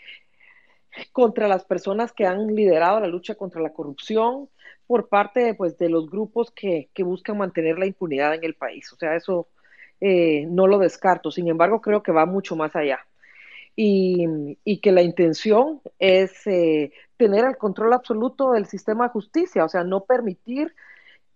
contra 1.13 1.49
las 1.49 1.65
personas 1.65 2.13
que 2.13 2.27
han 2.27 2.55
liderado 2.55 3.01
la 3.01 3.07
lucha 3.07 3.37
contra 3.37 3.63
la 3.63 3.73
corrupción 3.73 4.51
por 4.87 5.09
parte 5.09 5.55
pues, 5.55 5.79
de 5.79 5.89
los 5.89 6.11
grupos 6.11 6.51
que, 6.51 6.91
buscan 6.99 7.39
mantener 7.39 7.79
la 7.79 7.87
impunidad 7.87 8.35
en 8.35 8.45
el 8.45 8.55
país. 8.55 8.93
O 8.93 8.97
sea, 8.97 9.17
eso 9.17 9.49
eh, 9.99 10.45
no 10.47 10.67
lo 10.67 10.79
descarto. 10.79 11.31
Sin 11.31 11.49
embargo, 11.49 11.81
creo 11.81 12.03
que 12.03 12.13
va 12.13 12.27
mucho 12.27 12.55
más 12.55 12.77
allá. 12.77 13.01
Y, 13.75 14.59
que 14.83 14.93
la 14.93 15.01
intención 15.01 15.81
es 15.99 16.45
tener 16.45 17.47
el 17.47 17.57
control 17.57 17.95
absoluto 17.95 18.53
del 18.53 18.67
sistema 18.67 19.05
de 19.05 19.13
justicia, 19.13 19.65
o 19.65 19.71
sea, 19.71 19.85
no 19.85 20.05
permitir 20.05 20.75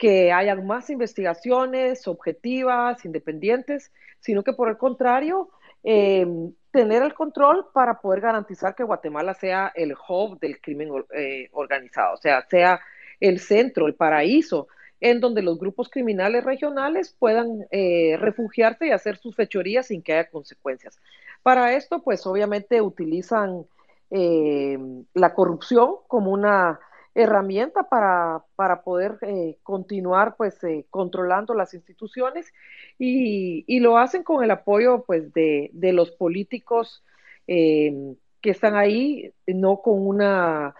que 0.04 0.30
haya 0.30 0.54
más 0.54 0.90
investigaciones 0.90 2.06
objetivas, 2.06 3.06
independientes, 3.06 3.90
sino 4.20 4.44
que 4.44 4.52
por 4.52 4.68
el 4.68 4.76
contrario, 4.76 5.48
em, 5.82 6.52
tener 6.70 7.02
el 7.02 7.14
control 7.14 7.68
para 7.72 8.02
poder 8.02 8.20
garantizar 8.20 8.74
que 8.74 8.84
Guatemala 8.84 9.32
sea 9.32 9.72
el 9.74 9.94
hub 9.94 10.38
del 10.40 10.60
crimen 10.60 10.90
eh, 11.16 11.48
organizado, 11.52 12.12
o 12.12 12.16
sea, 12.18 12.42
sea 12.50 12.80
el 13.18 13.40
centro, 13.40 13.86
el 13.86 13.94
paraíso, 13.94 14.68
en 15.00 15.20
donde 15.20 15.40
los 15.40 15.58
grupos 15.58 15.88
criminales 15.88 16.44
regionales 16.44 17.16
puedan 17.18 17.66
eh, 17.70 18.18
refugiarse 18.20 18.88
y 18.88 18.90
hacer 18.90 19.16
sus 19.16 19.34
fechorías 19.34 19.86
sin 19.86 20.02
que 20.02 20.12
haya 20.12 20.28
consecuencias. 20.28 21.00
Para 21.42 21.72
esto, 21.72 22.02
pues 22.02 22.26
obviamente 22.26 22.82
utilizan 22.82 23.64
em, 24.10 25.06
la 25.14 25.32
corrupción 25.32 25.94
como 26.08 26.30
una 26.30 26.78
herramienta 27.14 27.84
para, 27.84 28.44
para 28.56 28.82
poder 28.82 29.18
eh, 29.22 29.56
continuar 29.62 30.36
pues 30.36 30.62
eh, 30.64 30.84
controlando 30.90 31.54
las 31.54 31.72
instituciones 31.72 32.52
y, 32.98 33.64
y, 33.68 33.80
lo 33.80 33.98
hacen 33.98 34.24
con 34.24 34.42
el 34.42 34.50
apoyo 34.50 35.04
pues 35.06 35.32
de, 35.32 35.70
de 35.72 35.92
los 35.92 36.10
políticos 36.10 37.04
eh, 37.46 38.16
que 38.40 38.50
están 38.50 38.74
ahí, 38.74 39.32
no 39.46 39.80
con 39.80 40.06
una 40.06 40.74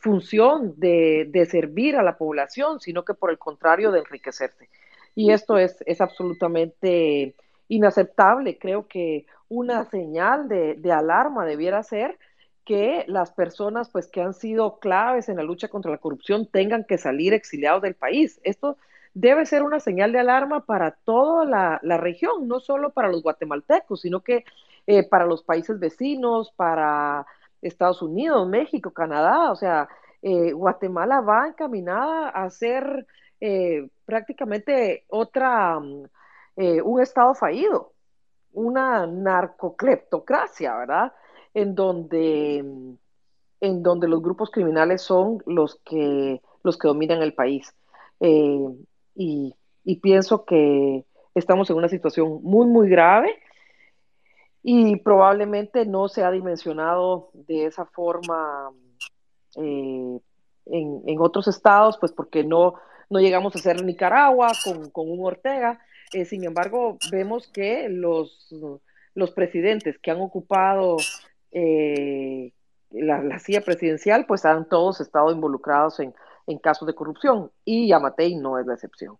función 0.00 0.74
de, 0.78 1.26
de, 1.28 1.44
servir 1.44 1.96
a 1.96 2.02
la 2.02 2.16
población, 2.16 2.80
sino 2.80 3.04
que 3.04 3.12
por 3.12 3.30
el 3.30 3.36
contrario 3.36 3.90
de 3.90 3.98
enriquecerse. 3.98 4.70
Y 5.14 5.32
esto 5.32 5.58
es, 5.58 5.82
es 5.84 6.00
absolutamente 6.00 7.34
inaceptable. 7.68 8.56
Creo 8.58 8.86
que 8.86 9.26
una 9.48 9.84
señal 9.84 10.48
de, 10.48 10.76
de 10.76 10.92
alarma 10.92 11.44
debiera 11.44 11.82
ser 11.82 12.16
que 12.66 13.04
las 13.06 13.30
personas 13.30 13.88
pues 13.90 14.08
que 14.08 14.20
han 14.20 14.34
sido 14.34 14.80
claves 14.80 15.28
en 15.28 15.36
la 15.36 15.44
lucha 15.44 15.68
contra 15.68 15.92
la 15.92 15.98
corrupción 15.98 16.46
tengan 16.46 16.84
que 16.84 16.98
salir 16.98 17.32
exiliados 17.32 17.80
del 17.80 17.94
país. 17.94 18.40
Esto 18.42 18.76
debe 19.14 19.46
ser 19.46 19.62
una 19.62 19.78
señal 19.78 20.10
de 20.12 20.18
alarma 20.18 20.66
para 20.66 20.90
toda 20.90 21.44
la, 21.80 21.96
región, 21.96 22.48
no 22.48 22.58
solo 22.58 22.90
para 22.90 23.08
los 23.08 23.22
guatemaltecos, 23.22 24.00
sino 24.00 24.20
que 24.20 24.44
eh, 24.88 25.08
para 25.08 25.26
los 25.26 25.44
países 25.44 25.78
vecinos, 25.78 26.52
para 26.56 27.24
Estados 27.62 28.02
Unidos, 28.02 28.48
México, 28.48 28.90
Canadá. 28.90 29.52
O 29.52 29.56
sea, 29.56 29.88
eh, 30.22 30.50
Guatemala 30.52 31.20
va 31.20 31.46
encaminada 31.46 32.30
a 32.30 32.50
ser 32.50 33.06
eh, 33.40 33.88
prácticamente 34.04 35.04
otra, 35.08 35.78
un 35.78 37.00
estado 37.00 37.34
fallido, 37.36 37.92
una 38.52 39.06
narcocleptocracia, 39.06 40.76
¿verdad? 40.76 41.12
En 41.56 41.74
donde, 41.74 42.58
en 43.60 43.82
donde 43.82 44.08
los 44.08 44.22
grupos 44.22 44.50
criminales 44.50 45.00
son 45.00 45.42
los 45.46 45.80
que, 45.86 46.42
los 46.62 46.76
que 46.76 46.86
dominan 46.86 47.22
el 47.22 47.32
país. 47.32 47.74
Eh, 48.20 48.60
y, 49.14 49.54
pienso 50.02 50.44
que 50.44 51.06
estamos 51.34 51.70
en 51.70 51.76
una 51.76 51.88
situación 51.88 52.40
muy, 52.42 52.66
muy 52.66 52.90
grave 52.90 53.38
y 54.62 54.96
probablemente 54.96 55.86
no 55.86 56.08
se 56.08 56.24
ha 56.24 56.30
dimensionado 56.30 57.30
de 57.32 57.64
esa 57.64 57.86
forma 57.86 58.70
eh, 59.56 60.18
en, 60.66 61.20
otros 61.20 61.48
estados, 61.48 61.96
pues 61.98 62.12
porque 62.12 62.44
no, 62.44 62.74
no 63.08 63.18
llegamos 63.18 63.56
a 63.56 63.60
ser 63.60 63.82
Nicaragua 63.82 64.52
con, 64.62 64.90
con 64.90 65.10
un 65.10 65.24
Ortega. 65.24 65.80
Eh, 66.12 66.26
sin 66.26 66.44
embargo, 66.44 66.98
vemos 67.10 67.48
que 67.48 67.88
los, 67.88 68.54
los 69.14 69.30
presidentes 69.30 69.98
que 69.98 70.10
han 70.10 70.20
ocupado 70.20 70.98
eh, 71.52 72.52
la, 72.90 73.38
silla 73.38 73.60
presidencial, 73.60 74.26
pues 74.26 74.44
han 74.44 74.68
todos 74.68 75.00
estado 75.00 75.30
involucrados 75.30 76.00
en, 76.00 76.14
casos 76.62 76.86
de 76.86 76.94
corrupción 76.94 77.50
y 77.64 77.88
Yamatei 77.88 78.36
no 78.36 78.58
es 78.58 78.66
la 78.66 78.74
excepción. 78.74 79.18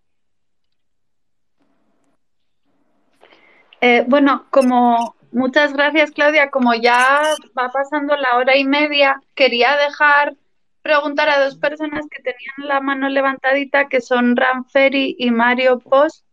Eh, 3.80 4.04
bueno, 4.06 4.46
como 4.50 5.16
muchas 5.32 5.72
gracias 5.72 6.12
Claudia, 6.12 6.50
como 6.50 6.74
ya 6.74 7.22
va 7.58 7.70
pasando 7.70 8.16
la 8.16 8.36
hora 8.36 8.56
y 8.56 8.64
media, 8.64 9.20
quería 9.34 9.76
dejar 9.76 10.36
preguntar 10.82 11.28
a 11.28 11.42
dos 11.42 11.56
personas 11.56 12.06
que 12.08 12.22
tenían 12.22 12.68
la 12.68 12.80
mano 12.80 13.08
levantadita, 13.08 13.88
que 13.88 14.00
son 14.00 14.36
Ranferi 14.36 15.16
y 15.18 15.32
Mario 15.32 15.80
Post, 15.80 16.24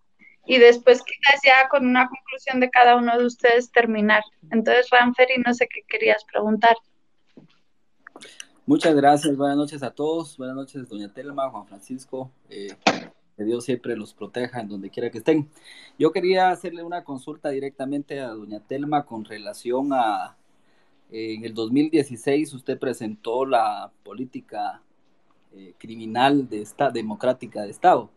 y 0.46 0.58
después 0.58 1.02
quizás 1.04 1.42
ya 1.44 1.68
con 1.70 1.86
una 1.86 2.08
conclusión 2.08 2.60
de 2.60 2.70
cada 2.70 2.96
uno 2.96 3.18
de 3.18 3.26
ustedes 3.26 3.72
terminar. 3.72 4.24
Entonces, 4.52 4.90
Ranferi, 4.90 5.42
no 5.46 5.54
sé 5.54 5.68
qué 5.68 5.82
querías 5.88 6.24
preguntar. 6.32 6.76
Muchas 8.66 8.96
gracias, 8.96 9.36
buenas 9.36 9.58
noches 9.58 9.84
a 9.84 9.92
todos, 9.92 10.38
buenas 10.38 10.56
noches, 10.56 10.88
doña 10.88 11.14
Telma, 11.14 11.50
Juan 11.50 11.68
Francisco, 11.68 12.32
eh, 12.50 12.74
que 13.36 13.44
Dios 13.44 13.66
siempre 13.66 13.98
los 13.98 14.14
proteja 14.14 14.62
en 14.62 14.70
donde 14.70 14.90
quiera 14.90 15.10
que 15.10 15.18
estén. 15.18 15.50
Yo 16.00 16.14
quería 16.14 16.50
hacerle 16.50 16.82
una 16.82 17.04
consulta 17.04 17.50
directamente 17.50 18.22
a 18.22 18.30
doña 18.30 18.62
Telma 18.62 19.06
con 19.06 19.26
relación 19.26 19.90
a, 19.92 20.38
eh, 21.12 21.34
en 21.34 21.44
el 21.44 21.54
2016 21.54 22.54
usted 22.54 22.80
presentó 22.80 23.46
la 23.46 23.92
política 24.04 24.82
eh, 25.52 25.74
criminal 25.78 26.48
de 26.48 26.62
esta, 26.62 26.90
democrática 26.90 27.64
de 27.64 27.72
Estado. 27.72 28.10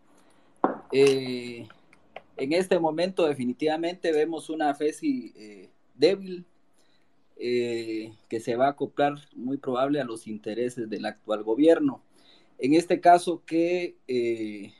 En 2.36 2.52
este 2.52 2.78
momento 2.78 3.26
definitivamente 3.26 4.12
vemos 4.12 4.50
una 4.50 4.74
FESI 4.74 5.32
eh, 5.36 5.70
débil 5.94 6.44
eh, 7.38 8.12
que 8.28 8.40
se 8.40 8.56
va 8.56 8.66
a 8.66 8.70
acoplar 8.70 9.14
muy 9.34 9.56
probable 9.56 10.00
a 10.00 10.04
los 10.04 10.26
intereses 10.26 10.90
del 10.90 11.06
actual 11.06 11.42
gobierno. 11.42 12.02
En 12.58 12.74
este 12.74 13.00
caso, 13.00 13.42
¿qué 13.46 13.96
eh, 14.06 14.72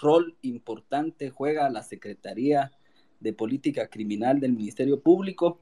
rol 0.00 0.34
importante 0.42 1.30
juega 1.30 1.68
la 1.68 1.82
Secretaría 1.82 2.72
de 3.20 3.32
Política 3.32 3.88
Criminal 3.88 4.40
del 4.40 4.52
Ministerio 4.52 5.00
Público, 5.00 5.58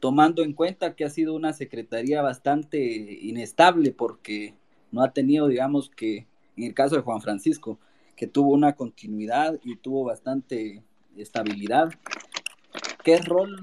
tomando 0.00 0.42
en 0.42 0.54
cuenta 0.54 0.94
que 0.94 1.04
ha 1.04 1.10
sido 1.10 1.34
una 1.34 1.52
secretaría 1.52 2.22
bastante 2.22 2.78
inestable 2.78 3.92
porque 3.92 4.54
no 4.92 5.02
ha 5.02 5.12
tenido, 5.12 5.48
digamos 5.48 5.90
que, 5.90 6.26
en 6.56 6.64
el 6.64 6.74
caso 6.74 6.96
de 6.96 7.02
Juan 7.02 7.20
Francisco, 7.22 7.78
que 8.16 8.26
tuvo 8.26 8.52
una 8.52 8.74
continuidad 8.74 9.58
y 9.62 9.76
tuvo 9.76 10.04
bastante 10.04 10.82
estabilidad. 11.16 11.92
¿Qué 13.04 13.18
rol 13.18 13.62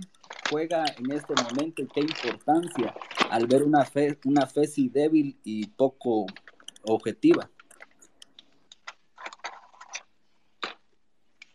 juega 0.50 0.86
en 0.98 1.12
este 1.12 1.34
momento 1.34 1.82
y 1.82 1.88
qué 1.88 2.02
importancia 2.02 2.94
al 3.30 3.48
ver 3.48 3.64
una 3.64 3.84
fe, 3.84 4.18
una 4.26 4.46
FESI 4.46 4.90
débil 4.90 5.38
y 5.44 5.66
poco 5.68 6.28
objetiva? 6.84 7.50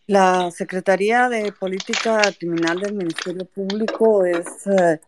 La 0.06 0.50
Secretaría 0.50 1.28
de 1.28 1.52
Política 1.52 2.22
Criminal 2.38 2.80
del 2.80 2.94
Ministerio 2.94 3.44
Público 3.44 4.24
es 4.24 4.66
eh, 4.66 5.00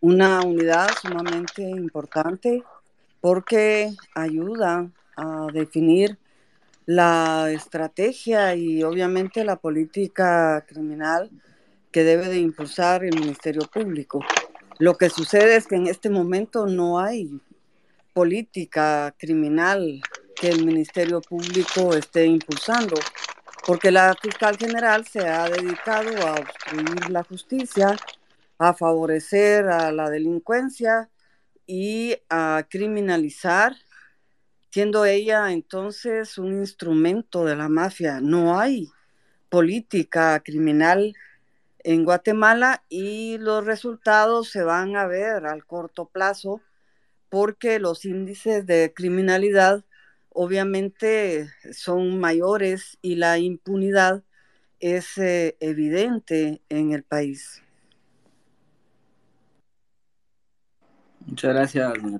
una 0.00 0.42
unidad 0.42 0.88
sumamente 1.02 1.62
importante 1.62 2.62
porque 3.20 3.90
ayuda 4.14 4.88
a 5.16 5.48
definir 5.52 6.18
la 6.86 7.50
estrategia 7.50 8.54
y 8.54 8.82
obviamente 8.82 9.44
la 9.44 9.56
política 9.56 10.64
criminal 10.68 11.30
que 11.90 12.04
debe 12.04 12.28
de 12.28 12.38
impulsar 12.38 13.04
el 13.04 13.18
Ministerio 13.18 13.62
Público. 13.72 14.20
Lo 14.78 14.96
que 14.96 15.08
sucede 15.08 15.56
es 15.56 15.66
que 15.66 15.76
en 15.76 15.86
este 15.86 16.10
momento 16.10 16.66
no 16.66 16.98
hay 16.98 17.40
política 18.12 19.14
criminal 19.18 20.00
que 20.34 20.48
el 20.48 20.64
Ministerio 20.66 21.20
Público 21.20 21.94
esté 21.94 22.26
impulsando, 22.26 22.96
porque 23.66 23.90
la 23.90 24.14
fiscal 24.20 24.56
general 24.56 25.06
se 25.06 25.20
ha 25.20 25.48
dedicado 25.48 26.10
a 26.26 26.34
obstruir 26.34 27.10
la 27.10 27.22
justicia, 27.22 27.96
a 28.58 28.74
favorecer 28.74 29.68
a 29.68 29.90
la 29.92 30.10
delincuencia 30.10 31.08
y 31.66 32.16
a 32.28 32.66
criminalizar 32.68 33.74
siendo 34.74 35.04
ella 35.04 35.52
entonces 35.52 36.36
un 36.36 36.52
instrumento 36.52 37.44
de 37.44 37.54
la 37.54 37.68
mafia. 37.68 38.20
No 38.20 38.58
hay 38.58 38.90
política 39.48 40.42
criminal 40.44 41.14
en 41.84 42.04
Guatemala 42.04 42.82
y 42.88 43.38
los 43.38 43.64
resultados 43.64 44.50
se 44.50 44.64
van 44.64 44.96
a 44.96 45.06
ver 45.06 45.46
al 45.46 45.64
corto 45.64 46.06
plazo 46.06 46.60
porque 47.28 47.78
los 47.78 48.04
índices 48.04 48.66
de 48.66 48.92
criminalidad 48.92 49.84
obviamente 50.30 51.48
son 51.72 52.18
mayores 52.18 52.98
y 53.00 53.14
la 53.14 53.38
impunidad 53.38 54.24
es 54.80 55.16
eh, 55.18 55.56
evidente 55.60 56.62
en 56.68 56.90
el 56.90 57.04
país. 57.04 57.62
Muchas 61.24 61.54
gracias, 61.54 61.94
doña 62.02 62.18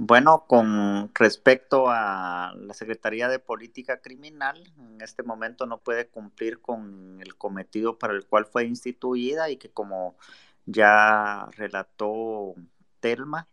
Bueno, 0.00 0.44
con 0.46 1.10
respecto 1.12 1.86
a 1.88 2.54
la 2.56 2.72
Secretaría 2.72 3.26
de 3.28 3.40
Política 3.40 4.00
Criminal, 4.00 4.72
en 4.78 5.00
este 5.00 5.24
momento 5.24 5.66
no 5.66 5.78
puede 5.78 6.06
cumplir 6.06 6.60
con 6.60 7.20
el 7.20 7.34
cometido 7.36 7.98
para 7.98 8.12
el 8.14 8.24
cual 8.24 8.46
fue 8.46 8.64
instituida 8.64 9.50
y 9.50 9.56
que 9.56 9.70
como 9.70 10.16
ya 10.66 11.48
relató 11.56 12.54
Telma, 13.00 13.48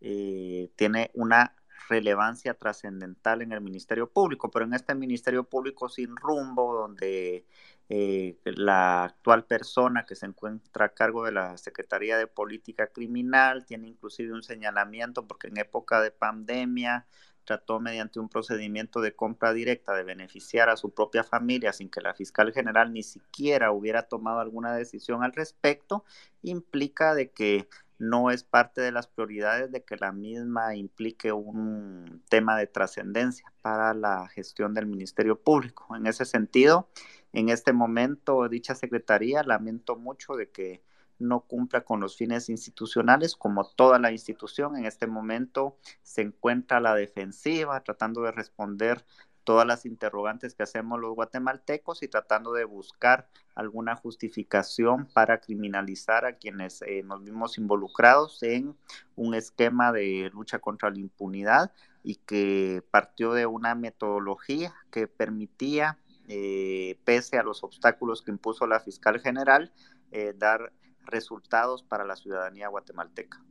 eh, 0.00 0.70
tiene 0.76 1.10
una 1.14 1.56
relevancia 1.88 2.54
trascendental 2.54 3.42
en 3.42 3.50
el 3.50 3.60
Ministerio 3.60 4.08
Público, 4.08 4.52
pero 4.52 4.66
en 4.66 4.74
este 4.74 4.94
Ministerio 4.94 5.42
Público 5.42 5.88
sin 5.88 6.14
rumbo, 6.14 6.74
donde 6.74 7.44
eh, 7.90 8.38
la 8.44 9.04
actual 9.04 9.44
persona 9.46 10.04
que 10.04 10.14
se 10.14 10.26
encuentra 10.26 10.86
a 10.86 10.94
cargo 10.94 11.24
de 11.24 11.32
la 11.32 11.56
Secretaría 11.56 12.18
de 12.18 12.26
Política 12.26 12.88
Criminal 12.88 13.64
tiene 13.64 13.88
inclusive 13.88 14.32
un 14.32 14.42
señalamiento 14.42 15.26
porque 15.26 15.48
en 15.48 15.58
época 15.58 16.02
de 16.02 16.10
pandemia 16.10 17.06
trató 17.44 17.80
mediante 17.80 18.20
un 18.20 18.28
procedimiento 18.28 19.00
de 19.00 19.16
compra 19.16 19.54
directa 19.54 19.94
de 19.94 20.04
beneficiar 20.04 20.68
a 20.68 20.76
su 20.76 20.92
propia 20.92 21.24
familia 21.24 21.72
sin 21.72 21.88
que 21.88 22.02
la 22.02 22.12
fiscal 22.12 22.52
general 22.52 22.92
ni 22.92 23.02
siquiera 23.02 23.72
hubiera 23.72 24.02
tomado 24.02 24.40
alguna 24.40 24.74
decisión 24.74 25.24
al 25.24 25.32
respecto, 25.32 26.04
implica 26.42 27.14
de 27.14 27.30
que 27.30 27.66
no 27.98 28.30
es 28.30 28.44
parte 28.44 28.82
de 28.82 28.92
las 28.92 29.06
prioridades 29.06 29.72
de 29.72 29.82
que 29.82 29.96
la 29.96 30.12
misma 30.12 30.76
implique 30.76 31.32
un 31.32 32.22
tema 32.28 32.56
de 32.58 32.66
trascendencia 32.66 33.50
para 33.62 33.94
la 33.94 34.28
gestión 34.28 34.74
del 34.74 34.86
Ministerio 34.86 35.40
Público. 35.40 35.96
En 35.96 36.06
ese 36.06 36.26
sentido, 36.26 36.88
en 37.32 37.48
este 37.48 37.72
momento, 37.72 38.48
dicha 38.48 38.74
Secretaría 38.74 39.42
lamento 39.42 39.96
mucho 39.96 40.34
de 40.34 40.50
que 40.50 40.82
no 41.18 41.40
cumpla 41.40 41.82
con 41.82 42.00
los 42.00 42.16
fines 42.16 42.48
institucionales, 42.48 43.34
como 43.34 43.64
toda 43.64 43.98
la 43.98 44.12
institución 44.12 44.76
en 44.76 44.86
este 44.86 45.06
momento 45.06 45.76
se 46.02 46.22
encuentra 46.22 46.78
a 46.78 46.80
la 46.80 46.94
defensiva, 46.94 47.80
tratando 47.82 48.22
de 48.22 48.32
responder 48.32 49.04
todas 49.48 49.66
las 49.66 49.86
interrogantes 49.86 50.54
que 50.54 50.62
hacemos 50.62 51.00
los 51.00 51.14
guatemaltecos 51.14 52.02
y 52.02 52.08
tratando 52.08 52.52
de 52.52 52.64
buscar 52.64 53.28
alguna 53.54 53.96
justificación 53.96 55.06
para 55.06 55.40
criminalizar 55.40 56.26
a 56.26 56.34
quienes 56.34 56.82
eh, 56.82 57.02
nos 57.02 57.24
vimos 57.24 57.56
involucrados 57.56 58.42
en 58.42 58.76
un 59.16 59.34
esquema 59.34 59.90
de 59.90 60.30
lucha 60.34 60.58
contra 60.58 60.90
la 60.90 60.98
impunidad 60.98 61.72
y 62.04 62.16
que 62.16 62.84
partió 62.90 63.32
de 63.32 63.46
una 63.46 63.74
metodología 63.74 64.74
que 64.90 65.08
permitía, 65.08 65.96
eh, 66.28 66.98
pese 67.04 67.38
a 67.38 67.42
los 67.42 67.64
obstáculos 67.64 68.22
que 68.22 68.30
impuso 68.30 68.66
la 68.66 68.80
fiscal 68.80 69.20
general, 69.20 69.72
eh, 70.12 70.34
dar 70.36 70.72
resultados 71.04 71.82
para 71.82 72.04
la 72.04 72.16
ciudadanía 72.16 72.68
guatemalteca. 72.68 73.42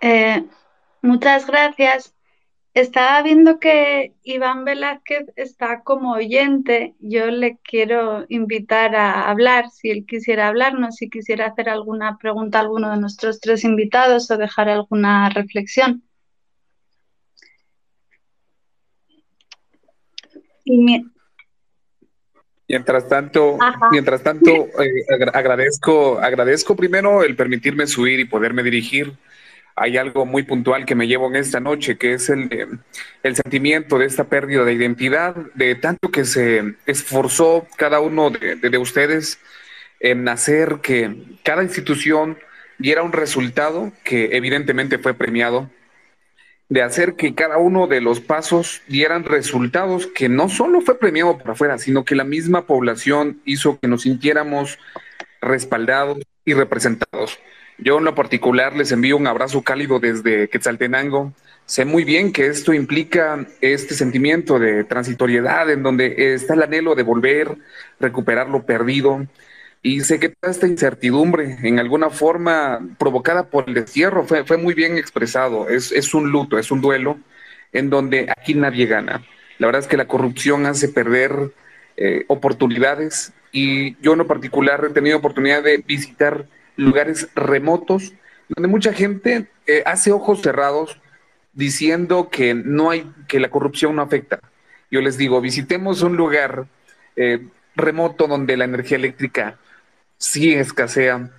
Eh, 0.00 0.48
muchas 1.02 1.46
gracias. 1.46 2.14
Estaba 2.72 3.20
viendo 3.22 3.58
que 3.58 4.14
Iván 4.22 4.64
Velázquez 4.64 5.26
está 5.36 5.82
como 5.82 6.12
oyente. 6.12 6.94
Yo 7.00 7.26
le 7.26 7.58
quiero 7.58 8.24
invitar 8.28 8.94
a 8.94 9.28
hablar, 9.28 9.70
si 9.70 9.90
él 9.90 10.06
quisiera 10.06 10.48
hablarnos, 10.48 10.96
si 10.96 11.10
quisiera 11.10 11.46
hacer 11.46 11.68
alguna 11.68 12.16
pregunta 12.18 12.58
a 12.58 12.62
alguno 12.62 12.90
de 12.90 12.98
nuestros 13.00 13.40
tres 13.40 13.64
invitados 13.64 14.30
o 14.30 14.38
dejar 14.38 14.68
alguna 14.68 15.28
reflexión. 15.30 16.04
Mientras 22.70 23.08
tanto, 23.08 23.58
mientras 23.90 24.22
tanto 24.22 24.48
eh, 24.48 25.04
agradezco, 25.32 26.20
agradezco 26.20 26.76
primero 26.76 27.24
el 27.24 27.34
permitirme 27.34 27.88
subir 27.88 28.20
y 28.20 28.26
poderme 28.26 28.62
dirigir. 28.62 29.14
Hay 29.74 29.96
algo 29.96 30.24
muy 30.24 30.44
puntual 30.44 30.84
que 30.84 30.94
me 30.94 31.08
llevo 31.08 31.26
en 31.26 31.34
esta 31.34 31.58
noche, 31.58 31.98
que 31.98 32.12
es 32.12 32.28
el, 32.28 32.78
el 33.24 33.34
sentimiento 33.34 33.98
de 33.98 34.06
esta 34.06 34.24
pérdida 34.28 34.62
de 34.64 34.74
identidad, 34.74 35.34
de 35.54 35.74
tanto 35.74 36.10
que 36.12 36.24
se 36.24 36.76
esforzó 36.86 37.66
cada 37.76 37.98
uno 37.98 38.30
de, 38.30 38.54
de, 38.54 38.78
ustedes 38.78 39.40
en 39.98 40.28
hacer 40.28 40.76
que 40.80 41.16
cada 41.42 41.64
institución 41.64 42.38
diera 42.78 43.02
un 43.02 43.12
resultado 43.12 43.92
que 44.04 44.36
evidentemente 44.36 44.98
fue 44.98 45.14
premiado, 45.14 45.70
de 46.70 46.82
hacer 46.82 47.14
que 47.14 47.34
cada 47.34 47.58
uno 47.58 47.88
de 47.88 48.00
los 48.00 48.20
pasos 48.20 48.80
dieran 48.86 49.24
resultados 49.24 50.06
que 50.06 50.28
no 50.28 50.48
solo 50.48 50.80
fue 50.80 50.98
premiado 50.98 51.36
por 51.36 51.50
afuera, 51.50 51.78
sino 51.78 52.04
que 52.04 52.14
la 52.14 52.22
misma 52.24 52.64
población 52.64 53.40
hizo 53.44 53.78
que 53.80 53.88
nos 53.88 54.02
sintiéramos 54.02 54.78
respaldados 55.42 56.18
y 56.44 56.54
representados. 56.54 57.40
Yo 57.76 57.98
en 57.98 58.04
lo 58.04 58.14
particular 58.14 58.76
les 58.76 58.92
envío 58.92 59.16
un 59.16 59.26
abrazo 59.26 59.62
cálido 59.62 59.98
desde 59.98 60.48
Quetzaltenango. 60.48 61.32
Sé 61.66 61.84
muy 61.84 62.04
bien 62.04 62.32
que 62.32 62.46
esto 62.46 62.72
implica 62.72 63.46
este 63.60 63.94
sentimiento 63.94 64.60
de 64.60 64.84
transitoriedad 64.84 65.68
en 65.70 65.82
donde 65.82 66.34
está 66.34 66.54
el 66.54 66.62
anhelo 66.62 66.94
de 66.94 67.02
volver, 67.02 67.56
recuperar 67.98 68.48
lo 68.48 68.64
perdido. 68.64 69.26
Y 69.82 70.00
sé 70.00 70.20
que 70.20 70.34
esta 70.42 70.66
incertidumbre, 70.66 71.56
en 71.62 71.78
alguna 71.78 72.10
forma 72.10 72.80
provocada 72.98 73.44
por 73.44 73.68
el 73.68 73.74
destierro, 73.74 74.24
fue, 74.26 74.44
fue 74.44 74.58
muy 74.58 74.74
bien 74.74 74.98
expresado. 74.98 75.68
Es, 75.68 75.90
es 75.90 76.12
un 76.12 76.30
luto, 76.30 76.58
es 76.58 76.70
un 76.70 76.82
duelo 76.82 77.18
en 77.72 77.88
donde 77.88 78.30
aquí 78.36 78.54
nadie 78.54 78.86
gana. 78.86 79.24
La 79.58 79.66
verdad 79.66 79.82
es 79.82 79.88
que 79.88 79.96
la 79.96 80.06
corrupción 80.06 80.66
hace 80.66 80.88
perder 80.88 81.52
eh, 81.96 82.24
oportunidades 82.28 83.32
y 83.52 83.96
yo 84.02 84.14
en 84.14 84.26
particular 84.26 84.84
he 84.84 84.92
tenido 84.92 85.18
oportunidad 85.18 85.62
de 85.62 85.78
visitar 85.78 86.46
lugares 86.76 87.28
remotos, 87.34 88.12
donde 88.48 88.68
mucha 88.68 88.92
gente 88.92 89.46
eh, 89.66 89.82
hace 89.86 90.12
ojos 90.12 90.40
cerrados 90.40 90.98
diciendo 91.52 92.30
que 92.30 92.54
no 92.54 92.90
hay, 92.90 93.10
que 93.28 93.40
la 93.40 93.50
corrupción 93.50 93.96
no 93.96 94.02
afecta. 94.02 94.40
Yo 94.90 95.00
les 95.00 95.18
digo, 95.18 95.40
visitemos 95.40 96.02
un 96.02 96.16
lugar 96.16 96.66
eh, 97.16 97.46
remoto 97.76 98.26
donde 98.26 98.56
la 98.56 98.64
energía 98.64 98.96
eléctrica 98.96 99.58
sí 100.20 100.54
escasea, 100.54 101.30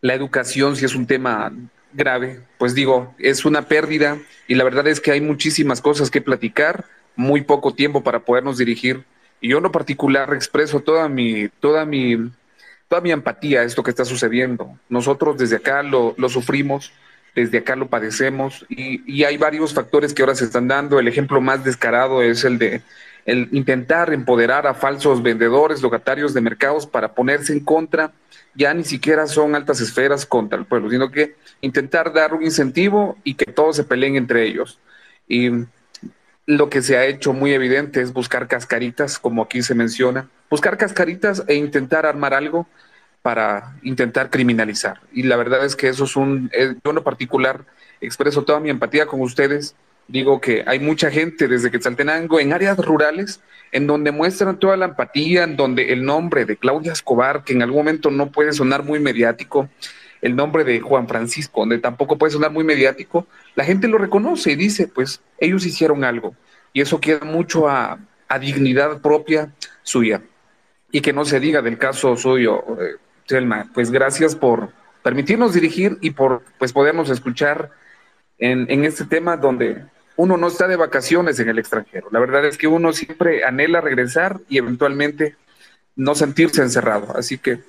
la 0.00 0.14
educación 0.14 0.74
sí 0.74 0.84
es 0.84 0.96
un 0.96 1.06
tema 1.06 1.52
grave, 1.92 2.40
pues 2.58 2.74
digo, 2.74 3.14
es 3.18 3.44
una 3.44 3.68
pérdida 3.68 4.18
y 4.48 4.56
la 4.56 4.64
verdad 4.64 4.88
es 4.88 5.00
que 5.00 5.12
hay 5.12 5.20
muchísimas 5.20 5.80
cosas 5.80 6.10
que 6.10 6.20
platicar, 6.20 6.86
muy 7.14 7.42
poco 7.42 7.74
tiempo 7.74 8.02
para 8.02 8.20
podernos 8.20 8.58
dirigir. 8.58 9.04
Y 9.40 9.50
yo 9.50 9.58
en 9.58 9.62
lo 9.62 9.72
particular 9.72 10.34
expreso 10.34 10.80
toda 10.80 11.08
mi, 11.08 11.48
toda 11.60 11.84
mi 11.84 12.30
toda 12.88 13.00
mi 13.00 13.10
empatía 13.10 13.60
a 13.60 13.64
esto 13.64 13.82
que 13.82 13.90
está 13.90 14.04
sucediendo. 14.04 14.78
Nosotros 14.88 15.38
desde 15.38 15.56
acá 15.56 15.82
lo, 15.82 16.14
sufrimos, 16.28 16.92
desde 17.34 17.58
acá 17.58 17.76
lo 17.76 17.88
padecemos 17.88 18.64
y, 18.68 19.24
hay 19.24 19.36
varios 19.36 19.74
factores 19.74 20.14
que 20.14 20.22
ahora 20.22 20.34
se 20.34 20.44
están 20.44 20.68
dando. 20.68 20.98
El 20.98 21.08
ejemplo 21.08 21.40
más 21.40 21.64
descarado 21.64 22.22
es 22.22 22.44
el 22.44 22.58
de 22.58 22.82
el 23.26 23.48
intentar 23.52 24.12
empoderar 24.12 24.66
a 24.66 24.74
falsos 24.74 25.22
vendedores, 25.22 25.82
locatarios 25.82 26.32
de 26.32 26.40
mercados 26.40 26.86
para 26.86 27.12
ponerse 27.12 27.52
en 27.52 27.60
contra, 27.60 28.12
ya 28.54 28.72
ni 28.72 28.84
siquiera 28.84 29.26
son 29.26 29.54
altas 29.54 29.80
esferas 29.80 30.24
contra 30.24 30.58
el 30.58 30.64
pueblo, 30.64 30.88
sino 30.88 31.10
que 31.10 31.34
intentar 31.60 32.12
dar 32.12 32.32
un 32.32 32.44
incentivo 32.44 33.18
y 33.24 33.34
que 33.34 33.52
todos 33.52 33.76
se 33.76 33.84
peleen 33.84 34.16
entre 34.16 34.44
ellos. 34.46 34.78
Y 35.28 35.50
lo 36.46 36.70
que 36.70 36.80
se 36.80 36.96
ha 36.96 37.04
hecho 37.04 37.32
muy 37.32 37.52
evidente 37.52 38.00
es 38.00 38.12
buscar 38.12 38.46
cascaritas, 38.46 39.18
como 39.18 39.42
aquí 39.42 39.60
se 39.62 39.74
menciona, 39.74 40.28
buscar 40.48 40.78
cascaritas 40.78 41.42
e 41.48 41.54
intentar 41.56 42.06
armar 42.06 42.32
algo 42.32 42.68
para 43.22 43.76
intentar 43.82 44.30
criminalizar. 44.30 45.00
Y 45.12 45.24
la 45.24 45.34
verdad 45.34 45.64
es 45.64 45.74
que 45.74 45.88
eso 45.88 46.04
es 46.04 46.14
un, 46.14 46.48
yo 46.52 46.90
en 46.90 46.94
lo 46.94 47.02
particular 47.02 47.64
expreso 48.00 48.44
toda 48.44 48.60
mi 48.60 48.70
empatía 48.70 49.06
con 49.06 49.20
ustedes. 49.20 49.74
Digo 50.08 50.40
que 50.40 50.62
hay 50.66 50.78
mucha 50.78 51.10
gente 51.10 51.48
desde 51.48 51.70
Quetzaltenango 51.70 52.38
en 52.38 52.52
áreas 52.52 52.78
rurales 52.78 53.40
en 53.72 53.86
donde 53.86 54.12
muestran 54.12 54.58
toda 54.58 54.76
la 54.76 54.86
empatía, 54.86 55.44
en 55.44 55.56
donde 55.56 55.92
el 55.92 56.04
nombre 56.04 56.44
de 56.44 56.56
Claudia 56.56 56.92
Escobar, 56.92 57.42
que 57.44 57.52
en 57.52 57.62
algún 57.62 57.78
momento 57.78 58.10
no 58.10 58.30
puede 58.30 58.52
sonar 58.52 58.84
muy 58.84 59.00
mediático, 59.00 59.68
el 60.22 60.36
nombre 60.36 60.64
de 60.64 60.80
Juan 60.80 61.08
Francisco, 61.08 61.60
donde 61.60 61.78
tampoco 61.78 62.16
puede 62.16 62.32
sonar 62.32 62.50
muy 62.52 62.64
mediático, 62.64 63.26
la 63.54 63.64
gente 63.64 63.88
lo 63.88 63.98
reconoce 63.98 64.52
y 64.52 64.56
dice, 64.56 64.88
pues 64.88 65.20
ellos 65.38 65.66
hicieron 65.66 66.04
algo. 66.04 66.34
Y 66.72 66.80
eso 66.80 67.00
queda 67.00 67.24
mucho 67.24 67.68
a, 67.68 67.98
a 68.28 68.38
dignidad 68.38 69.00
propia 69.00 69.52
suya. 69.82 70.22
Y 70.90 71.00
que 71.00 71.12
no 71.12 71.24
se 71.24 71.40
diga 71.40 71.62
del 71.62 71.78
caso 71.78 72.16
suyo, 72.16 72.64
eh, 72.80 72.96
Selma, 73.26 73.70
pues 73.74 73.90
gracias 73.90 74.36
por 74.36 74.70
permitirnos 75.02 75.52
dirigir 75.52 75.98
y 76.00 76.10
por 76.10 76.42
pues 76.58 76.72
podernos 76.72 77.10
escuchar 77.10 77.70
en, 78.38 78.70
en 78.70 78.84
este 78.84 79.04
tema 79.04 79.36
donde 79.36 79.84
uno 80.16 80.36
no 80.36 80.48
está 80.48 80.66
de 80.68 80.76
vacaciones 80.76 81.38
en 81.40 81.48
el 81.48 81.58
extranjero. 81.58 82.08
La 82.10 82.20
verdad 82.20 82.44
es 82.44 82.56
que 82.56 82.66
uno 82.66 82.92
siempre 82.92 83.44
anhela 83.44 83.80
regresar 83.80 84.40
y 84.48 84.58
eventualmente 84.58 85.36
no 85.94 86.14
sentirse 86.14 86.62
encerrado. 86.62 87.16
Así 87.16 87.38
que, 87.38 87.60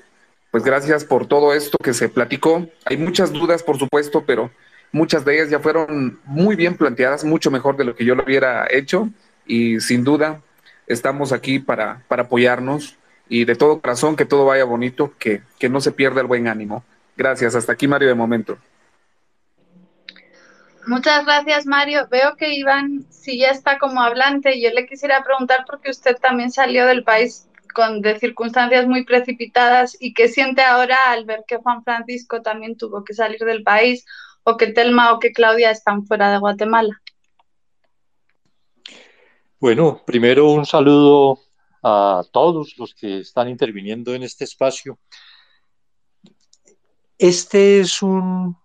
pues 0.51 0.63
gracias 0.63 1.03
por 1.03 1.27
todo 1.27 1.53
esto 1.53 1.77
que 1.77 1.93
se 1.93 2.09
platicó. 2.09 2.67
Hay 2.85 2.97
muchas 2.97 3.31
dudas, 3.33 3.63
por 3.63 3.77
supuesto, 3.77 4.23
pero 4.25 4.51
muchas 4.91 5.25
de 5.25 5.35
ellas 5.35 5.49
ya 5.49 5.59
fueron 5.59 6.19
muy 6.25 6.55
bien 6.55 6.77
planteadas, 6.77 7.23
mucho 7.23 7.51
mejor 7.51 7.77
de 7.77 7.83
lo 7.83 7.95
que 7.95 8.05
yo 8.05 8.15
lo 8.15 8.23
hubiera 8.23 8.67
hecho. 8.69 9.09
Y 9.45 9.79
sin 9.81 10.03
duda, 10.03 10.41
estamos 10.87 11.31
aquí 11.31 11.59
para, 11.59 12.03
para 12.07 12.23
apoyarnos 12.23 12.97
y 13.29 13.45
de 13.45 13.55
todo 13.55 13.81
corazón 13.81 14.15
que 14.15 14.25
todo 14.25 14.45
vaya 14.45 14.63
bonito, 14.63 15.13
que, 15.19 15.41
que 15.59 15.69
no 15.69 15.81
se 15.81 15.91
pierda 15.91 16.21
el 16.21 16.27
buen 16.27 16.47
ánimo. 16.47 16.83
Gracias. 17.17 17.55
Hasta 17.55 17.73
aquí, 17.73 17.87
Mario, 17.87 18.07
de 18.07 18.15
momento. 18.15 18.57
Muchas 20.87 21.25
gracias, 21.25 21.65
Mario. 21.65 22.07
Veo 22.09 22.37
que 22.37 22.53
Iván 22.53 23.05
sí 23.09 23.37
ya 23.37 23.49
está 23.49 23.77
como 23.77 24.01
hablante. 24.01 24.61
Yo 24.61 24.69
le 24.71 24.87
quisiera 24.87 25.21
preguntar 25.21 25.65
porque 25.67 25.91
usted 25.91 26.15
también 26.15 26.49
salió 26.49 26.85
del 26.85 27.03
país 27.03 27.49
con 27.75 28.01
de 28.01 28.17
circunstancias 28.17 28.87
muy 28.87 29.03
precipitadas 29.03 29.97
y 29.99 30.13
qué 30.13 30.29
siente 30.29 30.61
ahora 30.61 30.97
al 31.07 31.25
ver 31.25 31.43
que 31.45 31.57
Juan 31.57 31.83
Francisco 31.83 32.41
también 32.41 32.77
tuvo 32.77 33.03
que 33.03 33.13
salir 33.13 33.39
del 33.41 33.63
país 33.63 34.05
o 34.43 34.55
que 34.55 34.67
Telma 34.67 35.11
o 35.11 35.19
que 35.19 35.33
Claudia 35.33 35.71
están 35.71 36.05
fuera 36.05 36.31
de 36.31 36.37
Guatemala. 36.37 37.01
Bueno, 39.59 40.01
primero 40.05 40.49
un 40.51 40.65
saludo 40.65 41.37
a 41.83 42.23
todos 42.31 42.77
los 42.77 42.95
que 42.95 43.19
están 43.19 43.49
interviniendo 43.49 44.13
en 44.13 44.23
este 44.23 44.45
espacio. 44.45 44.97
Este 47.17 47.81
es 47.81 48.01
un, 48.01 48.55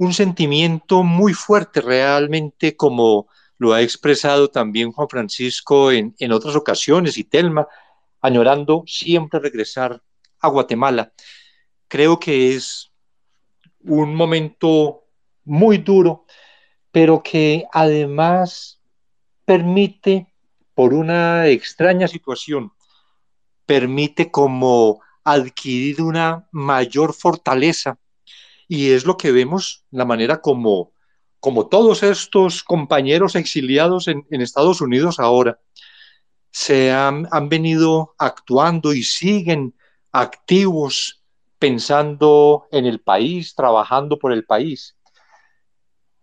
un 0.00 0.14
sentimiento 0.14 1.02
muy 1.02 1.34
fuerte 1.34 1.82
realmente, 1.82 2.74
como 2.74 3.28
lo 3.58 3.74
ha 3.74 3.82
expresado 3.82 4.48
también 4.48 4.92
Juan 4.92 5.10
Francisco 5.10 5.92
en, 5.92 6.14
en 6.18 6.32
otras 6.32 6.56
ocasiones 6.56 7.18
y 7.18 7.24
Telma, 7.24 7.68
añorando 8.22 8.82
siempre 8.86 9.40
regresar 9.40 10.02
a 10.40 10.48
Guatemala. 10.48 11.12
Creo 11.86 12.18
que 12.18 12.54
es 12.54 12.90
un 13.84 14.14
momento 14.14 15.04
muy 15.44 15.76
duro, 15.76 16.24
pero 16.90 17.22
que 17.22 17.66
además 17.70 18.80
permite, 19.44 20.32
por 20.72 20.94
una 20.94 21.46
extraña 21.48 22.08
situación, 22.08 22.72
permite 23.66 24.30
como 24.30 25.02
adquirir 25.24 26.00
una 26.00 26.48
mayor 26.52 27.12
fortaleza 27.12 27.98
y 28.70 28.92
es 28.92 29.04
lo 29.04 29.16
que 29.16 29.32
vemos, 29.32 29.84
la 29.90 30.04
manera 30.04 30.40
como, 30.40 30.92
como 31.40 31.66
todos 31.66 32.04
estos 32.04 32.62
compañeros 32.62 33.34
exiliados 33.34 34.06
en, 34.06 34.24
Estados 34.30 34.80
Unidos 34.80 35.18
ahora 35.18 35.58
se 36.52 36.92
han, 36.92 37.26
han 37.32 37.48
venido 37.48 38.14
actuando 38.16 38.92
y 38.92 39.02
siguen 39.02 39.74
activos 40.12 41.24
pensando 41.58 42.68
en 42.70 42.86
el 42.86 43.00
país, 43.00 43.56
trabajando 43.56 44.20
por 44.20 44.32
el 44.32 44.44
país. 44.44 44.96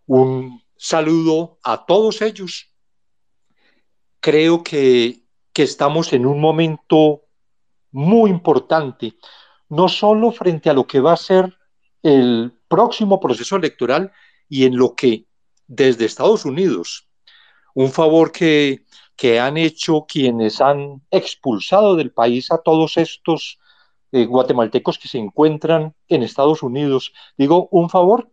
Un 0.06 0.64
saludo 0.78 1.60
a 1.64 1.86
todos 1.86 2.22
ellos. 2.22 2.72
Creo 4.22 4.64
que, 4.64 5.22
que 5.52 5.64
estamos 5.64 6.14
en 6.14 6.26
un 6.26 6.40
momento 6.40 7.24
muy 7.91 8.30
importante, 8.30 9.15
no 9.68 9.90
solo 9.90 10.32
frente 10.32 10.69
a 10.69 10.74
lo 10.74 10.88
que 10.88 11.02
va 11.02 11.11
a 11.11 11.18
ser 11.18 11.57
el 12.03 12.53
próximo 12.68 13.19
proceso 13.19 13.56
electoral 13.56 14.11
y 14.49 14.65
en 14.65 14.78
lo 14.78 14.95
que 14.95 15.26
desde 15.68 16.06
Estados 16.06 16.45
Unidos, 16.45 17.07
un 17.74 17.91
favor 17.91 18.32
que, 18.32 18.86
que 19.15 19.40
han 19.40 19.57
hecho 19.57 20.06
quienes 20.07 20.61
han 20.61 21.02
expulsado 21.11 21.95
del 21.95 22.11
país 22.11 22.52
a 22.52 22.60
todos 22.60 22.98
estos 22.98 23.60
eh, 24.11 24.26
guatemaltecos 24.26 24.98
que 24.98 25.10
se 25.10 25.18
encuentran 25.18 25.94
en 26.07 26.24
Estados 26.24 26.64
Unidos. 26.64 27.14
Digo 27.38 27.68
un 27.72 27.90
favor 27.90 28.32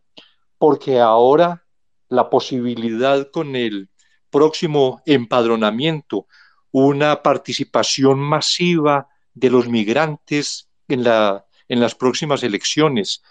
porque 0.59 1.01
ahora 1.01 1.65
la 2.09 2.31
posibilidad 2.31 3.31
con 3.31 3.57
el 3.57 3.91
próximo 4.31 5.03
empadronamiento, 5.05 6.27
una 6.71 7.23
participación 7.23 8.19
masiva 8.19 9.09
de 9.33 9.51
los 9.51 9.69
migrantes 9.69 10.69
en, 10.89 11.05
la, 11.05 11.45
en 11.69 11.81
las 11.81 11.95
próximas 11.95 12.43
elecciones, 12.43 13.23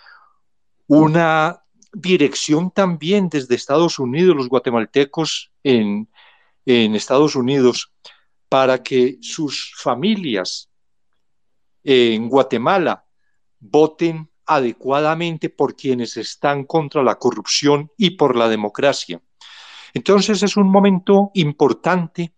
una 0.87 1.63
dirección 1.93 2.71
también 2.71 3.29
desde 3.29 3.55
Estados 3.55 3.99
Unidos, 3.99 4.35
los 4.35 4.49
guatemaltecos 4.49 5.51
en, 5.63 6.09
Estados 6.65 7.35
Unidos, 7.35 7.91
para 8.47 8.81
que 8.81 9.17
sus 9.21 9.73
familias 9.75 10.69
en 11.83 12.29
Guatemala 12.29 13.05
voten 13.59 14.29
adecuadamente 14.45 15.49
por 15.49 15.75
quienes 15.75 16.15
están 16.15 16.63
contra 16.63 17.03
la 17.03 17.15
corrupción 17.15 17.91
y 17.97 18.11
por 18.11 18.37
la 18.37 18.47
democracia. 18.47 19.21
Entonces 19.93 20.41
es 20.41 20.55
un 20.55 20.69
momento 20.69 21.31
importante 21.33 22.33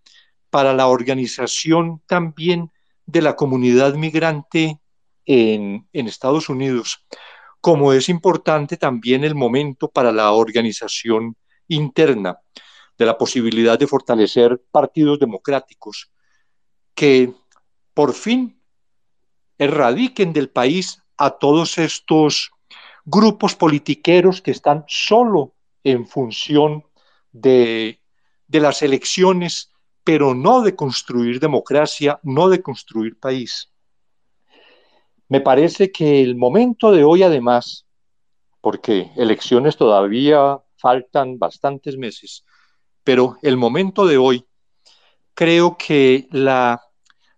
para 0.50 0.74
la 0.74 0.88
organización 0.88 2.02
también 2.08 2.72
de 3.06 3.22
la 3.22 3.36
comunidad 3.36 3.94
migrante 3.94 4.80
en 5.28 5.88
Estados 5.94 6.50
Unidos 6.50 7.06
como 7.66 7.94
es 7.94 8.10
importante 8.10 8.78
también 8.78 9.24
el 9.24 9.34
momento 9.34 9.90
para 9.90 10.12
la 10.12 10.32
organización 10.34 11.36
interna 11.68 12.38
de 12.96 13.06
la 13.08 13.18
posibilidad 13.18 13.80
de 13.80 13.88
fortalecer 13.88 14.62
partidos 14.70 15.18
democráticos 15.18 16.12
que 16.94 17.34
por 17.96 18.14
fin 18.14 18.62
erradiquen 19.58 20.32
del 20.32 20.52
país 20.52 21.02
a 21.18 21.32
todos 21.32 21.80
estos 21.80 22.52
grupos 23.04 23.56
politiqueros 23.56 24.44
que 24.44 24.52
están 24.52 24.86
solo 24.88 25.56
en 25.84 26.06
función 26.06 26.86
de, 27.32 28.00
de 28.46 28.60
las 28.60 28.84
elecciones, 28.84 29.72
pero 30.04 30.36
no 30.36 30.62
de 30.62 30.76
construir 30.76 31.40
democracia, 31.40 32.20
no 32.22 32.48
de 32.48 32.62
construir 32.62 33.18
país. 33.18 33.72
Me 35.28 35.42
parece 35.42 35.92
que 35.92 36.22
el 36.22 36.36
momento 36.36 36.92
de 36.92 37.04
hoy, 37.04 37.24
además, 37.24 37.86
porque 38.62 39.12
elecciones 39.16 39.76
todavía 39.76 40.60
faltan 40.78 41.40
bastantes 41.40 41.98
meses, 41.98 42.46
pero 43.04 43.38
el 43.42 43.58
momento 43.58 44.06
de 44.06 44.18
hoy, 44.18 44.46
creo 45.34 45.78
que 45.78 46.28
la 46.32 46.82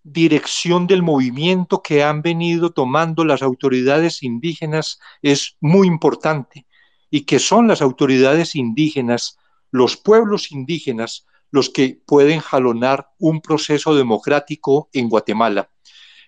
dirección 0.04 0.88
del 0.88 1.02
movimiento 1.02 1.82
que 1.82 2.04
han 2.04 2.22
venido 2.22 2.72
tomando 2.72 3.24
las 3.24 3.42
autoridades 3.42 4.22
indígenas 4.22 5.00
es 5.22 5.56
muy 5.62 5.88
importante 5.88 6.66
y 7.10 7.22
que 7.26 7.40
son 7.40 7.68
las 7.68 7.82
autoridades 7.82 8.56
indígenas, 8.56 9.38
los 9.72 9.96
pueblos 9.96 10.52
indígenas, 10.52 11.26
los 11.52 11.70
que 11.70 12.02
pueden 12.06 12.40
jalonar 12.42 13.10
un 13.18 13.42
proceso 13.42 13.96
democrático 13.96 14.90
en 14.92 15.08
Guatemala 15.08 15.70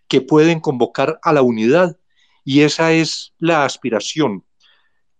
que 0.10 0.20
pueden 0.20 0.60
convocar 0.60 1.20
a 1.22 1.32
la 1.32 1.42
unidad. 1.42 1.98
Y 2.44 2.62
esa 2.62 2.92
es 2.92 3.34
la 3.38 3.64
aspiración, 3.64 4.44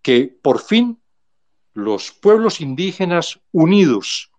que 0.02 0.26
por 0.42 0.60
fin 0.60 1.00
los 1.72 2.10
pueblos 2.10 2.60
indígenas 2.60 3.40
unidos 3.52 4.30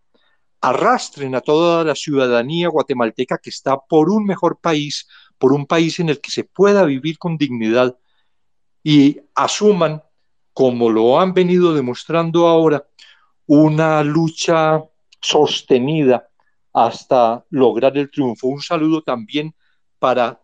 arrastren 0.60 1.34
a 1.34 1.42
toda 1.42 1.84
la 1.84 1.96
ciudadanía 1.96 2.70
guatemalteca 2.70 3.40
que 3.40 3.50
está 3.50 3.80
por 3.80 4.10
un 4.10 4.26
mejor 4.26 4.60
país, 4.60 5.08
por 5.40 5.54
un 5.54 5.66
país 5.66 6.00
en 6.00 6.10
el 6.10 6.22
que 6.22 6.30
se 6.30 6.44
pueda 6.44 6.84
vivir 6.84 7.18
con 7.18 7.38
dignidad 7.38 7.98
y 8.84 9.20
asuman, 9.34 10.04
como 10.54 10.90
lo 10.90 11.20
han 11.20 11.34
venido 11.34 11.74
demostrando 11.74 12.48
ahora, 12.48 12.86
una 13.48 14.04
lucha 14.04 14.84
sostenida 15.22 16.28
hasta 16.74 17.46
lograr 17.50 17.98
el 17.98 18.12
triunfo. 18.12 18.48
Un 18.48 18.62
saludo 18.62 19.02
también 19.02 19.56
para 19.98 20.41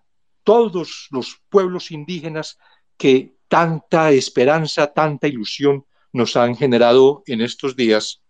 todos 0.47 1.09
los 1.11 1.41
pueblos 1.49 1.91
indígenas 1.91 2.57
que 2.95 3.35
tanta 3.49 4.11
esperanza, 4.11 4.93
tanta 4.93 5.27
ilusión 5.27 5.85
nos 6.13 6.37
han 6.37 6.55
generado 6.55 7.21
en 7.25 7.41
estos 7.41 7.75
días. 7.75 8.23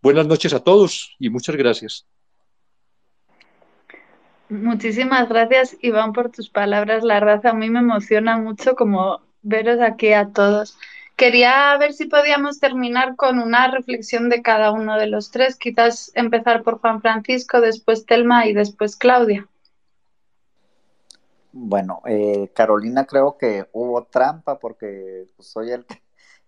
Buenas 0.00 0.26
noches 0.26 0.54
a 0.54 0.64
todos 0.64 1.14
y 1.18 1.28
muchas 1.28 1.56
gracias. 1.56 2.06
Muchísimas 4.48 5.28
gracias, 5.28 5.76
Iván, 5.82 6.14
por 6.14 6.30
tus 6.30 6.48
palabras. 6.48 7.04
La 7.04 7.20
verdad, 7.20 7.48
a 7.48 7.52
mí 7.52 7.68
me 7.68 7.80
emociona 7.80 8.38
mucho 8.38 8.74
como 8.74 9.20
veros 9.42 9.80
aquí 9.82 10.14
a 10.14 10.30
todos. 10.32 10.78
Quería 11.14 11.76
ver 11.76 11.92
si 11.92 12.06
podíamos 12.06 12.58
terminar 12.58 13.16
con 13.16 13.38
una 13.38 13.70
reflexión 13.70 14.30
de 14.30 14.40
cada 14.40 14.72
uno 14.72 14.96
de 14.96 15.08
los 15.08 15.30
tres. 15.30 15.56
Quizás 15.56 16.10
empezar 16.14 16.62
por 16.62 16.78
Juan 16.78 17.02
Francisco, 17.02 17.60
después 17.60 18.06
Telma 18.06 18.46
y 18.46 18.54
después 18.54 18.96
Claudia. 18.96 19.46
Bueno, 21.52 22.02
eh, 22.06 22.50
Carolina 22.54 23.06
creo 23.06 23.36
que 23.36 23.68
hubo 23.72 24.04
trampa 24.04 24.58
porque 24.58 25.26
soy 25.38 25.72
el 25.72 25.84
que 25.86 26.00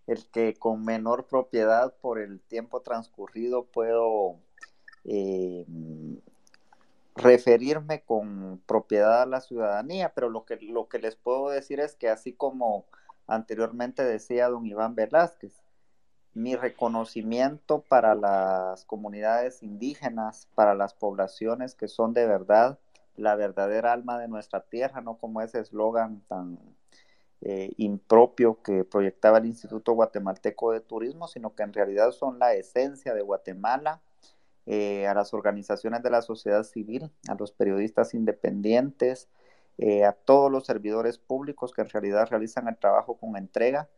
el 0.06 0.26
que 0.30 0.54
con 0.54 0.84
menor 0.84 1.26
propiedad 1.26 1.94
por 2.00 2.18
el 2.18 2.40
tiempo 2.40 2.80
transcurrido 2.82 3.64
puedo 3.64 4.36
eh, 5.04 5.64
referirme 7.14 8.02
con 8.02 8.60
propiedad 8.66 9.22
a 9.22 9.26
la 9.26 9.40
ciudadanía, 9.40 10.12
pero 10.14 10.28
lo 10.28 10.44
que, 10.44 10.56
lo 10.60 10.88
que 10.88 10.98
les 10.98 11.16
puedo 11.16 11.50
decir 11.50 11.80
es 11.80 11.94
que 11.94 12.08
así 12.08 12.32
como 12.32 12.86
anteriormente 13.26 14.04
decía 14.04 14.48
don 14.48 14.66
Iván 14.66 14.94
Velázquez, 14.94 15.62
mi 16.34 16.56
reconocimiento 16.56 17.82
para 17.82 18.14
las 18.14 18.84
comunidades 18.86 19.62
indígenas, 19.62 20.48
para 20.54 20.74
las 20.74 20.94
poblaciones 20.94 21.74
que 21.74 21.88
son 21.88 22.14
de 22.14 22.26
verdad 22.26 22.78
la 23.16 23.36
verdadera 23.36 23.92
alma 23.92 24.18
de 24.18 24.28
nuestra 24.28 24.60
tierra, 24.60 25.00
no 25.00 25.18
como 25.18 25.40
ese 25.42 25.60
eslogan 25.60 26.22
tan 26.28 26.58
eh, 27.42 27.72
impropio 27.76 28.62
que 28.62 28.84
proyectaba 28.84 29.38
el 29.38 29.46
Instituto 29.46 29.92
Guatemalteco 29.92 30.72
de 30.72 30.80
Turismo, 30.80 31.26
sino 31.26 31.54
que 31.54 31.64
en 31.64 31.72
realidad 31.72 32.12
son 32.12 32.38
la 32.38 32.54
esencia 32.54 33.14
de 33.14 33.22
Guatemala, 33.22 34.00
eh, 34.66 35.08
a 35.08 35.14
las 35.14 35.34
organizaciones 35.34 36.04
de 36.04 36.10
la 36.10 36.22
sociedad 36.22 36.62
civil, 36.62 37.10
a 37.28 37.34
los 37.34 37.50
periodistas 37.50 38.14
independientes, 38.14 39.28
eh, 39.78 40.04
a 40.04 40.12
todos 40.12 40.52
los 40.52 40.66
servidores 40.66 41.18
públicos 41.18 41.72
que 41.72 41.82
en 41.82 41.88
realidad 41.88 42.28
realizan 42.30 42.68
el 42.68 42.76
trabajo 42.76 43.16
con 43.16 43.36
entrega, 43.36 43.88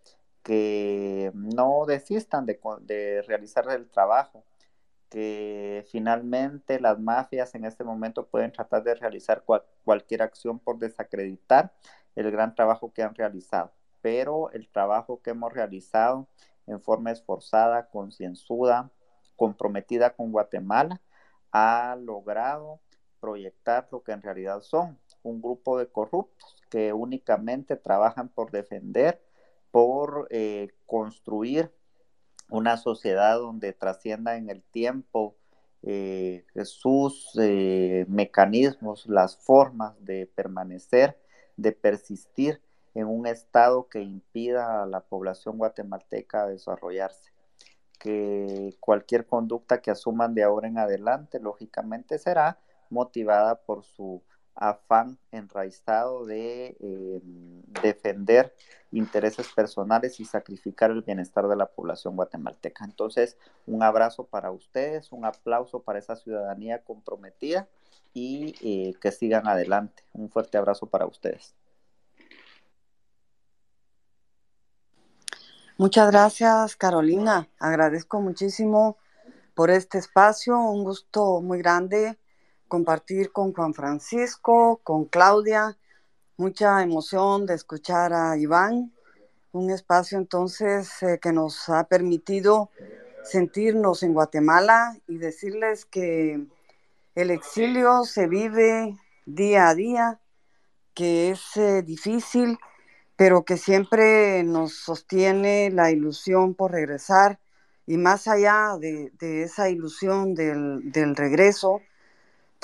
que 0.42 1.30
no 1.34 1.84
desistan 1.86 2.46
de, 2.46 2.58
de 2.80 3.22
realizar 3.22 3.68
el 3.70 3.90
trabajo, 3.90 4.42
que 5.14 5.86
finalmente 5.92 6.80
las 6.80 6.98
mafias 6.98 7.54
en 7.54 7.64
este 7.64 7.84
momento 7.84 8.26
pueden 8.26 8.50
tratar 8.50 8.82
de 8.82 8.96
realizar 8.96 9.44
cualquier 9.84 10.22
acción 10.22 10.58
por 10.58 10.80
desacreditar 10.80 11.72
el 12.16 12.32
gran 12.32 12.56
trabajo 12.56 12.92
que 12.92 13.04
han 13.04 13.14
realizado, 13.14 13.70
pero 14.02 14.50
el 14.50 14.68
trabajo 14.68 15.22
que 15.22 15.30
hemos 15.30 15.52
realizado 15.52 16.26
en 16.66 16.80
forma 16.80 17.12
esforzada, 17.12 17.86
concienzuda, 17.90 18.90
comprometida 19.36 20.16
con 20.16 20.32
Guatemala, 20.32 21.00
ha 21.52 21.96
logrado 21.96 22.80
proyectar 23.20 23.86
lo 23.92 24.02
que 24.02 24.10
en 24.10 24.22
realidad 24.22 24.62
son 24.62 24.98
un 25.22 25.40
grupo 25.40 25.78
de 25.78 25.86
corruptos 25.86 26.56
que 26.68 26.92
únicamente 26.92 27.76
trabajan 27.76 28.28
por 28.28 28.50
defender, 28.50 29.24
por 29.70 30.26
eh, 30.30 30.70
construir 30.86 31.70
una 32.54 32.76
sociedad 32.76 33.38
donde 33.38 33.72
trascienda 33.72 34.36
en 34.36 34.50
el 34.50 34.62
tiempo 34.62 35.36
eh, 35.82 36.44
sus 36.64 37.30
eh, 37.38 38.06
mecanismos, 38.08 39.06
las 39.06 39.36
formas 39.36 39.94
de 40.04 40.26
permanecer 40.34 41.18
de 41.56 41.72
persistir 41.72 42.60
en 42.94 43.06
un 43.06 43.26
estado 43.26 43.88
que 43.88 44.00
impida 44.00 44.82
a 44.82 44.86
la 44.86 45.00
población 45.00 45.58
guatemalteca 45.58 46.46
desarrollarse. 46.46 47.32
Que 47.98 48.74
cualquier 48.80 49.26
conducta 49.26 49.80
que 49.80 49.90
asuman 49.90 50.34
de 50.34 50.42
ahora 50.42 50.68
en 50.68 50.78
adelante, 50.78 51.40
lógicamente, 51.40 52.18
será 52.18 52.58
motivada 52.90 53.56
por 53.56 53.84
su 53.84 54.22
afán 54.54 55.18
enraizado 55.32 56.24
de 56.26 56.76
eh, 56.80 57.20
defender 57.82 58.54
intereses 58.92 59.48
personales 59.48 60.20
y 60.20 60.24
sacrificar 60.24 60.90
el 60.90 61.02
bienestar 61.02 61.48
de 61.48 61.56
la 61.56 61.66
población 61.66 62.16
guatemalteca. 62.16 62.84
Entonces, 62.84 63.36
un 63.66 63.82
abrazo 63.82 64.26
para 64.26 64.50
ustedes, 64.50 65.10
un 65.12 65.24
aplauso 65.24 65.82
para 65.82 65.98
esa 65.98 66.16
ciudadanía 66.16 66.82
comprometida 66.82 67.68
y 68.12 68.54
eh, 68.62 68.94
que 69.00 69.10
sigan 69.10 69.48
adelante. 69.48 70.04
Un 70.12 70.30
fuerte 70.30 70.56
abrazo 70.56 70.86
para 70.86 71.06
ustedes. 71.06 71.54
Muchas 75.76 76.08
gracias, 76.12 76.76
Carolina. 76.76 77.48
Agradezco 77.58 78.20
muchísimo 78.20 78.96
por 79.54 79.70
este 79.70 79.98
espacio. 79.98 80.56
Un 80.56 80.84
gusto 80.84 81.40
muy 81.40 81.58
grande 81.58 82.16
compartir 82.74 83.30
con 83.30 83.52
Juan 83.52 83.72
Francisco, 83.72 84.80
con 84.82 85.04
Claudia. 85.04 85.78
Mucha 86.36 86.82
emoción 86.82 87.46
de 87.46 87.54
escuchar 87.54 88.12
a 88.12 88.36
Iván. 88.36 88.92
Un 89.52 89.70
espacio 89.70 90.18
entonces 90.18 91.00
eh, 91.04 91.20
que 91.22 91.32
nos 91.32 91.68
ha 91.68 91.84
permitido 91.84 92.70
sentirnos 93.22 94.02
en 94.02 94.12
Guatemala 94.12 94.96
y 95.06 95.18
decirles 95.18 95.84
que 95.84 96.48
el 97.14 97.30
exilio 97.30 98.02
se 98.02 98.26
vive 98.26 98.98
día 99.24 99.68
a 99.68 99.76
día, 99.76 100.18
que 100.94 101.30
es 101.30 101.56
eh, 101.56 101.82
difícil, 101.82 102.58
pero 103.14 103.44
que 103.44 103.56
siempre 103.56 104.42
nos 104.42 104.74
sostiene 104.74 105.70
la 105.70 105.92
ilusión 105.92 106.54
por 106.54 106.72
regresar 106.72 107.38
y 107.86 107.98
más 107.98 108.26
allá 108.26 108.76
de, 108.80 109.12
esa 109.44 109.70
ilusión 109.70 110.34
del, 110.34 110.90
del, 110.90 111.14
regreso, 111.14 111.80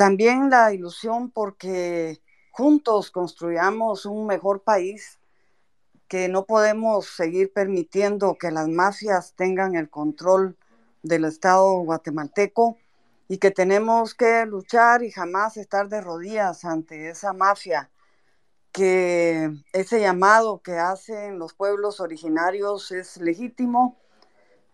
también 0.01 0.49
la 0.49 0.73
ilusión 0.73 1.31
porque 1.31 2.23
juntos 2.53 3.11
construyamos 3.11 4.07
un 4.07 4.27
mejor 4.27 4.63
país, 4.63 5.21
que 6.09 6.27
no 6.31 6.47
podemos 6.47 7.05
seguir 7.05 7.53
permitiendo 7.53 8.39
que 8.39 8.51
las 8.51 8.67
mafias 8.67 9.35
tengan 9.37 9.75
el 9.75 9.91
control 9.91 10.57
del 11.03 11.27
Estado 11.27 11.71
guatemalteco 11.81 12.79
y 13.29 13.37
que 13.37 13.51
tenemos 13.51 14.15
que 14.15 14.47
luchar 14.47 15.03
y 15.03 15.11
jamás 15.11 15.59
estar 15.59 15.91
de 15.91 16.01
rodillas 16.01 16.65
ante 16.65 17.11
esa 17.11 17.35
mafia, 17.35 17.91
que 18.73 19.51
ese 19.75 20.01
llamado 20.01 20.63
que 20.63 20.79
hacen 20.79 21.39
los 21.39 21.53
pueblos 21.53 22.01
originarios 22.01 22.91
es 22.91 23.19
legítimo, 23.19 23.99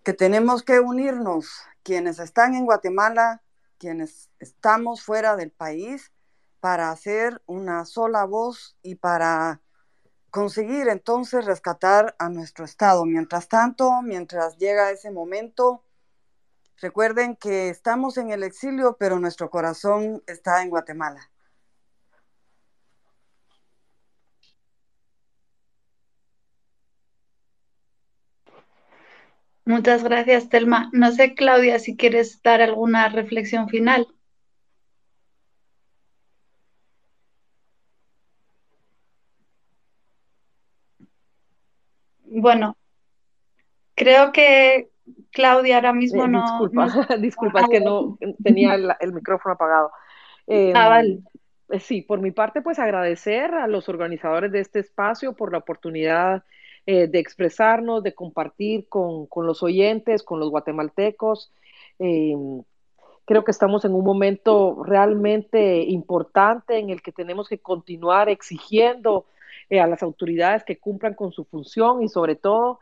que 0.04 0.12
tenemos 0.12 0.62
que 0.62 0.78
unirnos, 0.78 1.48
quienes 1.82 2.20
están 2.20 2.54
en 2.54 2.64
Guatemala, 2.64 3.42
quienes 3.78 4.30
estamos 4.38 5.02
fuera 5.02 5.36
del 5.36 5.50
país, 5.50 6.12
para 6.60 6.90
hacer 6.90 7.42
una 7.46 7.84
sola 7.84 8.24
voz 8.24 8.76
y 8.82 8.96
para 8.96 9.60
conseguir 10.30 10.88
entonces 10.88 11.44
rescatar 11.44 12.16
a 12.18 12.28
nuestro 12.28 12.64
Estado. 12.64 13.04
Mientras 13.04 13.48
tanto, 13.48 14.02
mientras 14.02 14.56
llega 14.56 14.90
ese 14.90 15.10
momento, 15.10 15.86
Recuerden 16.78 17.36
que 17.36 17.70
estamos 17.70 18.18
en 18.18 18.30
el 18.30 18.42
exilio, 18.42 18.98
pero 18.98 19.18
nuestro 19.18 19.48
corazón 19.48 20.22
está 20.26 20.62
en 20.62 20.68
Guatemala. 20.68 21.30
Muchas 29.66 30.04
gracias, 30.04 30.48
Telma. 30.48 30.90
No 30.92 31.10
sé, 31.10 31.34
Claudia, 31.34 31.80
si 31.80 31.96
quieres 31.96 32.40
dar 32.40 32.62
alguna 32.62 33.08
reflexión 33.08 33.68
final. 33.68 34.06
Bueno, 42.22 42.76
creo 43.96 44.30
que 44.30 44.88
Claudia 45.32 45.76
ahora 45.76 45.92
mismo 45.92 46.26
eh, 46.26 46.28
no. 46.28 46.42
Disculpa, 46.42 46.86
disculpa, 47.18 47.60
es 47.62 47.68
que 47.68 47.80
no 47.80 48.16
tenía 48.44 48.74
el, 48.74 49.12
micrófono 49.12 49.54
apagado. 49.54 49.90
ah, 50.74 51.00
em, 51.00 51.24
eh, 51.70 51.80
Sí, 51.80 52.02
por 52.02 52.20
mi 52.20 52.30
parte, 52.30 52.62
pues 52.62 52.78
agradecer 52.78 53.52
a 53.52 53.66
los 53.66 53.88
organizadores 53.88 54.52
de 54.52 54.60
este 54.60 54.78
espacio 54.78 55.34
por 55.34 55.50
la 55.50 55.58
oportunidad 55.58 56.44
eh, 56.86 57.08
de 57.08 57.18
expresarnos, 57.18 58.02
de 58.02 58.14
compartir 58.14 58.88
con, 58.88 59.26
con, 59.26 59.46
los 59.46 59.62
oyentes, 59.62 60.22
con 60.22 60.40
los 60.40 60.50
guatemaltecos. 60.50 61.52
Em, 61.98 62.62
Creo 63.26 63.42
que 63.42 63.50
estamos 63.50 63.84
en 63.84 63.92
un 63.92 64.04
momento 64.04 64.84
realmente 64.84 65.82
importante 65.82 66.78
en 66.78 66.90
el 66.90 67.02
que 67.02 67.10
tenemos 67.10 67.48
que 67.48 67.58
continuar 67.58 68.28
exigiendo 68.28 69.26
eh, 69.68 69.80
a 69.80 69.88
las 69.88 70.04
autoridades 70.04 70.62
que 70.62 70.78
cumplan 70.78 71.14
con 71.14 71.32
su 71.32 71.44
función 71.44 72.04
y 72.04 72.08
sobre 72.08 72.36
todo 72.36 72.78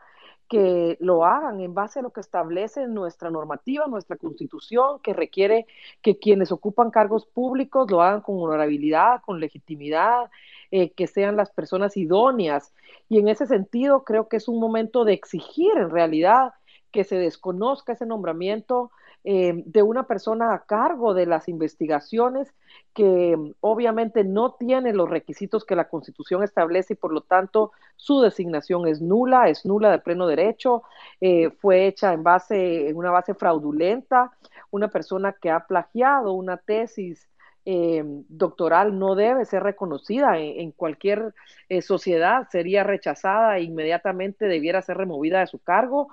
que 0.47 0.97
lo 0.99 1.25
hagan 1.25 1.61
en 1.61 1.73
base 1.73 1.97
a 1.97 2.03
lo 2.03 2.11
que 2.11 2.21
establece 2.21 2.87
nuestra 2.87 3.31
normativa, 3.31 3.87
nuestra 3.87 4.17
constitución, 4.17 4.99
que 5.01 5.13
requiere 5.13 5.65
que 6.03 6.19
quienes 6.19 6.51
ocupan 6.51 6.91
cargos 6.91 7.25
públicos 7.25 7.89
lo 7.89 8.03
hagan 8.03 8.21
con 8.21 8.39
honorabilidad, 8.39 9.23
con 9.25 9.39
legitimidad, 9.39 10.29
eh, 10.77 10.91
que 10.91 11.07
sean 11.07 11.37
las 11.37 11.51
personas 11.51 11.95
idóneas. 11.95 12.73
Y 13.07 13.19
en 13.19 13.29
ese 13.29 13.45
sentido 13.45 14.03
creo 14.03 14.27
que 14.27 14.35
es 14.35 14.49
un 14.49 14.59
momento 14.59 15.05
de 15.05 15.13
exigir 15.13 15.71
en 15.77 15.89
realidad 15.89 16.51
que 16.91 17.05
se 17.05 17.15
desconozca 17.15 17.93
ese 17.93 18.05
nombramiento 18.05 18.91
eh, 19.23 19.63
de 19.65 19.83
una 19.83 20.03
persona 20.03 20.53
a 20.53 20.65
cargo 20.65 21.13
de 21.13 21.27
las 21.27 21.47
investigaciones 21.47 22.53
que 22.93 23.37
mm, 23.37 23.53
obviamente 23.61 24.25
no 24.25 24.55
tiene 24.55 24.91
los 24.91 25.09
requisitos 25.09 25.63
que 25.63 25.77
la 25.77 25.87
Constitución 25.87 26.43
establece 26.43 26.91
y 26.91 26.97
por 26.97 27.13
lo 27.13 27.21
tanto 27.21 27.71
su 27.95 28.19
designación 28.19 28.85
es 28.85 29.01
nula, 29.01 29.47
es 29.47 29.65
nula 29.65 29.89
de 29.91 29.99
pleno 29.99 30.27
derecho, 30.27 30.83
eh, 31.21 31.51
fue 31.51 31.87
hecha 31.87 32.11
en 32.11 32.23
base, 32.23 32.89
en 32.89 32.97
una 32.97 33.11
base 33.11 33.33
fraudulenta, 33.33 34.33
una 34.71 34.89
persona 34.89 35.31
que 35.31 35.51
ha 35.51 35.65
plagiado 35.67 36.33
una 36.33 36.57
tesis 36.57 37.29
eh, 37.65 38.03
doctoral 38.29 38.97
no 38.99 39.15
debe 39.15 39.45
ser 39.45 39.63
reconocida 39.63 40.37
en, 40.37 40.71
cualquier 40.71 41.33
sociedad, 41.81 42.47
sería 42.51 42.83
rechazada 42.83 43.57
e 43.57 43.63
inmediatamente 43.63 44.45
debiera 44.45 44.81
ser 44.81 44.97
removida 44.97 45.39
de 45.39 45.47
su 45.47 45.59
cargo. 45.59 46.09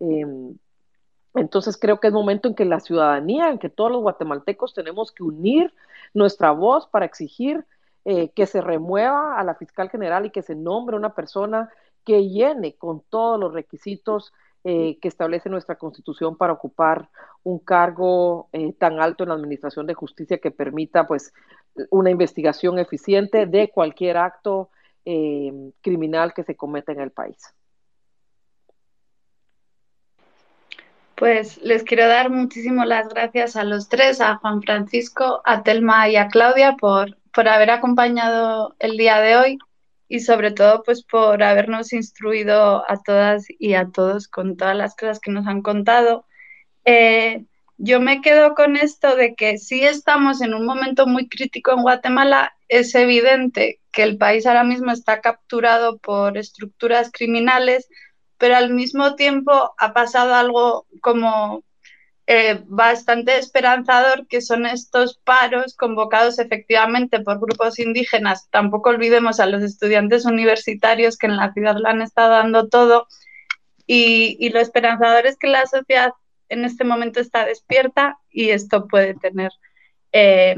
Em, 0.00 0.56
entonces 1.36 1.76
creo 1.76 2.00
que 2.00 2.08
es 2.08 2.12
momento 2.12 2.48
en 2.48 2.54
que 2.54 2.64
la 2.64 2.80
ciudadanía, 2.80 3.50
en 3.50 3.58
que 3.58 3.68
todos 3.68 3.90
los 3.90 4.00
guatemaltecos 4.00 4.74
tenemos 4.74 5.12
que 5.12 5.22
unir 5.22 5.72
nuestra 6.14 6.50
voz 6.50 6.86
para 6.88 7.04
exigir 7.06 7.64
eh, 8.04 8.30
que 8.30 8.46
se 8.46 8.60
remueva 8.60 9.38
a 9.38 9.44
la 9.44 9.54
fiscal 9.54 9.90
general 9.90 10.26
y 10.26 10.30
que 10.30 10.42
se 10.42 10.54
nombre 10.54 10.96
una 10.96 11.14
persona 11.14 11.70
que 12.04 12.28
llene 12.28 12.76
con 12.76 13.02
todos 13.10 13.38
los 13.38 13.52
requisitos 13.52 14.32
eh, 14.68 14.98
que 15.00 15.06
establece 15.06 15.48
nuestra 15.48 15.76
constitución 15.76 16.36
para 16.36 16.52
ocupar 16.52 17.08
un 17.44 17.60
cargo 17.60 18.48
eh, 18.52 18.72
tan 18.72 19.00
alto 19.00 19.22
en 19.22 19.28
la 19.28 19.36
administración 19.36 19.86
de 19.86 19.94
justicia 19.94 20.38
que 20.38 20.50
permita 20.50 21.06
pues 21.06 21.32
una 21.90 22.10
investigación 22.10 22.80
eficiente 22.80 23.46
de 23.46 23.70
cualquier 23.70 24.16
acto 24.16 24.70
criminal 25.82 26.34
que 26.34 26.42
se 26.42 26.56
cometa 26.56 26.90
en 26.90 26.98
el 26.98 27.12
país. 27.12 27.38
Pues 31.14 31.58
les 31.62 31.84
quiero 31.84 32.08
dar 32.08 32.28
muchísimas 32.28 32.88
las 32.88 33.08
gracias 33.08 33.54
a 33.54 33.62
los 33.62 33.88
tres, 33.88 34.20
a 34.20 34.34
Juan 34.38 34.62
Francisco, 34.62 35.42
a 35.44 35.62
Telma 35.62 36.08
y 36.08 36.16
a 36.16 36.26
Claudia 36.26 36.74
por, 36.76 37.16
por 37.32 37.46
haber 37.48 37.70
acompañado 37.70 38.74
el 38.80 38.96
día 38.96 39.20
de 39.20 39.36
hoy 39.36 39.58
y 40.08 40.20
sobre 40.20 40.52
todo 40.52 40.82
pues 40.84 41.02
por 41.04 41.42
habernos 41.42 41.92
instruido 41.92 42.88
a 42.90 43.02
todas 43.02 43.46
y 43.58 43.74
a 43.74 43.88
todos 43.90 44.28
con 44.28 44.56
todas 44.56 44.76
las 44.76 44.94
cosas 44.94 45.20
que 45.20 45.30
nos 45.30 45.46
han 45.46 45.62
contado. 45.62 46.26
Eh, 46.84 47.44
yo 47.78 48.00
me 48.00 48.22
quedo 48.22 48.54
con 48.54 48.76
esto 48.76 49.16
de 49.16 49.34
que 49.34 49.58
si 49.58 49.84
estamos 49.84 50.40
en 50.40 50.54
un 50.54 50.64
momento 50.64 51.06
muy 51.06 51.28
crítico 51.28 51.72
en 51.72 51.82
Guatemala. 51.82 52.52
Es 52.68 52.96
evidente 52.96 53.80
que 53.92 54.02
el 54.02 54.18
país 54.18 54.44
ahora 54.44 54.64
mismo 54.64 54.90
está 54.90 55.20
capturado 55.20 55.98
por 55.98 56.36
estructuras 56.36 57.10
criminales, 57.12 57.88
pero 58.38 58.56
al 58.56 58.74
mismo 58.74 59.14
tiempo 59.14 59.74
ha 59.78 59.92
pasado 59.92 60.34
algo 60.34 60.86
como 61.00 61.62
eh, 62.28 62.60
bastante 62.66 63.38
esperanzador, 63.38 64.26
que 64.26 64.40
son 64.40 64.66
estos 64.66 65.18
paros 65.18 65.76
convocados 65.76 66.40
efectivamente 66.40 67.20
por 67.20 67.38
grupos 67.38 67.78
indígenas. 67.78 68.48
Tampoco 68.50 68.90
olvidemos 68.90 69.38
a 69.38 69.46
los 69.46 69.62
estudiantes 69.62 70.24
universitarios 70.24 71.16
que 71.16 71.28
en 71.28 71.36
la 71.36 71.52
ciudad 71.52 71.76
lo 71.76 71.88
han 71.88 72.02
estado 72.02 72.30
dando 72.30 72.68
todo. 72.68 73.06
Y, 73.86 74.48
lo 74.48 74.58
esperanzador 74.58 75.26
es 75.26 75.36
que 75.38 75.46
la 75.46 75.64
sociedad 75.66 76.10
en 76.48 76.64
este 76.64 76.82
momento 76.82 77.20
está 77.20 77.44
despierta 77.44 78.18
y 78.28 78.50
esto 78.50 78.88
puede 78.88 79.14
tener 79.14 79.52
eh, 80.10 80.56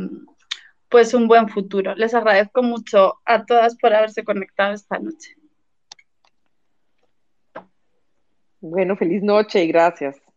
pues 0.89 1.13
un 1.13 1.29
buen 1.29 1.51
futuro. 1.51 1.95
Les 1.97 2.15
agradezco 2.15 2.63
mucho 2.63 3.21
a 3.27 3.45
todas 3.45 3.77
por 3.77 3.93
haberse 3.93 4.25
conectado 4.25 4.73
esta 4.73 4.99
noche. 4.99 5.35
Bueno, 8.61 8.97
feliz 8.97 9.23
noche 9.23 9.65
y 9.65 9.69
gracias. 9.69 10.28